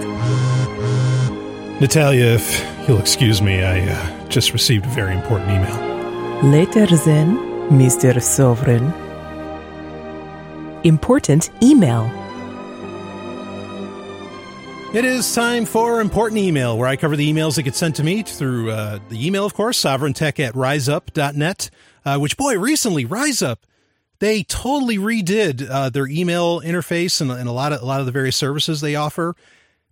Natalia, 1.82 2.26
if 2.36 2.66
you'll 2.88 3.00
excuse 3.00 3.42
me, 3.42 3.64
I 3.64 3.82
uh, 3.82 4.28
just 4.30 4.54
received 4.54 4.86
a 4.86 4.90
very 4.90 5.14
important 5.14 5.52
email. 5.52 5.76
Later 6.44 6.86
then, 6.98 7.38
Mr. 7.70 8.22
Sovereign. 8.22 8.94
Important 10.84 11.50
email. 11.62 12.10
It 14.92 15.06
is 15.06 15.36
time 15.36 15.66
for 15.66 16.02
important 16.02 16.40
email, 16.40 16.76
where 16.76 16.88
I 16.88 16.96
cover 16.96 17.16
the 17.16 17.32
emails 17.32 17.56
that 17.56 17.64
get 17.64 17.76
sent 17.76 17.98
to 17.98 18.04
me 18.04 18.24
through 18.24 18.72
uh, 18.72 18.98
the 19.10 19.24
email, 19.24 19.46
of 19.46 19.54
course, 19.54 19.80
sovereigntech 19.80 20.40
at 20.40 20.56
riseup.net, 20.56 21.70
uh, 22.06 22.18
which, 22.18 22.36
boy, 22.36 22.58
recently, 22.58 23.06
RiseUp, 23.06 23.58
they 24.18 24.42
totally 24.42 24.98
redid 24.98 25.70
uh, 25.70 25.90
their 25.90 26.08
email 26.08 26.60
interface 26.62 27.22
and, 27.22 27.30
and, 27.30 27.48
a 27.48 27.52
lot 27.52 27.72
of 27.72 27.84
a 27.84 27.86
lot 27.86 28.00
of 28.00 28.08
the 28.08 28.12
various 28.12 28.36
services 28.36 28.82
they 28.82 28.96
offer. 28.96 29.36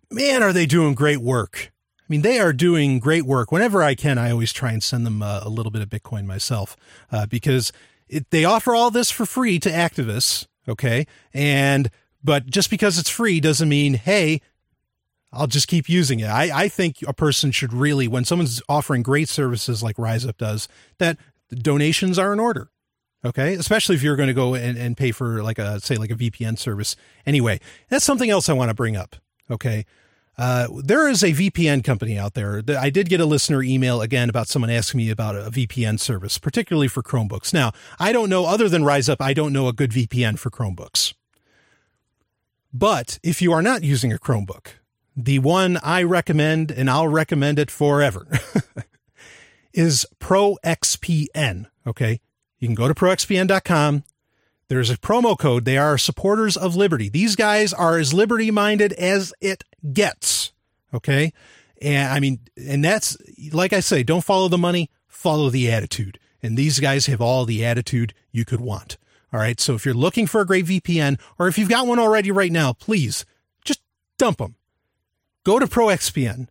Man, 0.10 0.42
are 0.42 0.52
they 0.52 0.66
doing 0.66 0.96
great 0.96 1.20
work! 1.20 1.72
I 2.00 2.06
mean, 2.10 2.24
they 2.24 2.40
are 2.40 2.52
doing 2.52 2.98
great 2.98 3.24
work. 3.24 3.52
Whenever 3.52 3.84
I 3.84 3.94
can, 3.94 4.18
I 4.18 4.32
always 4.32 4.52
try 4.52 4.72
and 4.72 4.82
send 4.82 5.06
them 5.06 5.22
uh, 5.22 5.42
a 5.44 5.50
little 5.50 5.72
bit 5.72 5.84
of 5.84 5.90
Bitcoin 5.90 6.26
myself 6.26 6.76
uh, 7.12 7.28
because 7.28 7.72
it, 8.10 8.32
they 8.32 8.46
offer 8.46 8.74
all 8.74 8.90
this 8.90 9.12
for 9.12 9.28
free 9.28 9.60
to 9.60 9.70
activists. 9.70 10.48
Okay, 10.68 11.06
and 11.36 11.92
but 12.24 12.48
just 12.48 12.72
because 12.72 12.98
it's 12.98 13.12
free 13.12 13.40
doesn't 13.40 13.70
mean 13.70 13.94
hey 13.94 14.42
I'll 15.38 15.48
just 15.48 15.68
keep 15.68 15.88
using 15.88 16.20
it. 16.20 16.28
I, 16.28 16.64
I 16.64 16.68
think 16.68 16.98
a 17.08 17.14
person 17.14 17.52
should 17.52 17.72
really, 17.72 18.08
when 18.08 18.26
someone's 18.26 18.62
offering 18.68 19.04
great 19.04 19.30
services 19.30 19.84
like 19.84 19.96
RiseUp 19.98 20.38
does, 20.38 20.68
that 20.98 21.18
donations 21.50 22.18
are 22.18 22.34
in 22.34 22.40
order. 22.40 22.70
Okay. 23.24 23.54
Especially 23.54 23.96
if 23.96 24.04
you're 24.04 24.16
going 24.16 24.28
to 24.28 24.34
go 24.34 24.56
and, 24.56 24.78
and 24.78 24.98
pay 24.98 25.12
for 25.12 25.44
like 25.44 25.60
a, 25.60 25.80
say, 25.80 25.96
like 25.96 26.12
a 26.12 26.16
VPN 26.16 26.58
service. 26.58 26.96
Anyway, 27.26 27.60
that's 27.90 28.06
something 28.06 28.30
else 28.30 28.50
I 28.50 28.54
want 28.54 28.70
to 28.70 28.76
bring 28.76 28.96
up. 28.96 29.16
Okay. 29.50 29.86
Uh, 30.38 30.68
there 30.84 31.08
is 31.08 31.24
a 31.24 31.32
VPN 31.32 31.84
company 31.84 32.18
out 32.18 32.36
there. 32.36 32.62
That 32.62 32.78
I 32.78 32.90
did 32.90 33.10
get 33.10 33.20
a 33.20 33.26
listener 33.26 33.64
email 33.64 34.02
again 34.02 34.30
about 34.30 34.48
someone 34.48 34.70
asking 34.70 35.00
me 35.00 35.10
about 35.10 35.36
a 35.36 35.50
VPN 35.50 36.00
service, 36.00 36.38
particularly 36.38 36.88
for 36.88 37.02
Chromebooks. 37.02 37.54
Now, 37.54 37.72
I 38.00 38.12
don't 38.12 38.30
know, 38.30 38.46
other 38.46 38.70
than 38.70 38.84
RiseUp, 38.84 39.18
I 39.20 39.34
don't 39.34 39.52
know 39.52 39.68
a 39.68 39.74
good 39.74 39.92
VPN 39.92 40.38
for 40.38 40.52
Chromebooks. 40.52 41.16
But 42.72 43.18
if 43.24 43.42
you 43.42 43.52
are 43.52 43.64
not 43.64 43.84
using 43.84 44.14
a 44.14 44.18
Chromebook, 44.18 44.68
the 45.18 45.40
one 45.40 45.80
I 45.82 46.04
recommend, 46.04 46.70
and 46.70 46.90
I'll 46.90 47.08
recommend 47.08 47.58
it 47.58 47.72
forever, 47.72 48.28
is 49.74 50.06
ProXPN. 50.20 51.66
Okay. 51.88 52.22
You 52.60 52.68
can 52.68 52.76
go 52.76 52.88
to 52.88 52.94
proxpn.com. 52.94 54.04
There's 54.68 54.90
a 54.90 54.98
promo 54.98 55.38
code. 55.38 55.66
They 55.66 55.78
are 55.78 55.98
supporters 55.98 56.56
of 56.56 56.76
liberty. 56.76 57.10
These 57.10 57.36
guys 57.36 57.74
are 57.74 57.98
as 57.98 58.14
liberty 58.14 58.52
minded 58.52 58.94
as 58.94 59.34
it 59.42 59.64
gets. 59.92 60.52
Okay. 60.94 61.34
And 61.82 62.12
I 62.12 62.20
mean, 62.20 62.40
and 62.56 62.84
that's 62.84 63.18
like 63.54 63.74
I 63.74 63.80
say, 63.80 64.04
don't 64.04 64.24
follow 64.24 64.50
the 64.50 64.58
money, 64.58 64.92
follow 65.08 65.50
the 65.50 65.72
attitude. 65.72 66.20
And 66.44 66.58
these 66.58 66.80
guys 66.80 67.08
have 67.08 67.22
all 67.22 67.46
the 67.46 67.66
attitude 67.66 68.14
you 68.32 68.46
could 68.46 68.62
want. 68.62 68.98
All 69.34 69.40
right. 69.40 69.60
So 69.60 69.74
if 69.74 69.86
you're 69.86 69.94
looking 69.94 70.28
for 70.28 70.42
a 70.42 70.46
great 70.46 70.66
VPN 70.66 71.20
or 71.40 71.48
if 71.48 71.58
you've 71.58 71.70
got 71.70 71.88
one 71.88 72.00
already 72.00 72.30
right 72.30 72.52
now, 72.52 72.74
please 72.74 73.26
just 73.64 73.82
dump 74.18 74.40
them 74.40 74.57
go 75.48 75.60
to 75.60 75.66
ProXPN. 75.66 76.50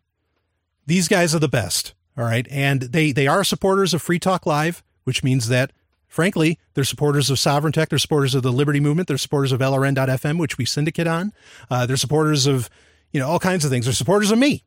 These 0.87 1.07
guys 1.07 1.35
are 1.35 1.39
the 1.39 1.47
best. 1.47 1.93
All 2.17 2.23
right. 2.23 2.47
And 2.49 2.81
they, 2.81 3.11
they 3.11 3.27
are 3.27 3.43
supporters 3.43 3.93
of 3.93 4.01
Free 4.01 4.17
Talk 4.17 4.47
Live, 4.47 4.83
which 5.03 5.23
means 5.23 5.49
that, 5.49 5.71
frankly, 6.07 6.57
they're 6.73 6.83
supporters 6.83 7.29
of 7.29 7.37
Sovereign 7.37 7.71
Tech. 7.71 7.89
They're 7.89 7.99
supporters 7.99 8.33
of 8.33 8.41
the 8.41 8.51
Liberty 8.51 8.79
Movement. 8.79 9.07
They're 9.07 9.19
supporters 9.19 9.51
of 9.51 9.59
LRN.FM, 9.59 10.39
which 10.39 10.57
we 10.57 10.65
syndicate 10.65 11.05
on. 11.05 11.31
Uh, 11.69 11.85
they're 11.85 11.95
supporters 11.95 12.47
of, 12.47 12.71
you 13.11 13.19
know, 13.19 13.27
all 13.27 13.37
kinds 13.37 13.63
of 13.63 13.69
things. 13.69 13.85
They're 13.85 13.93
supporters 13.93 14.31
of 14.31 14.39
me. 14.39 14.63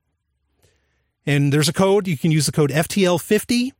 And 1.26 1.52
there's 1.52 1.68
a 1.68 1.72
code. 1.72 2.06
You 2.06 2.16
can 2.16 2.30
use 2.30 2.46
the 2.46 2.52
code 2.52 2.70
FTL50. 2.70 3.72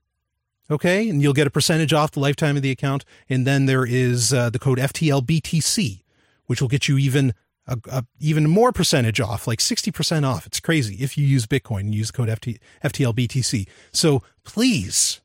Okay. 0.69 1.09
And 1.09 1.23
you'll 1.23 1.33
get 1.33 1.47
a 1.47 1.51
percentage 1.51 1.93
off 1.93 2.11
the 2.11 2.19
lifetime 2.19 2.57
of 2.57 2.63
the 2.63 2.73
account. 2.73 3.05
And 3.29 3.47
then 3.47 3.67
there 3.67 3.87
is 3.87 4.33
uh, 4.33 4.51
the 4.51 4.59
code 4.59 4.79
FTLBTC, 4.79 6.03
which 6.47 6.61
will 6.61 6.69
get 6.69 6.89
you 6.89 6.99
even 6.99 7.35
a, 7.71 7.79
a, 7.91 8.05
even 8.19 8.51
more 8.51 8.73
percentage 8.73 9.21
off, 9.21 9.47
like 9.47 9.61
60% 9.61 10.25
off. 10.27 10.47
It's 10.47 10.61
crazy 10.61 10.97
if 11.03 11.17
you 11.17 11.27
use 11.27 11.47
Bitcoin 11.47 11.81
and 11.81 11.95
use 11.95 12.11
code 12.11 12.29
FT, 12.29 12.59
FTLBTC. 12.85 13.69
So 13.93 14.23
please, 14.45 15.21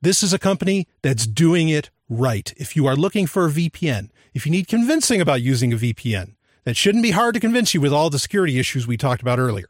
this 0.00 0.22
is 0.22 0.32
a 0.32 0.38
company 0.38 0.86
that's 1.02 1.26
doing 1.26 1.68
it 1.68 1.90
right. 2.08 2.52
If 2.56 2.76
you 2.76 2.86
are 2.86 2.96
looking 2.96 3.26
for 3.26 3.46
a 3.46 3.50
VPN, 3.50 4.10
if 4.34 4.46
you 4.46 4.52
need 4.52 4.68
convincing 4.68 5.20
about 5.20 5.42
using 5.42 5.72
a 5.72 5.76
VPN, 5.76 6.34
that 6.64 6.76
shouldn't 6.76 7.02
be 7.02 7.12
hard 7.12 7.34
to 7.34 7.40
convince 7.40 7.72
you 7.72 7.80
with 7.80 7.92
all 7.92 8.10
the 8.10 8.18
security 8.18 8.58
issues 8.58 8.86
we 8.86 8.96
talked 8.96 9.22
about 9.22 9.38
earlier. 9.38 9.68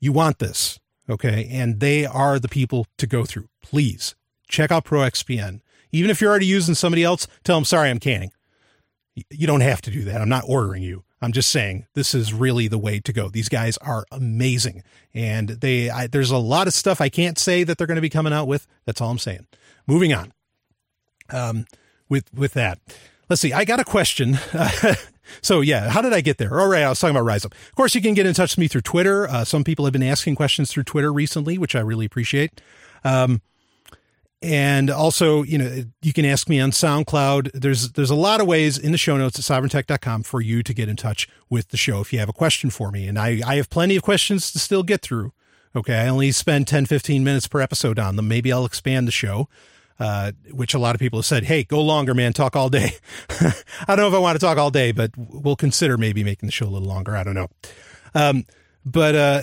You 0.00 0.12
want 0.12 0.38
this, 0.38 0.78
okay? 1.08 1.48
And 1.50 1.80
they 1.80 2.04
are 2.04 2.38
the 2.38 2.48
people 2.48 2.86
to 2.98 3.06
go 3.06 3.24
through. 3.24 3.48
Please 3.62 4.14
check 4.48 4.70
out 4.70 4.84
ProXPN. 4.84 5.60
Even 5.90 6.10
if 6.10 6.20
you're 6.20 6.30
already 6.30 6.46
using 6.46 6.74
somebody 6.74 7.02
else, 7.02 7.26
tell 7.42 7.56
them, 7.56 7.64
sorry, 7.64 7.88
I'm 7.88 7.98
canning. 7.98 8.30
You 9.30 9.46
don't 9.46 9.60
have 9.60 9.80
to 9.82 9.90
do 9.90 10.04
that. 10.04 10.20
I'm 10.20 10.28
not 10.28 10.44
ordering 10.46 10.82
you. 10.82 11.04
I'm 11.20 11.32
just 11.32 11.50
saying 11.50 11.86
this 11.94 12.14
is 12.14 12.32
really 12.32 12.68
the 12.68 12.78
way 12.78 13.00
to 13.00 13.12
go. 13.12 13.28
These 13.28 13.48
guys 13.48 13.76
are 13.78 14.04
amazing, 14.12 14.82
and 15.12 15.48
they 15.48 15.90
I, 15.90 16.06
there's 16.06 16.30
a 16.30 16.38
lot 16.38 16.66
of 16.66 16.74
stuff 16.74 17.00
I 17.00 17.08
can't 17.08 17.38
say 17.38 17.64
that 17.64 17.76
they're 17.76 17.86
going 17.86 17.96
to 17.96 18.02
be 18.02 18.10
coming 18.10 18.32
out 18.32 18.46
with. 18.46 18.66
That's 18.84 19.00
all 19.00 19.10
I'm 19.10 19.18
saying. 19.18 19.46
Moving 19.86 20.12
on. 20.12 20.32
Um, 21.30 21.66
with 22.08 22.32
with 22.32 22.54
that, 22.54 22.78
let's 23.28 23.42
see. 23.42 23.52
I 23.52 23.64
got 23.64 23.80
a 23.80 23.84
question. 23.84 24.38
so 25.42 25.60
yeah, 25.60 25.90
how 25.90 26.00
did 26.00 26.12
I 26.12 26.20
get 26.20 26.38
there? 26.38 26.58
All 26.58 26.68
right, 26.68 26.82
I 26.82 26.88
was 26.88 27.00
talking 27.00 27.16
about 27.16 27.26
Rise 27.26 27.44
Up. 27.44 27.52
Of 27.52 27.74
course, 27.74 27.94
you 27.94 28.00
can 28.00 28.14
get 28.14 28.26
in 28.26 28.34
touch 28.34 28.52
with 28.52 28.58
me 28.58 28.68
through 28.68 28.82
Twitter. 28.82 29.28
Uh, 29.28 29.44
some 29.44 29.64
people 29.64 29.84
have 29.86 29.92
been 29.92 30.02
asking 30.02 30.36
questions 30.36 30.70
through 30.70 30.84
Twitter 30.84 31.12
recently, 31.12 31.58
which 31.58 31.74
I 31.74 31.80
really 31.80 32.06
appreciate. 32.06 32.60
Um, 33.04 33.42
and 34.40 34.88
also, 34.88 35.42
you 35.42 35.58
know, 35.58 35.84
you 36.00 36.12
can 36.12 36.24
ask 36.24 36.48
me 36.48 36.60
on 36.60 36.70
SoundCloud. 36.70 37.50
There's 37.54 37.92
there's 37.92 38.10
a 38.10 38.14
lot 38.14 38.40
of 38.40 38.46
ways 38.46 38.78
in 38.78 38.92
the 38.92 38.98
show 38.98 39.16
notes 39.16 39.38
at 39.38 39.44
sovereigntech.com 39.44 40.22
for 40.22 40.40
you 40.40 40.62
to 40.62 40.72
get 40.72 40.88
in 40.88 40.94
touch 40.94 41.28
with 41.50 41.68
the 41.68 41.76
show 41.76 42.00
if 42.00 42.12
you 42.12 42.20
have 42.20 42.28
a 42.28 42.34
question 42.34 42.70
for 42.70 42.92
me. 42.92 43.08
And 43.08 43.18
I, 43.18 43.40
I 43.44 43.56
have 43.56 43.68
plenty 43.68 43.96
of 43.96 44.02
questions 44.02 44.52
to 44.52 44.60
still 44.60 44.84
get 44.84 45.02
through. 45.02 45.32
Okay. 45.74 45.98
I 45.98 46.08
only 46.08 46.30
spend 46.30 46.68
10, 46.68 46.86
15 46.86 47.24
minutes 47.24 47.48
per 47.48 47.60
episode 47.60 47.98
on 47.98 48.14
them. 48.14 48.28
Maybe 48.28 48.52
I'll 48.52 48.64
expand 48.64 49.08
the 49.08 49.12
show, 49.12 49.48
uh, 49.98 50.30
which 50.52 50.72
a 50.72 50.78
lot 50.78 50.94
of 50.94 51.00
people 51.00 51.18
have 51.18 51.26
said, 51.26 51.44
hey, 51.44 51.64
go 51.64 51.82
longer, 51.82 52.14
man. 52.14 52.32
Talk 52.32 52.54
all 52.54 52.68
day. 52.68 52.92
I 53.30 53.96
don't 53.96 53.98
know 53.98 54.08
if 54.08 54.14
I 54.14 54.18
want 54.18 54.38
to 54.38 54.46
talk 54.46 54.56
all 54.56 54.70
day, 54.70 54.92
but 54.92 55.10
we'll 55.16 55.56
consider 55.56 55.98
maybe 55.98 56.22
making 56.22 56.46
the 56.46 56.52
show 56.52 56.66
a 56.66 56.70
little 56.70 56.88
longer. 56.88 57.16
I 57.16 57.24
don't 57.24 57.34
know. 57.34 57.48
Um, 58.14 58.46
but 58.84 59.14
uh, 59.16 59.42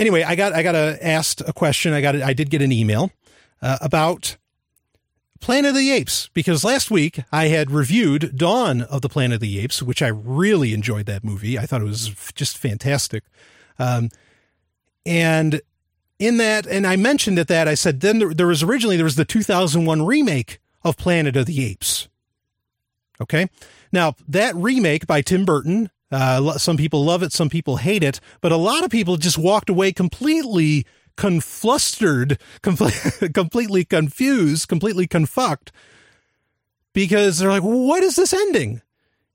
anyway, 0.00 0.24
I 0.24 0.34
got 0.34 0.52
I 0.52 0.64
got 0.64 0.74
a, 0.74 0.98
asked 1.00 1.42
a 1.46 1.52
question. 1.52 1.92
I 1.92 2.00
got 2.00 2.16
I 2.16 2.32
did 2.32 2.50
get 2.50 2.60
an 2.60 2.72
email 2.72 3.12
uh, 3.62 3.78
about 3.80 4.36
Planet 5.40 5.70
of 5.70 5.76
the 5.76 5.90
Apes 5.90 6.28
because 6.34 6.64
last 6.64 6.90
week 6.90 7.20
I 7.32 7.48
had 7.48 7.70
reviewed 7.70 8.36
Dawn 8.36 8.82
of 8.82 9.02
the 9.02 9.08
Planet 9.08 9.36
of 9.36 9.40
the 9.40 9.58
Apes, 9.60 9.82
which 9.82 10.02
I 10.02 10.08
really 10.08 10.74
enjoyed 10.74 11.06
that 11.06 11.24
movie. 11.24 11.58
I 11.58 11.66
thought 11.66 11.80
it 11.80 11.86
was 11.86 12.08
just 12.34 12.58
fantastic. 12.58 13.24
Um, 13.78 14.10
and 15.04 15.60
in 16.18 16.36
that, 16.36 16.66
and 16.66 16.86
I 16.86 16.94
mentioned 16.94 17.38
at 17.38 17.48
that, 17.48 17.66
I 17.66 17.74
said 17.74 18.00
then 18.00 18.20
there, 18.20 18.32
there 18.32 18.46
was 18.46 18.62
originally 18.62 18.96
there 18.96 19.04
was 19.04 19.16
the 19.16 19.24
2001 19.24 20.04
remake 20.04 20.60
of 20.84 20.96
Planet 20.96 21.36
of 21.36 21.46
the 21.46 21.64
Apes. 21.64 22.08
Okay, 23.20 23.48
now 23.92 24.14
that 24.28 24.54
remake 24.54 25.06
by 25.06 25.22
Tim 25.22 25.44
Burton, 25.44 25.90
uh, 26.12 26.58
some 26.58 26.76
people 26.76 27.04
love 27.04 27.22
it, 27.22 27.32
some 27.32 27.48
people 27.48 27.78
hate 27.78 28.04
it, 28.04 28.20
but 28.40 28.52
a 28.52 28.56
lot 28.56 28.84
of 28.84 28.90
people 28.90 29.16
just 29.16 29.38
walked 29.38 29.68
away 29.68 29.92
completely 29.92 30.86
conflustered, 31.16 32.38
completely 33.34 33.84
confused, 33.84 34.68
completely 34.68 35.06
confucked 35.06 35.72
because 36.92 37.38
they're 37.38 37.50
like, 37.50 37.62
what 37.62 38.02
is 38.02 38.16
this 38.16 38.32
ending? 38.32 38.82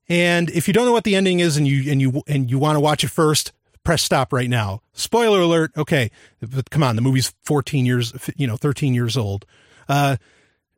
And 0.10 0.50
if 0.50 0.68
you 0.68 0.74
don't 0.74 0.86
know 0.86 0.94
what 0.94 1.04
the 1.04 1.16
ending 1.16 1.40
is 1.40 1.58
and 1.58 1.68
you 1.68 1.92
and 1.92 2.02
you 2.02 2.22
and 2.28 2.50
you 2.50 2.60
want 2.60 2.76
to 2.76 2.80
watch 2.80 3.04
it 3.04 3.10
first, 3.10 3.52
press 3.84 4.02
stop 4.02 4.32
right 4.32 4.50
now. 4.50 4.82
Spoiler 4.94 5.42
alert. 5.42 5.72
Okay, 5.76 6.12
but 6.42 6.70
come 6.70 6.84
on, 6.84 6.96
the 6.96 7.02
movie's 7.02 7.34
14 7.44 7.86
years, 7.86 8.14
you 8.38 8.48
know, 8.48 8.58
13 8.58 8.94
years 8.94 9.18
old. 9.18 9.46
Uh, 9.90 10.18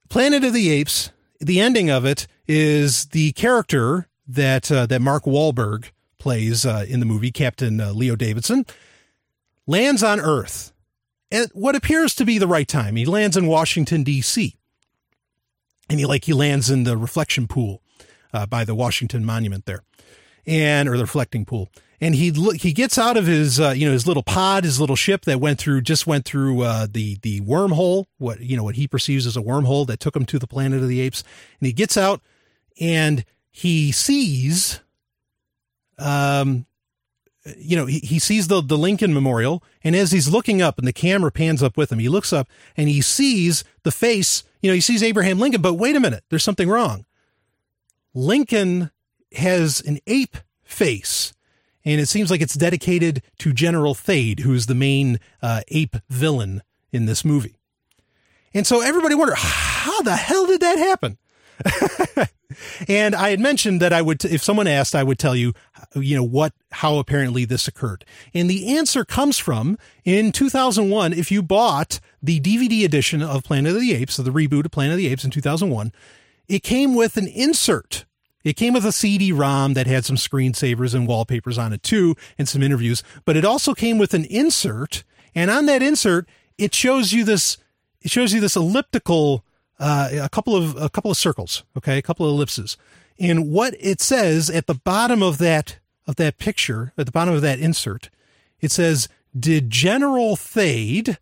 Planet 0.10 0.44
of 0.44 0.54
the 0.54 0.72
Apes. 0.72 1.12
The 1.40 1.62
ending 1.62 1.90
of 1.90 2.04
it 2.04 2.28
is 2.48 3.06
the 3.08 3.32
character 3.32 4.08
that 4.28 4.72
uh, 4.72 4.86
that 4.88 5.02
Mark 5.02 5.24
Wahlberg 5.24 5.92
plays 6.18 6.66
uh, 6.66 6.86
in 6.88 7.00
the 7.00 7.06
movie, 7.06 7.32
Captain 7.32 7.80
uh, 7.80 7.94
Leo 7.94 8.16
Davidson, 8.16 8.66
lands 9.66 10.04
on 10.04 10.20
Earth 10.20 10.74
at 11.32 11.52
what 11.54 11.76
appears 11.76 12.16
to 12.16 12.26
be 12.26 12.38
the 12.38 12.48
right 12.48 12.68
time. 12.68 12.96
He 12.96 13.06
lands 13.06 13.38
in 13.38 13.48
Washington 13.48 14.04
D.C. 14.04 14.56
and 15.90 16.00
he 16.00 16.06
like 16.06 16.26
he 16.26 16.34
lands 16.34 16.70
in 16.70 16.84
the 16.84 16.98
reflection 16.98 17.48
pool 17.48 17.82
uh, 18.34 18.46
by 18.46 18.64
the 18.64 18.76
Washington 18.76 19.26
Monument 19.26 19.66
there, 19.66 19.84
and 20.46 20.90
or 20.90 20.98
the 20.98 21.04
reflecting 21.04 21.46
pool. 21.46 21.70
And 22.02 22.16
he 22.16 22.32
he 22.56 22.72
gets 22.72 22.98
out 22.98 23.18
of 23.18 23.28
his 23.28 23.60
uh, 23.60 23.72
you 23.72 23.86
know 23.86 23.92
his 23.92 24.08
little 24.08 24.24
pod, 24.24 24.64
his 24.64 24.80
little 24.80 24.96
ship 24.96 25.26
that 25.26 25.40
went 25.40 25.60
through 25.60 25.82
just 25.82 26.08
went 26.08 26.26
through 26.26 26.62
uh, 26.62 26.88
the 26.90 27.18
the 27.22 27.42
wormhole, 27.42 28.06
what 28.18 28.40
you 28.40 28.56
know 28.56 28.64
what 28.64 28.76
he 28.76 28.88
perceives 28.88 29.28
as 29.28 29.36
a 29.36 29.42
wormhole 29.42 29.86
that 29.88 30.00
took 30.00 30.16
him 30.16 30.26
to 30.26 30.40
the 30.40 30.48
planet 30.48 30.82
of 30.82 30.88
the 30.88 31.02
apes. 31.02 31.24
And 31.60 31.68
he 31.68 31.74
gets 31.74 31.98
out 31.98 32.22
and 32.80 33.26
he 33.52 33.92
sees 33.92 34.80
um 35.98 36.66
you 37.58 37.76
know, 37.76 37.86
he, 37.86 38.00
he 38.00 38.20
sees 38.20 38.48
the, 38.48 38.62
the 38.62 38.78
Lincoln 38.78 39.14
Memorial, 39.14 39.64
and 39.84 39.96
as 39.96 40.12
he's 40.12 40.28
looking 40.28 40.62
up 40.62 40.78
and 40.78 40.88
the 40.88 40.94
camera 40.94 41.32
pans 41.32 41.64
up 41.64 41.78
with 41.78 41.92
him, 41.92 42.00
he 42.00 42.10
looks 42.10 42.34
up 42.34 42.50
and 42.76 42.90
he 42.90 43.02
sees 43.02 43.64
the 43.84 43.92
face, 43.92 44.44
you 44.62 44.70
know, 44.70 44.76
he 44.76 44.82
sees 44.82 45.02
Abraham 45.02 45.40
Lincoln, 45.40 45.62
but 45.62 45.76
wait 45.76 45.96
a 45.96 46.00
minute, 46.00 46.24
there's 46.30 46.44
something 46.44 46.70
wrong. 46.70 47.06
Lincoln 48.14 48.92
has 49.34 49.82
an 49.82 50.00
ape 50.08 50.38
face, 50.64 51.34
and 51.86 52.02
it 52.02 52.08
seems 52.08 52.30
like 52.30 52.42
it's 52.42 52.56
dedicated 52.56 53.22
to 53.40 53.54
General 53.54 53.94
Thade, 53.96 54.42
who's 54.42 54.66
the 54.66 54.76
main 54.76 55.20
uh, 55.42 55.62
ape 55.70 55.96
villain 56.10 56.62
in 56.92 57.06
this 57.06 57.24
movie. 57.24 57.56
And 58.54 58.66
so 58.66 58.82
everybody 58.82 59.16
wondered, 59.16 59.38
how 59.38 60.02
the 60.02 60.16
hell 60.16 60.48
did 60.48 60.62
that 60.62 60.78
happen? 60.78 61.18
and 62.88 63.16
I 63.16 63.30
had 63.30 63.40
mentioned 63.40 63.82
that 63.82 63.94
I 63.94 64.02
would, 64.02 64.24
if 64.26 64.44
someone 64.44 64.68
asked, 64.68 64.96
I 64.96 65.04
would 65.04 65.20
tell 65.20 65.36
you, 65.36 65.54
you 65.96 66.16
know, 66.16 66.24
what, 66.24 66.54
how 66.72 66.98
apparently 66.98 67.46
this 67.46 67.68
occurred. 67.68 68.06
And 68.34 68.50
the 68.50 68.78
answer 68.78 69.06
comes 69.06 69.38
from 69.38 69.78
in 70.04 70.32
2001, 70.32 71.14
if 71.14 71.32
you 71.32 71.42
bought 71.42 72.00
the 72.22 72.40
DVD 72.40 72.84
edition 72.84 73.22
of 73.22 73.44
Planet 73.44 73.76
of 73.76 73.82
the 73.82 73.94
Apes, 73.94 74.16
so 74.16 74.24
the 74.24 74.32
reboot 74.32 74.66
of 74.66 74.72
Planet 74.72 74.94
of 74.94 74.98
the 74.98 75.08
Apes 75.08 75.26
in 75.26 75.32
2001, 75.32 75.92
it 76.48 76.64
came 76.64 76.96
with 76.96 77.18
an 77.18 77.28
insert. 77.28 78.06
It 78.44 78.56
came 78.56 78.74
with 78.74 78.86
a 78.86 78.92
CD 78.92 79.32
ROM 79.32 79.74
that 79.74 79.88
had 79.88 80.06
some 80.06 80.16
screensavers 80.16 80.96
and 80.96 81.08
wallpapers 81.08 81.58
on 81.58 81.74
it 81.74 81.84
too, 81.84 82.16
and 82.38 82.48
some 82.48 82.64
interviews, 82.64 83.04
but 83.26 83.36
it 83.36 83.46
also 83.46 83.74
came 83.74 83.98
with 83.98 84.14
an 84.14 84.26
insert. 84.26 85.04
And 85.36 85.52
on 85.52 85.66
that 85.68 85.84
insert, 85.84 86.28
it 86.58 86.74
shows 86.74 87.14
you 87.14 87.24
this, 87.24 87.58
it 88.02 88.12
shows 88.12 88.34
you 88.34 88.40
this 88.40 88.56
elliptical 88.56 89.44
uh, 89.80 90.10
a 90.22 90.30
couple 90.30 90.56
of 90.56 90.76
a 90.82 90.90
couple 90.90 91.10
of 91.10 91.18
circles, 91.18 91.64
okay, 91.78 91.98
a 91.98 92.02
couple 92.02 92.26
of 92.26 92.34
ellipses. 92.34 92.78
And 93.20 93.52
what 93.52 93.76
it 93.80 94.02
says 94.02 94.50
at 94.50 94.68
the 94.68 94.76
bottom 94.76 95.24
of 95.24 95.38
that 95.40 95.80
of 96.08 96.16
that 96.16 96.38
picture, 96.38 96.94
at 96.98 97.06
the 97.06 97.12
bottom 97.12 97.34
of 97.34 97.42
that 97.42 97.60
insert, 97.60 98.10
it 98.60 98.72
says, 98.72 99.08
"Did 99.38 99.70
General 99.70 100.36
Thade 100.36 101.18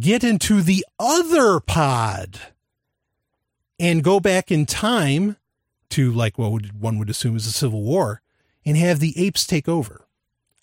get 0.00 0.24
into 0.24 0.62
the 0.62 0.84
other 0.98 1.60
pod 1.60 2.40
and 3.78 4.02
go 4.02 4.20
back 4.20 4.50
in 4.50 4.66
time 4.66 5.36
to 5.90 6.10
like 6.12 6.38
what 6.38 6.52
would, 6.52 6.80
one 6.80 6.98
would 6.98 7.10
assume 7.10 7.36
is 7.36 7.46
a 7.46 7.52
civil 7.52 7.82
war 7.82 8.22
and 8.64 8.76
have 8.76 9.00
the 9.00 9.18
apes 9.18 9.46
take 9.46 9.68
over 9.68 10.06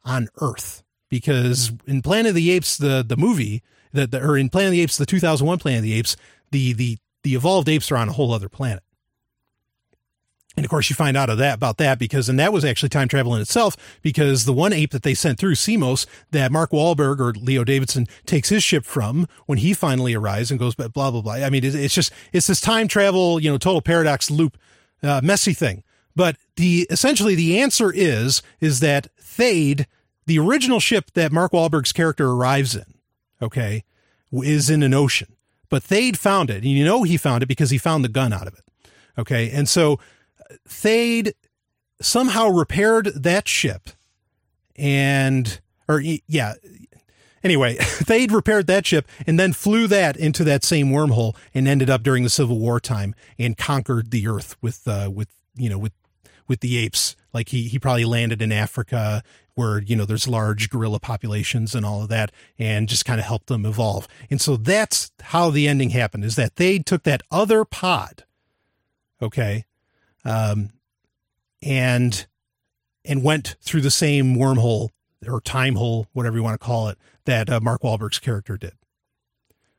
on 0.04 0.30
Earth?" 0.38 0.84
Because 1.10 1.72
in 1.86 2.02
Planet 2.02 2.30
of 2.30 2.36
the 2.36 2.50
Apes, 2.50 2.76
the 2.76 3.06
the 3.08 3.18
movie, 3.18 3.62
that 3.92 4.10
the, 4.10 4.20
or 4.20 4.36
in 4.36 4.50
Planet 4.50 4.70
of 4.70 4.72
the 4.72 4.82
Apes, 4.82 4.98
the 4.98 5.06
2001 5.06 5.60
Planet 5.60 5.80
of 5.80 5.84
the 5.84 5.94
Apes, 5.94 6.18
the 6.50 6.74
the 6.74 6.98
the 7.24 7.36
evolved 7.36 7.70
apes 7.70 7.92
are 7.92 7.98
on 7.98 8.10
a 8.10 8.14
whole 8.14 8.34
other 8.34 8.50
planet. 8.50 8.84
And 10.56 10.64
of 10.66 10.70
course, 10.70 10.90
you 10.90 10.96
find 10.96 11.18
out 11.18 11.32
of 11.32 11.40
that 11.40 11.56
about 11.56 11.78
that 11.78 11.98
because, 11.98 12.30
and 12.30 12.40
that 12.40 12.54
was 12.54 12.64
actually 12.64 12.90
time 12.90 13.08
travel 13.08 13.34
in 13.34 13.42
itself 13.42 13.76
because 14.04 14.46
the 14.46 14.54
one 14.54 14.72
ape 14.72 14.92
that 14.92 15.02
they 15.02 15.16
sent 15.16 15.40
through, 15.40 15.56
Semos, 15.56 16.06
that 16.30 16.52
Mark 16.52 16.72
Wahlberg 16.72 17.20
or 17.20 17.32
Leo 17.32 17.64
Davidson 17.64 18.08
takes 18.26 18.50
his 18.50 18.64
ship 18.64 18.86
from 18.86 19.28
when 19.48 19.58
he 19.58 19.74
finally 19.74 20.14
arrives 20.14 20.52
and 20.52 20.60
goes, 20.60 20.76
blah, 20.76 20.88
blah, 20.90 21.10
blah. 21.10 21.34
I 21.34 21.50
mean, 21.50 21.64
it's 21.66 21.96
just, 21.96 22.14
it's 22.32 22.48
this 22.48 22.62
time 22.62 22.88
travel, 22.88 23.40
you 23.40 23.50
know, 23.50 23.58
total 23.58 23.82
paradox 23.82 24.30
loop, 24.30 24.58
uh, 25.02 25.22
messy 25.24 25.54
thing. 25.54 25.84
But 26.16 26.38
the, 26.58 26.86
essentially 26.92 27.34
the 27.34 27.60
answer 27.60 27.92
is, 27.92 28.44
is 28.62 28.80
that 28.82 29.08
Thade, 29.20 29.88
the 30.28 30.38
original 30.38 30.80
ship 30.80 31.12
that 31.16 31.32
Mark 31.32 31.54
Wahlberg's 31.54 31.94
character 31.94 32.30
arrives 32.30 32.76
in, 32.76 32.94
okay, 33.42 33.84
is 34.32 34.70
in 34.70 34.84
an 34.84 34.94
ocean 34.94 35.33
but 35.74 35.82
Thade 35.82 36.18
found 36.18 36.52
it. 36.52 36.58
And 36.58 36.66
you 36.66 36.86
know 36.86 37.02
he 37.02 37.18
found 37.18 37.42
it 37.42 37.48
because 37.48 37.72
he 37.72 37.80
found 37.80 38.06
the 38.06 38.10
gun 38.10 38.32
out 38.32 38.46
of 38.46 38.54
it. 38.54 38.64
Okay. 39.18 39.50
And 39.50 39.68
so 39.68 40.00
Thade 40.70 41.34
somehow 42.00 42.50
repaired 42.50 43.08
that 43.16 43.48
ship 43.48 43.90
and, 44.76 45.60
or 45.88 46.00
yeah. 46.00 46.54
anyway, 47.44 47.80
they'd 48.06 48.32
repaired 48.32 48.68
that 48.68 48.86
ship 48.86 49.08
and 49.26 49.40
then 49.40 49.52
flew 49.52 49.88
that 49.88 50.16
into 50.16 50.44
that 50.44 50.64
same 50.64 50.90
wormhole 50.90 51.36
and 51.56 51.68
ended 51.68 51.90
up 51.90 52.04
during 52.04 52.24
the 52.24 52.30
Civil 52.30 52.60
War 52.60 52.80
time 52.80 53.16
and 53.40 53.58
conquered 53.58 54.12
the 54.12 54.28
Earth 54.28 54.56
with 54.62 54.88
uh, 54.88 55.10
with 55.12 55.30
you 55.56 55.72
know 55.72 55.80
with 55.80 55.94
with 56.48 56.60
the 56.60 56.78
apes. 56.78 57.16
Like 57.34 57.50
he 57.50 57.64
he 57.64 57.80
probably 57.80 58.06
landed 58.06 58.44
in 58.44 58.52
Africa 58.52 59.24
where 59.56 59.82
you 59.82 59.96
know 59.96 60.06
there's 60.06 60.28
large 60.28 60.70
gorilla 60.70 61.00
populations 61.00 61.76
and 61.76 61.86
all 61.86 62.02
of 62.04 62.10
that, 62.10 62.32
and 62.58 62.88
just 62.88 63.06
kind 63.06 63.20
of 63.20 63.26
help 63.26 63.46
them 63.46 63.66
evolve. 63.66 64.08
And 64.30 64.42
so 64.42 64.58
that's 64.58 65.12
how 65.22 65.50
the 65.50 65.68
ending 65.68 65.92
happened: 65.92 66.26
is 66.26 66.36
that 66.36 66.56
they 66.56 66.80
took 66.80 67.04
that 67.04 67.22
other 67.32 67.66
pod, 67.66 68.24
okay, 69.22 69.66
um, 70.26 70.72
and 71.62 72.26
and 73.06 73.24
went 73.24 73.56
through 73.62 73.82
the 73.82 73.92
same 73.92 74.36
wormhole 74.36 74.90
or 75.28 75.42
time 75.42 75.76
hole, 75.76 76.08
whatever 76.14 76.38
you 76.38 76.44
want 76.44 76.60
to 76.60 76.66
call 76.66 76.90
it, 76.90 76.98
that 77.26 77.50
uh, 77.50 77.60
Mark 77.60 77.82
Wahlberg's 77.82 78.20
character 78.20 78.58
did. 78.58 78.74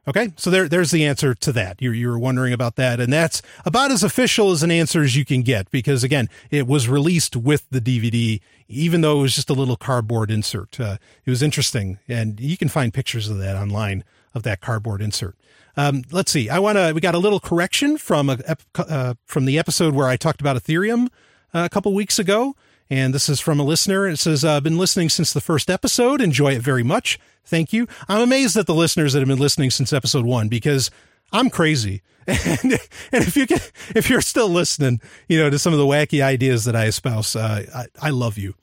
Okay, 0.06 0.32
so 0.36 0.50
there, 0.50 0.68
there's 0.68 0.90
the 0.90 1.04
answer 1.04 1.34
to 1.34 1.52
that. 1.52 1.80
You, 1.80 1.90
you 1.90 2.08
were 2.08 2.18
wondering 2.18 2.52
about 2.52 2.76
that, 2.76 3.00
and 3.00 3.12
that's 3.12 3.40
about 3.64 3.90
as 3.90 4.02
official 4.02 4.50
as 4.50 4.62
an 4.62 4.70
answer 4.70 5.02
as 5.02 5.16
you 5.16 5.24
can 5.24 5.40
get 5.40 5.70
because, 5.70 6.04
again, 6.04 6.28
it 6.50 6.66
was 6.66 6.88
released 6.88 7.36
with 7.36 7.66
the 7.70 7.80
DVD, 7.80 8.40
even 8.68 9.00
though 9.00 9.20
it 9.20 9.22
was 9.22 9.34
just 9.34 9.48
a 9.48 9.54
little 9.54 9.76
cardboard 9.76 10.30
insert. 10.30 10.78
Uh, 10.78 10.98
it 11.24 11.30
was 11.30 11.42
interesting, 11.42 11.98
and 12.06 12.38
you 12.38 12.58
can 12.58 12.68
find 12.68 12.92
pictures 12.92 13.28
of 13.28 13.38
that 13.38 13.56
online 13.56 14.04
of 14.34 14.42
that 14.42 14.60
cardboard 14.60 15.00
insert. 15.00 15.36
Um, 15.76 16.02
let's 16.10 16.30
see. 16.30 16.50
I 16.50 16.58
want 16.58 16.76
to. 16.76 16.92
We 16.94 17.00
got 17.00 17.14
a 17.14 17.18
little 17.18 17.40
correction 17.40 17.96
from 17.96 18.30
a 18.30 18.38
uh, 18.76 19.14
from 19.24 19.44
the 19.44 19.58
episode 19.58 19.94
where 19.94 20.06
I 20.06 20.16
talked 20.16 20.40
about 20.40 20.56
Ethereum 20.56 21.06
uh, 21.52 21.64
a 21.64 21.68
couple 21.68 21.94
weeks 21.94 22.18
ago. 22.18 22.54
And 22.90 23.14
this 23.14 23.28
is 23.28 23.40
from 23.40 23.58
a 23.58 23.64
listener. 23.64 24.06
It 24.08 24.18
says, 24.18 24.44
I've 24.44 24.58
uh, 24.58 24.60
been 24.60 24.78
listening 24.78 25.08
since 25.08 25.32
the 25.32 25.40
first 25.40 25.70
episode. 25.70 26.20
Enjoy 26.20 26.52
it 26.52 26.62
very 26.62 26.82
much. 26.82 27.18
Thank 27.44 27.72
you. 27.72 27.86
I'm 28.08 28.20
amazed 28.20 28.56
at 28.56 28.66
the 28.66 28.74
listeners 28.74 29.12
that 29.12 29.20
have 29.20 29.28
been 29.28 29.38
listening 29.38 29.70
since 29.70 29.92
episode 29.92 30.24
one 30.24 30.48
because 30.48 30.90
I'm 31.32 31.50
crazy. 31.50 32.02
And, 32.26 32.72
and 33.12 33.22
if 33.22 33.36
you 33.36 33.46
can, 33.46 33.58
if 33.94 34.08
you're 34.08 34.22
still 34.22 34.48
listening, 34.48 35.02
you 35.28 35.38
know, 35.38 35.50
to 35.50 35.58
some 35.58 35.74
of 35.74 35.78
the 35.78 35.84
wacky 35.84 36.22
ideas 36.22 36.64
that 36.64 36.74
I 36.74 36.86
espouse, 36.86 37.36
uh, 37.36 37.66
I, 37.74 37.86
I 38.00 38.10
love 38.10 38.38
you. 38.38 38.54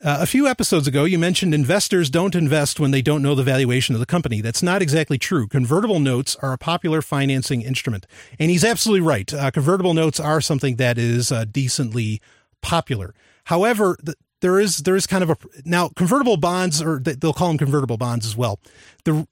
Uh, 0.00 0.18
a 0.20 0.26
few 0.26 0.46
episodes 0.46 0.86
ago, 0.86 1.02
you 1.02 1.18
mentioned 1.18 1.52
investors 1.52 2.08
don't 2.08 2.36
invest 2.36 2.78
when 2.78 2.92
they 2.92 3.02
don't 3.02 3.20
know 3.20 3.34
the 3.34 3.42
valuation 3.42 3.96
of 3.96 3.98
the 3.98 4.06
company. 4.06 4.40
That's 4.40 4.62
not 4.62 4.80
exactly 4.80 5.18
true. 5.18 5.48
Convertible 5.48 5.98
notes 5.98 6.36
are 6.36 6.52
a 6.52 6.58
popular 6.58 7.02
financing 7.02 7.62
instrument. 7.62 8.06
And 8.38 8.48
he's 8.48 8.62
absolutely 8.62 9.04
right. 9.04 9.34
Uh, 9.34 9.50
convertible 9.50 9.94
notes 9.94 10.20
are 10.20 10.40
something 10.40 10.76
that 10.76 10.98
is 10.98 11.32
uh, 11.32 11.46
decently 11.50 12.22
popular. 12.62 13.12
However, 13.48 13.96
the, 14.02 14.14
there 14.42 14.60
is 14.60 14.78
there 14.78 14.94
is 14.94 15.06
kind 15.06 15.22
of 15.22 15.30
a 15.30 15.36
now 15.64 15.88
convertible 15.88 16.36
bonds 16.36 16.82
or 16.82 16.98
they'll 16.98 17.32
call 17.32 17.48
them 17.48 17.56
convertible 17.56 17.96
bonds 17.96 18.26
as 18.26 18.36
well. 18.36 18.60
The 19.04 19.26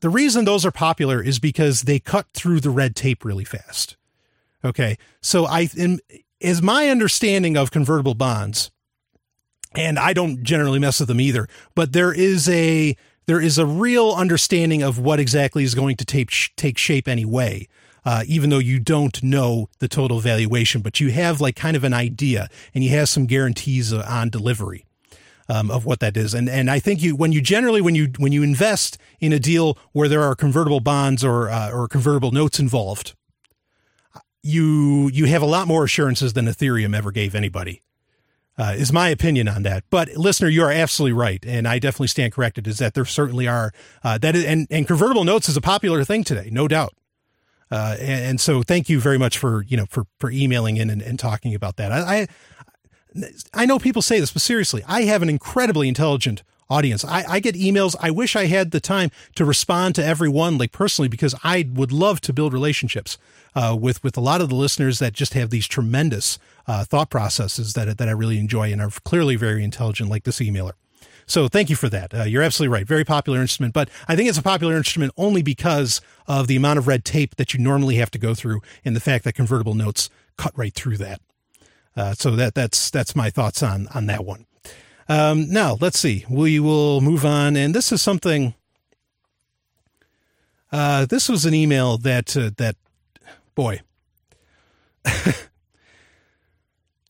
the 0.00 0.08
reason 0.08 0.44
those 0.44 0.66
are 0.66 0.72
popular 0.72 1.22
is 1.22 1.38
because 1.38 1.82
they 1.82 2.00
cut 2.00 2.26
through 2.34 2.60
the 2.60 2.70
red 2.70 2.96
tape 2.96 3.24
really 3.24 3.44
fast. 3.44 3.96
Okay. 4.64 4.98
So 5.20 5.46
I 5.46 5.68
in, 5.76 6.00
is 6.40 6.60
my 6.60 6.88
understanding 6.88 7.56
of 7.56 7.70
convertible 7.70 8.14
bonds 8.14 8.72
and 9.76 10.00
I 10.00 10.14
don't 10.14 10.42
generally 10.42 10.80
mess 10.80 10.98
with 10.98 11.08
them 11.08 11.20
either, 11.20 11.46
but 11.76 11.92
there 11.92 12.12
is 12.12 12.48
a 12.48 12.96
there 13.26 13.40
is 13.40 13.56
a 13.56 13.66
real 13.66 14.10
understanding 14.10 14.82
of 14.82 14.98
what 14.98 15.20
exactly 15.20 15.62
is 15.62 15.76
going 15.76 15.94
to 15.98 16.04
take 16.04 16.32
take 16.56 16.76
shape 16.76 17.06
anyway 17.06 17.68
uh, 18.04 18.24
even 18.26 18.50
though 18.50 18.58
you 18.58 18.80
don't 18.80 19.22
know 19.22 19.68
the 19.78 19.88
total 19.88 20.20
valuation, 20.20 20.80
but 20.80 21.00
you 21.00 21.10
have 21.10 21.40
like 21.40 21.56
kind 21.56 21.76
of 21.76 21.84
an 21.84 21.92
idea 21.92 22.48
and 22.74 22.84
you 22.84 22.90
have 22.90 23.08
some 23.08 23.26
guarantees 23.26 23.92
uh, 23.92 24.04
on 24.08 24.30
delivery. 24.30 24.84
Um, 25.48 25.68
of 25.68 25.84
what 25.84 25.98
that 25.98 26.16
is. 26.16 26.32
And 26.32 26.48
and 26.48 26.70
I 26.70 26.78
think 26.78 27.02
you 27.02 27.16
when 27.16 27.32
you 27.32 27.40
generally 27.40 27.80
when 27.80 27.96
you 27.96 28.12
when 28.18 28.30
you 28.30 28.44
invest 28.44 28.98
in 29.18 29.32
a 29.32 29.40
deal 29.40 29.76
where 29.90 30.06
there 30.06 30.22
are 30.22 30.36
convertible 30.36 30.78
bonds 30.78 31.24
or 31.24 31.50
uh, 31.50 31.72
or 31.72 31.88
convertible 31.88 32.30
notes 32.30 32.60
involved, 32.60 33.16
you 34.44 35.10
you 35.12 35.24
have 35.24 35.42
a 35.42 35.46
lot 35.46 35.66
more 35.66 35.82
assurances 35.82 36.34
than 36.34 36.46
Ethereum 36.46 36.96
ever 36.96 37.10
gave 37.10 37.34
anybody. 37.34 37.82
Uh, 38.58 38.74
is 38.76 38.92
my 38.92 39.08
opinion 39.08 39.48
on 39.48 39.62
that. 39.62 39.84
But 39.88 40.10
listener, 40.16 40.48
you 40.48 40.62
are 40.62 40.70
absolutely 40.70 41.14
right, 41.14 41.42
and 41.46 41.66
I 41.66 41.78
definitely 41.78 42.08
stand 42.08 42.34
corrected. 42.34 42.66
Is 42.66 42.78
that 42.78 42.94
there 42.94 43.06
certainly 43.06 43.48
are 43.48 43.72
uh, 44.04 44.18
that 44.18 44.36
is, 44.36 44.44
and 44.44 44.66
and 44.70 44.86
convertible 44.86 45.24
notes 45.24 45.48
is 45.48 45.56
a 45.56 45.60
popular 45.60 46.04
thing 46.04 46.24
today, 46.24 46.48
no 46.52 46.68
doubt. 46.68 46.94
Uh, 47.70 47.96
and, 48.00 48.24
and, 48.24 48.40
so 48.40 48.62
thank 48.62 48.88
you 48.88 49.00
very 49.00 49.18
much 49.18 49.38
for, 49.38 49.62
you 49.62 49.76
know, 49.76 49.86
for, 49.88 50.04
for 50.18 50.30
emailing 50.30 50.76
in 50.76 50.90
and, 50.90 51.00
and 51.00 51.18
talking 51.18 51.54
about 51.54 51.76
that. 51.76 51.92
I, 51.92 52.26
I, 53.14 53.28
I 53.54 53.66
know 53.66 53.78
people 53.78 54.02
say 54.02 54.18
this, 54.18 54.32
but 54.32 54.42
seriously, 54.42 54.82
I 54.88 55.02
have 55.02 55.22
an 55.22 55.28
incredibly 55.28 55.86
intelligent 55.88 56.42
audience. 56.68 57.04
I, 57.04 57.24
I, 57.28 57.40
get 57.40 57.56
emails. 57.56 57.96
I 58.00 58.10
wish 58.10 58.36
I 58.36 58.46
had 58.46 58.70
the 58.70 58.80
time 58.80 59.10
to 59.34 59.44
respond 59.44 59.96
to 59.96 60.04
everyone 60.04 60.56
like 60.56 60.72
personally 60.72 61.08
because 61.08 61.34
I 61.42 61.68
would 61.74 61.92
love 61.92 62.20
to 62.22 62.32
build 62.32 62.52
relationships 62.52 63.18
uh, 63.54 63.76
with 63.78 64.02
with 64.04 64.16
a 64.16 64.20
lot 64.20 64.40
of 64.40 64.48
the 64.48 64.54
listeners 64.54 65.00
that 65.00 65.12
just 65.12 65.34
have 65.34 65.50
these 65.50 65.66
tremendous 65.66 66.38
uh, 66.68 66.84
thought 66.84 67.10
processes 67.10 67.72
that 67.74 67.98
that 67.98 68.08
I 68.08 68.12
really 68.12 68.38
enjoy 68.38 68.72
and 68.72 68.80
are 68.80 68.90
clearly 69.04 69.36
very 69.36 69.64
intelligent, 69.64 70.08
like 70.08 70.22
this 70.22 70.38
emailer. 70.38 70.72
So 71.30 71.46
thank 71.46 71.70
you 71.70 71.76
for 71.76 71.88
that. 71.88 72.12
Uh, 72.12 72.24
you're 72.24 72.42
absolutely 72.42 72.72
right. 72.72 72.84
Very 72.84 73.04
popular 73.04 73.40
instrument, 73.40 73.72
but 73.72 73.88
I 74.08 74.16
think 74.16 74.28
it's 74.28 74.36
a 74.36 74.42
popular 74.42 74.76
instrument 74.76 75.12
only 75.16 75.42
because 75.42 76.00
of 76.26 76.48
the 76.48 76.56
amount 76.56 76.80
of 76.80 76.88
red 76.88 77.04
tape 77.04 77.36
that 77.36 77.54
you 77.54 77.60
normally 77.60 77.94
have 77.96 78.10
to 78.10 78.18
go 78.18 78.34
through 78.34 78.62
and 78.84 78.96
the 78.96 79.00
fact 79.00 79.22
that 79.24 79.34
convertible 79.34 79.74
notes 79.74 80.10
cut 80.36 80.52
right 80.58 80.74
through 80.74 80.96
that. 80.96 81.20
Uh, 81.96 82.14
so 82.14 82.32
that 82.32 82.54
that's 82.54 82.90
that's 82.90 83.14
my 83.14 83.30
thoughts 83.30 83.62
on 83.62 83.86
on 83.94 84.06
that 84.06 84.24
one. 84.24 84.46
Um, 85.08 85.48
now 85.48 85.76
let's 85.80 86.00
see. 86.00 86.24
We 86.28 86.58
will 86.58 87.00
move 87.00 87.24
on, 87.24 87.56
and 87.56 87.74
this 87.74 87.92
is 87.92 88.02
something. 88.02 88.54
Uh, 90.72 91.06
this 91.06 91.28
was 91.28 91.44
an 91.44 91.54
email 91.54 91.96
that 91.98 92.36
uh, 92.36 92.50
that 92.56 92.74
boy, 93.54 93.82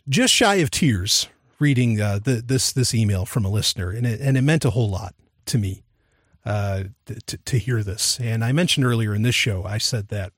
just 0.09 0.35
shy 0.35 0.57
of 0.57 0.71
tears 0.71 1.27
reading 1.61 2.01
uh, 2.01 2.19
the, 2.23 2.43
this 2.45 2.73
this 2.73 2.95
email 2.95 3.25
from 3.27 3.45
a 3.45 3.51
listener, 3.51 3.91
and 3.91 4.07
it 4.07 4.21
and 4.21 4.37
it 4.37 4.43
meant 4.43 4.65
a 4.65 4.71
whole 4.71 4.91
lot 4.91 5.15
to 5.47 5.59
me 5.59 5.85
uh, 6.45 6.85
to 7.07 7.37
to 7.37 7.59
hear 7.59 7.83
this. 7.83 8.19
And 8.19 8.45
I 8.45 8.53
mentioned 8.53 8.87
earlier 8.87 9.15
in 9.15 9.23
this 9.23 9.35
show, 9.35 9.65
I 9.65 9.79
said 9.79 10.09
that 10.09 10.33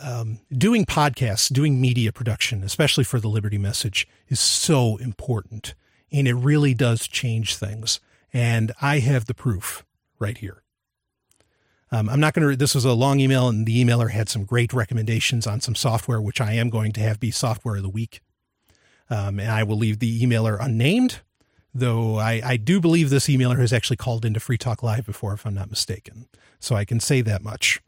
um, 0.00 0.40
doing 0.50 0.84
podcasts, 0.84 1.52
doing 1.52 1.80
media 1.80 2.12
production, 2.12 2.64
especially 2.64 3.04
for 3.04 3.20
the 3.20 3.28
Liberty 3.28 3.58
Message, 3.58 4.08
is 4.28 4.40
so 4.40 4.96
important, 4.96 5.74
and 6.10 6.26
it 6.26 6.34
really 6.34 6.74
does 6.74 7.06
change 7.06 7.56
things. 7.56 8.00
And 8.32 8.72
I 8.80 9.00
have 9.00 9.26
the 9.26 9.34
proof 9.34 9.84
right 10.18 10.38
here. 10.38 10.62
Um, 11.90 12.08
I'm 12.08 12.20
not 12.20 12.32
going 12.32 12.48
to. 12.48 12.56
This 12.56 12.74
was 12.74 12.86
a 12.86 12.94
long 12.94 13.20
email, 13.20 13.48
and 13.48 13.66
the 13.66 13.84
emailer 13.84 14.10
had 14.10 14.30
some 14.30 14.44
great 14.44 14.72
recommendations 14.72 15.46
on 15.46 15.60
some 15.60 15.74
software, 15.74 16.22
which 16.22 16.40
I 16.40 16.54
am 16.54 16.70
going 16.70 16.92
to 16.92 17.00
have 17.00 17.20
be 17.20 17.30
software 17.30 17.76
of 17.76 17.82
the 17.82 17.90
week 17.90 18.22
um, 19.12 19.38
and 19.38 19.50
I 19.50 19.62
will 19.62 19.76
leave 19.76 19.98
the 19.98 20.22
emailer 20.22 20.56
unnamed, 20.58 21.20
though 21.74 22.16
I, 22.16 22.40
I 22.42 22.56
do 22.56 22.80
believe 22.80 23.10
this 23.10 23.26
emailer 23.26 23.58
has 23.58 23.70
actually 23.70 23.98
called 23.98 24.24
into 24.24 24.40
Free 24.40 24.56
Talk 24.56 24.82
Live 24.82 25.04
before, 25.04 25.34
if 25.34 25.44
I'm 25.44 25.54
not 25.54 25.68
mistaken. 25.68 26.28
So 26.58 26.76
I 26.76 26.86
can 26.86 26.98
say 26.98 27.20
that 27.20 27.42
much. 27.42 27.82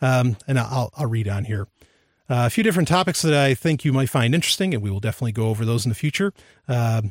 Um, 0.00 0.36
and 0.46 0.60
I'll, 0.60 0.92
I'll 0.96 1.08
read 1.08 1.26
on 1.26 1.44
here. 1.44 1.66
Uh, 2.28 2.46
a 2.46 2.50
few 2.50 2.62
different 2.62 2.86
topics 2.86 3.22
that 3.22 3.34
I 3.34 3.54
think 3.54 3.84
you 3.84 3.92
might 3.92 4.08
find 4.08 4.32
interesting, 4.32 4.72
and 4.74 4.82
we 4.82 4.90
will 4.90 5.00
definitely 5.00 5.32
go 5.32 5.48
over 5.48 5.64
those 5.64 5.84
in 5.84 5.88
the 5.88 5.96
future. 5.96 6.32
Um, 6.68 7.10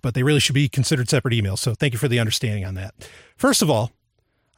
but 0.00 0.14
they 0.14 0.22
really 0.22 0.40
should 0.40 0.54
be 0.54 0.68
considered 0.68 1.10
separate 1.10 1.34
emails. 1.34 1.58
So 1.58 1.74
thank 1.74 1.92
you 1.92 1.98
for 1.98 2.06
the 2.08 2.20
understanding 2.20 2.64
on 2.64 2.74
that. 2.74 2.94
First 3.36 3.62
of 3.62 3.70
all, 3.70 3.90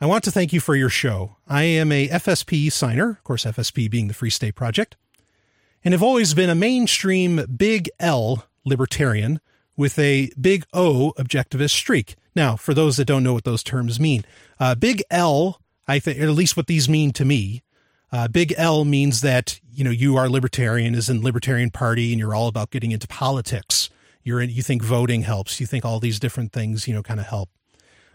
I 0.03 0.07
want 0.07 0.23
to 0.25 0.31
thank 0.31 0.53
you 0.53 0.61
for 0.61 0.77
your 0.77 0.91
show. 0.91 1.37
I 1.49 1.63
am 1.63 1.91
a 1.93 2.09
FSP 2.09 2.71
signer, 2.71 3.11
of 3.11 3.25
course, 3.25 3.47
FSP 3.47 3.91
being 3.91 4.09
the 4.09 4.15
Free 4.15 4.31
State 4.31 4.55
Project 4.55 4.97
and 5.89 5.95
have 5.95 6.03
always 6.03 6.35
been 6.35 6.51
a 6.51 6.55
mainstream 6.55 7.47
big 7.57 7.89
L 7.99 8.45
libertarian 8.63 9.41
with 9.75 9.99
a 9.99 10.31
big 10.39 10.67
O 10.75 11.15
objectivist 11.17 11.71
streak. 11.71 12.15
Now, 12.37 12.57
for 12.57 12.75
those 12.75 12.99
that 12.99 13.07
don't 13.07 13.25
know 13.25 13.33
what 13.33 13.45
those 13.45 13.63
terms 13.63 13.99
mean, 13.99 14.23
uh, 14.61 14.75
big 14.75 15.03
L, 15.11 15.63
I 15.87 15.99
think, 15.99 16.21
at 16.21 16.29
least 16.29 16.59
what 16.59 16.67
these 16.67 16.91
mean 16.91 17.13
to 17.13 17.25
me, 17.25 17.63
uh, 18.13 18.29
big 18.29 18.53
L 18.59 18.85
means 18.85 19.23
that 19.23 19.61
you 19.73 19.83
know 19.83 19.91
you 19.91 20.19
are 20.19 20.29
libertarian, 20.29 20.95
is 20.95 21.09
in 21.09 21.23
Libertarian 21.23 21.71
Party, 21.71 22.13
and 22.13 22.21
you're 22.21 22.35
all 22.35 22.49
about 22.49 22.69
getting 22.69 22.93
into 22.93 23.09
politics. 23.09 23.89
You're 24.23 24.43
in, 24.43 24.51
you 24.51 24.63
think 24.63 24.83
voting 24.83 25.23
helps. 25.23 25.59
You 25.59 25.65
think 25.65 25.87
all 25.87 26.01
these 26.01 26.21
different 26.21 26.53
things, 26.53 26.87
you 26.87 26.93
know, 26.93 27.03
kind 27.03 27.19
of 27.19 27.25
help. 27.25 27.49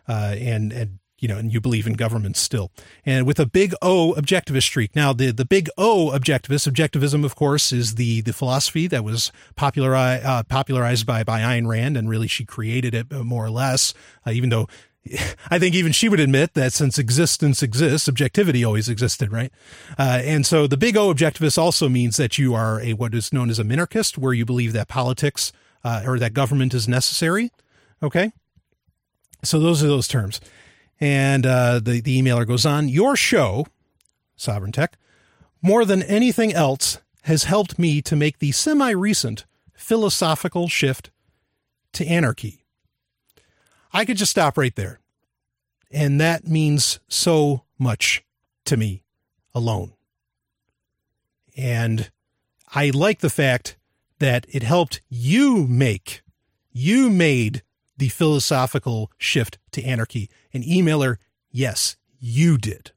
Uh, 0.08 0.36
and 0.38 0.72
and 0.72 1.00
you 1.24 1.30
know, 1.30 1.38
and 1.38 1.54
you 1.54 1.62
believe 1.62 1.88
in 1.88 1.94
government 1.94 2.36
still. 2.36 2.70
And 3.06 3.26
with 3.26 3.40
a 3.40 3.46
big 3.46 3.74
O 3.82 4.14
objectivist 4.18 4.64
streak. 4.64 4.94
Now, 4.94 5.14
the, 5.14 5.32
the 5.32 5.46
big 5.46 5.70
O 5.78 6.12
objectivist, 6.14 6.70
objectivism, 6.70 7.24
of 7.24 7.34
course, 7.34 7.72
is 7.72 7.96
the, 7.96 8.20
the 8.20 8.34
philosophy 8.34 8.88
that 8.88 9.06
was 9.06 9.32
popularized, 9.56 10.26
uh, 10.26 10.44
popularized 10.44 11.06
by, 11.06 11.24
by 11.24 11.40
Ayn 11.40 11.66
Rand, 11.66 11.96
and 11.96 12.10
really 12.10 12.28
she 12.28 12.44
created 12.44 12.94
it 12.94 13.08
uh, 13.10 13.24
more 13.24 13.46
or 13.46 13.50
less, 13.50 13.94
uh, 14.28 14.32
even 14.32 14.50
though 14.50 14.68
I 15.50 15.60
think 15.60 15.76
even 15.76 15.94
she 15.94 16.10
would 16.10 16.20
admit 16.20 16.56
that 16.56 16.74
since 16.74 17.00
existence 17.00 17.64
exists, 17.64 18.10
objectivity 18.10 18.66
always 18.66 18.90
existed, 18.90 19.32
right? 19.32 19.54
Uh, 19.98 20.22
and 20.26 20.46
so 20.46 20.68
the 20.68 20.76
big 20.76 20.98
O 20.98 21.14
objectivist 21.14 21.58
also 21.58 21.88
means 21.88 22.18
that 22.18 22.38
you 22.38 22.54
are 22.54 22.82
a 22.82 22.92
what 22.94 23.16
is 23.16 23.32
known 23.32 23.50
as 23.50 23.60
a 23.60 23.64
minarchist, 23.64 24.18
where 24.18 24.34
you 24.34 24.44
believe 24.44 24.74
that 24.74 24.90
politics 24.90 25.54
uh, 25.86 26.04
or 26.06 26.20
that 26.20 26.34
government 26.34 26.74
is 26.74 26.86
necessary. 26.86 27.50
Okay. 28.02 28.34
So 29.42 29.58
those 29.60 29.82
are 29.82 29.88
those 29.88 30.10
terms. 30.10 30.42
And 31.04 31.46
uh, 31.46 31.82
the, 31.82 32.00
the 32.00 32.22
emailer 32.22 32.48
goes 32.48 32.66
on 32.66 32.88
Your 32.88 33.18
show, 33.18 33.68
Sovereign 34.38 34.72
Tech, 34.72 34.98
more 35.62 35.84
than 35.84 36.02
anything 36.02 36.54
else, 36.54 37.02
has 37.24 37.44
helped 37.44 37.78
me 37.78 38.02
to 38.02 38.16
make 38.16 38.40
the 38.40 38.54
semi 38.54 38.92
recent 38.92 39.44
philosophical 39.76 40.70
shift 40.70 41.12
to 41.92 42.08
anarchy. 42.08 42.64
I 43.92 44.06
could 44.06 44.16
just 44.16 44.32
stop 44.32 44.58
right 44.58 44.74
there. 44.78 45.02
And 45.92 46.22
that 46.22 46.48
means 46.48 47.02
so 47.10 47.66
much 47.78 48.24
to 48.64 48.78
me 48.78 49.04
alone. 49.54 49.92
And 51.58 52.12
I 52.74 52.92
like 52.92 53.20
the 53.20 53.30
fact 53.30 53.76
that 54.20 54.46
it 54.48 54.64
helped 54.64 55.02
you 55.10 55.68
make, 55.68 56.22
you 56.72 57.10
made 57.10 57.62
the 57.98 58.10
philosophical 58.10 59.12
shift 59.18 59.58
to 59.72 59.84
anarchy. 59.84 60.30
An 60.54 60.64
emailer, 60.64 61.18
yes, 61.52 61.96
you 62.20 62.58
did. 62.58 62.92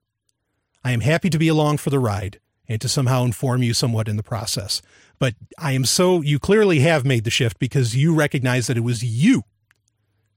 I 0.85 0.93
am 0.93 1.01
happy 1.01 1.31
to 1.31 1.39
be 1.39 1.49
along 1.49 1.79
for 1.79 1.91
the 1.91 1.99
ride 1.99 2.41
and 2.69 2.81
to 2.81 2.89
somehow 2.89 3.25
inform 3.25 3.63
you 3.63 3.75
somewhat 3.75 4.09
in 4.09 4.17
the 4.17 4.23
process. 4.23 4.83
But 5.19 5.35
I 5.59 5.73
am 5.73 5.85
so, 5.85 6.21
you 6.21 6.39
clearly 6.39 6.81
have 6.81 7.05
made 7.05 7.25
the 7.25 7.31
shift 7.31 7.59
because 7.59 7.97
you 7.97 8.15
recognize 8.15 8.67
that 8.67 8.77
it 8.77 8.85
was 8.85 9.03
you 9.03 9.43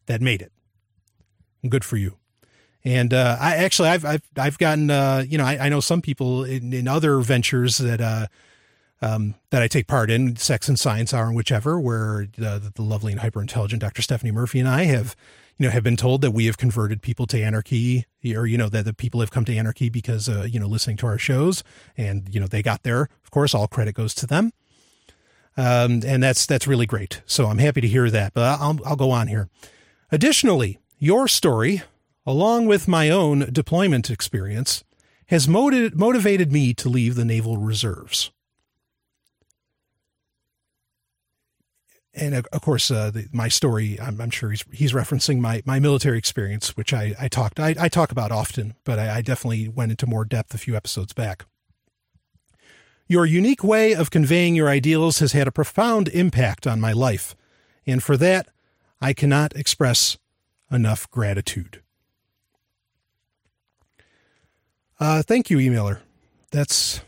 that 0.06 0.22
made 0.22 0.41
it. 0.41 0.52
good 1.68 1.84
for 1.84 1.98
you. 1.98 2.18
And 2.84 3.14
uh, 3.14 3.38
I 3.40 3.57
actually, 3.57 3.90
I've, 3.90 4.06
I've, 4.06 4.23
I've 4.38 4.57
gotten, 4.57 4.90
uh, 4.90 5.23
you 5.27 5.38
know, 5.38 5.44
I, 5.44 5.65
I, 5.65 5.69
know 5.69 5.81
some 5.81 6.02
people 6.02 6.45
in, 6.45 6.72
in 6.72 6.88
other 6.88 7.19
ventures 7.19 7.77
that, 7.77 7.99
uh, 7.99 8.27
um, 9.01 9.35
that 9.51 9.61
I 9.61 9.67
take 9.67 9.88
part 9.88 10.11
in, 10.11 10.35
Sex 10.35 10.67
and 10.67 10.77
Science 10.77 11.13
Hour 11.13 11.27
and 11.27 11.35
whichever, 11.35 11.80
where 11.80 12.27
the, 12.38 12.71
the 12.73 12.81
lovely 12.81 13.11
and 13.11 13.21
hyper 13.21 13.41
intelligent 13.41 13.81
Dr. 13.81 14.01
Stephanie 14.01 14.31
Murphy 14.31 14.59
and 14.59 14.67
I 14.67 14.84
have, 14.85 15.15
you 15.57 15.65
know, 15.65 15.71
have 15.71 15.84
been 15.84 15.97
told 15.97 16.21
that 16.21 16.31
we 16.31 16.45
have 16.45 16.57
converted 16.57 17.01
people 17.01 17.26
to 17.27 17.41
anarchy, 17.41 18.05
or 18.35 18.45
you 18.45 18.57
know, 18.57 18.69
that 18.69 18.85
the 18.85 18.93
people 18.93 19.19
have 19.19 19.31
come 19.31 19.45
to 19.45 19.55
anarchy 19.55 19.89
because, 19.89 20.27
uh, 20.27 20.45
you 20.49 20.59
know, 20.59 20.67
listening 20.67 20.97
to 20.97 21.07
our 21.07 21.17
shows, 21.17 21.63
and 21.97 22.34
you 22.34 22.39
know, 22.39 22.47
they 22.47 22.61
got 22.61 22.84
there. 22.84 23.09
Of 23.23 23.31
course, 23.31 23.53
all 23.53 23.67
credit 23.67 23.95
goes 23.95 24.13
to 24.15 24.27
them. 24.27 24.51
Um, 25.57 26.01
and 26.05 26.23
that's 26.23 26.45
that's 26.45 26.67
really 26.67 26.85
great. 26.85 27.21
So 27.26 27.47
I'm 27.47 27.57
happy 27.57 27.81
to 27.81 27.88
hear 27.88 28.09
that. 28.09 28.34
But 28.34 28.59
I'll 28.59 28.80
I'll 28.85 28.95
go 28.95 29.11
on 29.11 29.27
here. 29.27 29.49
Additionally, 30.11 30.80
your 30.97 31.27
story, 31.27 31.84
along 32.26 32.65
with 32.65 32.88
my 32.88 33.09
own 33.09 33.49
deployment 33.51 34.09
experience, 34.09 34.84
has 35.27 35.47
motiv- 35.47 35.95
motivated 35.95 36.51
me 36.51 36.73
to 36.73 36.89
leave 36.89 37.15
the 37.15 37.26
Naval 37.26 37.57
Reserves. 37.57 38.31
And 42.19 42.35
of 42.35 42.61
course, 42.61 42.91
uh, 42.91 43.11
the, 43.11 43.27
my 43.31 43.47
story, 43.47 43.99
I'm, 43.99 44.19
I'm, 44.19 44.29
sure 44.29 44.49
he's, 44.49 44.65
he's 44.71 44.91
referencing 44.91 45.39
my, 45.39 45.61
my 45.65 45.79
military 45.79 46.17
experience, 46.17 46.75
which 46.75 46.93
I, 46.93 47.15
I 47.19 47.27
talked, 47.29 47.59
I, 47.59 47.75
I 47.79 47.87
talk 47.87 48.11
about 48.11 48.31
often, 48.31 48.75
but 48.83 48.99
I, 48.99 49.17
I 49.17 49.21
definitely 49.21 49.69
went 49.69 49.91
into 49.91 50.05
more 50.05 50.25
depth 50.25 50.53
a 50.53 50.57
few 50.57 50.75
episodes 50.75 51.13
back. 51.13 51.45
Your 53.07 53.25
unique 53.25 53.63
way 53.63 53.93
of 53.93 54.11
conveying 54.11 54.53
your 54.53 54.69
ideals 54.69 55.19
has 55.19 55.31
had 55.31 55.47
a 55.47 55.51
profound 55.51 56.09
impact 56.09 56.67
on 56.67 56.79
my 56.79 56.91
life, 56.91 57.35
and 57.87 58.03
for 58.03 58.17
that, 58.17 58.49
I 59.01 59.13
cannot 59.13 59.55
express 59.55 60.17
enough 60.69 61.09
gratitude. 61.09 61.81
Uh, 64.99 65.23
thank 65.23 65.49
you, 65.49 65.57
emailer. 65.57 66.01
That's 66.51 67.01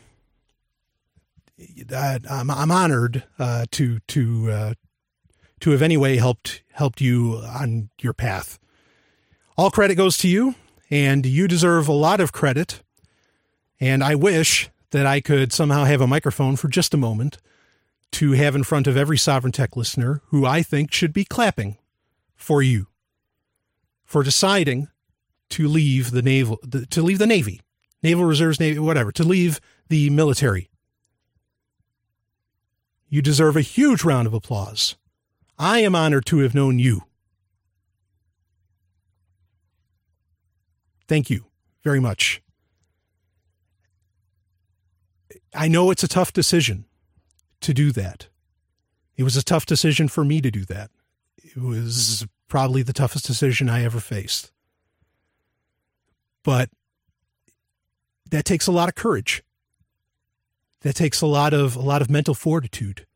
uh, 1.94 2.18
I'm, 2.28 2.50
I'm 2.50 2.70
honored 2.70 3.24
uh, 3.38 3.66
to 3.72 4.00
to 4.00 4.50
uh, 4.50 4.74
to 5.62 5.70
have 5.70 5.80
anyway 5.80 6.16
helped 6.16 6.62
helped 6.72 7.00
you 7.00 7.36
on 7.36 7.88
your 8.00 8.12
path. 8.12 8.58
All 9.56 9.70
credit 9.70 9.94
goes 9.94 10.18
to 10.18 10.28
you, 10.28 10.56
and 10.90 11.24
you 11.24 11.46
deserve 11.46 11.86
a 11.86 11.92
lot 11.92 12.20
of 12.20 12.32
credit. 12.32 12.82
And 13.78 14.02
I 14.02 14.16
wish 14.16 14.70
that 14.90 15.06
I 15.06 15.20
could 15.20 15.52
somehow 15.52 15.84
have 15.84 16.00
a 16.00 16.06
microphone 16.06 16.56
for 16.56 16.68
just 16.68 16.94
a 16.94 16.96
moment 16.98 17.38
to 18.12 18.32
have 18.32 18.56
in 18.56 18.64
front 18.64 18.88
of 18.88 18.96
every 18.96 19.16
Sovereign 19.16 19.52
Tech 19.52 19.76
listener 19.76 20.20
who 20.26 20.44
I 20.44 20.62
think 20.62 20.92
should 20.92 21.12
be 21.12 21.24
clapping 21.24 21.78
for 22.34 22.60
you 22.60 22.88
for 24.04 24.24
deciding 24.24 24.88
to 25.50 25.68
leave 25.68 26.10
the 26.10 26.22
naval 26.22 26.58
to 26.90 27.02
leave 27.02 27.18
the 27.18 27.26
navy 27.26 27.60
naval 28.02 28.24
reserves 28.24 28.58
navy 28.58 28.78
whatever 28.78 29.12
to 29.12 29.22
leave 29.22 29.60
the 29.88 30.08
military 30.10 30.70
you 33.08 33.20
deserve 33.20 33.56
a 33.56 33.60
huge 33.60 34.02
round 34.02 34.26
of 34.26 34.32
applause 34.32 34.96
i 35.62 35.78
am 35.78 35.94
honored 35.94 36.26
to 36.26 36.38
have 36.38 36.54
known 36.54 36.78
you 36.78 37.02
thank 41.08 41.30
you 41.30 41.46
very 41.82 42.00
much 42.00 42.42
I 45.54 45.68
know 45.68 45.90
it's 45.90 46.02
a 46.02 46.08
tough 46.08 46.32
decision 46.32 46.86
to 47.60 47.74
do 47.74 47.92
that. 47.92 48.28
It 49.16 49.22
was 49.22 49.36
a 49.36 49.44
tough 49.44 49.66
decision 49.66 50.08
for 50.08 50.24
me 50.24 50.40
to 50.40 50.50
do 50.50 50.64
that. 50.66 50.90
It 51.36 51.58
was 51.58 52.26
probably 52.48 52.82
the 52.82 52.92
toughest 52.92 53.26
decision 53.26 53.68
I 53.68 53.84
ever 53.84 54.00
faced. 54.00 54.50
But 56.42 56.70
that 58.30 58.44
takes 58.44 58.66
a 58.66 58.72
lot 58.72 58.88
of 58.88 58.94
courage. 58.94 59.42
That 60.80 60.94
takes 60.96 61.20
a 61.20 61.26
lot 61.26 61.52
of 61.52 61.76
a 61.76 61.80
lot 61.80 62.02
of 62.02 62.10
mental 62.10 62.34
fortitude 62.34 63.06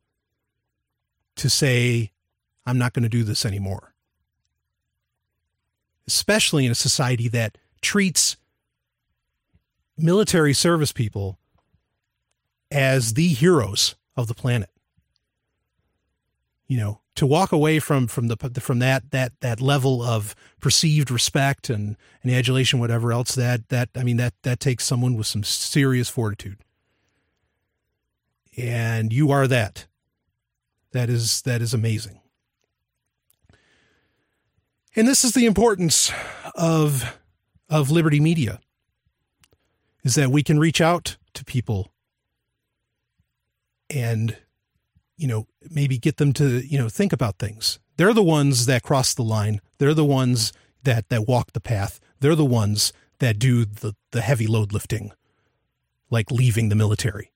to 1.36 1.50
say 1.50 2.12
I'm 2.66 2.78
not 2.78 2.92
going 2.92 3.04
to 3.04 3.08
do 3.08 3.22
this 3.22 3.46
anymore. 3.46 3.94
Especially 6.06 6.66
in 6.66 6.72
a 6.72 6.76
society 6.76 7.28
that 7.28 7.58
treats 7.80 8.36
military 9.96 10.52
service 10.52 10.92
people 10.92 11.38
as 12.70 13.14
the 13.14 13.28
heroes 13.28 13.94
of 14.16 14.26
the 14.26 14.34
planet. 14.34 14.70
You 16.68 16.78
know, 16.78 17.00
to 17.14 17.26
walk 17.26 17.52
away 17.52 17.78
from 17.78 18.06
from 18.08 18.28
the 18.28 18.36
from 18.60 18.80
that 18.80 19.10
that 19.10 19.32
that 19.40 19.60
level 19.60 20.02
of 20.02 20.34
perceived 20.60 21.10
respect 21.10 21.70
and, 21.70 21.96
and 22.22 22.32
adulation, 22.32 22.80
whatever 22.80 23.12
else 23.12 23.34
that 23.36 23.68
that 23.68 23.88
I 23.94 24.02
mean 24.02 24.16
that 24.16 24.34
that 24.42 24.60
takes 24.60 24.84
someone 24.84 25.14
with 25.16 25.26
some 25.26 25.44
serious 25.44 26.08
fortitude. 26.08 26.58
And 28.56 29.12
you 29.12 29.30
are 29.30 29.46
that. 29.46 29.86
That 30.92 31.08
is 31.08 31.42
that 31.42 31.62
is 31.62 31.72
amazing. 31.72 32.20
And 34.96 35.06
this 35.06 35.24
is 35.24 35.32
the 35.32 35.44
importance 35.44 36.10
of 36.54 37.18
of 37.68 37.90
Liberty 37.90 38.18
Media 38.18 38.60
is 40.02 40.14
that 40.14 40.30
we 40.30 40.42
can 40.42 40.58
reach 40.58 40.80
out 40.80 41.18
to 41.34 41.44
people 41.44 41.92
and 43.90 44.36
you 45.18 45.28
know 45.28 45.46
maybe 45.70 45.98
get 45.98 46.16
them 46.16 46.32
to 46.32 46.66
you 46.66 46.78
know 46.78 46.88
think 46.88 47.12
about 47.12 47.38
things. 47.38 47.78
They're 47.98 48.14
the 48.14 48.22
ones 48.22 48.64
that 48.66 48.82
cross 48.82 49.12
the 49.12 49.22
line. 49.22 49.60
They're 49.78 49.94
the 49.94 50.04
ones 50.04 50.52
that 50.82 51.10
that 51.10 51.28
walk 51.28 51.52
the 51.52 51.60
path. 51.60 52.00
They're 52.20 52.34
the 52.34 52.44
ones 52.46 52.94
that 53.18 53.38
do 53.38 53.66
the 53.66 53.94
the 54.12 54.22
heavy 54.22 54.46
load 54.46 54.72
lifting 54.72 55.12
like 56.08 56.30
leaving 56.30 56.68
the 56.68 56.74
military. 56.74 57.32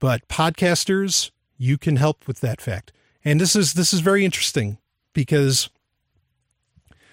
But 0.00 0.26
podcasters 0.26 1.30
you 1.56 1.78
can 1.78 1.96
help 1.96 2.26
with 2.26 2.40
that 2.40 2.60
fact. 2.60 2.92
And 3.24 3.40
this 3.40 3.54
is 3.54 3.74
this 3.74 3.94
is 3.94 4.00
very 4.00 4.24
interesting 4.24 4.78
because 5.14 5.70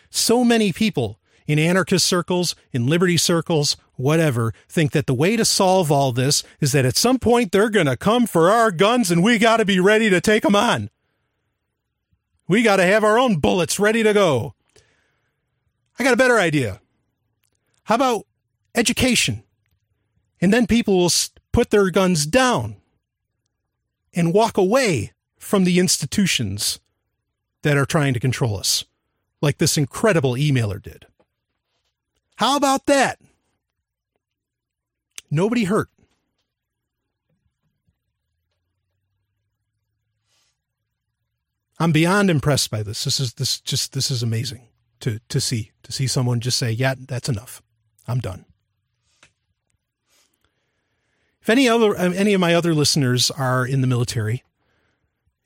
so 0.10 0.44
many 0.44 0.74
people 0.74 1.20
in 1.48 1.60
anarchist 1.60 2.06
circles, 2.06 2.56
in 2.72 2.88
liberty 2.88 3.18
circles, 3.18 3.76
whatever, 3.96 4.54
think 4.70 4.92
that 4.92 5.06
the 5.06 5.14
way 5.14 5.36
to 5.36 5.46
solve 5.46 5.92
all 5.92 6.12
this 6.12 6.44
is 6.60 6.72
that 6.72 6.86
at 6.86 6.96
some 6.96 7.20
point 7.20 7.52
they're 7.52 7.70
going 7.70 7.88
to 7.88 7.98
come 7.98 8.26
for 8.26 8.50
our 8.50 8.72
guns 8.72 9.12
and 9.12 9.24
we 9.24 9.38
got 9.38 9.58
to 9.58 9.66
be 9.66 9.80
ready 9.80 10.10
to 10.10 10.22
take 10.22 10.44
them 10.44 10.56
on. 10.56 10.90
We 12.48 12.64
got 12.64 12.78
to 12.78 12.86
have 12.86 13.04
our 13.04 13.18
own 13.18 13.38
bullets 13.38 13.80
ready 13.80 14.04
to 14.04 14.14
go. 14.14 14.56
I 15.98 16.04
got 16.04 16.14
a 16.14 16.18
better 16.18 16.40
idea. 16.40 16.82
How 17.84 17.96
about 17.96 18.26
education? 18.76 19.44
And 20.40 20.54
then 20.54 20.68
people 20.68 20.98
will 20.98 21.12
put 21.52 21.70
their 21.70 21.90
guns 21.92 22.26
down 22.26 22.78
and 24.14 24.34
walk 24.34 24.58
away 24.58 25.14
from 25.38 25.64
the 25.64 25.80
institutions 25.80 26.80
that 27.64 27.78
are 27.78 27.86
trying 27.86 28.14
to 28.14 28.20
control 28.20 28.58
us, 28.58 28.84
like 29.42 29.58
this 29.58 29.78
incredible 29.78 30.34
emailer 30.34 30.82
did. 30.82 31.06
How 32.38 32.56
about 32.58 32.86
that? 32.88 33.20
Nobody 35.30 35.64
hurt. 35.66 35.90
I'm 41.80 41.92
beyond 41.92 42.30
impressed 42.30 42.70
by 42.70 42.84
this. 42.84 43.04
This 43.06 43.20
is 43.20 43.34
this 43.34 43.60
just 43.60 43.94
this 43.94 44.12
is 44.12 44.22
amazing 44.22 44.68
to 45.00 45.20
to 45.30 45.42
see 45.42 45.72
to 45.82 45.92
see 45.92 46.06
someone 46.06 46.40
just 46.40 46.60
say, 46.60 46.72
"Yeah, 46.72 46.94
that's 46.96 47.28
enough. 47.28 47.64
I'm 48.08 48.20
done." 48.20 48.46
If 51.42 51.50
any 51.50 51.68
other 51.68 51.96
any 51.96 52.34
of 52.34 52.42
my 52.42 52.54
other 52.54 52.76
listeners 52.76 53.32
are 53.32 53.66
in 53.66 53.82
the 53.82 53.88
military, 53.88 54.44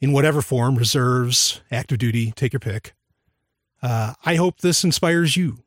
in 0.02 0.12
whatever 0.12 0.42
form, 0.42 0.76
reserves, 0.76 1.62
active 1.72 1.98
duty, 1.98 2.32
take 2.32 2.54
your 2.54 2.60
pick, 2.60 2.94
Uh, 3.82 4.14
I 4.26 4.36
hope 4.36 4.62
this 4.62 4.84
inspires 4.84 5.38
you. 5.38 5.60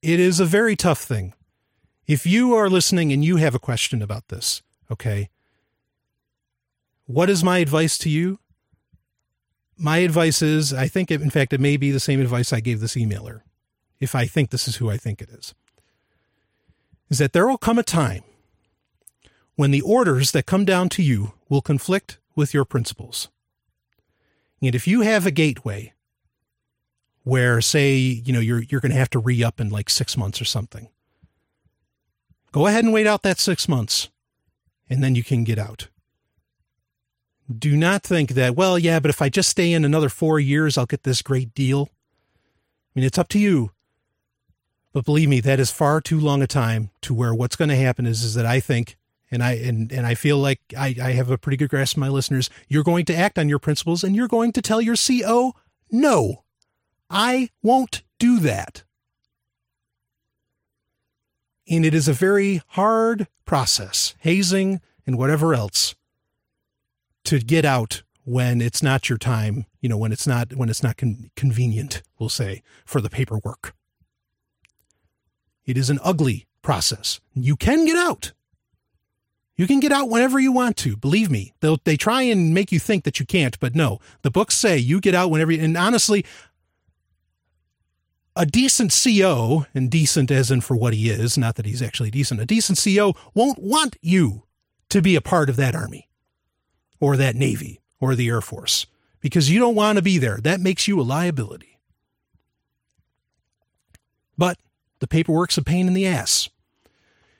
It 0.00 0.20
is 0.20 0.38
a 0.38 0.44
very 0.44 0.76
tough 0.76 1.00
thing. 1.00 1.34
If 2.06 2.26
you 2.26 2.54
are 2.54 2.68
listening 2.70 3.12
and 3.12 3.24
you 3.24 3.36
have 3.36 3.54
a 3.54 3.58
question 3.58 4.02
about 4.02 4.28
this, 4.28 4.62
okay, 4.90 5.28
what 7.06 7.30
is 7.30 7.42
my 7.42 7.58
advice 7.58 7.98
to 7.98 8.08
you? 8.08 8.38
My 9.76 9.98
advice 9.98 10.42
is 10.42 10.72
I 10.72 10.86
think, 10.88 11.10
it, 11.10 11.20
in 11.20 11.30
fact, 11.30 11.52
it 11.52 11.60
may 11.60 11.76
be 11.76 11.90
the 11.90 12.00
same 12.00 12.20
advice 12.20 12.52
I 12.52 12.60
gave 12.60 12.80
this 12.80 12.94
emailer, 12.94 13.42
if 13.98 14.14
I 14.14 14.26
think 14.26 14.50
this 14.50 14.68
is 14.68 14.76
who 14.76 14.88
I 14.90 14.96
think 14.98 15.20
it 15.20 15.30
is, 15.30 15.54
is 17.08 17.18
that 17.18 17.32
there 17.32 17.46
will 17.46 17.58
come 17.58 17.78
a 17.78 17.82
time 17.82 18.22
when 19.56 19.70
the 19.70 19.80
orders 19.82 20.30
that 20.32 20.46
come 20.46 20.64
down 20.64 20.88
to 20.88 21.02
you 21.02 21.32
will 21.48 21.60
conflict 21.60 22.18
with 22.34 22.54
your 22.54 22.64
principles. 22.64 23.28
And 24.62 24.74
if 24.74 24.86
you 24.86 25.00
have 25.02 25.26
a 25.26 25.30
gateway 25.30 25.92
where 27.24 27.60
say, 27.60 27.94
you 27.96 28.32
know, 28.32 28.40
you're 28.40 28.62
you're 28.62 28.80
going 28.80 28.92
to 28.92 28.98
have 28.98 29.10
to 29.10 29.18
re-up 29.18 29.60
in 29.60 29.70
like 29.70 29.90
6 29.90 30.16
months 30.16 30.40
or 30.40 30.44
something. 30.44 30.88
Go 32.50 32.66
ahead 32.66 32.84
and 32.84 32.92
wait 32.92 33.06
out 33.06 33.22
that 33.22 33.38
6 33.38 33.68
months 33.68 34.08
and 34.88 35.02
then 35.02 35.14
you 35.14 35.22
can 35.22 35.44
get 35.44 35.58
out. 35.58 35.88
Do 37.52 37.76
not 37.76 38.02
think 38.02 38.30
that, 38.30 38.56
well, 38.56 38.78
yeah, 38.78 39.00
but 39.00 39.10
if 39.10 39.20
I 39.20 39.28
just 39.28 39.50
stay 39.50 39.72
in 39.72 39.84
another 39.84 40.08
4 40.08 40.40
years 40.40 40.78
I'll 40.78 40.86
get 40.86 41.02
this 41.02 41.22
great 41.22 41.54
deal. 41.54 41.90
I 42.94 43.00
mean, 43.00 43.04
it's 43.04 43.18
up 43.18 43.28
to 43.28 43.38
you. 43.38 43.72
But 44.92 45.04
believe 45.04 45.28
me, 45.28 45.40
that 45.40 45.60
is 45.60 45.70
far 45.70 46.00
too 46.00 46.20
long 46.20 46.42
a 46.42 46.46
time 46.46 46.90
to 47.02 47.14
where 47.14 47.34
what's 47.34 47.56
going 47.56 47.70
to 47.70 47.76
happen 47.76 48.06
is, 48.06 48.22
is 48.22 48.34
that 48.34 48.46
I 48.46 48.60
think 48.60 48.96
and 49.32 49.42
I 49.42 49.52
and 49.54 49.90
and 49.90 50.06
I 50.06 50.14
feel 50.14 50.38
like 50.38 50.60
I, 50.76 50.94
I 51.02 51.12
have 51.12 51.30
a 51.30 51.38
pretty 51.38 51.56
good 51.56 51.70
grasp 51.70 51.96
of 51.96 52.00
my 52.00 52.08
listeners. 52.08 52.50
You're 52.68 52.84
going 52.84 53.06
to 53.06 53.16
act 53.16 53.38
on 53.38 53.48
your 53.48 53.58
principles 53.58 54.04
and 54.04 54.14
you're 54.14 54.28
going 54.28 54.52
to 54.52 54.62
tell 54.62 54.80
your 54.80 54.94
CO 54.96 55.54
no. 55.90 56.44
I 57.10 57.50
won't 57.62 58.02
do 58.18 58.38
that. 58.40 58.84
And 61.68 61.84
it 61.84 61.94
is 61.94 62.08
a 62.08 62.12
very 62.12 62.62
hard 62.68 63.28
process, 63.44 64.14
hazing 64.20 64.80
and 65.06 65.18
whatever 65.18 65.54
else, 65.54 65.94
to 67.24 67.38
get 67.38 67.64
out 67.64 68.02
when 68.24 68.60
it's 68.60 68.82
not 68.82 69.08
your 69.08 69.18
time, 69.18 69.66
you 69.80 69.88
know, 69.88 69.96
when 69.96 70.12
it's 70.12 70.26
not 70.26 70.54
when 70.54 70.68
it's 70.68 70.82
not 70.82 70.96
con- 70.96 71.30
convenient, 71.36 72.02
we'll 72.18 72.28
say, 72.28 72.62
for 72.84 73.00
the 73.00 73.10
paperwork. 73.10 73.74
It 75.64 75.78
is 75.78 75.90
an 75.90 76.00
ugly 76.02 76.46
process. 76.60 77.20
You 77.34 77.56
can 77.56 77.84
get 77.86 77.96
out. 77.96 78.32
You 79.62 79.68
can 79.68 79.78
get 79.78 79.92
out 79.92 80.08
whenever 80.08 80.40
you 80.40 80.50
want 80.50 80.76
to. 80.78 80.96
Believe 80.96 81.30
me, 81.30 81.52
they'll 81.60 81.78
they 81.84 81.96
try 81.96 82.22
and 82.22 82.52
make 82.52 82.72
you 82.72 82.80
think 82.80 83.04
that 83.04 83.20
you 83.20 83.24
can't, 83.24 83.56
but 83.60 83.76
no. 83.76 84.00
The 84.22 84.30
books 84.32 84.56
say 84.56 84.76
you 84.76 85.00
get 85.00 85.14
out 85.14 85.30
whenever. 85.30 85.52
You, 85.52 85.62
and 85.62 85.76
honestly, 85.76 86.26
a 88.34 88.44
decent 88.44 88.92
CO, 88.92 89.66
and 89.72 89.88
decent 89.88 90.32
as 90.32 90.50
in 90.50 90.62
for 90.62 90.76
what 90.76 90.94
he 90.94 91.10
is, 91.10 91.38
not 91.38 91.54
that 91.54 91.64
he's 91.64 91.80
actually 91.80 92.10
decent. 92.10 92.40
A 92.40 92.44
decent 92.44 92.84
CO 92.84 93.14
won't 93.34 93.62
want 93.62 93.96
you 94.02 94.42
to 94.88 95.00
be 95.00 95.14
a 95.14 95.20
part 95.20 95.48
of 95.48 95.54
that 95.54 95.76
army, 95.76 96.08
or 96.98 97.16
that 97.16 97.36
navy, 97.36 97.80
or 98.00 98.16
the 98.16 98.28
air 98.28 98.40
force, 98.40 98.86
because 99.20 99.48
you 99.48 99.60
don't 99.60 99.76
want 99.76 99.94
to 99.94 100.02
be 100.02 100.18
there. 100.18 100.38
That 100.42 100.58
makes 100.58 100.88
you 100.88 101.00
a 101.00 101.02
liability. 101.02 101.78
But 104.36 104.58
the 104.98 105.06
paperwork's 105.06 105.56
a 105.56 105.62
pain 105.62 105.86
in 105.86 105.94
the 105.94 106.08
ass. 106.08 106.48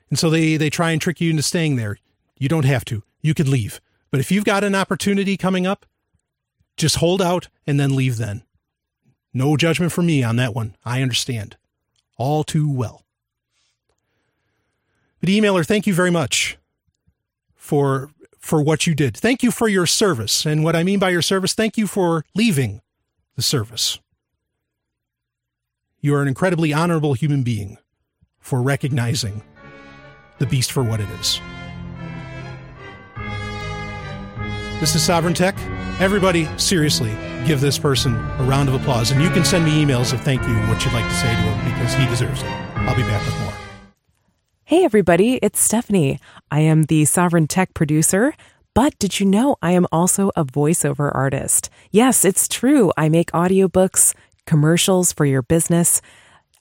And 0.09 0.17
so 0.17 0.31
they, 0.31 0.57
they 0.57 0.71
try 0.71 0.93
and 0.93 1.01
trick 1.01 1.21
you 1.21 1.31
into 1.31 1.43
staying 1.43 1.77
there. 1.77 1.97
You 2.43 2.49
don't 2.49 2.65
have 2.65 2.85
to. 2.87 3.05
You 3.21 3.35
could 3.35 3.47
leave. 3.47 3.81
But 4.11 4.19
if 4.19 4.33
you've 4.33 4.45
got 4.45 4.65
an 4.65 4.75
opportunity 4.75 5.37
coming 5.37 5.65
up, 5.65 5.87
just 6.77 6.97
hold 6.97 7.23
out 7.23 7.47
and 7.69 7.79
then 7.79 7.95
leave 7.95 8.17
then. 8.17 8.43
No 9.33 9.57
judgment 9.57 9.93
for 9.93 10.03
me 10.03 10.25
on 10.25 10.35
that 10.37 10.53
one. 10.53 10.75
I 10.85 11.03
understand. 11.03 11.57
All 12.17 12.43
too 12.43 12.69
well. 12.69 13.05
But 15.21 15.29
emailer, 15.29 15.65
thank 15.65 15.87
you 15.87 15.95
very 15.95 16.11
much 16.11 16.59
for 17.55 18.11
for 18.41 18.61
what 18.61 18.89
you 18.89 18.95
did. 18.97 19.17
Thank 19.17 19.45
you 19.45 19.53
for 19.53 19.69
your 19.69 19.87
service. 19.87 20.45
And 20.45 20.65
what 20.65 20.75
I 20.75 20.83
mean 20.83 20.99
by 20.99 21.11
your 21.11 21.23
service, 21.23 21.55
thank 21.55 21.79
you 21.79 21.87
for 21.87 22.25
leaving 22.35 22.81
the 23.37 23.43
service. 23.43 24.01
You 26.01 26.17
are 26.17 26.23
an 26.23 26.27
incredibly 26.27 26.73
honorable 26.73 27.15
human 27.15 27.45
being 27.45 27.79
for 28.41 28.61
recognizing 28.61 29.45
the 30.41 30.47
beast 30.47 30.73
for 30.73 30.83
what 30.83 30.99
it 30.99 31.09
is. 31.21 31.41
This 34.83 34.97
is 34.97 35.05
Sovereign 35.05 35.33
Tech. 35.33 35.57
Everybody, 36.01 36.49
seriously, 36.59 37.11
give 37.47 37.61
this 37.61 37.79
person 37.79 38.17
a 38.17 38.43
round 38.43 38.69
of 38.69 38.75
applause. 38.75 39.13
And 39.13 39.23
you 39.23 39.31
can 39.31 39.45
send 39.45 39.65
me 39.65 39.71
emails 39.81 40.13
of 40.13 40.21
thank 40.23 40.43
you 40.43 40.49
and 40.49 40.69
what 40.69 40.85
you'd 40.85 40.93
like 40.93 41.09
to 41.09 41.15
say 41.15 41.29
to 41.29 41.41
him 41.41 41.73
because 41.73 41.95
he 41.95 42.05
deserves 42.07 42.43
it. 42.43 42.51
I'll 42.79 42.97
be 42.97 43.03
back 43.03 43.25
with 43.25 43.39
more. 43.43 43.53
Hey, 44.65 44.85
everybody, 44.85 45.35
it's 45.35 45.61
Stephanie. 45.61 46.19
I 46.51 46.63
am 46.63 46.83
the 46.87 47.05
Sovereign 47.05 47.47
Tech 47.47 47.75
producer. 47.75 48.35
But 48.75 48.99
did 48.99 49.21
you 49.21 49.27
know 49.27 49.55
I 49.63 49.71
am 49.71 49.87
also 49.93 50.33
a 50.35 50.45
voiceover 50.45 51.15
artist? 51.15 51.71
Yes, 51.93 52.25
it's 52.25 52.49
true. 52.49 52.91
I 52.97 53.09
make 53.09 53.31
audiobooks, 53.31 54.17
commercials 54.47 55.13
for 55.13 55.25
your 55.25 55.43
business. 55.43 56.03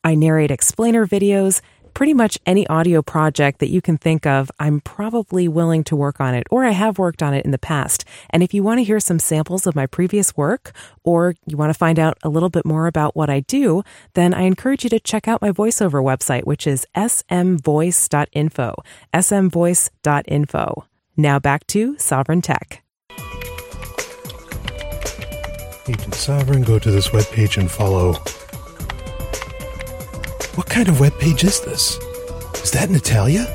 I 0.03 0.13
narrate 0.13 0.51
explainer 0.51 1.07
videos 1.07 1.61
pretty 1.93 2.13
much 2.13 2.37
any 2.45 2.65
audio 2.67 3.01
project 3.01 3.59
that 3.59 3.69
you 3.69 3.81
can 3.81 3.97
think 3.97 4.25
of, 4.25 4.51
I'm 4.59 4.81
probably 4.81 5.47
willing 5.47 5.83
to 5.85 5.95
work 5.95 6.19
on 6.19 6.33
it, 6.33 6.47
or 6.49 6.65
I 6.65 6.71
have 6.71 6.97
worked 6.97 7.23
on 7.23 7.33
it 7.33 7.45
in 7.45 7.51
the 7.51 7.57
past. 7.57 8.05
And 8.29 8.43
if 8.43 8.53
you 8.53 8.63
want 8.63 8.79
to 8.79 8.83
hear 8.83 8.99
some 8.99 9.19
samples 9.19 9.67
of 9.67 9.75
my 9.75 9.85
previous 9.85 10.35
work, 10.35 10.71
or 11.03 11.35
you 11.45 11.57
want 11.57 11.69
to 11.69 11.77
find 11.77 11.99
out 11.99 12.17
a 12.23 12.29
little 12.29 12.49
bit 12.49 12.65
more 12.65 12.87
about 12.87 13.15
what 13.15 13.29
I 13.29 13.41
do, 13.41 13.83
then 14.13 14.33
I 14.33 14.41
encourage 14.41 14.83
you 14.83 14.89
to 14.91 14.99
check 14.99 15.27
out 15.27 15.41
my 15.41 15.51
voiceover 15.51 16.03
website, 16.03 16.45
which 16.45 16.67
is 16.67 16.85
smvoice.info. 16.95 18.75
smvoice.info. 19.13 20.85
Now 21.17 21.39
back 21.39 21.67
to 21.67 21.97
Sovereign 21.97 22.41
Tech. 22.41 22.83
Agent 25.87 26.13
Sovereign, 26.13 26.61
go 26.61 26.79
to 26.79 26.91
this 26.91 27.09
webpage 27.09 27.57
and 27.57 27.69
follow 27.69 28.13
what 30.55 30.67
kind 30.67 30.89
of 30.89 30.99
web 30.99 31.17
page 31.19 31.43
is 31.43 31.61
this? 31.61 31.97
Is 32.61 32.71
that 32.71 32.89
Natalia? 32.89 33.47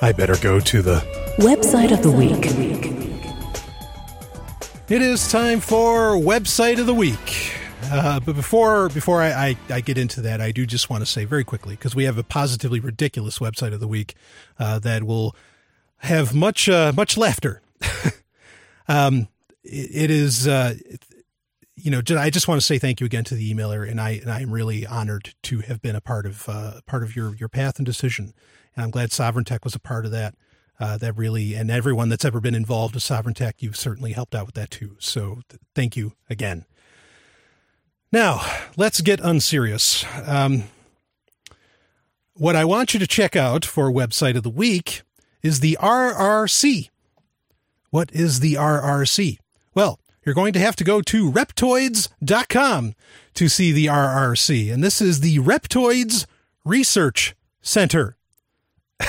I 0.00 0.12
better 0.12 0.36
go 0.36 0.60
to 0.60 0.82
the 0.82 0.96
website 1.38 1.92
of 1.92 2.02
the 2.02 2.10
week. 2.10 2.46
It 4.88 5.02
is 5.02 5.30
time 5.30 5.60
for 5.60 6.12
website 6.12 6.78
of 6.80 6.86
the 6.86 6.94
week. 6.94 7.52
Uh, 7.84 8.18
but 8.20 8.34
before 8.34 8.88
before 8.88 9.20
I, 9.20 9.28
I, 9.28 9.56
I, 9.68 9.80
get 9.80 9.98
into 9.98 10.20
that, 10.22 10.40
I 10.40 10.50
do 10.50 10.66
just 10.66 10.90
want 10.90 11.02
to 11.02 11.06
say 11.06 11.24
very 11.24 11.44
quickly 11.44 11.74
because 11.76 11.94
we 11.94 12.04
have 12.04 12.18
a 12.18 12.24
positively 12.24 12.80
ridiculous 12.80 13.38
website 13.38 13.72
of 13.72 13.80
the 13.80 13.86
week 13.86 14.14
uh, 14.58 14.78
that 14.80 15.04
will 15.04 15.36
have 15.98 16.34
much 16.34 16.68
uh, 16.68 16.92
much 16.96 17.16
laughter. 17.16 17.62
um, 18.88 19.28
it, 19.62 19.90
it 19.92 20.10
is 20.10 20.48
uh, 20.48 20.74
you 21.86 21.92
know, 21.92 22.02
I 22.18 22.30
just 22.30 22.48
want 22.48 22.60
to 22.60 22.66
say 22.66 22.80
thank 22.80 22.98
you 22.98 23.06
again 23.06 23.22
to 23.22 23.36
the 23.36 23.54
emailer, 23.54 23.88
and 23.88 24.00
I 24.00 24.14
and 24.14 24.28
I'm 24.28 24.50
really 24.50 24.84
honored 24.84 25.36
to 25.44 25.60
have 25.60 25.80
been 25.80 25.94
a 25.94 26.00
part 26.00 26.26
of 26.26 26.48
uh, 26.48 26.80
part 26.84 27.04
of 27.04 27.14
your 27.14 27.36
your 27.36 27.48
path 27.48 27.78
and 27.78 27.86
decision. 27.86 28.34
And 28.74 28.82
I'm 28.82 28.90
glad 28.90 29.12
Sovereign 29.12 29.44
Tech 29.44 29.64
was 29.64 29.76
a 29.76 29.78
part 29.78 30.04
of 30.04 30.10
that. 30.10 30.34
Uh, 30.80 30.98
that 30.98 31.16
really, 31.16 31.54
and 31.54 31.70
everyone 31.70 32.08
that's 32.08 32.24
ever 32.24 32.40
been 32.40 32.56
involved 32.56 32.94
with 32.94 33.04
Sovereign 33.04 33.36
Tech, 33.36 33.62
you've 33.62 33.76
certainly 33.76 34.12
helped 34.12 34.34
out 34.34 34.46
with 34.46 34.56
that 34.56 34.72
too. 34.72 34.96
So 34.98 35.42
th- 35.48 35.60
thank 35.76 35.96
you 35.96 36.14
again. 36.28 36.66
Now 38.10 38.40
let's 38.76 39.00
get 39.00 39.20
unserious. 39.20 40.04
Um, 40.26 40.64
what 42.34 42.56
I 42.56 42.64
want 42.64 42.94
you 42.94 43.00
to 43.00 43.06
check 43.06 43.36
out 43.36 43.64
for 43.64 43.92
website 43.92 44.36
of 44.36 44.42
the 44.42 44.50
week 44.50 45.02
is 45.40 45.60
the 45.60 45.78
RRC. 45.80 46.90
What 47.90 48.10
is 48.10 48.40
the 48.40 48.54
RRC? 48.54 49.38
Well, 49.72 50.00
you're 50.26 50.34
going 50.34 50.52
to 50.52 50.58
have 50.58 50.76
to 50.76 50.84
go 50.84 51.00
to 51.00 51.30
reptoids.com 51.30 52.94
to 53.34 53.48
see 53.48 53.70
the 53.70 53.86
RRC. 53.86 54.72
And 54.72 54.82
this 54.82 55.00
is 55.00 55.20
the 55.20 55.38
Reptoids 55.38 56.26
Research 56.64 57.36
Center. 57.62 58.16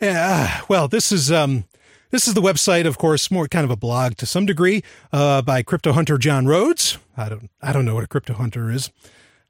yeah, 0.00 0.62
well, 0.68 0.88
this 0.88 1.12
is 1.12 1.30
um, 1.30 1.64
this 2.10 2.26
is 2.26 2.34
the 2.34 2.40
website, 2.40 2.86
of 2.86 2.98
course, 2.98 3.30
more 3.30 3.46
kind 3.46 3.64
of 3.64 3.70
a 3.70 3.76
blog 3.76 4.16
to 4.16 4.26
some 4.26 4.44
degree 4.44 4.82
uh, 5.12 5.42
by 5.42 5.62
crypto 5.62 5.92
hunter 5.92 6.18
John 6.18 6.46
Rhodes. 6.46 6.98
I 7.16 7.28
don't 7.28 7.50
I 7.62 7.72
don't 7.72 7.84
know 7.84 7.94
what 7.94 8.04
a 8.04 8.08
crypto 8.08 8.34
hunter 8.34 8.72
is, 8.72 8.90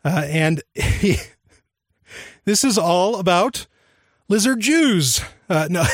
uh, 0.04 0.26
and 0.28 0.62
he, 0.74 1.16
this 2.44 2.62
is 2.62 2.76
all 2.76 3.16
about 3.16 3.66
lizard 4.28 4.60
Jews. 4.60 5.20
Uh, 5.48 5.68
no, 5.70 5.84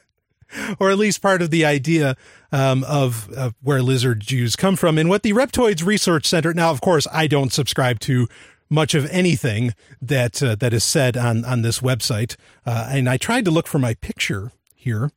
or 0.80 0.90
at 0.90 0.98
least 0.98 1.20
part 1.20 1.42
of 1.42 1.50
the 1.50 1.64
idea 1.64 2.16
um, 2.50 2.84
of, 2.84 3.30
of, 3.30 3.54
where 3.62 3.82
lizard 3.82 4.20
Jews 4.20 4.56
come 4.56 4.76
from. 4.76 4.98
And 4.98 5.08
what 5.08 5.22
the 5.22 5.32
Reptoids 5.32 5.84
Research 5.84 6.26
Center. 6.26 6.54
Now, 6.54 6.70
of 6.70 6.80
course, 6.80 7.06
I 7.12 7.26
don't 7.26 7.52
subscribe 7.52 8.00
to 8.00 8.28
much 8.70 8.94
of 8.94 9.08
anything 9.10 9.74
that 10.00 10.42
uh, 10.42 10.54
that 10.56 10.72
is 10.72 10.84
said 10.84 11.16
on 11.16 11.44
on 11.44 11.62
this 11.62 11.80
website, 11.80 12.36
uh, 12.66 12.88
and 12.90 13.08
I 13.08 13.16
tried 13.16 13.44
to 13.46 13.50
look 13.50 13.66
for 13.66 13.78
my 13.78 13.94
picture 13.94 14.52
here 14.74 15.10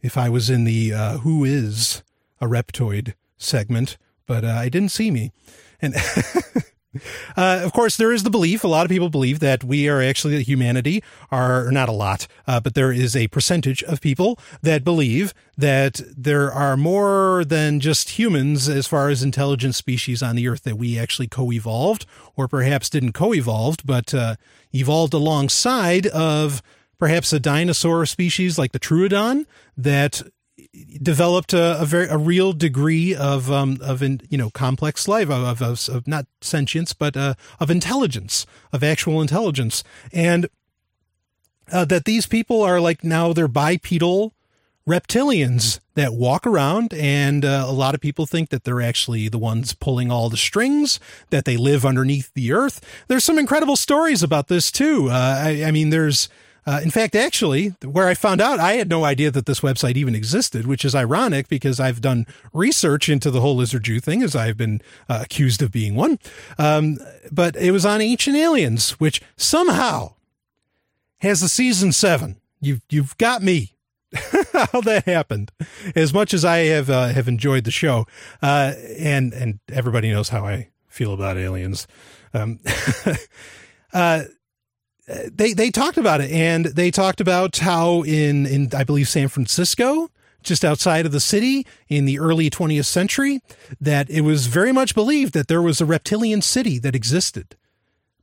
if 0.00 0.16
I 0.16 0.28
was 0.28 0.50
in 0.50 0.64
the 0.64 0.92
uh, 0.92 1.18
Who 1.18 1.44
is 1.44 2.02
a 2.40 2.46
Reptoid 2.46 3.14
segment, 3.36 3.96
but 4.26 4.44
uh, 4.44 4.48
I 4.48 4.68
didn't 4.68 4.90
see 4.90 5.10
me. 5.10 5.32
And 5.80 5.94
Uh, 7.36 7.60
of 7.62 7.72
course, 7.72 7.96
there 7.96 8.12
is 8.12 8.22
the 8.22 8.30
belief. 8.30 8.64
A 8.64 8.68
lot 8.68 8.84
of 8.84 8.90
people 8.90 9.08
believe 9.08 9.40
that 9.40 9.64
we 9.64 9.88
are 9.88 10.02
actually 10.02 10.42
humanity 10.42 11.02
are 11.30 11.70
not 11.70 11.88
a 11.88 11.92
lot, 11.92 12.26
uh, 12.46 12.60
but 12.60 12.74
there 12.74 12.92
is 12.92 13.16
a 13.16 13.28
percentage 13.28 13.82
of 13.84 14.00
people 14.00 14.38
that 14.62 14.84
believe 14.84 15.34
that 15.56 16.00
there 16.16 16.52
are 16.52 16.76
more 16.76 17.44
than 17.44 17.80
just 17.80 18.10
humans 18.10 18.68
as 18.68 18.86
far 18.86 19.08
as 19.08 19.22
intelligent 19.22 19.74
species 19.74 20.22
on 20.22 20.36
the 20.36 20.48
earth 20.48 20.62
that 20.62 20.78
we 20.78 20.98
actually 20.98 21.28
co-evolved, 21.28 22.06
or 22.36 22.48
perhaps 22.48 22.90
didn't 22.90 23.12
co-evolved, 23.12 23.86
but 23.86 24.12
uh, 24.14 24.36
evolved 24.72 25.14
alongside 25.14 26.06
of 26.08 26.62
perhaps 26.98 27.32
a 27.32 27.40
dinosaur 27.40 28.06
species 28.06 28.58
like 28.58 28.72
the 28.72 28.78
Troodon 28.80 29.46
that 29.76 30.22
developed 31.02 31.52
a, 31.52 31.80
a, 31.80 31.84
very 31.84 32.06
a 32.08 32.16
real 32.16 32.52
degree 32.52 33.14
of 33.14 33.50
um, 33.50 33.78
of 33.80 34.02
you 34.02 34.38
know 34.38 34.50
complex 34.50 35.06
life 35.06 35.30
of, 35.30 35.62
of, 35.62 35.88
of 35.88 36.06
not 36.06 36.26
sentience 36.40 36.92
but 36.92 37.16
uh, 37.16 37.34
of 37.60 37.70
intelligence 37.70 38.46
of 38.72 38.82
actual 38.82 39.20
intelligence. 39.20 39.84
And 40.12 40.48
uh, 41.72 41.84
that 41.86 42.04
these 42.04 42.26
people 42.26 42.62
are 42.62 42.80
like 42.80 43.04
now 43.04 43.32
they're 43.32 43.48
bipedal 43.48 44.34
reptilians 44.86 45.80
that 45.94 46.12
walk 46.12 46.46
around 46.46 46.92
and 46.92 47.42
uh, 47.42 47.64
a 47.66 47.72
lot 47.72 47.94
of 47.94 48.00
people 48.02 48.26
think 48.26 48.50
that 48.50 48.64
they're 48.64 48.82
actually 48.82 49.28
the 49.28 49.38
ones 49.38 49.72
pulling 49.72 50.10
all 50.10 50.28
the 50.28 50.36
strings 50.36 51.00
that 51.30 51.46
they 51.46 51.56
live 51.56 51.86
underneath 51.86 52.30
the 52.34 52.52
earth. 52.52 52.84
There's 53.08 53.24
some 53.24 53.38
incredible 53.38 53.76
stories 53.76 54.22
about 54.22 54.48
this 54.48 54.70
too. 54.70 55.08
Uh, 55.08 55.42
I, 55.42 55.64
I 55.64 55.70
mean 55.70 55.88
there's 55.88 56.28
uh, 56.66 56.80
in 56.82 56.90
fact, 56.90 57.14
actually, 57.14 57.68
where 57.84 58.08
I 58.08 58.14
found 58.14 58.40
out, 58.40 58.58
I 58.58 58.74
had 58.74 58.88
no 58.88 59.04
idea 59.04 59.30
that 59.30 59.46
this 59.46 59.60
website 59.60 59.96
even 59.96 60.14
existed, 60.14 60.66
which 60.66 60.84
is 60.84 60.94
ironic 60.94 61.48
because 61.48 61.78
I've 61.78 62.00
done 62.00 62.26
research 62.52 63.08
into 63.08 63.30
the 63.30 63.40
whole 63.40 63.56
lizard 63.56 63.84
Jew 63.84 64.00
thing, 64.00 64.22
as 64.22 64.34
I've 64.34 64.56
been 64.56 64.80
uh, 65.08 65.20
accused 65.22 65.60
of 65.62 65.70
being 65.70 65.94
one. 65.94 66.18
Um, 66.58 66.98
but 67.30 67.54
it 67.56 67.70
was 67.70 67.84
on 67.84 68.00
Ancient 68.00 68.36
Aliens, 68.36 68.92
which 68.92 69.20
somehow 69.36 70.14
has 71.18 71.42
a 71.42 71.48
season 71.48 71.92
seven. 71.92 72.40
You've 72.60 72.80
you've 72.88 73.16
got 73.18 73.42
me. 73.42 73.72
How 74.52 74.80
that 74.82 75.04
happened? 75.06 75.50
As 75.96 76.14
much 76.14 76.32
as 76.32 76.44
I 76.44 76.58
have 76.58 76.88
uh, 76.88 77.08
have 77.08 77.28
enjoyed 77.28 77.64
the 77.64 77.70
show, 77.70 78.06
uh, 78.42 78.72
and 78.98 79.34
and 79.34 79.58
everybody 79.70 80.10
knows 80.10 80.28
how 80.28 80.46
I 80.46 80.68
feel 80.86 81.12
about 81.12 81.36
aliens. 81.36 81.88
Um, 82.32 82.60
uh, 83.92 84.24
they 85.06 85.52
they 85.52 85.70
talked 85.70 85.98
about 85.98 86.20
it 86.20 86.30
and 86.30 86.66
they 86.66 86.90
talked 86.90 87.20
about 87.20 87.58
how 87.58 88.02
in 88.02 88.46
in 88.46 88.70
I 88.74 88.84
believe 88.84 89.08
San 89.08 89.28
Francisco 89.28 90.08
just 90.42 90.64
outside 90.64 91.06
of 91.06 91.12
the 91.12 91.20
city 91.20 91.66
in 91.88 92.04
the 92.04 92.18
early 92.18 92.50
20th 92.50 92.84
century 92.84 93.40
that 93.80 94.08
it 94.10 94.20
was 94.20 94.46
very 94.46 94.72
much 94.72 94.94
believed 94.94 95.32
that 95.32 95.48
there 95.48 95.62
was 95.62 95.80
a 95.80 95.86
reptilian 95.86 96.42
city 96.42 96.78
that 96.78 96.94
existed 96.94 97.56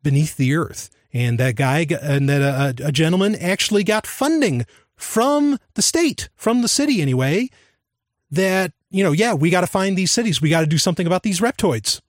beneath 0.04 0.38
the 0.38 0.56
earth. 0.56 0.90
And 1.14 1.40
that 1.40 1.56
guy 1.56 1.86
and 2.02 2.30
that 2.30 2.42
uh, 2.42 2.74
a, 2.84 2.88
a 2.88 2.92
gentleman 2.92 3.36
actually 3.36 3.84
got 3.84 4.08
funding 4.08 4.66
from 4.96 5.58
the 5.74 5.82
state 5.82 6.30
from 6.36 6.62
the 6.62 6.68
city 6.68 7.02
anyway 7.02 7.50
that 8.30 8.72
you 8.92 9.04
know 9.04 9.12
yeah 9.12 9.34
we 9.34 9.50
got 9.50 9.62
to 9.62 9.68
find 9.68 9.98
these 9.98 10.12
cities. 10.12 10.42
We 10.42 10.50
got 10.50 10.62
to 10.62 10.68
do 10.68 10.78
something 10.78 11.06
about 11.06 11.24
these 11.24 11.42
reptoids. 11.42 12.02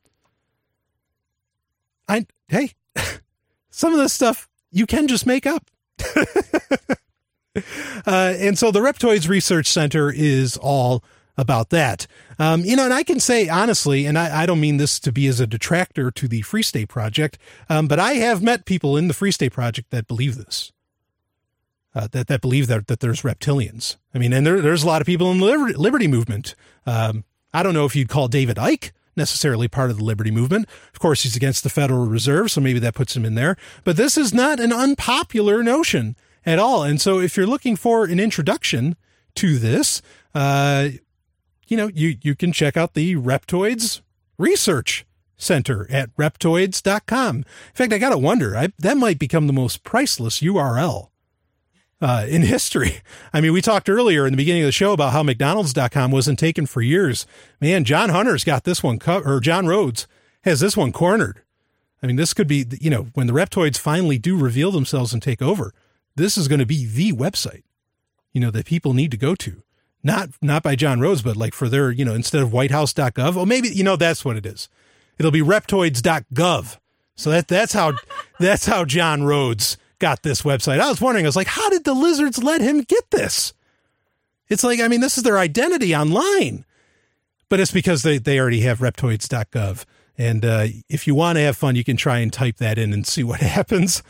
I 2.09 2.27
hey 2.49 2.73
some 3.71 3.93
of 3.93 3.99
this 3.99 4.13
stuff 4.13 4.49
you 4.73 4.87
can 4.87 5.07
just 5.07 5.27
make 5.27 5.47
up. 5.47 5.71
uh, 7.57 8.35
and 8.39 8.59
so 8.59 8.71
the 8.71 8.81
Reptoids 8.81 9.29
Research 9.29 9.67
Center 9.67 10.11
is 10.11 10.57
all 10.57 11.05
about 11.37 11.71
that. 11.71 12.07
Um, 12.39 12.65
you 12.65 12.77
know, 12.77 12.85
and 12.85 12.95
I 12.95 13.03
can 13.03 13.21
say 13.21 13.49
honestly, 13.49 14.07
and 14.07 14.19
I, 14.19 14.43
I, 14.43 14.47
don't 14.47 14.61
mean 14.61 14.77
this 14.77 14.99
to 15.01 15.13
be 15.13 15.27
as 15.27 15.41
a 15.41 15.47
detractor 15.47 16.11
to 16.11 16.29
the 16.29 16.43
Free 16.43 16.63
State 16.63 16.89
Project, 16.89 17.39
um, 17.69 17.89
but 17.89 17.99
I 17.99 18.15
have 18.15 18.43
met 18.43 18.65
people 18.65 18.97
in 18.97 19.09
the 19.09 19.15
Free 19.15 19.31
State 19.31 19.53
Project 19.53 19.91
that 19.91 20.07
believe 20.07 20.37
this. 20.37 20.73
Uh, 21.95 22.09
that 22.13 22.27
that 22.29 22.41
believe 22.41 22.69
that 22.69 22.87
that 22.87 23.01
there's 23.01 23.21
reptilians. 23.21 23.97
I 24.15 24.19
mean, 24.19 24.33
and 24.33 24.47
there, 24.47 24.63
there's 24.63 24.83
a 24.83 24.87
lot 24.87 25.03
of 25.03 25.07
people 25.07 25.31
in 25.31 25.39
the 25.39 25.45
liberty, 25.77 26.07
movement. 26.07 26.55
Um, 26.87 27.25
I 27.53 27.63
don't 27.63 27.75
know 27.75 27.85
if 27.85 27.95
you'd 27.95 28.09
call 28.09 28.29
David 28.29 28.57
Icke 28.57 28.93
necessarily 29.17 29.69
part 29.69 29.91
of 29.91 29.99
the 29.99 30.05
liberty 30.05 30.31
movement. 30.31 30.67
Of 30.93 31.01
course, 31.01 31.23
he's 31.23 31.37
against 31.37 31.63
the 31.63 31.71
Federal 31.71 32.07
Reserve, 32.07 32.51
so 32.51 32.61
maybe 32.61 32.79
that 32.81 32.95
puts 32.95 33.17
him 33.17 33.25
in 33.25 33.35
there. 33.35 33.57
But 33.85 33.97
this 33.97 34.17
is 34.17 34.33
not 34.33 34.61
an 34.61 34.73
unpopular 34.73 35.63
notion 35.63 36.17
at 36.45 36.59
all. 36.59 36.83
And 36.83 37.01
so 37.01 37.21
if 37.21 37.37
you're 37.37 37.47
looking 37.47 37.77
for 37.77 38.05
an 38.05 38.19
introduction 38.19 38.97
to 39.37 39.59
this, 39.59 40.03
uh, 40.35 40.89
you 41.69 41.77
know, 41.77 41.91
you, 41.95 42.17
you 42.23 42.35
can 42.35 42.53
check 42.53 42.77
out 42.77 42.95
the 42.95 43.17
Reptoids 43.17 44.01
Research 44.39 45.07
Center 45.37 45.87
at 45.91 46.15
reptoids.com. 46.17 47.37
In 47.37 47.45
fact, 47.75 47.93
I 47.93 47.99
got 47.99 48.11
to 48.11 48.19
wonder, 48.19 48.57
I, 48.57 48.69
that 48.79 48.97
might 48.97 49.19
become 49.19 49.47
the 49.47 49.53
most 49.53 49.83
priceless 49.83 50.41
URL 50.41 51.09
uh, 52.03 52.27
in 52.29 52.43
history. 52.43 53.01
I 53.33 53.41
mean, 53.41 53.53
we 53.53 53.63
talked 53.63 53.89
earlier 53.89 54.27
in 54.27 54.33
the 54.33 54.37
beginning 54.37 54.63
of 54.63 54.67
the 54.67 54.73
show 54.73 54.93
about 54.93 55.13
how 55.13 55.23
McDonald's.com 55.23 56.11
wasn't 56.11 56.39
taken 56.39 56.67
for 56.67 56.83
years. 56.83 57.27
Man, 57.61 57.85
John 57.85 58.11
Hunter's 58.11 58.45
got 58.45 58.65
this 58.65 58.83
one, 58.83 58.99
co- 58.99 59.23
or 59.25 59.41
John 59.41 59.69
Rhodes 59.69 60.09
has 60.43 60.61
this 60.61 60.77
one 60.77 60.93
cornered. 60.93 61.43
I 62.03 62.09
mean, 62.09 62.17
this 62.17 62.35
could 62.35 62.49
be, 62.49 62.67
you 62.81 62.91
know, 62.91 63.07
when 63.15 63.29
the 63.29 63.33
reptoids 63.33 63.79
finally 63.79 64.19
do 64.19 64.37
reveal 64.37 64.73
themselves 64.73 65.13
and 65.13 65.23
take 65.23 65.41
over, 65.41 65.73
this 66.17 66.37
is 66.37 66.49
going 66.49 66.59
to 66.59 66.67
be 66.67 66.85
the 66.85 67.13
website, 67.13 67.63
you 68.33 68.41
know, 68.41 68.51
that 68.51 68.67
people 68.67 68.93
need 68.93 69.13
to 69.13 69.17
go 69.17 69.37
to. 69.37 69.63
Not, 70.03 70.31
not 70.43 70.65
by 70.65 70.75
John 70.75 70.99
Rhodes, 70.99 71.23
but 71.23 71.37
like 71.37 71.55
for 71.55 71.69
their, 71.69 71.93
you 71.93 72.05
know, 72.05 72.15
instead 72.15 72.43
of 72.43 72.51
whitehouse.gov, 72.51 73.37
oh, 73.37 73.47
maybe, 73.47 73.69
you 73.69 73.85
know, 73.85 73.95
that's 73.95 74.25
what 74.25 74.37
it 74.37 74.45
is. 74.45 74.69
It'll 75.17 75.31
be 75.31 75.43
reptoids.gov. 75.43 76.79
So 77.15 77.31
that, 77.31 77.47
that's 77.47 77.73
how, 77.73 77.93
that's 78.41 78.67
how 78.67 78.85
John 78.85 79.23
Rhodes 79.23 79.77
got 80.03 80.25
this 80.25 80.43
website. 80.43 80.81
I 80.81 80.89
was 80.89 81.01
wondering, 81.01 81.25
I 81.25 81.29
was 81.29 81.37
like, 81.37 81.47
how 81.47 81.71
did 81.71 81.85
the 81.85 81.95
lizards 81.95 82.43
let 82.43 82.61
him 82.61 82.83
get 82.83 83.11
this? 83.13 83.55
It's 84.49 84.65
like, 84.65 84.81
I 84.81 84.89
mean, 84.89 85.01
this 85.01 85.17
is 85.17 85.23
their 85.23 85.39
identity 85.39 85.95
online. 85.95 86.65
But 87.49 87.61
it's 87.61 87.71
because 87.71 88.03
they, 88.03 88.19
they 88.19 88.41
already 88.41 88.63
have 88.63 88.81
reptoids.gov. 88.81 89.85
And 90.19 90.45
uh, 90.45 90.67
if 90.89 91.07
you 91.07 91.15
want 91.15 91.37
to 91.37 91.43
have 91.43 91.57
fun, 91.57 91.77
you 91.77 91.85
can 91.85 91.97
try 91.97 92.19
and 92.19 92.33
type 92.33 92.57
that 92.57 92.79
in 92.79 92.93
and 92.93 93.07
see 93.07 93.23
what 93.23 93.41
happens. 93.41 94.03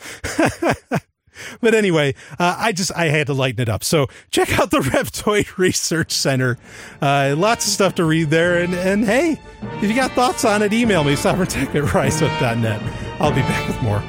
but 1.61 1.75
anyway, 1.75 2.15
uh, 2.39 2.57
I 2.59 2.73
just 2.73 2.91
I 2.97 3.09
had 3.09 3.27
to 3.27 3.35
lighten 3.35 3.61
it 3.61 3.69
up. 3.69 3.85
So 3.85 4.07
check 4.31 4.59
out 4.59 4.71
the 4.71 4.79
Reptoid 4.81 5.59
Research 5.59 6.13
Center. 6.13 6.57
Uh, 7.03 7.35
lots 7.37 7.67
of 7.67 7.73
stuff 7.73 7.97
to 7.97 8.05
read 8.05 8.31
there. 8.31 8.63
And, 8.63 8.73
and 8.75 9.05
hey, 9.05 9.39
if 9.83 9.83
you 9.83 9.95
got 9.95 10.13
thoughts 10.13 10.47
on 10.47 10.63
it, 10.63 10.73
email 10.73 11.05
me, 11.05 11.13
sovereigntech 11.13 11.75
at 11.75 11.85
riseup.net. 11.85 12.83
I'll 13.21 13.31
be 13.31 13.43
back 13.43 13.69
with 13.69 13.83
more. 13.83 14.03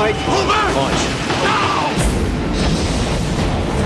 Spike. 0.00 0.28
Launch. 0.76 1.20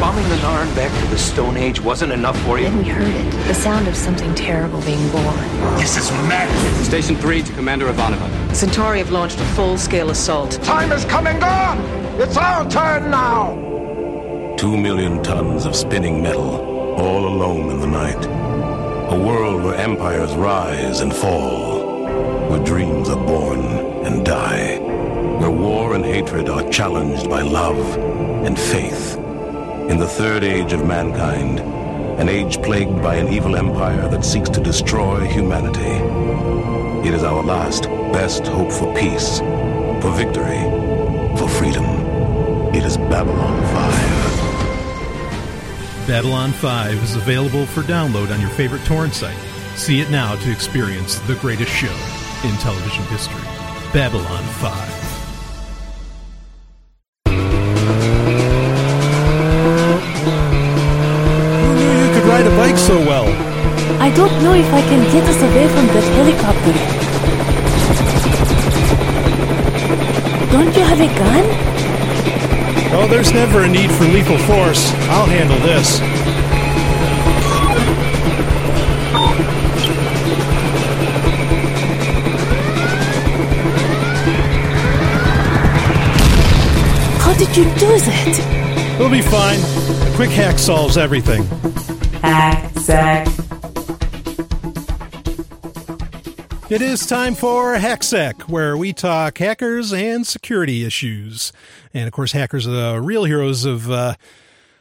Bombing 0.01 0.29
the 0.29 0.37
Narn 0.37 0.75
back 0.77 0.93
to 1.03 1.09
the 1.09 1.19
Stone 1.19 1.57
Age 1.57 1.81
wasn't 1.81 2.13
enough 2.13 2.39
for 2.43 2.59
you? 2.59 2.65
Then 2.65 2.79
we 2.79 2.85
heard 2.85 3.09
it. 3.09 3.47
The 3.47 3.55
sound 3.55 3.89
of 3.89 3.97
something 3.97 4.35
terrible 4.35 4.81
being 4.83 5.09
born. 5.11 5.37
This 5.79 5.97
is 5.97 6.11
madness. 6.29 6.87
Station 6.87 7.17
3 7.17 7.43
to 7.43 7.53
Commander 7.55 7.87
Ivanova. 7.87 8.55
Centauri 8.55 8.99
have 8.99 9.11
launched 9.11 9.41
a 9.41 9.45
full-scale 9.57 10.11
assault. 10.11 10.53
Time 10.63 10.93
is 10.93 11.05
coming 11.07 11.43
on! 11.43 11.79
It's 12.21 12.37
our 12.37 12.69
turn 12.71 13.11
now! 13.11 13.55
Two 14.57 14.77
million 14.77 15.23
tons 15.23 15.65
of 15.65 15.75
spinning 15.75 16.23
metal, 16.23 16.61
all 17.01 17.27
alone 17.27 17.71
in 17.71 17.81
the 17.81 17.87
night. 17.87 18.25
A 19.13 19.19
world 19.19 19.65
where 19.65 19.75
empires 19.75 20.35
rise 20.35 21.01
and 21.01 21.15
fall, 21.15 22.07
where 22.51 22.65
dreams 22.65 23.09
are 23.09 23.27
born 23.27 23.61
and 24.07 24.25
die 24.25 24.94
where 25.39 25.51
war 25.51 25.95
and 25.95 26.05
hatred 26.05 26.49
are 26.49 26.69
challenged 26.71 27.29
by 27.29 27.43
love 27.43 27.99
and 28.45 28.59
faith. 28.59 29.17
In 29.91 29.99
the 29.99 30.07
third 30.07 30.45
age 30.45 30.73
of 30.73 30.87
mankind, 30.87 31.61
an 32.19 32.29
age 32.29 32.63
plagued 32.63 33.03
by 33.03 33.17
an 33.17 33.29
evil 33.29 33.57
empire 33.57 34.09
that 34.09 34.25
seeks 34.25 34.49
to 34.51 34.61
destroy 34.61 35.27
humanity. 35.27 35.99
It 37.07 37.13
is 37.13 37.25
our 37.25 37.43
last, 37.43 37.83
best 38.13 38.47
hope 38.47 38.73
for 38.73 38.95
peace, 38.95 39.41
for 40.01 40.13
victory, 40.13 40.63
for 41.37 41.49
freedom. 41.49 41.85
It 42.75 42.85
is 42.85 42.97
Babylon 42.97 43.61
5. 43.63 46.07
Babylon 46.07 46.53
5 46.53 47.03
is 47.03 47.17
available 47.17 47.67
for 47.67 47.83
download 47.83 48.33
on 48.33 48.41
your 48.41 48.51
favorite 48.51 48.85
torrent 48.85 49.15
site. 49.15 49.37
See 49.77 50.01
it 50.01 50.11
now 50.11 50.37
to 50.37 50.53
experience 50.53 51.19
the 51.21 51.35
greatest 51.37 51.73
show 51.73 51.95
in 52.47 52.55
television 52.59 53.05
history. 53.05 53.43
Babylon 53.93 54.45
5. 54.45 55.04
I 62.35 64.11
don't 64.11 64.43
know 64.43 64.55
if 64.55 64.67
I 64.75 64.81
can 64.83 65.05
get 65.13 65.23
us 65.23 65.41
away 65.41 65.69
from 65.69 65.87
that 65.87 66.05
helicopter. 66.17 66.73
Don't 70.51 70.75
you 70.77 70.83
have 70.83 71.01
a 71.01 71.07
gun? 71.17 71.45
Oh, 72.97 73.07
there's 73.09 73.33
never 73.33 73.63
a 73.63 73.69
need 73.69 73.91
for 73.91 74.05
lethal 74.05 74.37
force. 74.39 74.93
I'll 75.09 75.27
handle 75.27 75.59
this. 75.61 76.01
How 87.21 87.35
did 87.35 87.57
you 87.57 87.65
do 87.79 87.99
that? 88.01 88.97
We'll 88.99 89.09
be 89.09 89.23
fine. 89.23 89.61
A 90.11 90.17
quick 90.17 90.31
hack 90.31 90.59
solves 90.59 90.97
everything. 90.97 91.47
Hack. 92.25 92.65
It 96.71 96.81
is 96.81 97.07
time 97.07 97.35
for 97.35 97.77
HackSec, 97.77 98.49
where 98.49 98.79
we 98.79 98.95
talk 98.95 99.37
hackers 99.37 99.93
and 99.93 100.27
security 100.27 100.85
issues. 100.85 101.53
And 101.93 102.07
of 102.07 102.13
course, 102.15 102.33
hackers 102.33 102.67
are 102.67 102.71
the 102.95 103.01
real 103.03 103.25
heroes 103.25 103.67
of 103.67 103.91
uh, 103.91 104.15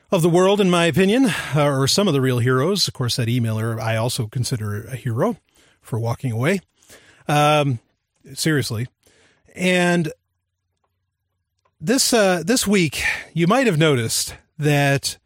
of 0.10 0.22
the 0.22 0.30
world, 0.30 0.62
in 0.62 0.70
my 0.70 0.86
opinion, 0.86 1.26
uh, 1.54 1.66
or 1.66 1.86
some 1.90 2.08
of 2.08 2.14
the 2.14 2.22
real 2.22 2.40
heroes. 2.40 2.88
Of 2.88 2.94
course, 2.94 3.18
that 3.18 3.28
emailer 3.28 3.78
I 3.78 3.98
also 3.98 4.28
consider 4.28 4.86
a 4.86 4.96
hero 4.96 5.36
for 5.82 6.00
walking 6.00 6.32
away. 6.32 6.62
Um, 7.28 7.80
seriously, 8.34 8.88
and 9.54 10.14
this 11.82 12.14
uh, 12.14 12.44
this 12.46 12.66
week, 12.66 13.04
you 13.34 13.48
might 13.48 13.68
have 13.68 13.78
noticed 13.78 14.36
that 14.58 15.18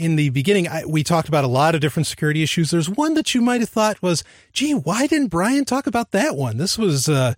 in 0.00 0.16
the 0.16 0.30
beginning, 0.30 0.66
I, 0.66 0.84
we 0.86 1.04
talked 1.04 1.28
about 1.28 1.44
a 1.44 1.48
lot 1.48 1.74
of 1.74 1.80
different 1.80 2.06
security 2.06 2.42
issues. 2.42 2.70
There's 2.70 2.88
one 2.88 3.14
that 3.14 3.34
you 3.34 3.40
might 3.40 3.60
have 3.60 3.68
thought 3.68 4.02
was, 4.02 4.24
"Gee, 4.52 4.72
why 4.72 5.06
didn't 5.06 5.28
Brian 5.28 5.64
talk 5.64 5.86
about 5.86 6.10
that 6.12 6.36
one?" 6.36 6.56
This 6.56 6.78
was 6.78 7.08
uh, 7.08 7.34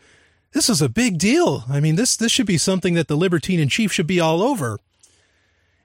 this 0.52 0.68
is 0.68 0.80
a 0.80 0.88
big 0.88 1.18
deal. 1.18 1.64
I 1.68 1.80
mean, 1.80 1.96
this 1.96 2.16
this 2.16 2.30
should 2.32 2.46
be 2.46 2.58
something 2.58 2.94
that 2.94 3.08
the 3.08 3.16
Libertine 3.16 3.60
in 3.60 3.68
Chief 3.68 3.92
should 3.92 4.06
be 4.06 4.20
all 4.20 4.42
over. 4.42 4.78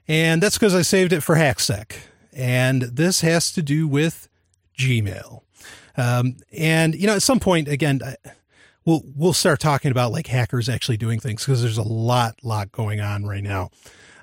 And 0.06 0.42
that's 0.42 0.56
because 0.56 0.74
I 0.74 0.82
saved 0.82 1.12
it 1.12 1.22
for 1.22 1.36
HackSec. 1.36 1.92
And 2.32 2.82
this 2.82 3.20
has 3.20 3.52
to 3.52 3.62
do 3.62 3.86
with 3.86 4.28
Gmail. 4.78 5.42
Um, 5.96 6.36
and 6.56 6.94
you 6.94 7.06
know, 7.06 7.14
at 7.14 7.22
some 7.22 7.40
point, 7.40 7.68
again, 7.68 8.00
we'll 8.84 9.02
we'll 9.16 9.32
start 9.32 9.60
talking 9.60 9.90
about 9.90 10.12
like 10.12 10.28
hackers 10.28 10.68
actually 10.68 10.96
doing 10.96 11.20
things 11.20 11.44
because 11.44 11.60
there's 11.60 11.78
a 11.78 11.82
lot 11.82 12.36
lot 12.42 12.72
going 12.72 13.00
on 13.00 13.26
right 13.26 13.42
now. 13.42 13.70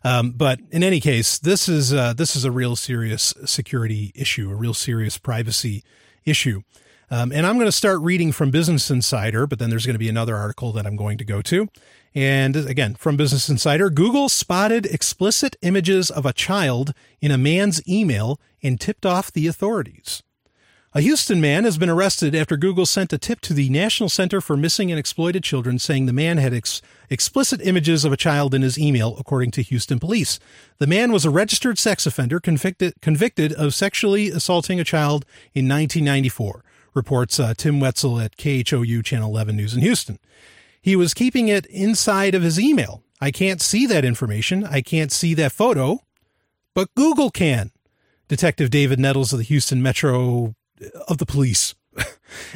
Um, 0.05 0.31
but 0.31 0.59
in 0.69 0.83
any 0.83 0.99
case, 0.99 1.39
this 1.39 1.67
is 1.67 1.91
uh, 1.91 2.13
this 2.13 2.35
is 2.35 2.45
a 2.45 2.51
real 2.51 2.75
serious 2.75 3.33
security 3.43 4.11
issue, 4.13 4.51
a 4.51 4.55
real 4.55 4.75
serious 4.75 5.17
privacy 5.17 5.83
issue. 6.25 6.61
Um, 7.09 7.31
and 7.31 7.45
I'm 7.45 7.55
going 7.55 7.67
to 7.67 7.71
start 7.71 7.99
reading 8.01 8.31
from 8.31 8.51
Business 8.51 8.91
Insider, 8.91 9.47
but 9.47 9.57
then 9.57 9.71
there's 9.71 9.85
going 9.85 9.95
to 9.95 9.99
be 9.99 10.09
another 10.09 10.35
article 10.35 10.71
that 10.73 10.85
I'm 10.85 10.95
going 10.95 11.17
to 11.17 11.25
go 11.25 11.41
to. 11.41 11.67
And 12.13 12.55
again, 12.55 12.93
from 12.93 13.17
Business 13.17 13.49
Insider, 13.49 13.89
Google 13.89 14.29
spotted 14.29 14.85
explicit 14.85 15.55
images 15.63 16.11
of 16.11 16.25
a 16.25 16.33
child 16.33 16.93
in 17.19 17.31
a 17.31 17.37
man's 17.37 17.81
email 17.87 18.39
and 18.61 18.79
tipped 18.79 19.07
off 19.07 19.31
the 19.31 19.47
authorities. 19.47 20.21
A 20.97 21.01
Houston 21.01 21.41
man 21.41 21.65
has 21.65 21.77
been 21.77 21.89
arrested 21.89 22.33
after 22.33 22.55
Google 22.55 22.85
sent 22.85 23.11
a 23.11 23.17
tip 23.17 23.41
to 23.41 23.53
the 23.53 23.67
National 23.67 24.07
Center 24.07 24.39
for 24.39 24.55
Missing 24.55 24.91
and 24.91 24.97
Exploited 24.97 25.43
Children 25.43 25.77
saying 25.77 26.05
the 26.05 26.13
man 26.13 26.37
had 26.37 26.53
ex- 26.53 26.81
explicit 27.09 27.59
images 27.61 28.05
of 28.05 28.13
a 28.13 28.17
child 28.17 28.53
in 28.53 28.61
his 28.61 28.79
email, 28.79 29.17
according 29.19 29.51
to 29.51 29.61
Houston 29.61 29.99
police. 29.99 30.39
The 30.77 30.87
man 30.87 31.11
was 31.11 31.25
a 31.25 31.29
registered 31.29 31.77
sex 31.77 32.05
offender 32.05 32.39
convicted, 32.39 32.93
convicted 33.01 33.51
of 33.51 33.73
sexually 33.73 34.29
assaulting 34.29 34.79
a 34.79 34.85
child 34.85 35.25
in 35.53 35.67
1994, 35.67 36.63
reports 36.93 37.41
uh, 37.41 37.53
Tim 37.57 37.81
Wetzel 37.81 38.21
at 38.21 38.37
KHOU 38.37 39.03
Channel 39.03 39.31
11 39.31 39.57
News 39.57 39.73
in 39.73 39.81
Houston. 39.81 40.17
He 40.81 40.95
was 40.95 41.13
keeping 41.13 41.49
it 41.49 41.65
inside 41.65 42.33
of 42.33 42.41
his 42.41 42.57
email. 42.57 43.03
I 43.19 43.31
can't 43.31 43.61
see 43.61 43.85
that 43.87 44.05
information. 44.05 44.63
I 44.63 44.79
can't 44.79 45.11
see 45.11 45.33
that 45.33 45.51
photo, 45.51 45.99
but 46.73 46.95
Google 46.95 47.31
can. 47.31 47.71
Detective 48.29 48.69
David 48.69 48.97
Nettles 48.97 49.33
of 49.33 49.39
the 49.39 49.43
Houston 49.43 49.83
Metro 49.83 50.55
of 51.07 51.17
the 51.17 51.25
police 51.25 51.75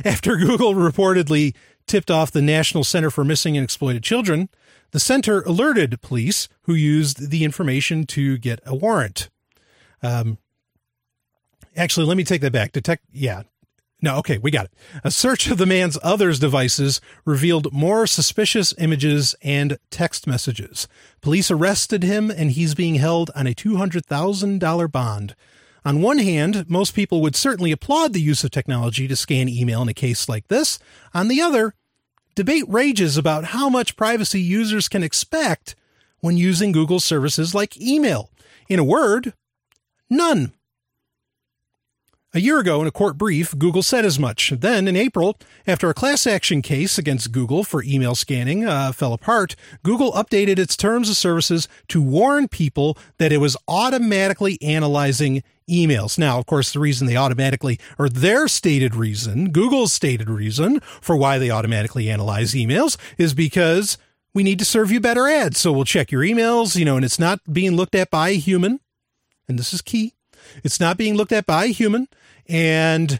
after 0.05 0.35
Google 0.37 0.73
reportedly 0.73 1.55
tipped 1.87 2.11
off 2.11 2.31
the 2.31 2.41
National 2.41 2.83
Center 2.83 3.09
for 3.09 3.23
Missing 3.23 3.57
and 3.57 3.63
Exploited 3.63 4.03
Children. 4.03 4.49
The 4.91 4.99
center 4.99 5.41
alerted 5.41 6.01
police 6.01 6.47
who 6.63 6.73
used 6.73 7.29
the 7.29 7.43
information 7.43 8.05
to 8.07 8.37
get 8.37 8.59
a 8.65 8.75
warrant. 8.75 9.29
Um, 10.01 10.37
actually, 11.75 12.05
let 12.05 12.17
me 12.17 12.23
take 12.23 12.41
that 12.41 12.51
back. 12.51 12.71
Detect, 12.71 13.03
yeah. 13.11 13.43
No, 14.01 14.17
okay, 14.17 14.37
we 14.37 14.49
got 14.49 14.65
it. 14.65 14.71
A 15.03 15.11
search 15.11 15.51
of 15.51 15.57
the 15.57 15.65
man's 15.65 15.97
others 16.01 16.39
devices 16.39 17.01
revealed 17.25 17.73
more 17.73 18.07
suspicious 18.07 18.73
images 18.77 19.35
and 19.41 19.77
text 19.91 20.25
messages. 20.25 20.87
Police 21.21 21.51
arrested 21.51 22.03
him 22.03 22.31
and 22.31 22.51
he's 22.51 22.75
being 22.75 22.95
held 22.95 23.29
on 23.35 23.45
a 23.45 23.53
$200,000 23.53 24.91
bond. 24.91 25.35
On 25.89 26.03
one 26.03 26.19
hand, 26.19 26.69
most 26.69 26.93
people 26.93 27.19
would 27.23 27.35
certainly 27.35 27.71
applaud 27.71 28.13
the 28.13 28.21
use 28.21 28.43
of 28.43 28.51
technology 28.51 29.07
to 29.07 29.15
scan 29.15 29.49
email 29.49 29.81
in 29.81 29.89
a 29.89 29.93
case 29.95 30.29
like 30.29 30.47
this. 30.47 30.77
On 31.15 31.29
the 31.29 31.41
other, 31.41 31.73
debate 32.35 32.65
rages 32.67 33.17
about 33.17 33.45
how 33.45 33.69
much 33.69 33.97
privacy 33.97 34.39
users 34.39 34.87
can 34.87 35.01
expect 35.01 35.75
when 36.19 36.37
using 36.37 36.71
Google 36.71 36.99
services 36.99 37.55
like 37.55 37.75
email. 37.81 38.29
In 38.67 38.77
a 38.77 38.83
word, 38.83 39.33
none. 40.11 40.51
A 42.35 42.39
year 42.39 42.59
ago, 42.59 42.79
in 42.81 42.87
a 42.87 42.91
court 42.91 43.17
brief, 43.17 43.57
Google 43.57 43.81
said 43.81 44.05
as 44.05 44.19
much. 44.19 44.51
Then, 44.51 44.87
in 44.87 44.95
April, 44.95 45.39
after 45.65 45.89
a 45.89 45.95
class 45.95 46.27
action 46.27 46.61
case 46.61 46.99
against 46.99 47.31
Google 47.31 47.63
for 47.63 47.83
email 47.83 48.13
scanning 48.13 48.63
uh, 48.63 48.91
fell 48.91 49.13
apart, 49.13 49.55
Google 49.81 50.11
updated 50.11 50.59
its 50.59 50.77
terms 50.77 51.09
of 51.09 51.17
services 51.17 51.67
to 51.87 51.99
warn 51.99 52.47
people 52.47 52.95
that 53.17 53.31
it 53.31 53.37
was 53.37 53.57
automatically 53.67 54.61
analyzing 54.61 55.41
emails. 55.69 56.17
Now, 56.17 56.39
of 56.39 56.45
course, 56.45 56.71
the 56.71 56.79
reason 56.79 57.07
they 57.07 57.15
automatically, 57.15 57.79
or 57.97 58.09
their 58.09 58.47
stated 58.47 58.95
reason, 58.95 59.51
Google's 59.51 59.93
stated 59.93 60.29
reason 60.29 60.79
for 61.01 61.15
why 61.15 61.37
they 61.37 61.51
automatically 61.51 62.09
analyze 62.09 62.53
emails 62.53 62.97
is 63.17 63.33
because 63.33 63.97
we 64.33 64.43
need 64.43 64.59
to 64.59 64.65
serve 64.65 64.91
you 64.91 64.99
better 64.99 65.27
ads. 65.27 65.59
So 65.59 65.71
we'll 65.71 65.85
check 65.85 66.11
your 66.11 66.23
emails, 66.23 66.75
you 66.75 66.85
know, 66.85 66.95
and 66.95 67.05
it's 67.05 67.19
not 67.19 67.39
being 67.51 67.75
looked 67.75 67.95
at 67.95 68.09
by 68.09 68.29
a 68.29 68.37
human. 68.37 68.79
And 69.47 69.57
this 69.57 69.73
is 69.73 69.81
key. 69.81 70.13
It's 70.63 70.79
not 70.79 70.97
being 70.97 71.15
looked 71.15 71.31
at 71.31 71.45
by 71.45 71.65
a 71.65 71.67
human 71.67 72.07
and 72.47 73.19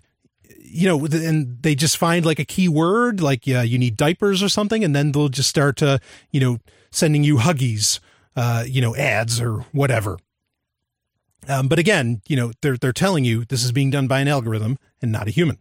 you 0.71 0.87
know, 0.87 1.03
and 1.05 1.61
they 1.63 1.73
just 1.73 1.97
find 1.97 2.25
like 2.25 2.37
a 2.37 2.45
keyword, 2.45 3.21
like 3.21 3.47
yeah, 3.47 3.63
you 3.63 3.79
need 3.79 3.97
diapers 3.97 4.43
or 4.43 4.49
something, 4.49 4.83
and 4.83 4.95
then 4.95 5.11
they'll 5.11 5.29
just 5.29 5.49
start 5.49 5.77
to, 5.77 5.99
you 6.31 6.39
know, 6.39 6.59
sending 6.91 7.23
you 7.23 7.37
huggies, 7.37 7.99
uh, 8.35 8.63
you 8.67 8.79
know, 8.79 8.95
ads 8.95 9.41
or 9.41 9.65
whatever. 9.71 10.19
Um, 11.47 11.67
but 11.67 11.79
again, 11.79 12.21
you 12.27 12.35
know, 12.35 12.51
they're 12.61 12.77
they're 12.77 12.93
telling 12.93 13.25
you 13.25 13.45
this 13.45 13.63
is 13.63 13.71
being 13.71 13.89
done 13.89 14.07
by 14.07 14.19
an 14.19 14.27
algorithm 14.27 14.77
and 15.01 15.11
not 15.11 15.27
a 15.27 15.31
human. 15.31 15.57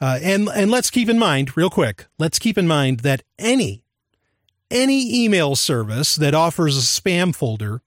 Uh, 0.00 0.18
and 0.22 0.48
and 0.48 0.70
let's 0.70 0.90
keep 0.90 1.08
in 1.08 1.18
mind, 1.18 1.56
real 1.56 1.70
quick, 1.70 2.06
let's 2.18 2.38
keep 2.38 2.56
in 2.56 2.68
mind 2.68 3.00
that 3.00 3.22
any 3.38 3.82
any 4.70 5.24
email 5.24 5.56
service 5.56 6.14
that 6.16 6.34
offers 6.34 6.76
a 6.76 6.80
spam 6.80 7.34
folder 7.34 7.82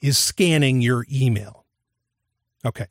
is 0.00 0.18
scanning 0.18 0.82
your 0.82 1.06
email. 1.10 1.64
Okay. 2.64 2.86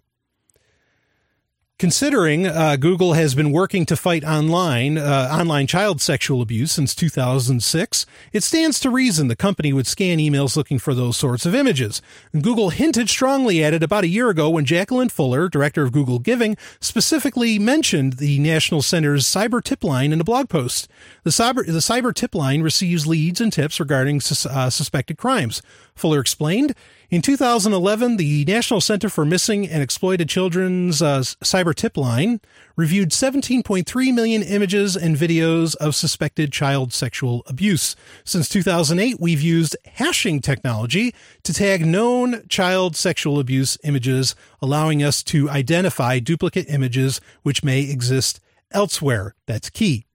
Considering 1.78 2.48
uh, 2.48 2.78
Google 2.78 3.14
has 3.14 3.36
been 3.36 3.52
working 3.52 3.86
to 3.86 3.98
fight 3.98 4.24
online 4.24 4.98
uh, 4.98 5.30
online 5.30 5.68
child 5.68 6.00
sexual 6.00 6.42
abuse 6.42 6.72
since 6.72 6.96
2006, 6.96 8.06
it 8.32 8.44
stands 8.44 8.80
to 8.80 8.90
reason 8.90 9.28
the 9.28 9.36
company 9.36 9.74
would 9.74 9.86
scan 9.86 10.18
emails 10.18 10.56
looking 10.56 10.80
for 10.80 10.94
those 10.94 11.18
sorts 11.18 11.46
of 11.46 11.54
images. 11.54 12.02
Google 12.32 12.70
hinted 12.70 13.10
strongly 13.10 13.62
at 13.62 13.74
it 13.74 13.84
about 13.84 14.06
a 14.06 14.08
year 14.08 14.30
ago 14.30 14.50
when 14.50 14.64
Jacqueline 14.64 15.10
Fuller, 15.10 15.50
director 15.50 15.84
of 15.84 15.92
Google 15.92 16.18
Giving, 16.18 16.56
specifically 16.80 17.60
mentioned 17.60 18.14
the 18.14 18.40
National 18.40 18.82
Center's 18.82 19.26
cyber 19.26 19.62
tip 19.62 19.84
line 19.84 20.14
in 20.14 20.22
a 20.22 20.24
blog 20.24 20.48
post. 20.48 20.88
The 21.24 21.30
cyber 21.30 21.66
the 21.66 21.74
cyber 21.80 22.14
tip 22.16 22.34
line 22.34 22.62
receives 22.62 23.06
leads 23.06 23.42
and 23.42 23.52
tips 23.52 23.82
regarding 23.82 24.22
sus- 24.22 24.46
uh, 24.46 24.70
suspected 24.70 25.18
crimes. 25.18 25.62
Fuller 25.96 26.20
explained 26.20 26.76
in 27.12 27.22
2011, 27.22 28.18
the 28.18 28.44
National 28.46 28.82
Center 28.82 29.10
for 29.10 29.26
Missing 29.26 29.70
and 29.70 29.84
Exploited 29.84 30.28
Children's 30.28 31.02
uh, 31.02 31.20
Cyber 31.20 31.74
Tip 31.74 31.98
Line 31.98 32.42
reviewed 32.76 33.12
17.3 33.12 34.14
million 34.14 34.42
images 34.42 34.98
and 34.98 35.16
videos 35.16 35.76
of 35.76 35.96
suspected 35.96 36.52
child 36.52 36.94
sexual 36.94 37.44
abuse. 37.46 37.96
Since 38.24 38.50
2008, 38.50 39.20
we've 39.20 39.42
used 39.42 39.78
hashing 39.86 40.42
technology 40.42 41.14
to 41.44 41.54
tag 41.54 41.86
known 41.86 42.48
child 42.50 42.96
sexual 42.96 43.40
abuse 43.40 43.78
images, 43.84 44.36
allowing 44.62 45.04
us 45.04 45.22
to 45.24 45.50
identify 45.50 46.18
duplicate 46.20 46.66
images 46.70 47.22
which 47.44 47.64
may 47.64 47.82
exist 47.82 48.40
elsewhere. 48.72 49.36
That's 49.46 49.70
key. 49.70 50.06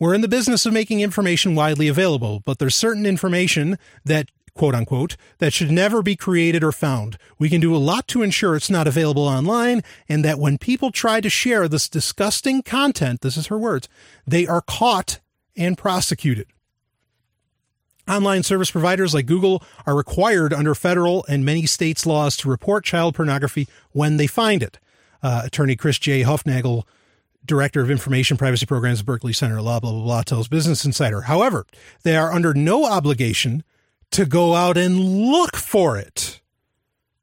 We're 0.00 0.14
in 0.14 0.20
the 0.20 0.28
business 0.28 0.66
of 0.66 0.72
making 0.72 1.00
information 1.00 1.54
widely 1.54 1.86
available, 1.86 2.40
but 2.44 2.58
there's 2.58 2.74
certain 2.74 3.06
information 3.06 3.78
that 4.04 4.30
quote 4.54 4.74
unquote, 4.74 5.16
that 5.38 5.52
should 5.52 5.70
never 5.70 6.02
be 6.02 6.16
created 6.16 6.62
or 6.62 6.72
found. 6.72 7.16
We 7.38 7.48
can 7.48 7.60
do 7.60 7.74
a 7.74 7.78
lot 7.78 8.06
to 8.08 8.22
ensure 8.22 8.54
it's 8.54 8.70
not 8.70 8.86
available 8.86 9.22
online 9.22 9.82
and 10.08 10.24
that 10.24 10.38
when 10.38 10.58
people 10.58 10.90
try 10.90 11.20
to 11.20 11.30
share 11.30 11.68
this 11.68 11.88
disgusting 11.88 12.62
content, 12.62 13.20
this 13.20 13.36
is 13.36 13.46
her 13.46 13.58
words, 13.58 13.88
they 14.26 14.46
are 14.46 14.60
caught 14.60 15.20
and 15.56 15.76
prosecuted. 15.76 16.46
Online 18.08 18.42
service 18.42 18.70
providers 18.70 19.14
like 19.14 19.26
Google 19.26 19.62
are 19.86 19.96
required 19.96 20.52
under 20.52 20.74
federal 20.74 21.24
and 21.28 21.44
many 21.44 21.66
states' 21.66 22.04
laws 22.04 22.36
to 22.38 22.48
report 22.48 22.84
child 22.84 23.14
pornography 23.14 23.68
when 23.92 24.16
they 24.16 24.26
find 24.26 24.62
it. 24.62 24.78
Uh, 25.22 25.42
attorney 25.44 25.76
Chris 25.76 26.00
J. 26.00 26.22
Hoofnagle, 26.22 26.82
director 27.44 27.80
of 27.80 27.90
information 27.90 28.36
privacy 28.36 28.66
programs 28.66 29.00
at 29.00 29.06
Berkeley 29.06 29.32
Center 29.32 29.62
Law, 29.62 29.78
blah, 29.78 29.92
blah, 29.92 30.02
blah, 30.02 30.22
tells 30.22 30.48
Business 30.48 30.84
Insider. 30.84 31.22
However, 31.22 31.64
they 32.02 32.16
are 32.16 32.32
under 32.32 32.52
no 32.54 32.86
obligation 32.86 33.62
to 34.12 34.24
go 34.26 34.54
out 34.54 34.76
and 34.76 34.98
look 34.98 35.56
for 35.56 35.98
it. 35.98 36.40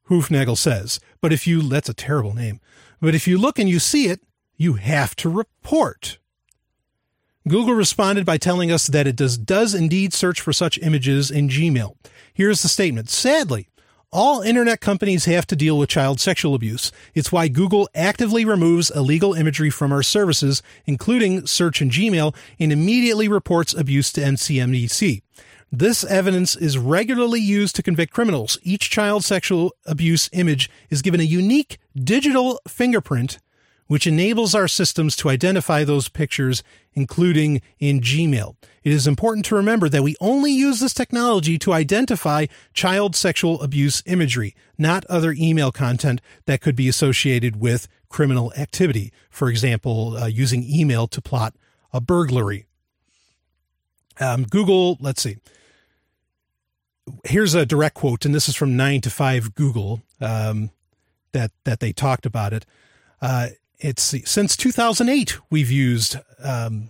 Hoofnagle 0.09 0.57
says, 0.57 0.99
but 1.21 1.31
if 1.31 1.45
you, 1.47 1.61
that's 1.61 1.89
a 1.89 1.93
terrible 1.93 2.33
name, 2.33 2.59
but 2.99 3.15
if 3.15 3.27
you 3.27 3.37
look 3.37 3.59
and 3.59 3.69
you 3.69 3.79
see 3.79 4.07
it, 4.07 4.21
you 4.57 4.73
have 4.73 5.15
to 5.17 5.29
report. 5.29 6.17
Google 7.47 7.73
responded 7.73 8.25
by 8.25 8.37
telling 8.37 8.71
us 8.71 8.87
that 8.87 9.07
it 9.07 9.15
does, 9.15 9.37
does 9.37 9.73
indeed 9.73 10.13
search 10.13 10.41
for 10.41 10.51
such 10.51 10.77
images 10.79 11.31
in 11.31 11.47
Gmail. 11.47 11.95
Here's 12.33 12.61
the 12.61 12.67
statement. 12.67 13.09
Sadly, 13.09 13.69
all 14.11 14.41
internet 14.41 14.81
companies 14.81 15.25
have 15.25 15.45
to 15.47 15.55
deal 15.55 15.77
with 15.77 15.89
child 15.89 16.19
sexual 16.19 16.55
abuse. 16.55 16.91
It's 17.13 17.31
why 17.31 17.47
Google 17.47 17.87
actively 17.93 18.43
removes 18.43 18.89
illegal 18.89 19.35
imagery 19.35 19.69
from 19.69 19.91
our 19.91 20.03
services, 20.03 20.63
including 20.85 21.45
search 21.45 21.79
and 21.81 21.91
Gmail, 21.91 22.35
and 22.59 22.71
immediately 22.71 23.27
reports 23.27 23.73
abuse 23.73 24.11
to 24.13 24.21
NCMEC. 24.21 25.21
This 25.71 26.03
evidence 26.03 26.55
is 26.55 26.77
regularly 26.77 27.39
used 27.39 27.75
to 27.75 27.83
convict 27.83 28.11
criminals. 28.11 28.57
Each 28.63 28.89
child 28.89 29.23
sexual 29.23 29.73
abuse 29.85 30.29
image 30.33 30.69
is 30.89 31.03
given 31.03 31.19
a 31.19 31.23
unique 31.23 31.77
digital 31.95 32.59
fingerprint 32.67 33.37
which 33.89 34.05
enables 34.05 34.53
our 34.53 34.67
systems 34.67 35.15
to 35.15 35.29
identify 35.29 35.83
those 35.83 36.09
pictures, 36.09 36.61
including 36.93 37.59
in 37.79 37.99
Gmail. 37.99 38.55
It 38.83 38.91
is 38.91 39.07
important 39.07 39.45
to 39.47 39.55
remember 39.55 39.89
that 39.89 40.03
we 40.03 40.15
only 40.21 40.51
use 40.51 40.79
this 40.79 40.93
technology 40.93 41.57
to 41.57 41.73
identify 41.73 42.45
child 42.71 43.15
sexual 43.15 43.59
abuse 43.63 44.03
imagery, 44.05 44.55
not 44.77 45.05
other 45.05 45.33
email 45.35 45.71
content 45.71 46.21
that 46.45 46.61
could 46.61 46.75
be 46.75 46.87
associated 46.87 47.59
with 47.59 47.87
criminal 48.09 48.53
activity. 48.55 49.11
For 49.31 49.49
example, 49.49 50.17
uh, 50.17 50.27
using 50.27 50.63
email 50.63 51.07
to 51.07 51.19
plot 51.19 51.55
a 51.91 51.99
burglary. 51.99 52.67
Um, 54.19 54.43
Google, 54.43 54.97
let's 55.01 55.23
see. 55.23 55.37
Here's 57.23 57.53
a 57.53 57.65
direct 57.65 57.95
quote, 57.95 58.25
and 58.25 58.33
this 58.33 58.49
is 58.49 58.55
from 58.55 58.75
9 58.77 59.01
to 59.01 59.09
5 59.09 59.55
Google 59.55 60.01
um, 60.21 60.71
that, 61.31 61.51
that 61.63 61.79
they 61.79 61.91
talked 61.91 62.25
about 62.25 62.53
it. 62.53 62.65
Uh, 63.21 63.49
it's 63.79 64.15
since 64.29 64.57
2008 64.57 65.37
we've 65.49 65.71
used 65.71 66.17
um, 66.43 66.89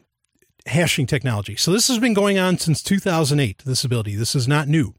hashing 0.66 1.06
technology. 1.06 1.56
So 1.56 1.72
this 1.72 1.88
has 1.88 2.00
been 2.00 2.14
going 2.14 2.40
on 2.40 2.58
since 2.58 2.82
2008. 2.82 3.64
This 3.66 3.84
ability, 3.84 4.16
this 4.16 4.36
is 4.36 4.48
not 4.48 4.68
new, 4.68 4.94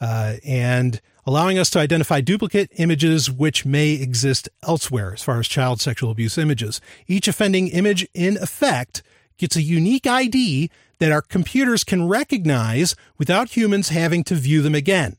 uh, 0.00 0.34
and 0.44 1.00
allowing 1.26 1.58
us 1.58 1.70
to 1.70 1.78
identify 1.78 2.20
duplicate 2.20 2.70
images 2.76 3.30
which 3.30 3.64
may 3.64 3.92
exist 3.92 4.48
elsewhere, 4.62 5.12
as 5.14 5.22
far 5.22 5.38
as 5.38 5.48
child 5.48 5.80
sexual 5.80 6.10
abuse 6.10 6.36
images. 6.38 6.80
Each 7.06 7.26
offending 7.28 7.68
image, 7.68 8.06
in 8.14 8.36
effect, 8.36 9.02
gets 9.38 9.56
a 9.56 9.62
unique 9.62 10.06
ID 10.06 10.70
that 11.04 11.12
our 11.12 11.20
computers 11.20 11.84
can 11.84 12.08
recognize 12.08 12.96
without 13.18 13.50
humans 13.50 13.90
having 13.90 14.24
to 14.24 14.34
view 14.34 14.62
them 14.62 14.74
again. 14.74 15.18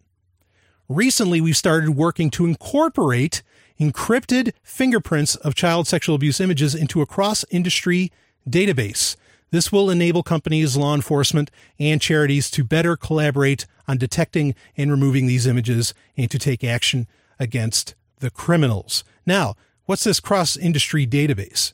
Recently, 0.90 1.40
we've 1.40 1.56
started 1.56 1.91
working 1.91 2.32
to 2.32 2.48
incorporate 2.48 3.44
encrypted 3.80 4.53
fingerprints 4.64 5.36
of 5.36 5.53
child 5.53 5.88
sexual 5.88 6.16
abuse 6.16 6.41
images 6.41 6.74
into 6.74 7.03
a 7.03 7.06
cross 7.06 7.45
industry 7.52 8.12
database. 8.49 9.16
This 9.52 9.72
will 9.72 9.91
enable 9.91 10.24
companies, 10.24 10.76
law 10.76 10.95
enforcement, 10.95 11.52
and 11.80 12.02
charities 12.02 12.49
to 12.49 12.64
better 12.64 12.98
collaborate 12.98 13.68
on 13.88 13.99
detecting 13.99 14.56
and 14.76 14.90
removing 14.90 15.28
these 15.28 15.45
images 15.45 15.94
and 16.18 16.32
to 16.32 16.40
take 16.40 16.64
action 16.64 17.07
against 17.40 17.94
the 18.22 18.32
criminals. 18.32 19.03
Now, 19.24 19.53
what's 19.86 20.03
this 20.03 20.20
cross 20.20 20.57
industry 20.57 21.06
database? 21.06 21.74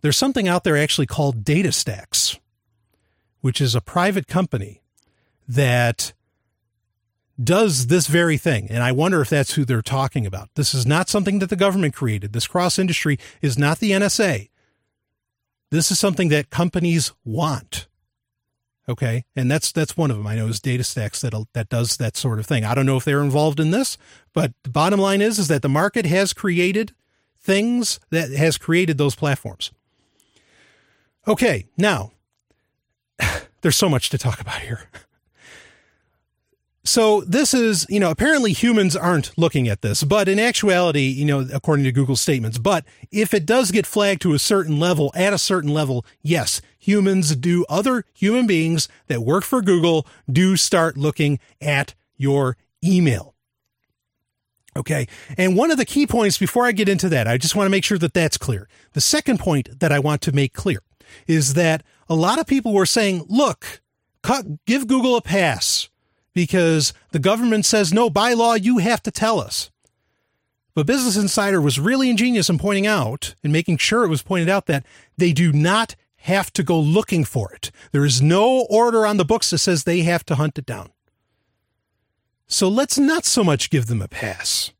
There's 0.00 0.16
something 0.16 0.48
out 0.48 0.64
there 0.64 0.76
actually 0.76 1.06
called 1.06 1.44
DataStax, 1.44 2.40
which 3.46 3.60
is 3.60 3.76
a 3.76 3.80
private 3.80 4.26
company 4.26 4.82
that 5.46 6.12
does 7.40 7.86
this 7.86 8.08
very 8.08 8.36
thing. 8.36 8.66
And 8.68 8.82
I 8.82 8.90
wonder 8.90 9.20
if 9.20 9.30
that's 9.30 9.54
who 9.54 9.64
they're 9.64 9.82
talking 9.82 10.26
about. 10.26 10.48
This 10.56 10.74
is 10.74 10.84
not 10.84 11.08
something 11.08 11.38
that 11.38 11.48
the 11.48 11.54
government 11.54 11.94
created. 11.94 12.32
This 12.32 12.48
cross 12.48 12.76
industry 12.76 13.20
is 13.40 13.56
not 13.56 13.78
the 13.78 13.92
NSA. 13.92 14.48
This 15.70 15.92
is 15.92 16.00
something 16.00 16.28
that 16.30 16.50
companies 16.50 17.12
want. 17.24 17.86
Okay. 18.88 19.24
And 19.36 19.48
that's, 19.48 19.70
that's 19.70 19.96
one 19.96 20.10
of 20.10 20.16
them. 20.16 20.26
I 20.26 20.34
know 20.34 20.48
is 20.48 20.58
DataStax 20.58 21.20
that, 21.20 21.46
that 21.52 21.68
does 21.68 21.98
that 21.98 22.16
sort 22.16 22.40
of 22.40 22.46
thing. 22.46 22.64
I 22.64 22.74
don't 22.74 22.84
know 22.84 22.96
if 22.96 23.04
they're 23.04 23.22
involved 23.22 23.60
in 23.60 23.70
this, 23.70 23.96
but 24.32 24.54
the 24.64 24.70
bottom 24.70 24.98
line 24.98 25.22
is, 25.22 25.38
is 25.38 25.46
that 25.46 25.62
the 25.62 25.68
market 25.68 26.04
has 26.04 26.32
created 26.32 26.94
things 27.38 28.00
that 28.10 28.32
has 28.32 28.58
created 28.58 28.98
those 28.98 29.14
platforms. 29.14 29.70
Okay. 31.28 31.68
Now 31.78 32.10
there's 33.62 33.76
so 33.76 33.88
much 33.88 34.10
to 34.10 34.18
talk 34.18 34.40
about 34.40 34.60
here. 34.60 34.88
So 36.86 37.22
this 37.22 37.52
is, 37.52 37.84
you 37.88 37.98
know, 37.98 38.12
apparently 38.12 38.52
humans 38.52 38.94
aren't 38.94 39.36
looking 39.36 39.66
at 39.66 39.82
this, 39.82 40.04
but 40.04 40.28
in 40.28 40.38
actuality, 40.38 41.08
you 41.08 41.24
know, 41.24 41.44
according 41.52 41.84
to 41.84 41.90
Google's 41.90 42.20
statements, 42.20 42.58
but 42.58 42.84
if 43.10 43.34
it 43.34 43.44
does 43.44 43.72
get 43.72 43.86
flagged 43.86 44.22
to 44.22 44.34
a 44.34 44.38
certain 44.38 44.78
level, 44.78 45.10
at 45.16 45.32
a 45.32 45.38
certain 45.38 45.74
level, 45.74 46.06
yes, 46.22 46.62
humans 46.78 47.34
do, 47.34 47.66
other 47.68 48.04
human 48.14 48.46
beings 48.46 48.88
that 49.08 49.22
work 49.22 49.42
for 49.42 49.62
Google 49.62 50.06
do 50.30 50.56
start 50.56 50.96
looking 50.96 51.40
at 51.60 51.94
your 52.16 52.56
email. 52.84 53.34
Okay. 54.76 55.08
And 55.36 55.56
one 55.56 55.72
of 55.72 55.78
the 55.78 55.84
key 55.84 56.06
points 56.06 56.38
before 56.38 56.66
I 56.66 56.72
get 56.72 56.88
into 56.88 57.08
that, 57.08 57.26
I 57.26 57.36
just 57.36 57.56
want 57.56 57.66
to 57.66 57.70
make 57.70 57.84
sure 57.84 57.98
that 57.98 58.14
that's 58.14 58.38
clear. 58.38 58.68
The 58.92 59.00
second 59.00 59.40
point 59.40 59.80
that 59.80 59.90
I 59.90 59.98
want 59.98 60.22
to 60.22 60.32
make 60.32 60.52
clear 60.52 60.82
is 61.26 61.54
that 61.54 61.82
a 62.08 62.14
lot 62.14 62.38
of 62.38 62.46
people 62.46 62.72
were 62.72 62.86
saying, 62.86 63.24
look, 63.28 63.80
cut, 64.22 64.64
give 64.66 64.86
Google 64.86 65.16
a 65.16 65.22
pass 65.22 65.88
because 66.34 66.92
the 67.12 67.18
government 67.18 67.64
says, 67.64 67.92
no, 67.92 68.10
by 68.10 68.32
law, 68.32 68.54
you 68.54 68.78
have 68.78 69.02
to 69.02 69.10
tell 69.10 69.40
us. 69.40 69.70
But 70.74 70.86
Business 70.86 71.16
Insider 71.16 71.60
was 71.60 71.80
really 71.80 72.10
ingenious 72.10 72.50
in 72.50 72.58
pointing 72.58 72.86
out 72.86 73.34
and 73.42 73.52
making 73.52 73.78
sure 73.78 74.04
it 74.04 74.10
was 74.10 74.22
pointed 74.22 74.48
out 74.48 74.66
that 74.66 74.84
they 75.16 75.32
do 75.32 75.50
not 75.50 75.96
have 76.16 76.52
to 76.52 76.62
go 76.62 76.78
looking 76.78 77.24
for 77.24 77.52
it. 77.52 77.70
There 77.92 78.04
is 78.04 78.20
no 78.20 78.66
order 78.68 79.06
on 79.06 79.16
the 79.16 79.24
books 79.24 79.50
that 79.50 79.58
says 79.58 79.84
they 79.84 80.00
have 80.02 80.24
to 80.26 80.34
hunt 80.34 80.58
it 80.58 80.66
down. 80.66 80.90
So 82.46 82.68
let's 82.68 82.98
not 82.98 83.24
so 83.24 83.42
much 83.42 83.70
give 83.70 83.86
them 83.86 84.02
a 84.02 84.08
pass. 84.08 84.72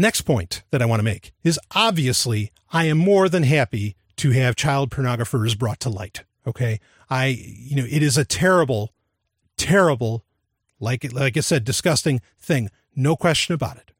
Next 0.00 0.22
point 0.22 0.62
that 0.70 0.80
I 0.80 0.86
want 0.86 1.00
to 1.00 1.04
make 1.04 1.32
is 1.42 1.58
obviously 1.74 2.52
I 2.72 2.84
am 2.84 2.98
more 2.98 3.28
than 3.28 3.42
happy 3.42 3.96
to 4.16 4.30
have 4.30 4.54
child 4.54 4.90
pornographers 4.90 5.58
brought 5.58 5.80
to 5.80 5.88
light. 5.88 6.22
Okay. 6.46 6.78
I, 7.10 7.26
you 7.26 7.76
know, 7.76 7.86
it 7.90 8.02
is 8.02 8.16
a 8.16 8.24
terrible, 8.24 8.94
terrible, 9.56 10.24
like, 10.78 11.12
like 11.12 11.36
I 11.36 11.40
said, 11.40 11.64
disgusting 11.64 12.20
thing. 12.38 12.70
No 12.94 13.16
question 13.16 13.54
about 13.54 13.76
it. 13.76 13.90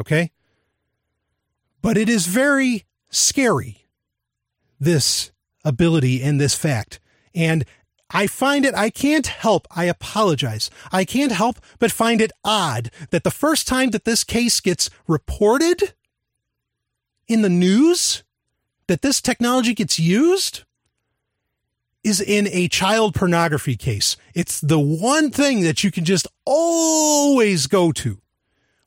Okay. 0.00 0.32
But 1.80 1.96
it 1.96 2.08
is 2.08 2.26
very 2.26 2.84
scary, 3.08 3.86
this 4.80 5.30
ability 5.64 6.22
and 6.22 6.40
this 6.40 6.54
fact. 6.54 6.98
And 7.34 7.64
I 8.10 8.26
find 8.26 8.64
it, 8.64 8.74
I 8.74 8.90
can't 8.90 9.26
help, 9.26 9.66
I 9.70 9.84
apologize. 9.84 10.70
I 10.90 11.04
can't 11.04 11.32
help 11.32 11.58
but 11.78 11.92
find 11.92 12.20
it 12.20 12.32
odd 12.42 12.90
that 13.10 13.24
the 13.24 13.30
first 13.30 13.68
time 13.68 13.90
that 13.90 14.04
this 14.04 14.24
case 14.24 14.60
gets 14.60 14.88
reported 15.06 15.92
in 17.26 17.42
the 17.42 17.50
news, 17.50 18.24
that 18.86 19.02
this 19.02 19.20
technology 19.20 19.74
gets 19.74 19.98
used, 19.98 20.64
is 22.02 22.20
in 22.20 22.48
a 22.48 22.68
child 22.68 23.14
pornography 23.14 23.76
case. 23.76 24.16
It's 24.34 24.60
the 24.60 24.78
one 24.78 25.30
thing 25.30 25.60
that 25.62 25.84
you 25.84 25.90
can 25.90 26.06
just 26.06 26.26
always 26.46 27.66
go 27.66 27.92
to 27.92 28.20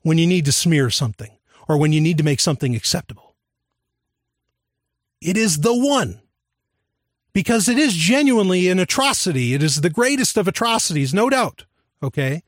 when 0.02 0.18
you 0.18 0.26
need 0.26 0.46
to 0.46 0.52
smear 0.52 0.90
something 0.90 1.38
or 1.68 1.78
when 1.78 1.92
you 1.92 2.02
need 2.02 2.18
to 2.18 2.24
make 2.24 2.40
something 2.40 2.76
acceptable. 2.76 3.36
It 5.22 5.38
is 5.38 5.60
the 5.60 5.76
one 5.76 6.21
because 7.34 7.68
it 7.70 7.78
is 7.78 7.94
genuinely 7.94 8.68
an 8.70 8.80
atrocity. 8.80 9.54
It 9.54 9.64
is 9.64 9.82
the 9.82 9.90
greatest 9.90 10.38
of 10.38 10.48
atrocities, 10.48 11.14
no 11.14 11.30
doubt. 11.30 11.66
Okay. 12.04 12.44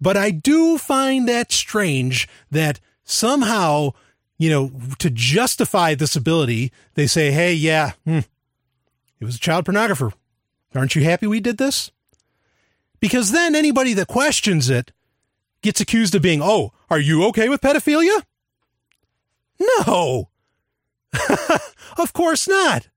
But 0.00 0.16
I 0.16 0.30
do 0.30 0.78
find 0.78 1.28
that 1.28 1.50
strange 1.50 2.28
that 2.50 2.80
somehow, 3.04 3.92
you 4.38 4.50
know, 4.50 4.70
to 4.98 5.10
justify 5.10 5.94
this 5.94 6.14
ability, 6.14 6.72
they 6.94 7.06
say, 7.06 7.30
hey, 7.30 7.52
yeah, 7.52 7.92
hmm, 8.04 8.20
it 9.20 9.24
was 9.24 9.36
a 9.36 9.40
child 9.40 9.64
pornographer. 9.64 10.12
Aren't 10.74 10.94
you 10.94 11.02
happy 11.02 11.26
we 11.26 11.40
did 11.40 11.58
this? 11.58 11.90
Because 13.00 13.32
then 13.32 13.54
anybody 13.54 13.94
that 13.94 14.08
questions 14.08 14.68
it 14.68 14.92
gets 15.62 15.80
accused 15.80 16.14
of 16.14 16.22
being, 16.22 16.40
oh, 16.42 16.72
are 16.90 17.00
you 17.00 17.24
okay 17.26 17.48
with 17.48 17.60
pedophilia? 17.60 18.24
No. 19.60 20.28
of 21.98 22.12
course 22.12 22.46
not. 22.46 22.88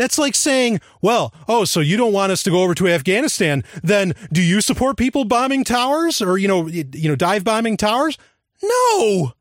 That's 0.00 0.16
like 0.16 0.34
saying, 0.34 0.80
well, 1.02 1.34
oh, 1.46 1.66
so 1.66 1.80
you 1.80 1.98
don't 1.98 2.14
want 2.14 2.32
us 2.32 2.42
to 2.44 2.50
go 2.50 2.62
over 2.62 2.74
to 2.74 2.88
Afghanistan. 2.88 3.62
Then 3.82 4.14
do 4.32 4.40
you 4.40 4.62
support 4.62 4.96
people 4.96 5.26
bombing 5.26 5.62
towers 5.62 6.22
or, 6.22 6.38
you 6.38 6.48
know, 6.48 6.68
you 6.68 7.06
know, 7.06 7.16
dive 7.16 7.44
bombing 7.44 7.76
towers? 7.76 8.16
No. 8.62 9.34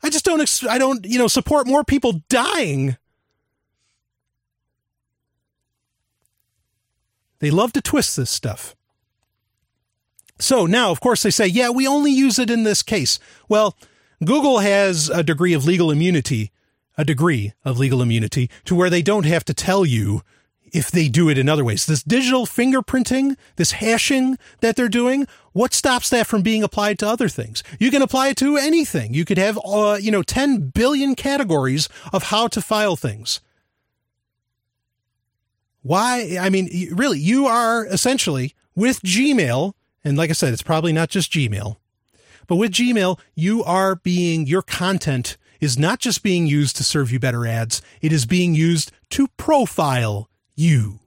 I 0.00 0.10
just 0.10 0.24
don't, 0.24 0.40
Ex- 0.40 0.64
I 0.64 0.78
don't, 0.78 1.04
you 1.04 1.18
know, 1.18 1.26
support 1.26 1.66
more 1.66 1.82
people 1.82 2.22
dying. 2.28 2.96
They 7.40 7.50
love 7.50 7.72
to 7.72 7.82
twist 7.82 8.16
this 8.16 8.30
stuff. 8.30 8.76
So 10.38 10.66
now, 10.66 10.92
of 10.92 11.00
course, 11.00 11.24
they 11.24 11.32
say, 11.32 11.48
yeah, 11.48 11.70
we 11.70 11.88
only 11.88 12.12
use 12.12 12.38
it 12.38 12.48
in 12.48 12.62
this 12.62 12.84
case. 12.84 13.18
Well, 13.48 13.76
Google 14.24 14.60
has 14.60 15.10
a 15.10 15.24
degree 15.24 15.52
of 15.52 15.64
legal 15.64 15.90
immunity 15.90 16.52
a 16.96 17.04
degree 17.04 17.52
of 17.64 17.78
legal 17.78 18.02
immunity 18.02 18.50
to 18.64 18.74
where 18.74 18.90
they 18.90 19.02
don't 19.02 19.26
have 19.26 19.44
to 19.46 19.54
tell 19.54 19.84
you 19.84 20.22
if 20.74 20.90
they 20.90 21.08
do 21.08 21.28
it 21.28 21.38
in 21.38 21.48
other 21.48 21.64
ways. 21.64 21.86
This 21.86 22.02
digital 22.02 22.46
fingerprinting, 22.46 23.36
this 23.56 23.72
hashing 23.72 24.36
that 24.60 24.74
they're 24.74 24.88
doing, 24.88 25.26
what 25.52 25.72
stops 25.72 26.10
that 26.10 26.26
from 26.26 26.42
being 26.42 26.64
applied 26.64 26.98
to 26.98 27.08
other 27.08 27.28
things? 27.28 27.62
You 27.78 27.92
can 27.92 28.02
apply 28.02 28.28
it 28.28 28.36
to 28.38 28.56
anything. 28.56 29.14
You 29.14 29.24
could 29.24 29.38
have, 29.38 29.58
uh, 29.64 29.98
you 30.00 30.10
know, 30.10 30.24
10 30.24 30.70
billion 30.70 31.14
categories 31.14 31.88
of 32.12 32.24
how 32.24 32.48
to 32.48 32.60
file 32.60 32.96
things. 32.96 33.40
Why? 35.82 36.38
I 36.40 36.50
mean, 36.50 36.68
really, 36.92 37.20
you 37.20 37.46
are 37.46 37.86
essentially 37.86 38.54
with 38.74 39.00
Gmail, 39.02 39.74
and 40.02 40.18
like 40.18 40.30
I 40.30 40.32
said, 40.32 40.52
it's 40.52 40.62
probably 40.62 40.92
not 40.92 41.08
just 41.08 41.30
Gmail, 41.30 41.76
but 42.48 42.56
with 42.56 42.72
Gmail, 42.72 43.20
you 43.34 43.62
are 43.62 43.94
being, 43.96 44.46
your 44.46 44.62
content 44.62 45.36
is 45.64 45.78
not 45.78 45.98
just 45.98 46.22
being 46.22 46.46
used 46.46 46.76
to 46.76 46.84
serve 46.84 47.10
you 47.10 47.18
better 47.18 47.46
ads, 47.46 47.82
it 48.00 48.12
is 48.12 48.26
being 48.26 48.54
used 48.54 48.92
to 49.10 49.26
profile 49.36 50.28
you, 50.54 51.00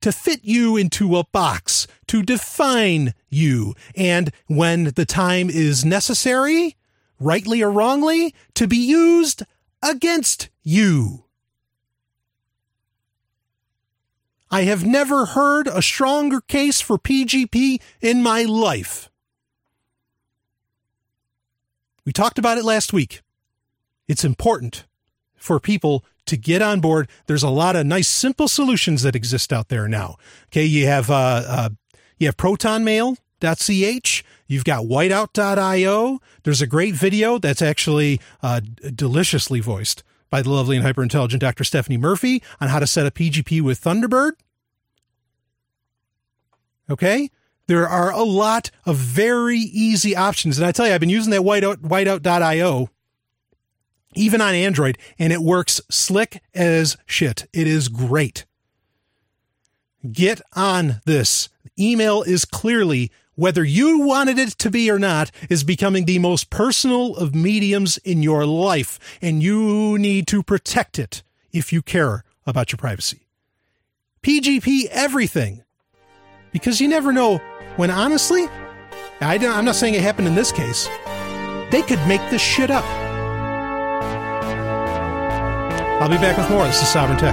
to 0.00 0.12
fit 0.12 0.40
you 0.44 0.76
into 0.76 1.16
a 1.16 1.24
box, 1.24 1.86
to 2.06 2.22
define 2.22 3.14
you, 3.30 3.74
and 3.96 4.30
when 4.46 4.84
the 4.84 5.06
time 5.06 5.48
is 5.50 5.84
necessary, 5.84 6.76
rightly 7.18 7.62
or 7.62 7.70
wrongly, 7.70 8.34
to 8.54 8.68
be 8.68 8.76
used 8.76 9.42
against 9.82 10.50
you. 10.62 11.24
I 14.50 14.64
have 14.64 14.84
never 14.84 15.24
heard 15.24 15.66
a 15.66 15.80
stronger 15.80 16.42
case 16.42 16.80
for 16.80 16.98
PGP 16.98 17.80
in 18.02 18.22
my 18.22 18.42
life. 18.42 19.08
We 22.04 22.12
talked 22.12 22.38
about 22.38 22.58
it 22.58 22.64
last 22.64 22.92
week 22.92 23.22
it's 24.08 24.24
important 24.24 24.84
for 25.36 25.58
people 25.60 26.04
to 26.26 26.36
get 26.36 26.62
on 26.62 26.80
board. 26.80 27.08
There's 27.26 27.42
a 27.42 27.48
lot 27.48 27.76
of 27.76 27.86
nice, 27.86 28.08
simple 28.08 28.48
solutions 28.48 29.02
that 29.02 29.16
exist 29.16 29.52
out 29.52 29.68
there 29.68 29.88
now. 29.88 30.16
Okay, 30.46 30.64
you 30.64 30.86
have 30.86 31.10
uh, 31.10 31.42
uh 31.46 31.68
you 32.18 32.28
have 32.28 32.36
ProtonMail.ch. 32.36 34.24
You've 34.46 34.64
got 34.64 34.84
Whiteout.io. 34.84 36.20
There's 36.44 36.62
a 36.62 36.66
great 36.66 36.94
video 36.94 37.38
that's 37.38 37.62
actually 37.62 38.20
uh, 38.42 38.60
deliciously 38.94 39.60
voiced 39.60 40.04
by 40.30 40.42
the 40.42 40.50
lovely 40.50 40.76
and 40.76 40.84
hyper 40.84 41.02
intelligent 41.02 41.40
Dr. 41.40 41.64
Stephanie 41.64 41.96
Murphy 41.96 42.42
on 42.60 42.68
how 42.68 42.78
to 42.78 42.86
set 42.86 43.06
up 43.06 43.14
PGP 43.14 43.60
with 43.60 43.82
Thunderbird. 43.82 44.32
Okay, 46.88 47.30
there 47.66 47.88
are 47.88 48.12
a 48.12 48.22
lot 48.22 48.70
of 48.84 48.96
very 48.96 49.58
easy 49.58 50.14
options, 50.14 50.58
and 50.58 50.66
I 50.66 50.72
tell 50.72 50.86
you, 50.86 50.94
I've 50.94 51.00
been 51.00 51.08
using 51.08 51.30
that 51.30 51.42
Whiteout 51.42 51.78
Whiteout.io 51.78 52.88
even 54.14 54.40
on 54.40 54.54
Android, 54.54 54.98
and 55.18 55.32
it 55.32 55.40
works 55.40 55.80
slick 55.90 56.42
as 56.54 56.96
shit. 57.06 57.46
It 57.52 57.66
is 57.66 57.88
great. 57.88 58.44
Get 60.10 60.40
on 60.54 61.00
this. 61.04 61.48
Email 61.78 62.22
is 62.22 62.44
clearly, 62.44 63.10
whether 63.34 63.64
you 63.64 64.00
wanted 64.00 64.38
it 64.38 64.50
to 64.50 64.70
be 64.70 64.90
or 64.90 64.98
not, 64.98 65.30
is 65.48 65.64
becoming 65.64 66.04
the 66.04 66.18
most 66.18 66.50
personal 66.50 67.16
of 67.16 67.34
mediums 67.34 67.98
in 67.98 68.22
your 68.22 68.44
life, 68.44 68.98
and 69.22 69.42
you 69.42 69.98
need 69.98 70.26
to 70.28 70.42
protect 70.42 70.98
it 70.98 71.22
if 71.52 71.72
you 71.72 71.82
care 71.82 72.24
about 72.46 72.72
your 72.72 72.78
privacy. 72.78 73.26
PGP 74.22 74.86
everything. 74.90 75.62
Because 76.52 76.80
you 76.80 76.88
never 76.88 77.12
know 77.12 77.38
when, 77.76 77.90
honestly, 77.90 78.46
I 79.20 79.36
am 79.36 79.64
not 79.64 79.76
saying 79.76 79.94
it 79.94 80.02
happened 80.02 80.28
in 80.28 80.34
this 80.34 80.52
case, 80.52 80.88
they 81.70 81.82
could 81.82 82.04
make 82.06 82.20
this 82.30 82.42
shit 82.42 82.70
up. 82.70 82.84
I'll 86.02 86.08
be 86.08 86.16
back 86.16 86.36
with 86.36 86.50
more. 86.50 86.66
This 86.66 86.82
is 86.82 86.88
Sovryn 86.88 87.16
Tech. 87.16 87.32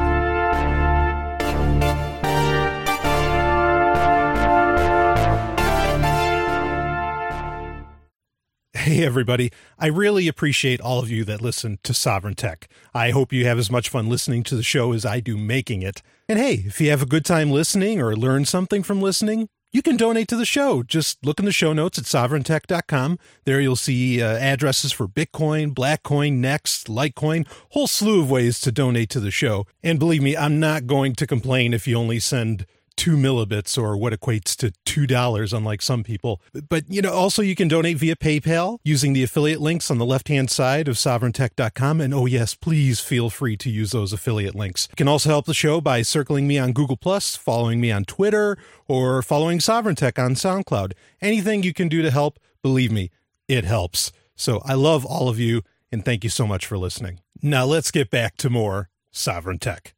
Hey, 8.73 9.03
everybody. 9.03 9.51
I 9.79 9.87
really 9.87 10.27
appreciate 10.27 10.79
all 10.81 10.99
of 10.99 11.09
you 11.09 11.23
that 11.23 11.41
listen 11.41 11.79
to 11.81 11.93
Sovryn 11.93 12.35
Tech. 12.35 12.69
I 12.93 13.09
hope 13.09 13.33
you 13.33 13.43
have 13.45 13.57
as 13.57 13.71
much 13.71 13.89
fun 13.89 14.07
listening 14.07 14.43
to 14.43 14.55
the 14.55 14.61
show 14.61 14.91
as 14.91 15.03
I 15.03 15.19
do 15.19 15.35
making 15.35 15.81
it. 15.81 16.03
And 16.27 16.37
hey, 16.37 16.63
if 16.67 16.79
you 16.79 16.91
have 16.91 17.01
a 17.01 17.07
good 17.07 17.25
time 17.25 17.49
listening 17.49 17.99
or 17.99 18.15
learn 18.15 18.45
something 18.45 18.83
from 18.83 19.01
listening, 19.01 19.49
you 19.71 19.81
can 19.81 19.97
donate 19.97 20.27
to 20.29 20.35
the 20.35 20.45
show. 20.45 20.83
Just 20.83 21.23
look 21.25 21.39
in 21.39 21.45
the 21.45 21.51
show 21.51 21.73
notes 21.73 21.97
at 21.97 22.05
sovryntech.com. 22.05 23.19
There 23.45 23.61
you'll 23.61 23.75
see 23.75 24.21
uh, 24.21 24.37
addresses 24.37 24.91
for 24.91 25.07
Bitcoin, 25.07 25.73
Blackcoin, 25.73 26.39
Nxt, 26.39 26.87
Litecoin, 26.87 27.47
whole 27.71 27.87
slew 27.87 28.21
of 28.21 28.31
ways 28.31 28.59
to 28.61 28.71
donate 28.71 29.09
to 29.11 29.19
the 29.19 29.31
show. 29.31 29.67
And 29.83 29.99
believe 29.99 30.23
me, 30.23 30.35
I'm 30.35 30.59
not 30.59 30.87
going 30.87 31.13
to 31.15 31.27
complain 31.27 31.73
if 31.73 31.87
you 31.87 31.97
only 31.97 32.19
send 32.19 32.65
two 32.99 33.15
millibits 33.15 33.81
or 33.81 33.95
what 33.95 34.11
equates 34.11 34.57
to 34.57 34.73
two 34.85 35.07
dollars 35.07 35.53
unlike 35.53 35.81
some 35.81 36.03
people. 36.03 36.41
But 36.67 36.83
you 36.89 37.01
know 37.01 37.13
also 37.13 37.41
you 37.41 37.55
can 37.55 37.69
donate 37.69 37.97
via 37.97 38.17
paypal 38.17 38.79
using 38.83 39.13
the 39.13 39.23
affiliate 39.23 39.61
links 39.61 39.89
on 39.89 39.99
the 39.99 40.05
left 40.05 40.27
hand 40.27 40.51
side 40.51 40.89
of 40.89 40.97
sovryntech.com 40.97 42.01
and 42.01 42.13
oh 42.13 42.25
yes 42.25 42.55
please 42.55 42.99
feel 42.99 43.29
free 43.29 43.55
to 43.55 43.69
use 43.69 43.91
those 43.91 44.11
affiliate 44.11 44.53
links. 44.53 44.89
You 44.91 44.97
can 44.97 45.07
also 45.07 45.29
help 45.29 45.45
the 45.45 45.53
show 45.53 45.79
by 45.79 46.01
circling 46.01 46.45
me 46.45 46.59
on 46.59 46.73
google 46.73 46.97
plus 46.97 47.37
following 47.37 47.79
me 47.79 47.89
on 47.89 48.03
twitter 48.03 48.57
or 48.85 49.21
following 49.21 49.59
sovryn 49.59 49.95
tech 49.95 50.19
on 50.19 50.35
soundcloud. 50.35 50.91
Anything 51.21 51.63
you 51.63 51.73
can 51.73 51.87
do 51.87 52.01
to 52.01 52.11
help 52.11 52.37
believe 52.61 52.91
me 52.91 53.11
it 53.47 53.63
helps. 53.63 54.11
So 54.35 54.61
i 54.65 54.73
love 54.73 55.05
all 55.05 55.29
of 55.29 55.39
you 55.39 55.61
and 55.89 56.03
thank 56.03 56.25
you 56.25 56.29
so 56.29 56.45
much 56.45 56.65
for 56.65 56.77
listening. 56.77 57.21
Now 57.41 57.63
let's 57.63 57.91
get 57.91 58.09
back 58.09 58.35
to 58.37 58.49
more 58.49 58.89
sovryn 59.13 59.61
tech 59.61 59.93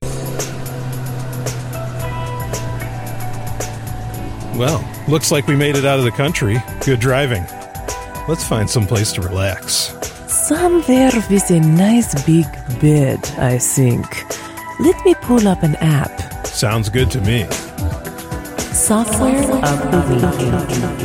Well, 4.55 4.87
looks 5.07 5.31
like 5.31 5.47
we 5.47 5.55
made 5.55 5.75
it 5.75 5.85
out 5.85 5.97
of 5.97 6.05
the 6.05 6.11
country. 6.11 6.61
Good 6.85 6.99
driving. 6.99 7.43
Let's 8.27 8.43
find 8.43 8.69
some 8.69 8.85
place 8.85 9.11
to 9.13 9.21
relax. 9.21 9.95
Somewhere 10.27 11.11
with 11.29 11.49
a 11.49 11.59
nice 11.59 12.13
big 12.25 12.45
bed, 12.79 13.19
I 13.37 13.57
think. 13.57 14.05
Let 14.79 15.03
me 15.05 15.15
pull 15.15 15.47
up 15.47 15.63
an 15.63 15.75
app. 15.77 16.45
Sounds 16.45 16.89
good 16.89 17.09
to 17.11 17.21
me. 17.21 17.45
Software 18.73 19.41
of 19.41 19.91
the 19.91 21.01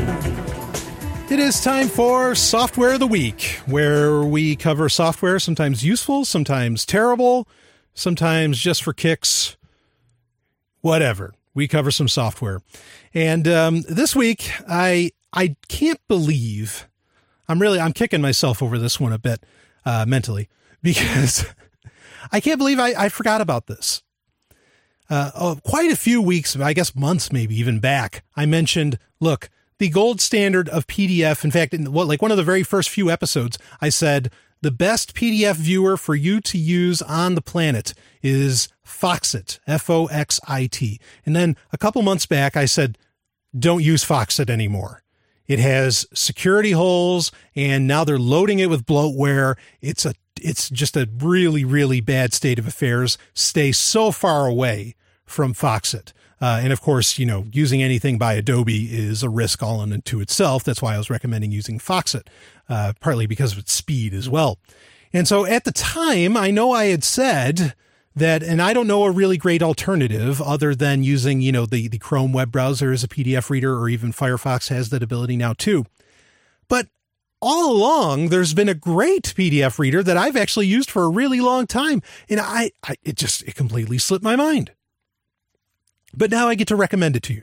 Week. 1.22 1.30
It 1.30 1.38
is 1.38 1.60
time 1.62 1.88
for 1.88 2.34
Software 2.34 2.94
of 2.94 3.00
the 3.00 3.06
Week, 3.06 3.60
where 3.66 4.22
we 4.22 4.56
cover 4.56 4.88
software 4.88 5.38
sometimes 5.38 5.84
useful, 5.84 6.24
sometimes 6.24 6.84
terrible, 6.84 7.46
sometimes 7.94 8.58
just 8.58 8.82
for 8.82 8.92
kicks, 8.92 9.56
whatever. 10.80 11.34
We 11.56 11.66
cover 11.66 11.90
some 11.90 12.06
software. 12.06 12.60
And 13.14 13.48
um, 13.48 13.82
this 13.88 14.14
week, 14.14 14.52
I 14.68 15.10
I 15.32 15.56
can't 15.68 16.00
believe 16.06 16.86
I'm 17.48 17.60
really 17.60 17.80
I'm 17.80 17.92
kicking 17.92 18.20
myself 18.20 18.62
over 18.62 18.78
this 18.78 19.00
one 19.00 19.12
a 19.12 19.18
bit 19.18 19.42
uh, 19.84 20.04
mentally 20.06 20.48
because 20.82 21.46
I 22.30 22.40
can't 22.40 22.58
believe 22.58 22.78
I, 22.78 22.88
I 22.96 23.08
forgot 23.08 23.40
about 23.40 23.66
this. 23.66 24.02
Uh, 25.08 25.30
oh, 25.34 25.58
quite 25.64 25.90
a 25.90 25.96
few 25.96 26.20
weeks, 26.20 26.56
I 26.56 26.72
guess 26.72 26.94
months, 26.94 27.32
maybe 27.32 27.58
even 27.58 27.78
back, 27.78 28.24
I 28.36 28.44
mentioned, 28.44 28.98
look, 29.20 29.48
the 29.78 29.88
gold 29.88 30.20
standard 30.20 30.68
of 30.68 30.86
PDF. 30.86 31.44
In 31.44 31.50
fact, 31.50 31.72
in 31.72 31.92
what 31.92 32.06
like 32.06 32.20
one 32.20 32.30
of 32.30 32.36
the 32.36 32.42
very 32.42 32.64
first 32.64 32.90
few 32.90 33.10
episodes, 33.10 33.56
I 33.80 33.88
said 33.88 34.30
the 34.62 34.70
best 34.70 35.14
PDF 35.14 35.54
viewer 35.54 35.96
for 35.96 36.14
you 36.14 36.40
to 36.40 36.58
use 36.58 37.02
on 37.02 37.34
the 37.34 37.42
planet 37.42 37.94
is 38.22 38.68
Foxit, 38.86 39.58
F 39.66 39.90
O 39.90 40.06
X 40.06 40.40
I 40.48 40.66
T. 40.66 41.00
And 41.24 41.34
then 41.34 41.56
a 41.72 41.78
couple 41.78 42.00
months 42.02 42.26
back, 42.26 42.56
I 42.56 42.64
said 42.64 42.96
don't 43.58 43.82
use 43.82 44.04
Foxit 44.04 44.48
anymore. 44.48 45.02
It 45.46 45.58
has 45.58 46.06
security 46.12 46.72
holes 46.72 47.30
and 47.54 47.86
now 47.86 48.04
they're 48.04 48.18
loading 48.18 48.58
it 48.58 48.70
with 48.70 48.86
bloatware. 48.86 49.56
It's 49.80 50.06
a 50.06 50.14
it's 50.40 50.70
just 50.70 50.96
a 50.96 51.08
really 51.18 51.64
really 51.64 52.00
bad 52.00 52.32
state 52.32 52.58
of 52.58 52.66
affairs. 52.66 53.18
Stay 53.34 53.72
so 53.72 54.12
far 54.12 54.46
away 54.46 54.94
from 55.24 55.54
Foxit. 55.54 56.12
Uh, 56.38 56.60
and 56.62 56.72
of 56.72 56.82
course, 56.82 57.18
you 57.18 57.24
know, 57.24 57.46
using 57.50 57.82
anything 57.82 58.18
by 58.18 58.34
Adobe 58.34 58.94
is 58.94 59.22
a 59.22 59.30
risk 59.30 59.62
all 59.62 59.82
in 59.82 59.92
and 59.92 60.04
to 60.04 60.20
itself. 60.20 60.62
That's 60.62 60.82
why 60.82 60.94
I 60.94 60.98
was 60.98 61.08
recommending 61.08 61.50
using 61.50 61.78
Foxit, 61.78 62.26
uh, 62.68 62.92
partly 63.00 63.26
because 63.26 63.52
of 63.52 63.58
its 63.58 63.72
speed 63.72 64.12
as 64.12 64.28
well. 64.28 64.58
And 65.14 65.26
so 65.26 65.46
at 65.46 65.64
the 65.64 65.72
time, 65.72 66.36
I 66.36 66.50
know 66.50 66.72
I 66.72 66.86
had 66.86 67.02
said 67.02 67.74
that, 68.16 68.42
and 68.42 68.62
I 68.62 68.72
don't 68.72 68.86
know 68.86 69.04
a 69.04 69.10
really 69.10 69.36
great 69.36 69.62
alternative 69.62 70.40
other 70.40 70.74
than 70.74 71.04
using, 71.04 71.42
you 71.42 71.52
know, 71.52 71.66
the, 71.66 71.86
the 71.86 71.98
Chrome 71.98 72.32
web 72.32 72.50
browser 72.50 72.90
as 72.90 73.04
a 73.04 73.08
PDF 73.08 73.50
reader, 73.50 73.78
or 73.78 73.90
even 73.90 74.12
Firefox 74.12 74.68
has 74.70 74.88
that 74.88 75.02
ability 75.02 75.36
now 75.36 75.52
too. 75.52 75.84
But 76.66 76.88
all 77.42 77.70
along, 77.70 78.30
there's 78.30 78.54
been 78.54 78.70
a 78.70 78.74
great 78.74 79.34
PDF 79.36 79.78
reader 79.78 80.02
that 80.02 80.16
I've 80.16 80.36
actually 80.36 80.66
used 80.66 80.90
for 80.90 81.04
a 81.04 81.10
really 81.10 81.40
long 81.40 81.66
time. 81.66 82.02
And 82.28 82.40
I, 82.40 82.70
I 82.82 82.96
it 83.04 83.16
just, 83.16 83.42
it 83.42 83.54
completely 83.54 83.98
slipped 83.98 84.24
my 84.24 84.34
mind. 84.34 84.72
But 86.14 86.30
now 86.30 86.48
I 86.48 86.54
get 86.54 86.68
to 86.68 86.76
recommend 86.76 87.16
it 87.16 87.22
to 87.24 87.34
you. 87.34 87.42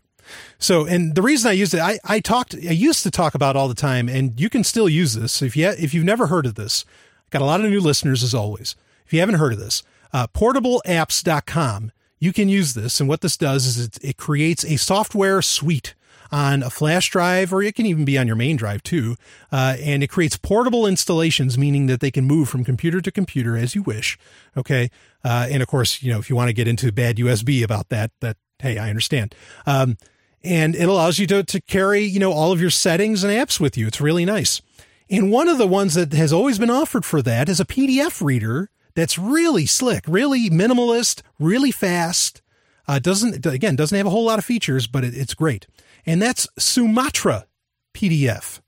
So, 0.58 0.88
and 0.88 1.14
the 1.14 1.22
reason 1.22 1.50
I 1.50 1.54
used 1.54 1.76
it, 1.76 1.82
I, 1.82 2.00
I 2.04 2.20
talked, 2.20 2.56
I 2.56 2.72
used 2.72 3.04
to 3.04 3.12
talk 3.12 3.36
about 3.36 3.56
all 3.56 3.68
the 3.68 3.76
time, 3.76 4.10
and 4.10 4.40
you 4.40 4.50
can 4.50 4.64
still 4.64 4.90
use 4.90 5.14
this. 5.14 5.41
If 5.44 5.56
you, 5.56 5.70
if 5.70 5.94
you've 5.94 6.06
never 6.06 6.28
heard 6.28 6.48
of 6.48 6.56
this, 6.56 6.84
got 7.30 7.41
a 7.44 7.45
lot 7.45 7.64
of 7.64 7.70
new 7.70 7.82
listeners 7.82 8.24
as 8.24 8.34
always. 8.34 8.76
If 9.06 9.14
you 9.14 9.20
haven't 9.20 9.36
heard 9.36 9.54
of 9.54 9.60
this, 9.60 9.84
uh, 10.14 10.27
portableapps.com, 10.27 11.91
you 12.19 12.31
can 12.31 12.48
use 12.48 12.73
this. 12.73 12.99
And 12.99 13.10
what 13.10 13.22
this 13.22 13.35
does 13.35 13.65
is 13.65 13.85
it, 13.85 13.98
it 14.02 14.18
creates 14.18 14.64
a 14.64 14.77
software 14.77 15.41
suite 15.41 15.95
on 16.31 16.64
a 16.64 16.69
flash 16.69 17.11
drive, 17.11 17.53
or 17.53 17.61
it 17.61 17.76
can 17.76 17.85
even 17.85 18.06
be 18.06 18.18
on 18.18 18.26
your 18.26 18.35
main 18.35 18.56
drive 18.56 18.81
too. 18.81 19.15
Uh, 19.52 19.77
and 19.80 20.02
it 20.02 20.07
creates 20.07 20.35
portable 20.35 20.88
installations, 20.88 21.57
meaning 21.57 21.85
that 21.85 21.99
they 21.99 22.10
can 22.10 22.26
move 22.26 22.49
from 22.49 22.64
computer 22.64 23.02
to 23.02 23.11
computer 23.11 23.56
as 23.56 23.76
you 23.76 23.84
wish. 23.84 24.18
Okay. 24.57 24.90
Uh, 25.23 25.48
and 25.52 25.61
of 25.61 25.68
course, 25.68 26.02
you 26.02 26.11
know, 26.11 26.18
if 26.18 26.30
you 26.30 26.35
want 26.35 26.49
to 26.49 26.53
get 26.53 26.68
into 26.68 26.91
bad 26.91 27.18
USB 27.18 27.64
about 27.64 27.90
that, 27.90 28.11
that, 28.22 28.38
hey, 28.60 28.80
I 28.80 28.90
understand. 28.90 29.35
Um, 29.68 29.98
and 30.44 30.76
it 30.76 30.90
allows 30.90 31.19
you 31.19 31.27
to, 31.27 31.44
to 31.44 31.61
carry, 31.61 32.03
you 32.03 32.19
know, 32.19 32.31
all 32.31 32.52
of 32.52 32.60
your 32.60 32.72
settings 32.72 33.23
and 33.23 33.31
apps 33.31 33.60
with 33.60 33.77
you. 33.77 33.85
It's 33.88 34.02
really 34.02 34.26
nice. 34.26 34.61
And 35.10 35.31
one 35.31 35.48
of 35.48 35.57
the 35.60 35.68
ones 35.68 35.94
that 35.94 36.14
has 36.14 36.34
always 36.34 36.57
been 36.57 36.72
offered 36.72 37.06
for 37.06 37.22
that 37.22 37.48
is 37.48 37.60
a 37.60 37.65
PDF 37.65 38.26
reader 38.26 38.72
that's 38.95 39.18
really 39.18 39.65
slick, 39.65 40.03
really 40.07 40.49
minimalist, 40.49 41.22
really 41.40 41.72
fast. 41.72 42.41
Uh, 42.88 42.99
doesn't 42.99 43.45
again 43.45 43.76
doesn't 43.76 43.95
have 43.98 44.07
a 44.07 44.10
whole 44.10 44.26
lot 44.26 44.40
of 44.40 44.45
features, 44.45 44.88
but 44.88 45.03
it, 45.03 45.15
it's 45.15 45.34
great 45.34 45.68
and 46.06 46.22
that's 46.22 46.48
Sumatra 46.57 47.45
PDF. 47.94 48.61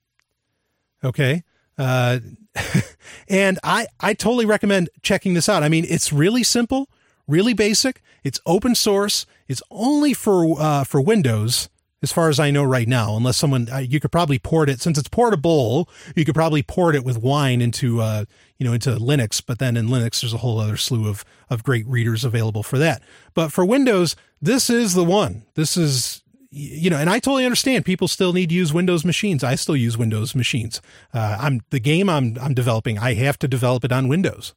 Okay. 1.04 1.44
Uh, 1.78 2.20
and 3.30 3.60
I, 3.64 3.88
I 4.00 4.14
totally 4.14 4.46
recommend 4.46 4.90
checking 5.02 5.34
this 5.34 5.50
out. 5.50 5.64
I 5.64 5.70
mean, 5.70 5.86
it's 5.88 6.14
really 6.14 6.44
simple, 6.44 6.90
really 7.28 7.54
basic. 7.54 8.02
It's 8.24 8.40
open 8.46 8.76
source. 8.76 9.26
It's 9.48 9.62
only 9.70 10.14
for, 10.14 10.60
uh, 10.60 10.84
for 10.84 11.02
Windows, 11.02 11.70
as 12.06 12.12
far 12.12 12.30
as 12.30 12.40
I 12.40 12.52
know 12.52 12.64
right 12.64 12.88
now, 12.88 13.18
unless 13.18 13.36
someone, 13.36 13.68
uh, 13.68 13.80
you 13.80 14.00
could 14.00 14.12
probably 14.12 14.38
port 14.38 14.70
it 14.70 14.80
since 14.80 14.96
it's 15.00 15.10
portable. 15.10 15.90
You 16.16 16.24
could 16.24 16.36
probably 16.36 16.62
port 16.62 16.94
it 16.94 17.04
with 17.04 17.18
wine 17.18 17.64
into, 17.64 18.00
uh, 18.00 18.26
you 18.60 18.64
know, 18.64 18.74
into 18.74 18.92
Linux. 18.92 19.42
But 19.44 19.58
then 19.58 19.76
in 19.76 19.88
Linux, 19.88 20.22
there's 20.22 20.32
a 20.32 20.38
whole 20.38 20.60
other 20.60 20.78
slew 20.78 21.10
of, 21.10 21.26
of 21.50 21.64
great 21.64 21.88
readers 21.88 22.24
available 22.24 22.62
for 22.62 22.78
that. 22.78 23.02
But 23.34 23.52
for 23.52 23.66
Windows, 23.66 24.16
this 24.40 24.70
is 24.70 24.94
the 24.94 25.04
one. 25.04 25.48
This 25.56 25.78
is, 25.78 26.22
you 26.52 26.92
know, 26.92 26.98
and 26.98 27.10
I 27.10 27.18
totally 27.18 27.44
understand 27.44 27.86
people 27.86 28.08
still 28.08 28.34
need 28.34 28.50
to 28.50 28.56
use 28.56 28.72
Windows 28.72 29.04
machines. 29.04 29.44
I 29.44 29.56
still 29.56 29.76
use 29.76 29.98
Windows 29.98 30.36
machines. 30.36 30.84
Uh, 31.12 31.38
I'm 31.42 31.62
the 31.72 31.80
game 31.80 32.08
I'm 32.08 32.38
I'm 32.40 32.54
developing. 32.54 33.00
I 33.00 33.16
have 33.16 33.40
to 33.40 33.48
develop 33.48 33.84
it 33.84 33.92
on 33.92 34.08
Windows, 34.08 34.54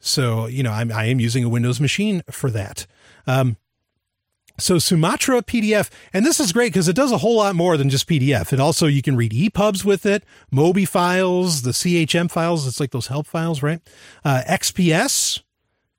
so 0.00 0.46
you 0.46 0.62
know 0.62 0.70
I'm 0.70 0.92
I 0.92 1.06
am 1.06 1.18
using 1.18 1.44
a 1.44 1.48
Windows 1.48 1.80
machine 1.80 2.22
for 2.30 2.50
that. 2.50 2.86
Um, 3.26 3.56
so 4.62 4.78
Sumatra 4.78 5.42
PDF, 5.42 5.90
and 6.12 6.24
this 6.24 6.38
is 6.38 6.52
great 6.52 6.72
because 6.72 6.88
it 6.88 6.96
does 6.96 7.10
a 7.12 7.18
whole 7.18 7.36
lot 7.36 7.56
more 7.56 7.76
than 7.76 7.90
just 7.90 8.08
PDF. 8.08 8.52
It 8.52 8.60
also 8.60 8.86
you 8.86 9.02
can 9.02 9.16
read 9.16 9.32
EPUBs 9.32 9.84
with 9.84 10.06
it, 10.06 10.24
Mobi 10.52 10.86
files, 10.86 11.62
the 11.62 11.72
CHM 11.72 12.30
files. 12.30 12.66
It's 12.66 12.78
like 12.78 12.92
those 12.92 13.08
help 13.08 13.26
files, 13.26 13.62
right? 13.62 13.80
Uh, 14.24 14.42
XPS, 14.48 15.40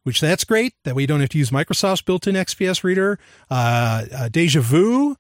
which 0.04 0.22
that's 0.22 0.46
great. 0.46 0.74
That 0.84 0.96
way 0.96 1.04
you 1.04 1.08
don't 1.08 1.20
have 1.20 1.30
to 1.30 1.38
use 1.38 1.50
Microsoft's 1.50 2.02
built-in 2.02 2.36
XPS 2.36 2.84
reader. 2.84 3.20
Uh, 3.52 4.06
uh, 4.14 4.30
DjVu, 4.30 5.18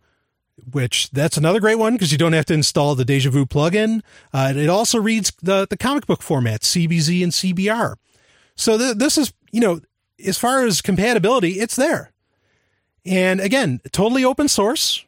which 0.71 1.11
that's 1.11 1.35
another 1.35 1.59
great 1.59 1.77
one 1.77 1.93
because 1.93 2.13
you 2.13 2.17
don't 2.17 2.33
have 2.33 2.45
to 2.45 2.53
install 2.53 2.95
the 2.95 3.03
DjVu 3.03 3.45
plugin. 3.49 4.01
Uh, 4.31 4.53
it 4.55 4.69
also 4.69 4.99
reads 4.99 5.33
the, 5.41 5.67
the 5.69 5.77
comic 5.77 6.05
book 6.05 6.21
format, 6.21 6.61
CBZ 6.61 7.23
and 7.23 7.31
CBR. 7.33 7.95
So 8.55 8.77
th- 8.77 8.95
this 8.95 9.17
is, 9.17 9.33
you 9.51 9.59
know, 9.59 9.81
as 10.25 10.37
far 10.37 10.65
as 10.65 10.81
compatibility, 10.81 11.59
it's 11.59 11.75
there. 11.75 12.12
And 13.05 13.39
again, 13.39 13.81
totally 13.91 14.23
open 14.23 14.47
source. 14.47 15.05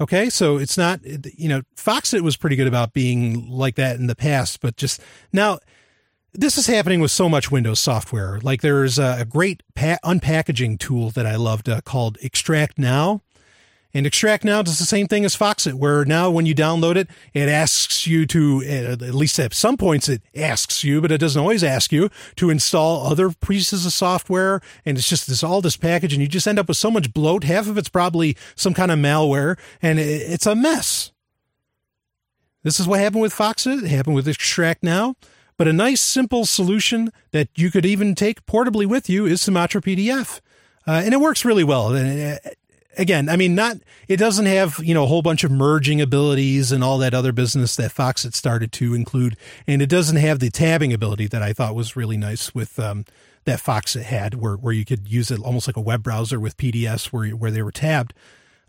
Okay. 0.00 0.30
So 0.30 0.58
it's 0.58 0.78
not, 0.78 1.00
you 1.04 1.48
know, 1.48 1.62
Foxit 1.76 2.20
was 2.20 2.36
pretty 2.36 2.56
good 2.56 2.68
about 2.68 2.92
being 2.92 3.48
like 3.48 3.74
that 3.76 3.96
in 3.96 4.06
the 4.06 4.14
past, 4.14 4.60
but 4.60 4.76
just 4.76 5.00
now 5.32 5.58
this 6.32 6.56
is 6.56 6.66
happening 6.66 7.00
with 7.00 7.10
so 7.10 7.28
much 7.28 7.50
Windows 7.50 7.80
software. 7.80 8.38
Like 8.42 8.60
there's 8.60 8.98
a 8.98 9.26
great 9.28 9.62
pa- 9.74 9.98
unpackaging 10.04 10.78
tool 10.78 11.10
that 11.10 11.26
I 11.26 11.36
loved 11.36 11.68
uh, 11.68 11.80
called 11.80 12.18
Extract 12.22 12.78
Now. 12.78 13.22
And 13.94 14.06
Extract 14.06 14.44
Now 14.44 14.60
does 14.60 14.78
the 14.78 14.84
same 14.84 15.06
thing 15.06 15.24
as 15.24 15.34
Foxit, 15.34 15.74
where 15.74 16.04
now 16.04 16.30
when 16.30 16.44
you 16.44 16.54
download 16.54 16.96
it, 16.96 17.08
it 17.32 17.48
asks 17.48 18.06
you 18.06 18.26
to, 18.26 18.62
at 18.64 19.14
least 19.14 19.38
at 19.38 19.54
some 19.54 19.78
points, 19.78 20.10
it 20.10 20.20
asks 20.36 20.84
you, 20.84 21.00
but 21.00 21.10
it 21.10 21.18
doesn't 21.18 21.40
always 21.40 21.64
ask 21.64 21.90
you 21.90 22.10
to 22.36 22.50
install 22.50 23.06
other 23.06 23.30
pieces 23.30 23.86
of 23.86 23.92
software. 23.94 24.60
And 24.84 24.98
it's 24.98 25.08
just 25.08 25.26
this, 25.26 25.42
all 25.42 25.62
this 25.62 25.78
package, 25.78 26.12
and 26.12 26.20
you 26.20 26.28
just 26.28 26.46
end 26.46 26.58
up 26.58 26.68
with 26.68 26.76
so 26.76 26.90
much 26.90 27.14
bloat. 27.14 27.44
Half 27.44 27.66
of 27.66 27.78
it's 27.78 27.88
probably 27.88 28.36
some 28.54 28.74
kind 28.74 28.90
of 28.90 28.98
malware, 28.98 29.58
and 29.80 29.98
it's 29.98 30.46
a 30.46 30.54
mess. 30.54 31.12
This 32.62 32.78
is 32.78 32.86
what 32.86 33.00
happened 33.00 33.22
with 33.22 33.32
Foxit. 33.32 33.84
It 33.84 33.88
happened 33.88 34.16
with 34.16 34.28
Extract 34.28 34.82
Now. 34.82 35.14
But 35.56 35.66
a 35.66 35.72
nice, 35.72 36.00
simple 36.00 36.44
solution 36.44 37.10
that 37.32 37.48
you 37.56 37.70
could 37.70 37.86
even 37.86 38.14
take 38.14 38.46
portably 38.46 38.86
with 38.86 39.08
you 39.08 39.26
is 39.26 39.40
Sumatra 39.40 39.80
PDF. 39.80 40.40
Uh, 40.86 41.02
and 41.04 41.12
it 41.12 41.20
works 41.20 41.44
really 41.44 41.64
well. 41.64 41.88
Again, 42.98 43.28
I 43.28 43.36
mean, 43.36 43.54
not, 43.54 43.76
it 44.08 44.16
doesn't 44.16 44.46
have, 44.46 44.80
you 44.82 44.92
know, 44.92 45.04
a 45.04 45.06
whole 45.06 45.22
bunch 45.22 45.44
of 45.44 45.50
merging 45.50 46.00
abilities 46.00 46.72
and 46.72 46.82
all 46.82 46.98
that 46.98 47.14
other 47.14 47.32
business 47.32 47.76
that 47.76 47.92
Foxit 47.94 48.34
started 48.34 48.72
to 48.72 48.92
include. 48.92 49.36
And 49.66 49.80
it 49.80 49.88
doesn't 49.88 50.16
have 50.16 50.40
the 50.40 50.50
tabbing 50.50 50.92
ability 50.92 51.28
that 51.28 51.42
I 51.42 51.52
thought 51.52 51.76
was 51.76 51.96
really 51.96 52.16
nice 52.16 52.54
with, 52.54 52.78
um, 52.78 53.04
that 53.44 53.60
Foxit 53.60 54.02
had 54.02 54.34
where, 54.34 54.56
where 54.56 54.72
you 54.72 54.84
could 54.84 55.08
use 55.08 55.30
it 55.30 55.40
almost 55.40 55.68
like 55.68 55.76
a 55.76 55.80
web 55.80 56.02
browser 56.02 56.40
with 56.40 56.56
PDFs 56.56 57.06
where, 57.06 57.30
where 57.30 57.50
they 57.50 57.62
were 57.62 57.72
tabbed. 57.72 58.12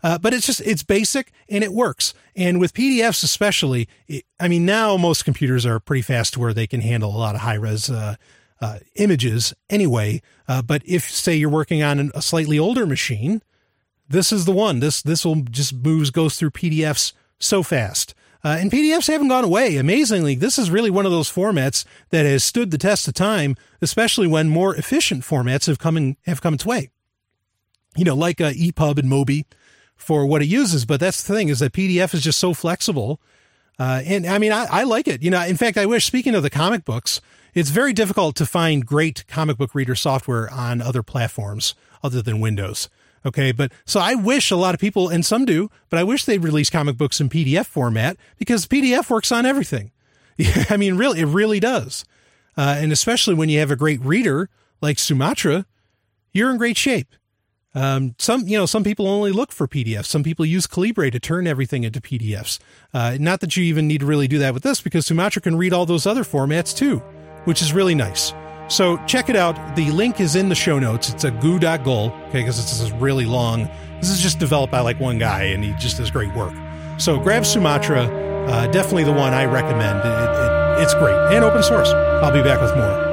Uh, 0.02 0.18
but 0.18 0.32
it's 0.32 0.46
just 0.46 0.60
it's 0.62 0.82
basic 0.82 1.32
and 1.48 1.62
it 1.62 1.72
works. 1.72 2.14
And 2.34 2.58
with 2.58 2.72
PDFs 2.72 3.22
especially, 3.22 3.88
it, 4.08 4.24
I 4.38 4.48
mean 4.48 4.64
now 4.64 4.96
most 4.96 5.24
computers 5.24 5.66
are 5.66 5.78
pretty 5.78 6.02
fast 6.02 6.34
to 6.34 6.40
where 6.40 6.54
they 6.54 6.66
can 6.66 6.80
handle 6.80 7.14
a 7.14 7.18
lot 7.18 7.34
of 7.34 7.42
high 7.42 7.54
res 7.54 7.90
uh, 7.90 8.16
uh, 8.60 8.78
images 8.96 9.54
anyway. 9.68 10.22
Uh, 10.48 10.62
but 10.62 10.82
if 10.86 11.10
say 11.10 11.34
you're 11.34 11.50
working 11.50 11.82
on 11.82 12.10
a 12.14 12.22
slightly 12.22 12.58
older 12.58 12.86
machine, 12.86 13.42
this 14.10 14.32
is 14.32 14.44
the 14.44 14.52
one. 14.52 14.80
This 14.80 15.00
this 15.00 15.24
will 15.24 15.42
just 15.42 15.72
moves 15.72 16.10
goes 16.10 16.36
through 16.36 16.50
PDFs 16.50 17.12
so 17.38 17.62
fast. 17.62 18.14
Uh, 18.42 18.56
and 18.58 18.70
PDFs 18.70 19.06
haven't 19.06 19.28
gone 19.28 19.44
away. 19.44 19.76
Amazingly, 19.76 20.34
this 20.34 20.58
is 20.58 20.70
really 20.70 20.90
one 20.90 21.04
of 21.04 21.12
those 21.12 21.30
formats 21.30 21.84
that 22.08 22.24
has 22.24 22.42
stood 22.42 22.70
the 22.70 22.78
test 22.78 23.06
of 23.06 23.12
time, 23.14 23.54
especially 23.82 24.26
when 24.26 24.48
more 24.48 24.74
efficient 24.74 25.24
formats 25.24 25.66
have 25.66 25.78
come 25.78 25.96
in, 25.96 26.16
have 26.24 26.40
come 26.40 26.54
its 26.54 26.64
way. 26.64 26.90
You 27.96 28.04
know, 28.04 28.14
like 28.14 28.40
uh, 28.40 28.50
EPUB 28.50 28.98
and 28.98 29.10
Mobi 29.10 29.44
for 29.94 30.24
what 30.24 30.42
it 30.42 30.46
uses. 30.46 30.86
But 30.86 31.00
that's 31.00 31.22
the 31.22 31.34
thing 31.34 31.48
is 31.48 31.58
that 31.58 31.72
PDF 31.72 32.14
is 32.14 32.22
just 32.22 32.38
so 32.38 32.54
flexible. 32.54 33.20
Uh, 33.78 34.02
and 34.04 34.26
I 34.26 34.38
mean, 34.38 34.52
I, 34.52 34.66
I 34.70 34.82
like 34.84 35.06
it. 35.06 35.22
You 35.22 35.30
know, 35.30 35.44
in 35.44 35.56
fact, 35.56 35.76
I 35.76 35.86
wish, 35.86 36.06
speaking 36.06 36.34
of 36.34 36.42
the 36.42 36.50
comic 36.50 36.84
books, 36.84 37.20
it's 37.52 37.70
very 37.70 37.92
difficult 37.92 38.36
to 38.36 38.46
find 38.46 38.86
great 38.86 39.26
comic 39.28 39.58
book 39.58 39.74
reader 39.74 39.94
software 39.94 40.50
on 40.50 40.80
other 40.80 41.02
platforms 41.02 41.74
other 42.02 42.22
than 42.22 42.40
Windows. 42.40 42.88
Okay. 43.24 43.52
But 43.52 43.72
so 43.84 44.00
I 44.00 44.14
wish 44.14 44.50
a 44.50 44.56
lot 44.56 44.74
of 44.74 44.80
people, 44.80 45.08
and 45.08 45.24
some 45.24 45.44
do, 45.44 45.70
but 45.88 45.98
I 45.98 46.04
wish 46.04 46.24
they'd 46.24 46.42
release 46.42 46.70
comic 46.70 46.96
books 46.96 47.20
in 47.20 47.28
PDF 47.28 47.66
format 47.66 48.16
because 48.38 48.66
PDF 48.66 49.10
works 49.10 49.30
on 49.30 49.46
everything. 49.46 49.92
I 50.70 50.76
mean, 50.76 50.96
really, 50.96 51.20
it 51.20 51.26
really 51.26 51.60
does. 51.60 52.04
Uh, 52.56 52.76
and 52.78 52.92
especially 52.92 53.34
when 53.34 53.48
you 53.48 53.58
have 53.60 53.70
a 53.70 53.76
great 53.76 54.00
reader 54.04 54.48
like 54.80 54.98
Sumatra, 54.98 55.66
you're 56.32 56.50
in 56.50 56.56
great 56.56 56.76
shape. 56.76 57.14
Um, 57.72 58.16
some, 58.18 58.48
you 58.48 58.58
know, 58.58 58.66
some 58.66 58.82
people 58.82 59.06
only 59.06 59.30
look 59.30 59.52
for 59.52 59.68
PDFs. 59.68 60.06
Some 60.06 60.24
people 60.24 60.44
use 60.44 60.66
Calibre 60.66 61.10
to 61.10 61.20
turn 61.20 61.46
everything 61.46 61.84
into 61.84 62.00
PDFs. 62.00 62.58
Uh, 62.92 63.16
not 63.20 63.40
that 63.40 63.56
you 63.56 63.62
even 63.64 63.86
need 63.86 64.00
to 64.00 64.06
really 64.06 64.26
do 64.26 64.38
that 64.38 64.54
with 64.54 64.64
this 64.64 64.80
because 64.80 65.06
Sumatra 65.06 65.40
can 65.42 65.56
read 65.56 65.72
all 65.72 65.86
those 65.86 66.06
other 66.06 66.24
formats 66.24 66.76
too, 66.76 66.98
which 67.44 67.62
is 67.62 67.72
really 67.72 67.94
nice. 67.94 68.32
So 68.70 68.96
check 69.04 69.28
it 69.28 69.34
out. 69.34 69.74
The 69.74 69.90
link 69.90 70.20
is 70.20 70.36
in 70.36 70.48
the 70.48 70.54
show 70.54 70.78
notes. 70.78 71.10
It's 71.10 71.24
a 71.24 71.30
goo.gl, 71.32 72.28
okay, 72.28 72.40
because 72.40 72.56
this 72.56 72.80
is 72.80 72.92
really 72.92 73.24
long. 73.26 73.68
This 74.00 74.10
is 74.10 74.20
just 74.20 74.38
developed 74.38 74.70
by 74.70 74.80
like 74.80 75.00
one 75.00 75.18
guy, 75.18 75.42
and 75.42 75.64
he 75.64 75.72
just 75.72 75.98
does 75.98 76.10
great 76.10 76.32
work. 76.34 76.54
So 76.96 77.18
grab 77.18 77.44
Sumatra, 77.44 78.04
uh, 78.46 78.68
definitely 78.68 79.04
the 79.04 79.12
one 79.12 79.34
I 79.34 79.44
recommend. 79.44 79.98
It, 79.98 80.06
it, 80.06 80.82
it's 80.82 80.94
great 80.94 81.16
and 81.34 81.44
open 81.44 81.64
source. 81.64 81.88
I'll 81.88 82.32
be 82.32 82.42
back 82.42 82.60
with 82.60 82.74
more. 82.76 83.10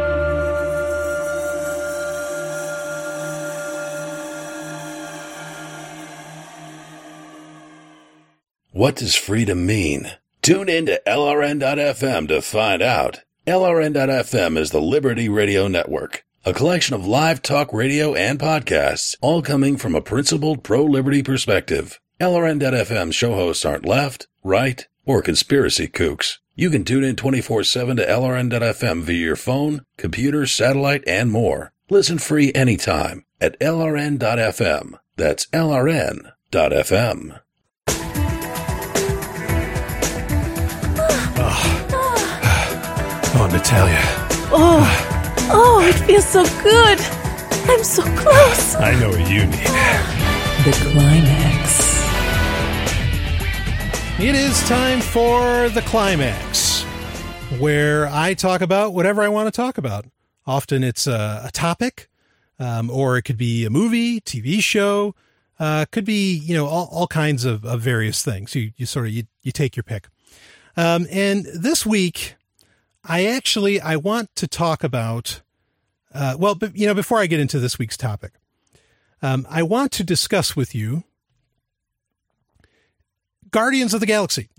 What 8.72 8.96
does 8.96 9.16
freedom 9.16 9.66
mean? 9.66 10.12
Tune 10.44 10.70
in 10.70 10.86
to 10.86 11.02
LRN.FM 11.08 12.28
to 12.28 12.44
find 12.44 12.84
out. 12.84 13.24
LRN.FM 13.48 14.58
is 14.58 14.72
the 14.72 14.82
Liberty 14.82 15.30
Radio 15.30 15.70
Network, 15.70 16.26
a 16.44 16.52
collection 16.54 16.94
of 16.96 17.08
live 17.08 17.42
talk 17.42 17.72
radio 17.72 18.14
and 18.14 18.38
podcasts, 18.38 19.16
all 19.22 19.42
coming 19.42 19.78
from 19.78 19.96
a 19.96 20.02
principled 20.02 20.66
pro 20.66 20.84
liberty 20.84 21.24
perspective. 21.24 21.98
LRN.FM 22.20 23.14
show 23.14 23.36
hosts 23.36 23.64
aren't 23.64 23.86
left, 23.86 24.28
right, 24.44 24.86
or 25.06 25.22
conspiracy 25.22 25.88
kooks. 25.88 26.40
You 26.56 26.70
can 26.70 26.84
tune 26.84 27.06
in 27.06 27.16
24 27.16 27.64
7 27.64 27.96
to 27.96 28.06
LRN.FM 28.06 29.04
via 29.04 29.16
your 29.18 29.38
phone, 29.38 29.86
computer, 29.98 30.46
satellite, 30.46 31.06
and 31.08 31.32
more. 31.32 31.72
Listen 31.90 32.18
free 32.18 32.52
anytime 32.54 33.24
at 33.40 33.58
LRN.FM. 33.62 35.00
That's 35.16 35.46
LRN.FM. 35.46 37.40
Oh, 43.36 43.48
Natalia. 43.52 44.00
Oh, 44.52 45.48
oh, 45.52 45.86
it 45.86 45.94
feels 46.06 46.26
so 46.28 46.44
good. 46.64 47.00
I'm 47.70 47.84
so 47.84 48.04
close. 48.16 48.76
I 48.76 48.98
know 49.00 49.10
what 49.10 49.30
you 49.30 49.46
need. 49.46 49.68
The 50.64 50.72
climax. 50.92 51.98
It 54.20 54.34
is 54.34 54.68
time 54.68 55.02
for 55.02 55.70
the 55.70 55.82
climax, 55.82 56.82
where 57.60 58.08
I 58.08 58.34
talk 58.34 58.62
about 58.62 58.94
whatever 58.94 59.22
I 59.22 59.28
want 59.28 59.48
to 59.48 59.52
talk 59.52 59.78
about. 59.78 60.06
Often 60.48 60.84
it's 60.84 61.06
a, 61.06 61.44
a 61.46 61.52
topic, 61.52 62.10
um, 62.58 62.90
or 62.90 63.18
it 63.18 63.24
could 63.24 63.38
be 63.38 63.66
a 63.66 63.70
movie, 63.70 64.22
TV 64.22 64.62
show, 64.64 65.14
uh, 65.60 65.86
could 65.92 66.06
be 66.06 66.34
you 66.34 66.56
know 66.56 66.66
all, 66.66 66.88
all 66.92 67.08
kinds 67.08 67.46
of, 67.46 67.66
of 67.66 67.82
various 67.82 68.24
things. 68.24 68.56
You 68.56 68.72
you 68.78 68.86
sort 68.86 69.08
of 69.08 69.12
you, 69.12 69.24
you 69.44 69.52
take 69.52 69.76
your 69.76 69.84
pick. 69.84 70.08
Um, 70.78 71.08
and 71.12 71.46
this 71.54 71.86
week, 71.86 72.37
I 73.08 73.26
actually 73.26 73.80
I 73.80 73.96
want 73.96 74.36
to 74.36 74.48
talk 74.48 74.84
about. 74.84 75.42
Uh, 76.14 76.36
well, 76.38 76.56
but, 76.56 76.76
you 76.76 76.88
know, 76.88 76.94
before 76.94 77.20
I 77.20 77.28
get 77.28 77.40
into 77.40 77.60
this 77.60 77.78
week's 77.78 77.98
topic, 77.98 78.34
um, 79.22 79.46
I 79.50 79.64
want 79.64 79.92
to 79.94 80.04
discuss 80.04 80.56
with 80.56 80.74
you 80.74 81.04
Guardians 83.52 83.94
of 83.94 84.00
the 84.00 84.06
Galaxy. 84.06 84.50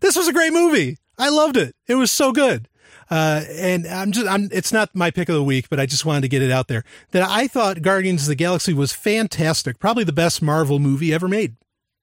this 0.00 0.16
was 0.16 0.28
a 0.28 0.32
great 0.32 0.52
movie. 0.52 0.98
I 1.18 1.30
loved 1.30 1.56
it. 1.56 1.74
It 1.86 1.96
was 1.96 2.10
so 2.10 2.32
good. 2.32 2.68
Uh, 3.10 3.42
and 3.50 3.86
I'm 3.86 4.12
just, 4.12 4.28
I'm, 4.28 4.48
it's 4.52 4.72
not 4.72 4.94
my 4.94 5.10
pick 5.10 5.28
of 5.28 5.34
the 5.34 5.42
week, 5.42 5.68
but 5.70 5.80
I 5.80 5.86
just 5.86 6.04
wanted 6.04 6.20
to 6.22 6.28
get 6.28 6.42
it 6.42 6.50
out 6.50 6.68
there 6.68 6.84
that 7.12 7.22
I 7.22 7.48
thought 7.48 7.82
Guardians 7.82 8.22
of 8.22 8.28
the 8.28 8.34
Galaxy 8.34 8.74
was 8.74 8.92
fantastic. 8.92 9.78
Probably 9.78 10.04
the 10.04 10.12
best 10.12 10.42
Marvel 10.42 10.78
movie 10.78 11.12
ever 11.14 11.26
made. 11.26 11.56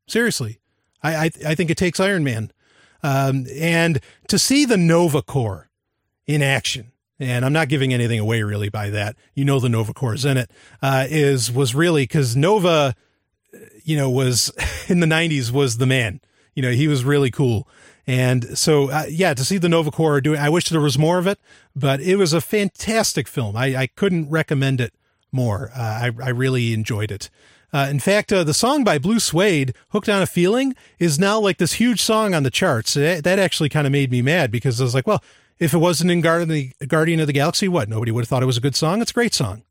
Seriously. 0.08 0.60
I, 1.04 1.16
I, 1.16 1.32
I 1.48 1.56
think 1.56 1.70
it 1.70 1.78
takes 1.78 2.00
Iron 2.00 2.24
Man. 2.24 2.52
Um, 3.06 3.46
and 3.54 4.00
to 4.30 4.40
see 4.40 4.66
the 4.66 4.78
Nova 4.78 5.22
Corps 5.22 5.70
in 6.26 6.42
action, 6.42 6.92
and 7.20 7.46
I'm 7.46 7.54
not 7.54 7.70
giving 7.70 7.94
anything 7.94 8.20
away 8.20 8.42
really 8.42 8.70
by 8.70 8.90
that. 8.90 9.16
You 9.36 9.46
know, 9.46 9.60
the 9.60 9.70
Nova 9.70 9.94
Corps 9.94 10.16
is 10.16 10.26
in 10.26 10.38
it. 10.38 10.50
Uh, 10.82 11.06
is, 11.08 11.52
was 11.52 11.76
really 11.76 12.04
because 12.04 12.36
Nova, 12.36 12.96
you 13.84 13.96
know, 13.96 14.10
was 14.10 14.52
in 14.88 15.02
the 15.02 15.06
90s 15.06 15.52
was 15.52 15.78
the 15.78 15.86
man. 15.86 16.20
You 16.56 16.64
know, 16.64 16.72
he 16.72 16.88
was 16.88 17.06
really 17.06 17.30
cool. 17.30 17.68
And 18.08 18.58
so, 18.58 18.90
uh, 18.90 19.06
yeah, 19.08 19.36
to 19.36 19.46
see 19.46 19.60
the 19.60 19.70
Nova 19.70 19.92
Corps 19.92 20.20
doing, 20.20 20.40
I 20.40 20.50
wish 20.50 20.70
there 20.70 20.82
was 20.82 20.98
more 20.98 21.20
of 21.20 21.28
it, 21.28 21.40
but 21.76 22.02
it 22.02 22.16
was 22.16 22.34
a 22.34 22.42
fantastic 22.42 23.28
film. 23.28 23.56
I, 23.56 23.76
I 23.76 23.88
couldn't 23.88 24.32
recommend 24.32 24.82
it 24.82 24.94
more. 25.32 25.70
Uh, 25.76 25.80
I, 25.80 26.12
I 26.24 26.30
really 26.30 26.74
enjoyed 26.74 27.12
it. 27.12 27.30
Uh, 27.76 27.90
in 27.90 28.00
fact, 28.00 28.32
uh, 28.32 28.42
the 28.42 28.54
song 28.54 28.86
by 28.86 28.98
Blue 28.98 29.20
Swede, 29.20 29.76
Hooked 29.90 30.08
on 30.08 30.22
a 30.22 30.26
Feeling, 30.26 30.76
is 30.98 31.20
now 31.20 31.42
like 31.42 31.58
this 31.58 31.74
huge 31.74 32.02
song 32.02 32.34
on 32.34 32.44
the 32.44 32.50
charts. 32.50 32.94
That, 32.94 33.28
actually 33.28 33.68
kind 33.68 33.86
of 33.86 33.92
made 33.92 34.12
me 34.12 34.22
mad 34.22 34.50
because 34.50 34.80
I 34.80 34.86
was 34.86 34.96
like, 34.96 35.06
well, 35.06 35.22
if 35.60 35.74
it 35.74 35.80
wasn't 35.80 36.10
in 36.10 36.22
Guardian 36.22 36.50
of, 36.50 36.56
the, 36.80 36.88
Guardian 36.88 37.20
of 37.20 37.28
the 37.28 37.34
Galaxy, 37.34 37.68
what? 37.68 37.90
Nobody 37.90 38.14
would 38.14 38.22
have 38.22 38.30
thought 38.30 38.44
it 38.44 38.46
was 38.46 38.56
a 38.56 38.62
good 38.62 38.78
song. 38.78 39.02
It's 39.02 39.12
a 39.12 39.14
great 39.14 39.34
song. 39.34 39.64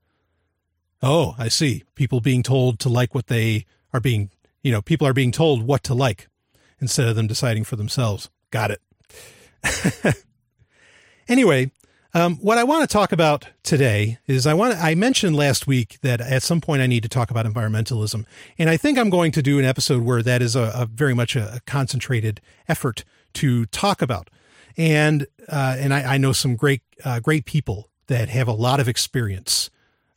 Oh, 1.03 1.35
I 1.39 1.49
see. 1.49 1.85
People 1.95 2.21
being 2.21 2.43
told 2.43 2.79
to 2.81 2.91
like 2.91 3.15
what 3.15 3.29
they 3.29 3.65
are 3.95 4.01
being, 4.01 4.29
you 4.63 4.71
know, 4.71 4.83
people 4.83 5.07
are 5.07 5.15
being 5.15 5.33
told 5.33 5.63
what 5.63 5.83
to 5.85 5.95
like 5.95 6.29
instead 6.83 7.09
of 7.09 7.17
them 7.17 7.27
deciding 7.27 7.65
for 7.65 7.77
themselves. 7.77 8.29
Got 8.51 8.71
it. 8.71 10.15
anyway, 11.27 11.71
um, 12.15 12.37
what 12.37 12.59
I 12.59 12.65
want 12.65 12.89
to 12.89 12.93
talk 12.93 13.11
about 13.11 13.49
today 13.65 14.19
is 14.29 14.47
I 14.47 14.55
want 14.55 14.77
I 14.79 14.95
mentioned 14.95 15.35
last 15.35 15.67
week 15.67 15.99
that 16.03 16.21
at 16.21 16.45
some 16.45 16.61
point 16.61 16.81
I 16.81 16.87
need 16.87 17.03
to 17.03 17.09
talk 17.09 17.31
about 17.31 17.45
environmentalism, 17.45 18.25
and 18.57 18.71
I 18.71 18.77
think 18.77 18.99
I'm 18.99 19.11
going 19.11 19.33
to 19.33 19.43
do 19.43 19.59
an 19.59 19.65
episode 19.65 20.05
where 20.05 20.23
that 20.23 20.41
is 20.41 20.55
a, 20.55 20.73
a 20.75 20.87
very 20.87 21.13
much 21.13 21.35
a, 21.35 21.57
a, 21.57 21.61
concentrated 21.67 22.41
effort 22.69 23.05
to 23.35 23.67
talk 23.67 24.01
about, 24.01 24.31
and 24.77 25.27
uh, 25.49 25.77
and 25.77 25.93
I, 25.93 26.15
I, 26.15 26.19
know 26.19 26.33
some 26.33 26.55
great 26.55 26.83
uh, 27.05 27.19
great 27.19 27.47
people 27.47 27.91
that 28.07 28.29
have 28.29 28.47
a 28.47 28.53
lot 28.53 28.79
of 28.79 28.89
experience. 28.89 29.69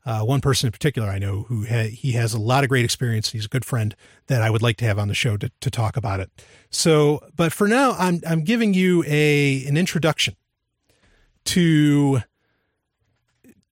Uh, 0.06 0.22
one 0.22 0.40
person 0.40 0.68
in 0.68 0.72
particular 0.72 1.10
I 1.10 1.18
know 1.18 1.44
who 1.49 1.65
ha- 1.65 1.90
he 1.90 2.11
has 2.14 2.34
a 2.34 2.40
lot 2.40 2.64
of 2.64 2.69
great 2.69 2.86
experience. 2.86 3.32
He's 3.32 3.45
a 3.45 3.49
good 3.49 3.65
friend 3.65 3.95
that 4.28 4.44
I 4.44 4.52
would 4.52 4.61
like 4.61 4.78
to 4.78 4.86
have 4.86 4.99
on 4.99 5.07
the 5.07 5.15
show 5.15 5.36
to, 5.36 5.52
to 5.60 5.72
talk 5.72 5.98
about 5.98 6.19
it. 6.19 6.30
So, 6.69 7.22
but 7.36 7.52
for 7.52 7.68
now, 7.68 7.94
I'm 7.94 8.22
I'm 8.26 8.44
giving 8.44 8.76
you 8.76 9.03
a 9.07 9.65
an 9.65 9.78
introduction 9.78 10.36
to 11.48 12.22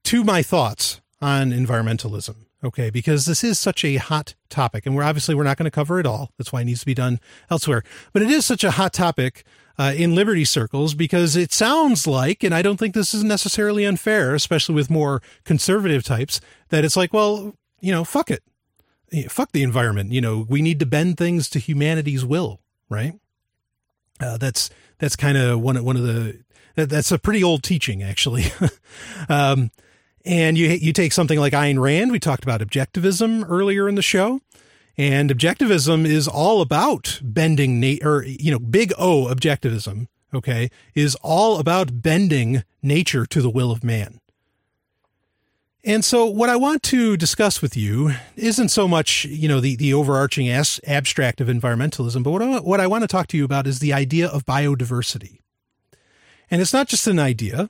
to 0.03 0.23
my 0.23 0.41
thoughts 0.41 1.01
on 1.21 1.51
environmentalism 1.51 2.35
okay? 2.65 2.89
Because 2.89 3.25
this 3.25 3.43
is 3.43 3.59
such 3.59 3.85
a 3.85 3.97
hot 3.97 4.33
topic 4.49 4.85
and 4.85 4.95
we're 4.95 5.03
obviously 5.03 5.35
we're 5.35 5.43
not 5.43 5.57
going 5.57 5.65
to 5.65 5.71
cover 5.71 5.99
it 5.99 6.05
all. 6.05 6.31
That's 6.37 6.51
why 6.51 6.61
it 6.61 6.65
needs 6.65 6.81
to 6.81 6.85
be 6.85 6.93
done 6.93 7.19
elsewhere. 7.49 7.83
But 8.11 8.23
it 8.23 8.31
is 8.31 8.45
such 8.45 8.63
a 8.63 8.71
hot 8.71 8.91
topic 8.91 9.43
uh, 9.77 9.93
in 9.95 10.15
liberty 10.15 10.45
circles 10.45 10.93
because 10.93 11.35
it 11.35 11.51
sounds 11.51 12.07
like 12.07 12.43
and 12.43 12.55
i 12.55 12.61
don't 12.61 12.77
think 12.77 12.93
this 12.95 13.13
is 13.13 13.25
necessarily 13.25 13.83
unfair 13.83 14.33
especially 14.33 14.73
with 14.73 14.89
more 14.89 15.21
conservative 15.43 16.01
types 16.01 16.39
that 16.69 16.85
it's 16.85 16.95
like 16.95 17.11
well 17.13 17.53
you 17.81 17.91
know 17.91 18.05
fuck 18.05 18.31
it. 18.31 18.41
Fuck 19.29 19.51
the 19.51 19.63
environment 19.63 20.13
you 20.13 20.21
know? 20.21 20.45
We 20.47 20.61
need 20.61 20.79
to 20.79 20.85
bend 20.85 21.17
things 21.17 21.49
to 21.49 21.59
humanity's 21.59 22.23
will 22.23 22.61
right? 22.87 23.19
Uh, 24.21 24.37
that's 24.37 24.69
that's 24.99 25.17
kind 25.17 25.37
of 25.37 25.59
one 25.59 25.83
one 25.83 25.97
of 25.97 26.03
the 26.03 26.44
that's 26.75 27.11
a 27.11 27.19
pretty 27.19 27.43
old 27.43 27.63
teaching, 27.63 28.03
actually. 28.03 28.45
um, 29.29 29.71
and 30.25 30.57
you 30.57 30.67
you 30.69 30.93
take 30.93 31.13
something 31.13 31.39
like 31.39 31.53
Ayn 31.53 31.79
Rand. 31.79 32.11
We 32.11 32.19
talked 32.19 32.43
about 32.43 32.61
objectivism 32.61 33.45
earlier 33.47 33.87
in 33.87 33.95
the 33.95 34.01
show, 34.01 34.41
and 34.97 35.29
objectivism 35.29 36.05
is 36.05 36.27
all 36.27 36.61
about 36.61 37.19
bending, 37.23 37.79
na- 37.79 37.97
or 38.03 38.23
you 38.23 38.51
know, 38.51 38.59
big 38.59 38.93
O 38.97 39.25
objectivism. 39.25 40.07
Okay, 40.33 40.69
is 40.93 41.15
all 41.21 41.59
about 41.59 42.01
bending 42.01 42.63
nature 42.81 43.25
to 43.25 43.41
the 43.41 43.49
will 43.49 43.71
of 43.71 43.83
man. 43.83 44.19
And 45.87 46.03
so, 46.03 46.25
what 46.25 46.49
I 46.49 46.55
want 46.55 46.81
to 46.83 47.15
discuss 47.15 47.61
with 47.61 47.77
you 47.77 48.13
isn't 48.35 48.69
so 48.69 48.87
much, 48.87 49.25
you 49.25 49.47
know, 49.47 49.59
the, 49.59 49.75
the 49.75 49.93
overarching 49.93 50.49
as, 50.49 50.79
abstract 50.87 51.39
of 51.39 51.47
environmentalism, 51.47 52.23
but 52.23 52.31
what 52.31 52.41
I, 52.41 52.59
what 52.59 52.79
I 52.79 52.87
want 52.87 53.03
to 53.03 53.07
talk 53.07 53.27
to 53.27 53.37
you 53.37 53.45
about 53.45 53.67
is 53.67 53.77
the 53.77 53.93
idea 53.93 54.27
of 54.27 54.47
biodiversity. 54.47 55.41
And 56.49 56.61
it's 56.61 56.73
not 56.73 56.87
just 56.87 57.07
an 57.07 57.19
idea, 57.19 57.69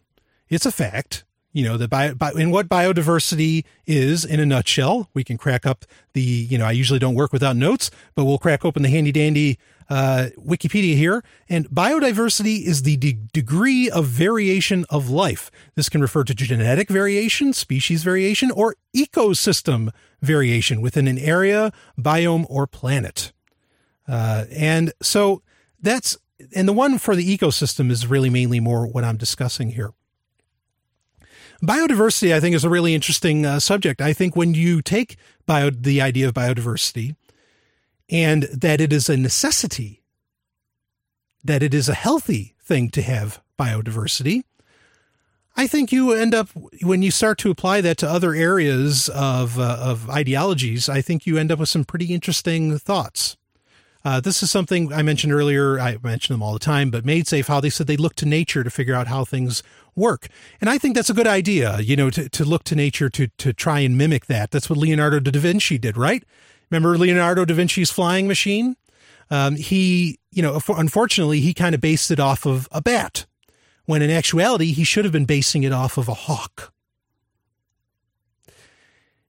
it's 0.50 0.66
a 0.66 0.72
fact. 0.72 1.24
You 1.52 1.64
know, 1.64 1.78
the 1.78 1.88
bio, 1.88 2.14
bio, 2.14 2.34
in 2.34 2.52
what 2.52 2.68
biodiversity 2.68 3.64
is 3.86 4.26
in 4.26 4.42
a 4.42 4.46
nutshell, 4.46 5.10
we 5.14 5.24
can 5.24 5.38
crack 5.38 5.66
up 5.66 5.86
the, 6.12 6.22
you 6.22 6.58
know, 6.58 6.66
I 6.66 6.72
usually 6.72 7.00
don't 7.00 7.16
work 7.16 7.32
without 7.32 7.56
notes, 7.56 7.90
but 8.14 8.26
we'll 8.26 8.38
crack 8.38 8.66
open 8.66 8.84
the 8.84 8.90
handy 8.90 9.14
dandy 9.14 9.58
uh, 9.90 10.28
Wikipedia 10.38 10.98
here. 10.98 11.24
And 11.48 11.70
biodiversity 11.70 12.66
is 12.66 12.84
the 12.84 12.98
de- 12.98 13.14
degree 13.32 13.90
of 13.90 14.06
variation 14.06 14.86
of 14.90 15.10
life. 15.10 15.50
This 15.76 15.88
can 15.88 16.02
refer 16.02 16.26
to 16.26 16.36
genetic 16.36 16.90
variation, 16.90 17.54
species 17.54 18.04
variation, 18.04 18.52
or 18.52 18.76
ecosystem 18.94 19.94
variation 20.22 20.82
within 20.82 21.08
an 21.08 21.18
area, 21.18 21.72
biome, 21.98 22.46
or 22.50 22.68
planet. 22.68 23.32
Uh, 24.08 24.44
and 24.52 24.92
so 25.02 25.42
that's 25.82 26.18
and 26.56 26.68
the 26.68 26.74
one 26.74 26.98
for 26.98 27.16
the 27.16 27.38
ecosystem 27.38 27.90
is 27.90 28.08
really 28.08 28.30
mainly 28.30 28.60
more 28.60 28.86
what 28.88 29.04
I'm 29.04 29.18
discussing 29.18 29.72
here. 29.72 29.94
Biodiversity, 31.64 32.34
I 32.34 32.40
think, 32.40 32.56
is 32.56 32.64
a 32.64 32.70
really 32.70 32.94
interesting 32.94 33.46
uh, 33.46 33.60
subject. 33.60 34.02
I 34.02 34.14
think 34.14 34.36
when 34.36 34.54
you 34.54 34.82
take 34.82 35.18
bio, 35.46 35.70
the 35.70 36.02
idea 36.02 36.28
of 36.28 36.34
biodiversity 36.34 37.16
and 38.10 38.44
that 38.44 38.82
it 38.82 38.92
is 38.92 39.10
a 39.10 39.18
necessity, 39.18 40.04
that 41.44 41.64
it 41.64 41.74
is 41.74 41.88
a 41.88 41.94
healthy 41.94 42.56
thing 42.62 42.90
to 42.90 43.02
have 43.02 43.42
biodiversity, 43.58 44.44
I 45.58 45.68
think 45.68 45.92
you 45.92 46.12
end 46.12 46.36
up 46.36 46.50
when 46.82 47.02
you 47.02 47.12
start 47.12 47.38
to 47.40 47.52
apply 47.52 47.80
that 47.82 47.98
to 48.00 48.10
other 48.10 48.34
areas 48.34 49.08
of 49.10 49.58
uh, 49.58 49.78
of 49.80 50.10
ideologies. 50.10 50.90
I 50.90 51.02
think 51.02 51.26
you 51.26 51.38
end 51.38 51.52
up 51.52 51.60
with 51.60 51.70
some 51.70 51.86
pretty 51.86 52.14
interesting 52.14 52.78
thoughts. 52.78 53.38
Uh, 54.06 54.20
this 54.20 54.44
is 54.44 54.52
something 54.52 54.94
I 54.94 55.02
mentioned 55.02 55.34
earlier. 55.34 55.80
I 55.80 55.98
mention 56.04 56.34
them 56.34 56.44
all 56.44 56.54
the 56.54 56.60
time, 56.60 56.92
but 56.92 57.04
MaidSafe, 57.04 57.48
how 57.48 57.60
they 57.60 57.72
said 57.72 57.88
they 57.88 57.98
look 57.98 58.14
to 58.18 58.28
nature 58.28 58.64
to 58.64 58.70
figure 58.70 58.94
out 58.94 59.08
how 59.08 59.26
things 59.26 59.64
work. 59.96 60.28
And 60.62 60.70
I 60.70 60.78
think 60.78 60.96
that's 60.96 61.10
a 61.10 61.14
good 61.14 61.26
idea, 61.26 61.80
you 61.80 61.96
know, 61.96 62.12
to, 62.12 62.30
to 62.30 62.46
look 62.46 62.64
to 62.66 62.76
nature 62.76 63.10
to, 63.10 63.28
to 63.28 63.52
try 63.52 63.80
and 63.80 63.98
mimic 63.98 64.28
that. 64.28 64.52
That's 64.52 64.70
what 64.70 64.78
Leonardo 64.78 65.20
da 65.20 65.40
Vinci 65.40 65.80
did, 65.80 65.98
right? 65.98 66.24
Remember 66.70 66.96
Leonardo 67.00 67.46
da 67.46 67.56
Vinci's 67.56 67.90
flying 67.90 68.28
machine? 68.28 68.76
Um, 69.32 69.56
he, 69.56 70.20
you 70.32 70.44
know, 70.44 70.62
unfortunately, 70.68 71.40
he 71.40 71.56
kind 71.56 71.74
of 71.74 71.82
based 71.82 72.12
it 72.12 72.20
off 72.20 72.46
of 72.46 72.70
a 72.72 72.84
bat, 72.84 73.26
when 73.86 74.04
in 74.04 74.12
actuality, 74.12 74.72
he 74.72 74.84
should 74.84 75.06
have 75.06 75.12
been 75.12 75.26
basing 75.26 75.64
it 75.64 75.72
off 75.72 75.98
of 75.98 76.08
a 76.08 76.14
hawk. 76.14 76.72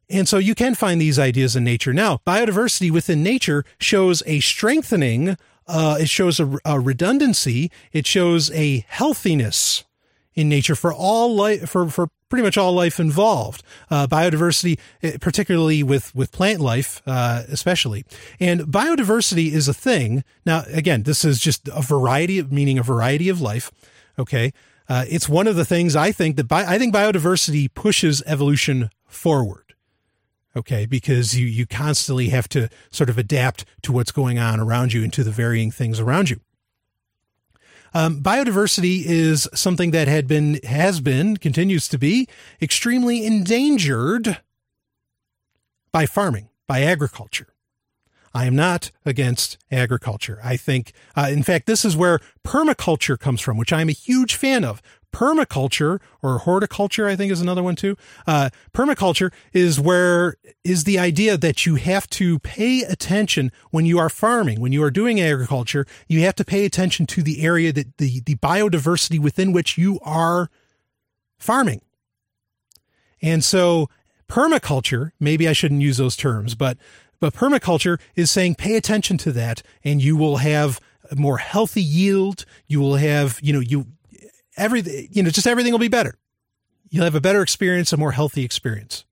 And 0.08 0.28
so 0.28 0.38
you 0.38 0.54
can 0.54 0.74
find 0.74 1.00
these 1.00 1.18
ideas 1.18 1.56
in 1.56 1.64
nature. 1.64 1.92
Now, 1.92 2.20
biodiversity 2.26 2.90
within 2.90 3.22
nature 3.22 3.64
shows 3.78 4.22
a 4.26 4.40
strengthening, 4.40 5.36
uh, 5.66 5.98
it 6.00 6.08
shows 6.08 6.38
a, 6.38 6.58
a 6.64 6.78
redundancy, 6.78 7.70
it 7.92 8.06
shows 8.06 8.50
a 8.52 8.84
healthiness 8.88 9.84
in 10.34 10.48
nature 10.48 10.76
for 10.76 10.92
all 10.92 11.34
life, 11.34 11.68
for, 11.68 11.88
for 11.88 12.08
pretty 12.28 12.44
much 12.44 12.56
all 12.56 12.72
life 12.72 13.00
involved. 13.00 13.64
Uh, 13.90 14.06
biodiversity, 14.06 14.78
eh, 15.02 15.16
particularly 15.20 15.82
with, 15.82 16.14
with 16.14 16.30
plant 16.30 16.60
life, 16.60 17.02
uh, 17.06 17.42
especially. 17.48 18.04
And 18.38 18.60
biodiversity 18.62 19.50
is 19.50 19.66
a 19.66 19.74
thing. 19.74 20.22
Now, 20.44 20.64
again, 20.68 21.02
this 21.02 21.24
is 21.24 21.40
just 21.40 21.68
a 21.68 21.82
variety 21.82 22.38
of, 22.38 22.52
meaning 22.52 22.78
a 22.78 22.82
variety 22.82 23.28
of 23.28 23.40
life. 23.40 23.72
Okay. 24.18 24.52
Uh, 24.88 25.04
it's 25.08 25.28
one 25.28 25.48
of 25.48 25.56
the 25.56 25.64
things 25.64 25.96
I 25.96 26.12
think 26.12 26.36
that 26.36 26.46
bi- 26.46 26.64
I 26.64 26.78
think 26.78 26.94
biodiversity 26.94 27.72
pushes 27.74 28.22
evolution 28.24 28.90
forward 29.08 29.65
okay 30.56 30.86
because 30.86 31.38
you 31.38 31.46
you 31.46 31.66
constantly 31.66 32.30
have 32.30 32.48
to 32.48 32.68
sort 32.90 33.10
of 33.10 33.18
adapt 33.18 33.64
to 33.82 33.92
what's 33.92 34.12
going 34.12 34.38
on 34.38 34.58
around 34.58 34.92
you 34.92 35.02
and 35.02 35.12
to 35.12 35.22
the 35.22 35.30
varying 35.30 35.70
things 35.70 36.00
around 36.00 36.30
you. 36.30 36.40
Um, 37.94 38.22
biodiversity 38.22 39.02
is 39.04 39.48
something 39.54 39.90
that 39.92 40.08
had 40.08 40.26
been 40.26 40.60
has 40.64 41.00
been 41.00 41.36
continues 41.36 41.88
to 41.88 41.98
be 41.98 42.28
extremely 42.60 43.24
endangered 43.24 44.40
by 45.92 46.06
farming 46.06 46.48
by 46.66 46.82
agriculture. 46.82 47.48
I 48.34 48.44
am 48.44 48.54
not 48.54 48.90
against 49.06 49.56
agriculture. 49.70 50.38
I 50.44 50.58
think, 50.58 50.92
uh, 51.16 51.28
in 51.30 51.42
fact, 51.42 51.66
this 51.66 51.86
is 51.86 51.96
where 51.96 52.20
permaculture 52.44 53.18
comes 53.18 53.40
from, 53.40 53.56
which 53.56 53.72
I'm 53.72 53.88
a 53.88 53.92
huge 53.92 54.34
fan 54.34 54.62
of 54.62 54.82
permaculture 55.16 55.98
or 56.22 56.38
horticulture, 56.38 57.08
I 57.08 57.16
think 57.16 57.32
is 57.32 57.40
another 57.40 57.62
one 57.62 57.74
too. 57.74 57.96
Uh, 58.26 58.50
permaculture 58.74 59.32
is 59.54 59.80
where 59.80 60.36
is 60.62 60.84
the 60.84 60.98
idea 60.98 61.38
that 61.38 61.64
you 61.64 61.76
have 61.76 62.06
to 62.10 62.38
pay 62.40 62.82
attention 62.82 63.50
when 63.70 63.86
you 63.86 63.98
are 63.98 64.10
farming, 64.10 64.60
when 64.60 64.72
you 64.72 64.82
are 64.82 64.90
doing 64.90 65.18
agriculture, 65.18 65.86
you 66.06 66.20
have 66.20 66.34
to 66.34 66.44
pay 66.44 66.66
attention 66.66 67.06
to 67.06 67.22
the 67.22 67.42
area 67.42 67.72
that 67.72 67.96
the, 67.96 68.20
the 68.26 68.34
biodiversity 68.36 69.18
within 69.18 69.52
which 69.52 69.78
you 69.78 69.98
are 70.02 70.50
farming. 71.38 71.80
And 73.22 73.42
so 73.42 73.88
permaculture, 74.28 75.12
maybe 75.18 75.48
I 75.48 75.54
shouldn't 75.54 75.80
use 75.80 75.96
those 75.96 76.16
terms, 76.16 76.54
but 76.54 76.76
but 77.20 77.32
permaculture 77.32 77.98
is 78.14 78.30
saying 78.30 78.56
pay 78.56 78.76
attention 78.76 79.16
to 79.18 79.32
that 79.32 79.62
and 79.82 80.02
you 80.02 80.14
will 80.14 80.36
have 80.36 80.78
more 81.14 81.38
healthy 81.38 81.82
yield. 81.82 82.44
You 82.66 82.80
will 82.80 82.96
have, 82.96 83.40
you 83.40 83.54
know, 83.54 83.60
you 83.60 83.86
everything, 84.56 85.08
you 85.10 85.22
know, 85.22 85.30
just 85.30 85.46
everything 85.46 85.72
will 85.72 85.78
be 85.78 85.88
better. 85.88 86.18
You'll 86.90 87.04
have 87.04 87.14
a 87.14 87.20
better 87.20 87.42
experience, 87.42 87.92
a 87.92 87.96
more 87.96 88.12
healthy 88.12 88.44
experience. 88.44 89.04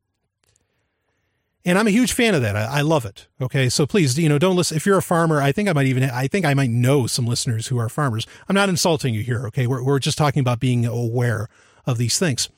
And 1.64 1.78
I'm 1.78 1.86
a 1.86 1.90
huge 1.90 2.12
fan 2.12 2.34
of 2.34 2.42
that. 2.42 2.56
I, 2.56 2.78
I, 2.78 2.80
love 2.82 3.06
it. 3.06 3.26
Okay. 3.40 3.70
So 3.70 3.86
please, 3.86 4.18
you 4.18 4.28
know, 4.28 4.38
don't 4.38 4.54
listen. 4.54 4.76
If 4.76 4.84
you're 4.84 4.98
a 4.98 5.02
farmer, 5.02 5.40
I 5.40 5.50
think 5.50 5.68
I 5.68 5.72
might 5.72 5.86
even, 5.86 6.04
I 6.04 6.26
think 6.28 6.44
I 6.44 6.52
might 6.52 6.70
know 6.70 7.06
some 7.06 7.26
listeners 7.26 7.68
who 7.68 7.78
are 7.78 7.88
farmers. 7.88 8.26
I'm 8.48 8.54
not 8.54 8.68
insulting 8.68 9.14
you 9.14 9.22
here. 9.22 9.46
Okay. 9.46 9.66
We're, 9.66 9.82
we're 9.82 9.98
just 9.98 10.18
talking 10.18 10.40
about 10.40 10.60
being 10.60 10.84
aware 10.84 11.48
of 11.86 11.96
these 11.96 12.18
things. 12.18 12.50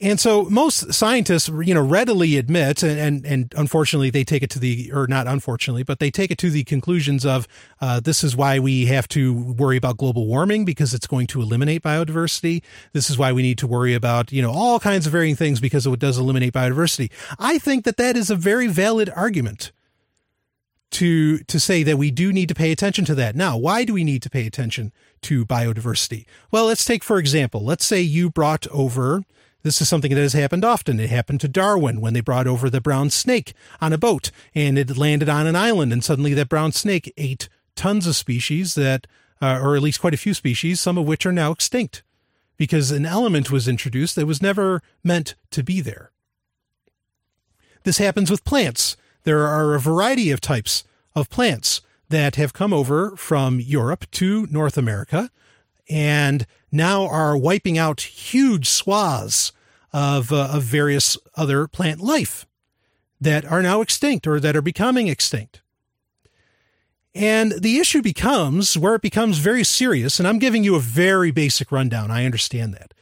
And 0.00 0.20
so 0.20 0.44
most 0.44 0.92
scientists, 0.92 1.48
you 1.48 1.74
know, 1.74 1.84
readily 1.84 2.36
admit, 2.36 2.84
and, 2.84 3.00
and, 3.00 3.26
and, 3.26 3.54
unfortunately 3.56 4.10
they 4.10 4.22
take 4.22 4.44
it 4.44 4.50
to 4.50 4.60
the, 4.60 4.92
or 4.92 5.08
not 5.08 5.26
unfortunately, 5.26 5.82
but 5.82 5.98
they 5.98 6.10
take 6.10 6.30
it 6.30 6.38
to 6.38 6.50
the 6.50 6.62
conclusions 6.64 7.26
of 7.26 7.48
uh, 7.80 7.98
this 7.98 8.22
is 8.22 8.36
why 8.36 8.60
we 8.60 8.86
have 8.86 9.08
to 9.08 9.32
worry 9.32 9.76
about 9.76 9.96
global 9.96 10.26
warming 10.26 10.64
because 10.64 10.94
it's 10.94 11.06
going 11.06 11.26
to 11.26 11.40
eliminate 11.40 11.82
biodiversity. 11.82 12.62
This 12.92 13.10
is 13.10 13.18
why 13.18 13.32
we 13.32 13.42
need 13.42 13.58
to 13.58 13.66
worry 13.66 13.94
about, 13.94 14.30
you 14.30 14.40
know, 14.40 14.52
all 14.52 14.78
kinds 14.78 15.06
of 15.06 15.12
varying 15.12 15.34
things 15.34 15.58
because 15.58 15.84
it 15.84 15.98
does 15.98 16.16
eliminate 16.16 16.52
biodiversity. 16.52 17.10
I 17.38 17.58
think 17.58 17.84
that 17.84 17.96
that 17.96 18.16
is 18.16 18.30
a 18.30 18.36
very 18.36 18.68
valid 18.68 19.10
argument 19.16 19.72
to 20.90 21.38
to 21.38 21.60
say 21.60 21.82
that 21.82 21.98
we 21.98 22.10
do 22.10 22.32
need 22.32 22.48
to 22.48 22.54
pay 22.54 22.72
attention 22.72 23.04
to 23.06 23.14
that. 23.16 23.36
Now, 23.36 23.56
why 23.56 23.84
do 23.84 23.92
we 23.92 24.04
need 24.04 24.22
to 24.22 24.30
pay 24.30 24.46
attention 24.46 24.92
to 25.22 25.44
biodiversity? 25.44 26.24
Well, 26.50 26.66
let's 26.66 26.84
take 26.84 27.04
for 27.04 27.18
example, 27.18 27.64
let's 27.64 27.84
say 27.84 28.00
you 28.00 28.30
brought 28.30 28.66
over 28.68 29.24
this 29.68 29.82
is 29.82 29.88
something 29.90 30.14
that 30.14 30.20
has 30.22 30.32
happened 30.32 30.64
often. 30.64 30.98
It 30.98 31.10
happened 31.10 31.42
to 31.42 31.48
Darwin 31.48 32.00
when 32.00 32.14
they 32.14 32.22
brought 32.22 32.46
over 32.46 32.70
the 32.70 32.80
brown 32.80 33.10
snake 33.10 33.52
on 33.82 33.92
a 33.92 33.98
boat 33.98 34.30
and 34.54 34.78
it 34.78 34.96
landed 34.96 35.28
on 35.28 35.46
an 35.46 35.56
island 35.56 35.92
and 35.92 36.02
suddenly 36.02 36.32
that 36.32 36.48
brown 36.48 36.72
snake 36.72 37.12
ate 37.18 37.50
tons 37.76 38.06
of 38.06 38.16
species 38.16 38.74
that, 38.76 39.06
uh, 39.42 39.60
or 39.62 39.76
at 39.76 39.82
least 39.82 40.00
quite 40.00 40.14
a 40.14 40.16
few 40.16 40.32
species, 40.32 40.80
some 40.80 40.96
of 40.96 41.04
which 41.04 41.26
are 41.26 41.32
now 41.32 41.52
extinct 41.52 42.02
because 42.56 42.90
an 42.90 43.04
element 43.04 43.50
was 43.50 43.68
introduced 43.68 44.16
that 44.16 44.24
was 44.24 44.40
never 44.40 44.80
meant 45.04 45.34
to 45.50 45.62
be 45.62 45.82
there. 45.82 46.12
This 47.82 47.98
happens 47.98 48.30
with 48.30 48.42
plants. 48.44 48.96
There 49.24 49.46
are 49.46 49.74
a 49.74 49.80
variety 49.80 50.30
of 50.30 50.40
types 50.40 50.82
of 51.14 51.28
plants 51.28 51.82
that 52.08 52.36
have 52.36 52.54
come 52.54 52.72
over 52.72 53.14
from 53.16 53.60
Europe 53.60 54.10
to 54.12 54.46
North 54.50 54.78
America 54.78 55.30
and 55.90 56.46
now 56.72 57.06
are 57.06 57.36
wiping 57.36 57.76
out 57.76 58.00
huge 58.00 58.66
swaths 58.66 59.52
of, 59.92 60.32
uh, 60.32 60.50
of 60.52 60.62
various 60.62 61.16
other 61.34 61.66
plant 61.66 62.00
life 62.00 62.46
that 63.20 63.44
are 63.44 63.62
now 63.62 63.80
extinct 63.80 64.26
or 64.26 64.40
that 64.40 64.56
are 64.56 64.62
becoming 64.62 65.08
extinct. 65.08 65.62
And 67.14 67.52
the 67.52 67.78
issue 67.78 68.02
becomes 68.02 68.76
where 68.78 68.94
it 68.94 69.02
becomes 69.02 69.38
very 69.38 69.64
serious, 69.64 70.18
and 70.18 70.28
I'm 70.28 70.38
giving 70.38 70.62
you 70.62 70.76
a 70.76 70.80
very 70.80 71.30
basic 71.30 71.72
rundown. 71.72 72.10
I 72.10 72.24
understand 72.24 72.74
that. 72.74 72.94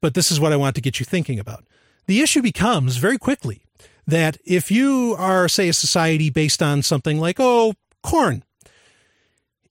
But 0.00 0.14
this 0.14 0.30
is 0.30 0.40
what 0.40 0.52
I 0.52 0.56
want 0.56 0.74
to 0.76 0.80
get 0.80 1.00
you 1.00 1.04
thinking 1.04 1.38
about. 1.38 1.64
The 2.06 2.22
issue 2.22 2.40
becomes 2.40 2.96
very 2.96 3.18
quickly 3.18 3.62
that 4.06 4.38
if 4.44 4.70
you 4.70 5.16
are, 5.18 5.48
say, 5.48 5.68
a 5.68 5.72
society 5.72 6.30
based 6.30 6.62
on 6.62 6.82
something 6.82 7.18
like, 7.18 7.36
oh, 7.38 7.74
corn, 8.02 8.44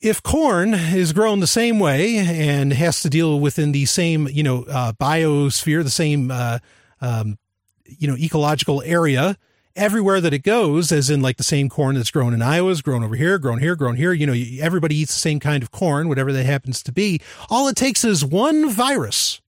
if 0.02 0.22
corn 0.22 0.74
is 0.74 1.14
grown 1.14 1.40
the 1.40 1.48
same 1.48 1.80
way 1.80 2.18
and 2.18 2.74
has 2.74 3.02
to 3.02 3.10
deal 3.10 3.40
within 3.40 3.72
the 3.72 3.86
same, 3.86 4.28
you 4.28 4.44
know, 4.44 4.64
uh, 4.64 4.94
biosphere, 4.94 5.84
the 5.84 5.90
same, 5.90 6.32
uh, 6.32 6.60
um, 7.02 7.38
you 7.86 8.08
know, 8.08 8.18
ecological 8.18 8.82
area 8.84 9.38
everywhere 9.76 10.22
that 10.22 10.34
it 10.34 10.44
goes, 10.44 10.92
as 10.92 11.10
in 11.10 11.22
like 11.22 11.38
the 11.38 11.44
same 11.44 11.70
corn 11.70 11.96
that's 11.96 12.12
grown 12.12 12.34
in 12.34 12.42
Iowa 12.42 12.72
is 12.72 12.82
grown 12.82 13.04
over 13.04 13.16
here, 13.16 13.38
grown 13.38 13.60
here, 13.60 13.76
grown 13.76 13.96
here. 13.96 14.14
You 14.14 14.28
know, 14.28 14.36
everybody 14.62 14.96
eats 14.96 15.14
the 15.14 15.20
same 15.20 15.40
kind 15.40 15.62
of 15.62 15.72
corn, 15.72 16.08
whatever 16.08 16.32
that 16.34 16.46
happens 16.46 16.82
to 16.84 16.92
be. 16.92 17.22
All 17.50 17.68
it 17.68 17.76
takes 17.76 18.04
is 18.04 18.24
one 18.24 18.70
virus 18.70 19.42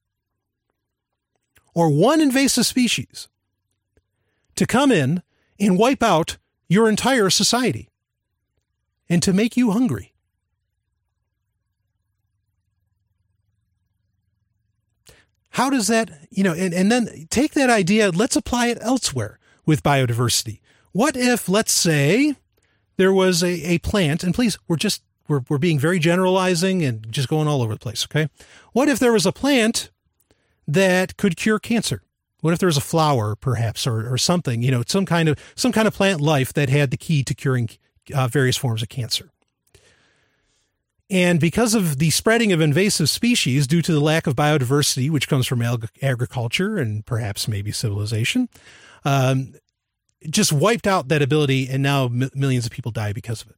or 1.73 1.89
one 1.89 2.21
invasive 2.21 2.65
species 2.65 3.29
to 4.55 4.65
come 4.65 4.91
in 4.91 5.23
and 5.59 5.77
wipe 5.77 6.03
out 6.03 6.37
your 6.67 6.89
entire 6.89 7.29
society 7.29 7.89
and 9.09 9.23
to 9.23 9.31
make 9.31 9.55
you 9.55 9.71
hungry. 9.71 10.13
How 15.57 15.71
does 15.71 15.87
that, 15.87 16.11
you 16.29 16.43
know, 16.43 16.53
and, 16.53 16.71
and 16.71 16.91
then 16.91 17.25
take 17.31 17.53
that 17.53 17.71
idea, 17.71 18.11
let's 18.11 18.35
apply 18.35 18.67
it 18.67 18.77
elsewhere 18.79 19.39
with 19.65 19.81
biodiversity. 19.81 20.59
What 20.91 21.17
if, 21.17 21.49
let's 21.49 21.71
say, 21.71 22.35
there 22.97 23.11
was 23.11 23.41
a, 23.41 23.49
a 23.67 23.79
plant, 23.79 24.23
and 24.23 24.35
please, 24.35 24.59
we're 24.67 24.75
just, 24.75 25.01
we're, 25.27 25.41
we're 25.49 25.57
being 25.57 25.79
very 25.79 25.97
generalizing 25.97 26.83
and 26.83 27.11
just 27.11 27.27
going 27.27 27.47
all 27.47 27.63
over 27.63 27.73
the 27.73 27.79
place, 27.79 28.05
okay? 28.05 28.29
What 28.73 28.87
if 28.87 28.99
there 28.99 29.11
was 29.11 29.25
a 29.25 29.31
plant 29.31 29.89
that 30.67 31.17
could 31.17 31.35
cure 31.35 31.57
cancer? 31.57 32.03
What 32.41 32.53
if 32.53 32.59
there 32.59 32.67
was 32.67 32.77
a 32.77 32.81
flower, 32.81 33.35
perhaps, 33.35 33.87
or, 33.87 34.13
or 34.13 34.19
something, 34.19 34.61
you 34.61 34.69
know, 34.69 34.83
some 34.85 35.07
kind 35.07 35.27
of, 35.27 35.39
some 35.55 35.71
kind 35.71 35.87
of 35.87 35.93
plant 35.95 36.21
life 36.21 36.53
that 36.53 36.69
had 36.69 36.91
the 36.91 36.97
key 36.97 37.23
to 37.23 37.33
curing 37.33 37.71
uh, 38.13 38.27
various 38.27 38.57
forms 38.57 38.83
of 38.83 38.89
cancer? 38.89 39.31
And 41.09 41.39
because 41.39 41.73
of 41.73 41.99
the 41.99 42.09
spreading 42.09 42.51
of 42.51 42.59
invasive 42.59 43.09
species 43.09 43.65
due 43.65 43.81
to 43.81 43.93
the 43.93 44.01
lack 44.01 44.27
of 44.27 44.35
biodiversity, 44.35 45.09
which 45.09 45.29
comes 45.29 45.47
from 45.47 45.61
ag- 45.61 45.89
agriculture 46.01 46.77
and 46.77 47.05
perhaps 47.05 47.47
maybe 47.47 47.71
civilization, 47.71 48.49
um, 49.05 49.53
just 50.29 50.51
wiped 50.51 50.85
out 50.85 51.07
that 51.07 51.21
ability, 51.21 51.69
and 51.69 51.81
now 51.81 52.05
m- 52.05 52.29
millions 52.35 52.65
of 52.65 52.71
people 52.73 52.91
die 52.91 53.13
because 53.13 53.41
of 53.41 53.49
it. 53.49 53.55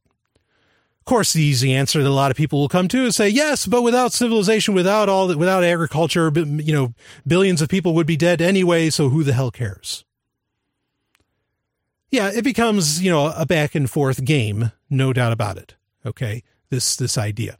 Of 1.00 1.06
course, 1.06 1.32
the 1.32 1.42
easy 1.42 1.72
answer 1.72 2.02
that 2.02 2.08
a 2.08 2.12
lot 2.12 2.30
of 2.30 2.36
people 2.36 2.60
will 2.60 2.68
come 2.68 2.86
to 2.88 3.04
is 3.04 3.16
say, 3.16 3.28
yes, 3.28 3.66
but 3.66 3.82
without 3.82 4.12
civilization, 4.12 4.74
without 4.74 5.08
all 5.08 5.26
that, 5.26 5.38
without 5.38 5.64
agriculture, 5.64 6.30
you 6.32 6.72
know, 6.72 6.94
billions 7.26 7.60
of 7.60 7.68
people 7.68 7.94
would 7.94 8.06
be 8.06 8.16
dead 8.16 8.40
anyway. 8.40 8.90
So 8.90 9.08
who 9.08 9.24
the 9.24 9.32
hell 9.32 9.50
cares? 9.50 10.04
Yeah, 12.12 12.30
it 12.32 12.44
becomes, 12.44 13.02
you 13.02 13.10
know, 13.10 13.32
a 13.36 13.46
back 13.46 13.74
and 13.74 13.90
forth 13.90 14.24
game, 14.24 14.70
no 14.88 15.12
doubt 15.12 15.32
about 15.32 15.56
it. 15.56 15.74
Okay 16.06 16.44
this 16.70 16.96
this 16.96 17.18
idea. 17.18 17.58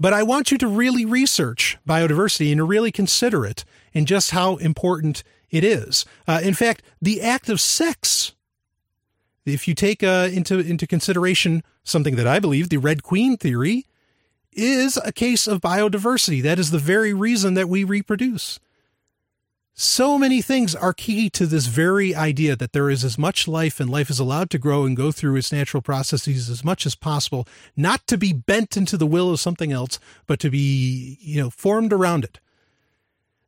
But 0.00 0.12
I 0.12 0.22
want 0.22 0.52
you 0.52 0.58
to 0.58 0.68
really 0.68 1.04
research 1.04 1.76
biodiversity 1.86 2.50
and 2.52 2.58
to 2.58 2.64
really 2.64 2.92
consider 2.92 3.44
it 3.44 3.64
and 3.92 4.06
just 4.06 4.30
how 4.30 4.56
important 4.56 5.24
it 5.50 5.64
is. 5.64 6.04
Uh, 6.26 6.40
in 6.42 6.54
fact, 6.54 6.82
the 7.02 7.20
act 7.20 7.48
of 7.48 7.60
sex 7.60 8.32
if 9.44 9.66
you 9.66 9.74
take 9.74 10.02
uh, 10.02 10.28
into 10.32 10.58
into 10.58 10.86
consideration 10.86 11.62
something 11.84 12.16
that 12.16 12.26
I 12.26 12.38
believe 12.38 12.68
the 12.68 12.76
Red 12.76 13.02
Queen 13.02 13.36
theory 13.36 13.86
is 14.52 14.98
a 15.04 15.12
case 15.12 15.46
of 15.46 15.60
biodiversity. 15.60 16.42
That 16.42 16.58
is 16.58 16.70
the 16.70 16.78
very 16.78 17.14
reason 17.14 17.54
that 17.54 17.68
we 17.68 17.84
reproduce. 17.84 18.58
So 19.80 20.18
many 20.18 20.42
things 20.42 20.74
are 20.74 20.92
key 20.92 21.30
to 21.30 21.46
this 21.46 21.66
very 21.66 22.12
idea 22.12 22.56
that 22.56 22.72
there 22.72 22.90
is 22.90 23.04
as 23.04 23.16
much 23.16 23.46
life 23.46 23.78
and 23.78 23.88
life 23.88 24.10
is 24.10 24.18
allowed 24.18 24.50
to 24.50 24.58
grow 24.58 24.84
and 24.84 24.96
go 24.96 25.12
through 25.12 25.36
its 25.36 25.52
natural 25.52 25.80
processes 25.80 26.50
as 26.50 26.64
much 26.64 26.84
as 26.84 26.96
possible, 26.96 27.46
not 27.76 28.04
to 28.08 28.18
be 28.18 28.32
bent 28.32 28.76
into 28.76 28.96
the 28.96 29.06
will 29.06 29.30
of 29.30 29.38
something 29.38 29.70
else, 29.70 30.00
but 30.26 30.40
to 30.40 30.50
be, 30.50 31.16
you 31.20 31.40
know, 31.40 31.48
formed 31.48 31.92
around 31.92 32.24
it. 32.24 32.40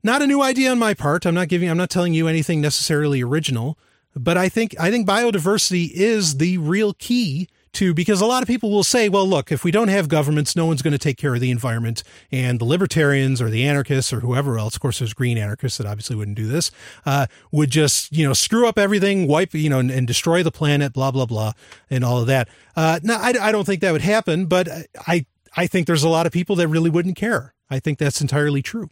Not 0.04 0.22
a 0.22 0.26
new 0.28 0.40
idea 0.40 0.70
on 0.70 0.78
my 0.78 0.94
part. 0.94 1.26
I'm 1.26 1.34
not 1.34 1.48
giving 1.48 1.68
I'm 1.68 1.76
not 1.76 1.90
telling 1.90 2.14
you 2.14 2.28
anything 2.28 2.60
necessarily 2.60 3.20
original, 3.22 3.76
but 4.14 4.36
I 4.36 4.48
think 4.48 4.76
I 4.78 4.88
think 4.88 5.08
biodiversity 5.08 5.90
is 5.90 6.36
the 6.36 6.58
real 6.58 6.92
key 6.92 7.48
to 7.72 7.94
because 7.94 8.20
a 8.20 8.26
lot 8.26 8.42
of 8.42 8.46
people 8.46 8.70
will 8.70 8.84
say, 8.84 9.08
well, 9.08 9.26
look, 9.26 9.52
if 9.52 9.64
we 9.64 9.70
don't 9.70 9.88
have 9.88 10.08
governments, 10.08 10.56
no 10.56 10.66
one's 10.66 10.82
going 10.82 10.92
to 10.92 10.98
take 10.98 11.16
care 11.16 11.34
of 11.34 11.40
the 11.40 11.50
environment. 11.50 12.02
And 12.32 12.58
the 12.58 12.64
libertarians 12.64 13.40
or 13.40 13.48
the 13.48 13.66
anarchists 13.66 14.12
or 14.12 14.20
whoever 14.20 14.58
else, 14.58 14.74
of 14.74 14.80
course, 14.80 14.98
there's 14.98 15.14
green 15.14 15.38
anarchists 15.38 15.78
that 15.78 15.86
obviously 15.86 16.16
wouldn't 16.16 16.36
do 16.36 16.46
this, 16.46 16.70
uh, 17.06 17.26
would 17.52 17.70
just, 17.70 18.12
you 18.12 18.26
know, 18.26 18.32
screw 18.32 18.66
up 18.66 18.78
everything, 18.78 19.26
wipe, 19.26 19.54
you 19.54 19.70
know, 19.70 19.78
and, 19.78 19.90
and, 19.90 20.06
destroy 20.06 20.42
the 20.42 20.50
planet, 20.50 20.92
blah, 20.92 21.10
blah, 21.10 21.26
blah, 21.26 21.52
and 21.88 22.04
all 22.04 22.18
of 22.18 22.26
that. 22.26 22.48
Uh, 22.74 22.98
now, 23.02 23.18
I, 23.20 23.34
I 23.40 23.52
don't 23.52 23.64
think 23.64 23.80
that 23.82 23.92
would 23.92 24.02
happen, 24.02 24.46
but 24.46 24.68
I, 25.06 25.26
I 25.56 25.66
think 25.66 25.86
there's 25.86 26.02
a 26.02 26.08
lot 26.08 26.26
of 26.26 26.32
people 26.32 26.56
that 26.56 26.68
really 26.68 26.90
wouldn't 26.90 27.16
care. 27.16 27.54
I 27.70 27.78
think 27.78 27.98
that's 27.98 28.20
entirely 28.20 28.62
true. 28.62 28.88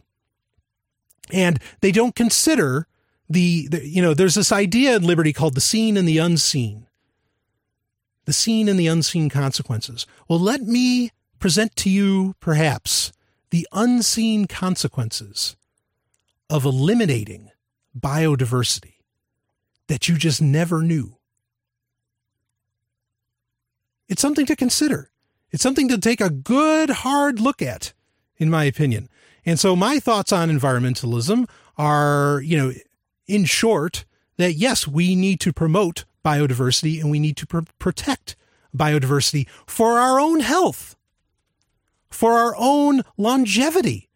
And 1.31 1.59
they 1.81 1.91
don't 1.91 2.15
consider 2.15 2.87
the, 3.29 3.67
the 3.67 3.87
you 3.87 4.01
know, 4.01 4.13
there's 4.13 4.35
this 4.35 4.51
idea 4.51 4.95
in 4.95 5.03
liberty 5.03 5.33
called 5.33 5.55
the 5.55 5.61
seen 5.61 5.97
and 5.97 6.07
the 6.07 6.17
unseen 6.17 6.87
the 8.29 8.33
seen 8.33 8.69
and 8.69 8.79
the 8.79 8.85
unseen 8.85 9.27
consequences. 9.27 10.05
Well, 10.27 10.39
let 10.39 10.61
me 10.61 11.09
present 11.39 11.75
to 11.77 11.89
you, 11.89 12.35
perhaps, 12.39 13.11
the 13.49 13.67
unseen 13.71 14.45
consequences 14.45 15.57
of 16.47 16.63
eliminating 16.63 17.49
biodiversity 17.99 18.97
that 19.87 20.07
you 20.07 20.15
just 20.15 20.43
never 20.43 20.83
knew. 20.83 21.17
It's 24.07 24.21
something 24.21 24.45
to 24.45 24.55
consider. 24.55 25.09
It's 25.49 25.63
something 25.63 25.87
to 25.87 25.97
take 25.97 26.21
a 26.21 26.29
good, 26.29 26.91
hard 26.91 27.39
look 27.39 27.63
at, 27.63 27.93
in 28.37 28.51
my 28.51 28.65
opinion. 28.65 29.09
And 29.43 29.59
so 29.59 29.75
my 29.75 29.97
thoughts 29.97 30.31
on 30.31 30.51
environmentalism 30.51 31.49
are, 31.79 32.41
you 32.45 32.57
know, 32.57 32.73
in 33.25 33.45
short, 33.45 34.05
that 34.37 34.53
yes, 34.53 34.87
we 34.87 35.15
need 35.15 35.39
to 35.39 35.51
promote 35.51 36.05
biodiversity 36.23 36.99
and 37.01 37.09
we 37.09 37.19
need 37.19 37.37
to 37.37 37.47
pr- 37.47 37.59
protect 37.77 38.35
biodiversity 38.75 39.47
for 39.65 39.99
our 39.99 40.19
own 40.19 40.41
health, 40.41 40.95
for 42.09 42.33
our 42.33 42.55
own 42.57 43.01
longevity 43.17 44.08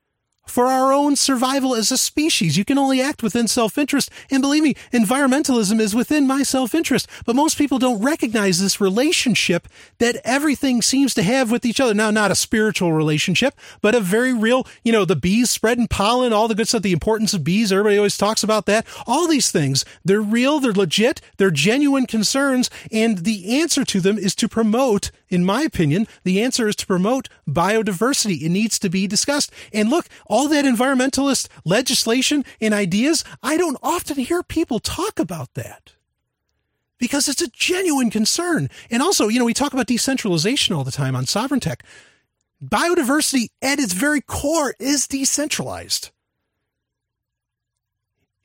for 0.45 0.65
our 0.68 0.91
own 0.91 1.15
survival 1.15 1.76
as 1.76 1.91
a 1.91 1.98
species. 1.98 2.57
You 2.57 2.65
can 2.65 2.78
only 2.78 3.02
act 3.02 3.24
within 3.24 3.48
self 3.48 3.78
interest. 3.78 4.10
And 4.30 4.41
believe 4.41 4.64
me, 4.64 4.76
environmentalism 4.91 5.80
is 5.80 5.95
within 5.95 6.28
my 6.28 6.44
self 6.44 6.76
interest. 6.76 7.07
But 7.26 7.36
most 7.36 7.57
people 7.57 7.80
don't 7.80 8.03
recognize 8.03 8.60
this 8.60 8.82
relationship 8.82 9.68
that 9.99 10.18
everything 10.24 10.82
seems 10.82 11.14
to 11.15 11.24
have 11.24 11.52
with 11.52 11.65
each 11.65 11.80
other. 11.80 11.94
Now, 11.94 12.11
not 12.11 12.32
a 12.32 12.36
spiritual 12.36 12.94
relationship, 12.94 13.56
but 13.82 13.95
a 13.95 13.99
very 13.99 14.34
real, 14.34 14.68
you 14.84 14.91
know, 14.91 15.06
the 15.06 15.15
bees 15.15 15.49
spreading 15.49 15.88
pollen, 15.88 16.34
all 16.34 16.48
the 16.48 16.56
good 16.56 16.68
stuff, 16.68 16.82
the 16.82 16.91
importance 16.91 17.34
of 17.34 17.44
bees. 17.44 17.72
Everybody 17.72 17.98
always 17.98 18.18
talks 18.18 18.44
about 18.44 18.65
that. 18.65 18.86
All 19.07 19.28
these 19.28 19.52
things, 19.52 19.86
they're 20.03 20.22
real, 20.22 20.60
they're 20.60 20.74
legit, 20.74 21.22
they're 21.38 21.52
genuine 21.52 22.06
concerns. 22.06 22.70
And 22.91 23.20
the 23.20 23.60
answer 23.61 23.86
to 23.86 23.99
them 23.99 24.18
is 24.18 24.36
to 24.36 24.48
promote 24.48 25.11
in 25.34 25.44
my 25.44 25.64
opinion, 25.64 26.07
the 26.24 26.44
answer 26.44 26.68
is 26.68 26.76
to 26.78 26.86
promote 26.86 27.28
biodiversity. 27.49 28.44
It 28.44 28.49
needs 28.49 28.78
to 28.80 28.90
be 28.90 29.07
discussed. 29.07 29.52
And 29.74 29.90
look, 29.90 30.07
all 30.34 30.47
that 30.47 30.65
environmentalist 30.65 31.47
legislation 31.64 32.43
and 32.60 32.73
ideas, 32.73 33.23
I 33.43 33.55
don't 33.55 33.77
often 33.84 34.18
hear 34.18 34.41
people 34.41 34.80
talk 34.80 35.19
about 35.19 35.53
that 35.53 35.93
because 36.97 37.27
it's 37.27 37.43
a 37.43 37.49
genuine 37.49 38.10
concern. 38.10 38.72
And 38.89 39.03
also, 39.03 39.27
you 39.27 39.38
know, 39.38 39.45
we 39.45 39.53
talk 39.53 39.73
about 39.73 39.85
decentralization 39.85 40.76
all 40.76 40.84
the 40.84 40.89
time 40.89 41.15
on 41.15 41.26
sovryn 41.26 41.61
tech. 41.61 41.84
Biodiversity 42.65 43.49
at 43.61 43.77
its 43.77 43.93
very 43.93 44.22
core 44.22 44.73
is 44.80 45.05
decentralized. 45.05 46.10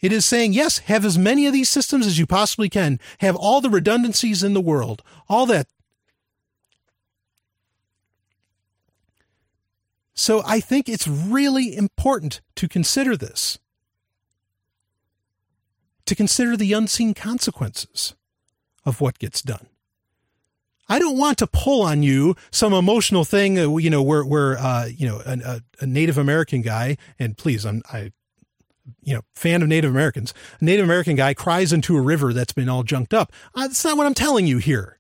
It 0.02 0.12
is 0.12 0.26
saying, 0.26 0.52
yes, 0.52 0.80
have 0.80 1.06
as 1.06 1.16
many 1.16 1.46
of 1.46 1.54
these 1.54 1.70
systems 1.70 2.06
as 2.06 2.18
you 2.18 2.26
possibly 2.26 2.68
can, 2.68 3.00
have 3.20 3.34
all 3.34 3.62
the 3.62 3.70
redundancies 3.70 4.42
in 4.42 4.52
the 4.52 4.60
world, 4.60 5.02
all 5.26 5.46
that 5.46 5.68
So 10.18 10.42
I 10.44 10.58
think 10.58 10.88
it's 10.88 11.06
really 11.06 11.76
important 11.76 12.40
to 12.56 12.66
consider 12.66 13.16
this, 13.16 13.60
to 16.06 16.16
consider 16.16 16.56
the 16.56 16.72
unseen 16.72 17.14
consequences 17.14 18.16
of 18.84 19.00
what 19.00 19.20
gets 19.20 19.40
done. 19.40 19.68
I 20.88 20.98
don't 20.98 21.16
want 21.16 21.38
to 21.38 21.46
pull 21.46 21.82
on 21.82 22.02
you 22.02 22.34
some 22.50 22.72
emotional 22.72 23.24
thing, 23.24 23.60
uh, 23.60 23.76
you 23.76 23.90
know, 23.90 24.02
where, 24.02 24.24
where, 24.24 24.58
uh, 24.58 24.86
you 24.86 25.06
know, 25.06 25.22
a, 25.24 25.60
a, 25.80 25.86
Native 25.86 26.18
American 26.18 26.62
guy, 26.62 26.96
and 27.20 27.38
please, 27.38 27.64
I'm, 27.64 27.82
I, 27.92 28.10
you 29.04 29.14
know, 29.14 29.22
fan 29.36 29.62
of 29.62 29.68
Native 29.68 29.92
Americans, 29.92 30.34
a 30.60 30.64
Native 30.64 30.84
American 30.84 31.14
guy 31.14 31.32
cries 31.32 31.72
into 31.72 31.96
a 31.96 32.00
river 32.00 32.32
that's 32.32 32.52
been 32.52 32.68
all 32.68 32.82
junked 32.82 33.14
up. 33.14 33.32
Uh, 33.54 33.68
that's 33.68 33.84
not 33.84 33.96
what 33.96 34.06
I'm 34.06 34.14
telling 34.14 34.48
you 34.48 34.58
here. 34.58 34.97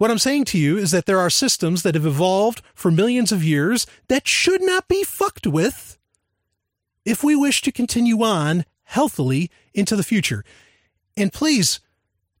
What 0.00 0.10
I'm 0.10 0.18
saying 0.18 0.46
to 0.46 0.58
you 0.58 0.78
is 0.78 0.92
that 0.92 1.04
there 1.04 1.18
are 1.18 1.28
systems 1.28 1.82
that 1.82 1.94
have 1.94 2.06
evolved 2.06 2.62
for 2.74 2.90
millions 2.90 3.32
of 3.32 3.44
years 3.44 3.86
that 4.08 4.26
should 4.26 4.62
not 4.62 4.88
be 4.88 5.04
fucked 5.04 5.46
with 5.46 5.98
if 7.04 7.22
we 7.22 7.36
wish 7.36 7.60
to 7.60 7.70
continue 7.70 8.22
on 8.22 8.64
healthily 8.84 9.50
into 9.74 9.96
the 9.96 10.02
future. 10.02 10.42
And 11.18 11.30
please, 11.30 11.80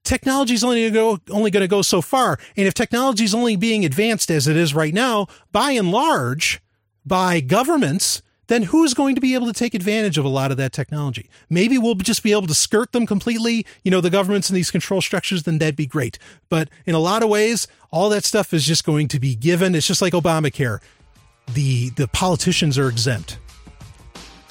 technology 0.04 0.54
is 0.54 0.64
only 0.64 0.88
going 0.90 1.52
to 1.52 1.68
go 1.68 1.82
so 1.82 2.00
far. 2.00 2.38
And 2.56 2.66
if 2.66 2.72
technology 2.72 3.24
is 3.24 3.34
only 3.34 3.56
being 3.56 3.84
advanced 3.84 4.30
as 4.30 4.48
it 4.48 4.56
is 4.56 4.72
right 4.72 4.94
now, 4.94 5.26
by 5.52 5.72
and 5.72 5.90
large, 5.90 6.62
by 7.04 7.40
governments, 7.40 8.22
then 8.50 8.64
who's 8.64 8.94
going 8.94 9.14
to 9.14 9.20
be 9.20 9.34
able 9.34 9.46
to 9.46 9.52
take 9.52 9.74
advantage 9.74 10.18
of 10.18 10.24
a 10.24 10.28
lot 10.28 10.50
of 10.50 10.56
that 10.56 10.72
technology? 10.72 11.30
Maybe 11.48 11.78
we'll 11.78 11.94
just 11.94 12.24
be 12.24 12.32
able 12.32 12.48
to 12.48 12.54
skirt 12.54 12.90
them 12.90 13.06
completely, 13.06 13.64
you 13.84 13.92
know, 13.92 14.00
the 14.00 14.10
governments 14.10 14.50
and 14.50 14.56
these 14.56 14.72
control 14.72 15.00
structures, 15.00 15.44
then 15.44 15.58
that'd 15.58 15.76
be 15.76 15.86
great. 15.86 16.18
But 16.48 16.68
in 16.84 16.96
a 16.96 16.98
lot 16.98 17.22
of 17.22 17.28
ways, 17.28 17.68
all 17.92 18.08
that 18.08 18.24
stuff 18.24 18.52
is 18.52 18.64
just 18.64 18.84
going 18.84 19.06
to 19.06 19.20
be 19.20 19.36
given. 19.36 19.76
It's 19.76 19.86
just 19.86 20.02
like 20.02 20.14
Obamacare. 20.14 20.80
The 21.54 21.90
the 21.90 22.08
politicians 22.08 22.76
are 22.76 22.88
exempt. 22.88 23.38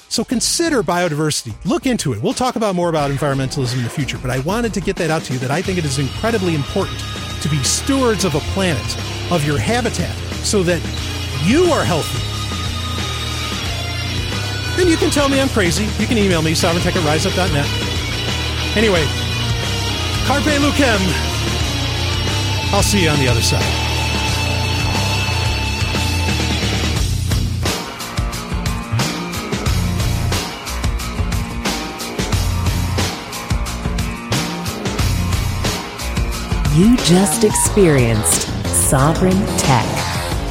So 0.08 0.24
consider 0.24 0.82
biodiversity. 0.82 1.54
Look 1.66 1.84
into 1.84 2.14
it. 2.14 2.22
We'll 2.22 2.32
talk 2.32 2.56
about 2.56 2.74
more 2.74 2.88
about 2.88 3.10
environmentalism 3.10 3.76
in 3.76 3.84
the 3.84 3.90
future, 3.90 4.16
but 4.16 4.30
I 4.30 4.38
wanted 4.40 4.72
to 4.74 4.80
get 4.80 4.96
that 4.96 5.10
out 5.10 5.22
to 5.24 5.34
you 5.34 5.38
that 5.40 5.50
I 5.50 5.60
think 5.60 5.78
it 5.78 5.84
is 5.84 5.98
incredibly 5.98 6.54
important 6.54 6.98
to 7.42 7.48
be 7.50 7.62
stewards 7.62 8.24
of 8.24 8.34
a 8.34 8.40
planet, 8.54 8.96
of 9.30 9.46
your 9.46 9.58
habitat, 9.58 10.16
so 10.42 10.62
that 10.62 10.80
you 11.44 11.64
are 11.64 11.84
healthy 11.84 12.39
then 14.80 14.88
you 14.88 14.96
can 14.96 15.10
tell 15.10 15.28
me 15.28 15.38
I'm 15.38 15.48
crazy. 15.50 15.84
You 16.00 16.06
can 16.06 16.16
email 16.16 16.40
me, 16.40 16.52
sovryntech 16.52 16.96
at 16.96 17.04
riseup.net. 17.04 17.66
Anyway, 18.76 19.04
carpe 20.24 20.56
lucem. 20.58 21.00
I'll 22.72 22.82
see 22.82 23.02
you 23.02 23.10
on 23.10 23.18
the 23.18 23.28
other 23.28 23.42
side. 23.42 23.60
You 36.74 36.96
just 36.98 37.44
experienced 37.44 38.48
Sovryn 38.64 39.44
Tech 39.58 39.84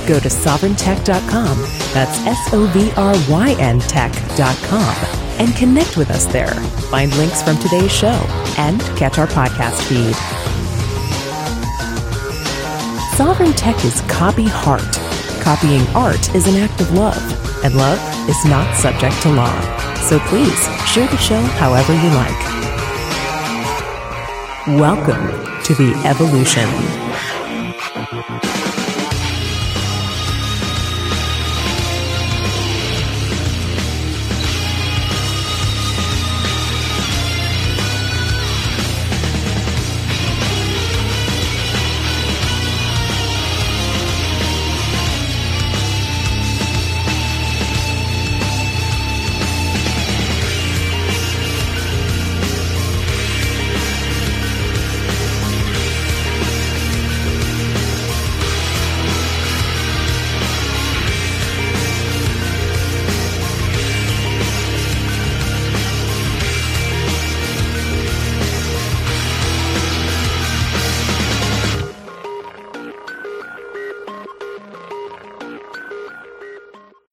go 0.07 0.19
to 0.19 0.27
sovryntech.com. 0.27 1.78
That's 1.94 2.20
S 2.20 2.53
O 2.53 2.68
V 2.68 2.91
R 2.95 3.16
Y 3.30 3.56
N 3.60 3.80
tech.com 3.80 4.95
and 5.40 5.56
connect 5.56 5.98
with 5.98 6.11
us 6.11 6.26
there. 6.26 6.53
Find 6.91 7.16
links 7.18 7.41
from 7.41 7.57
today's 7.57 7.91
show 7.91 8.26
and 8.57 8.80
catch 8.98 9.18
our 9.18 9.28
podcast 9.28 9.82
feed. 9.88 10.16
Sovryn 13.18 13.53
Tech 13.56 13.84
is 13.84 14.02
copy 14.02 14.45
heart. 14.45 14.82
Copying 15.41 15.86
art 15.95 16.36
is 16.36 16.48
an 16.48 16.56
act 16.56 16.80
of 16.80 16.91
love, 16.94 17.66
and 17.66 17.76
love 17.76 17.99
is 18.30 18.45
not 18.45 18.76
subject 18.76 19.20
to 19.24 19.30
law. 19.32 19.60
So 19.95 20.20
please 20.20 20.60
share 20.88 21.07
the 21.07 21.18
show 21.18 21.41
however 21.41 21.94
you 21.94 22.10
like. 22.11 22.60
Welcome 24.80 25.28
to 25.64 25.74
the 25.74 25.94
evolution. 26.06 27.09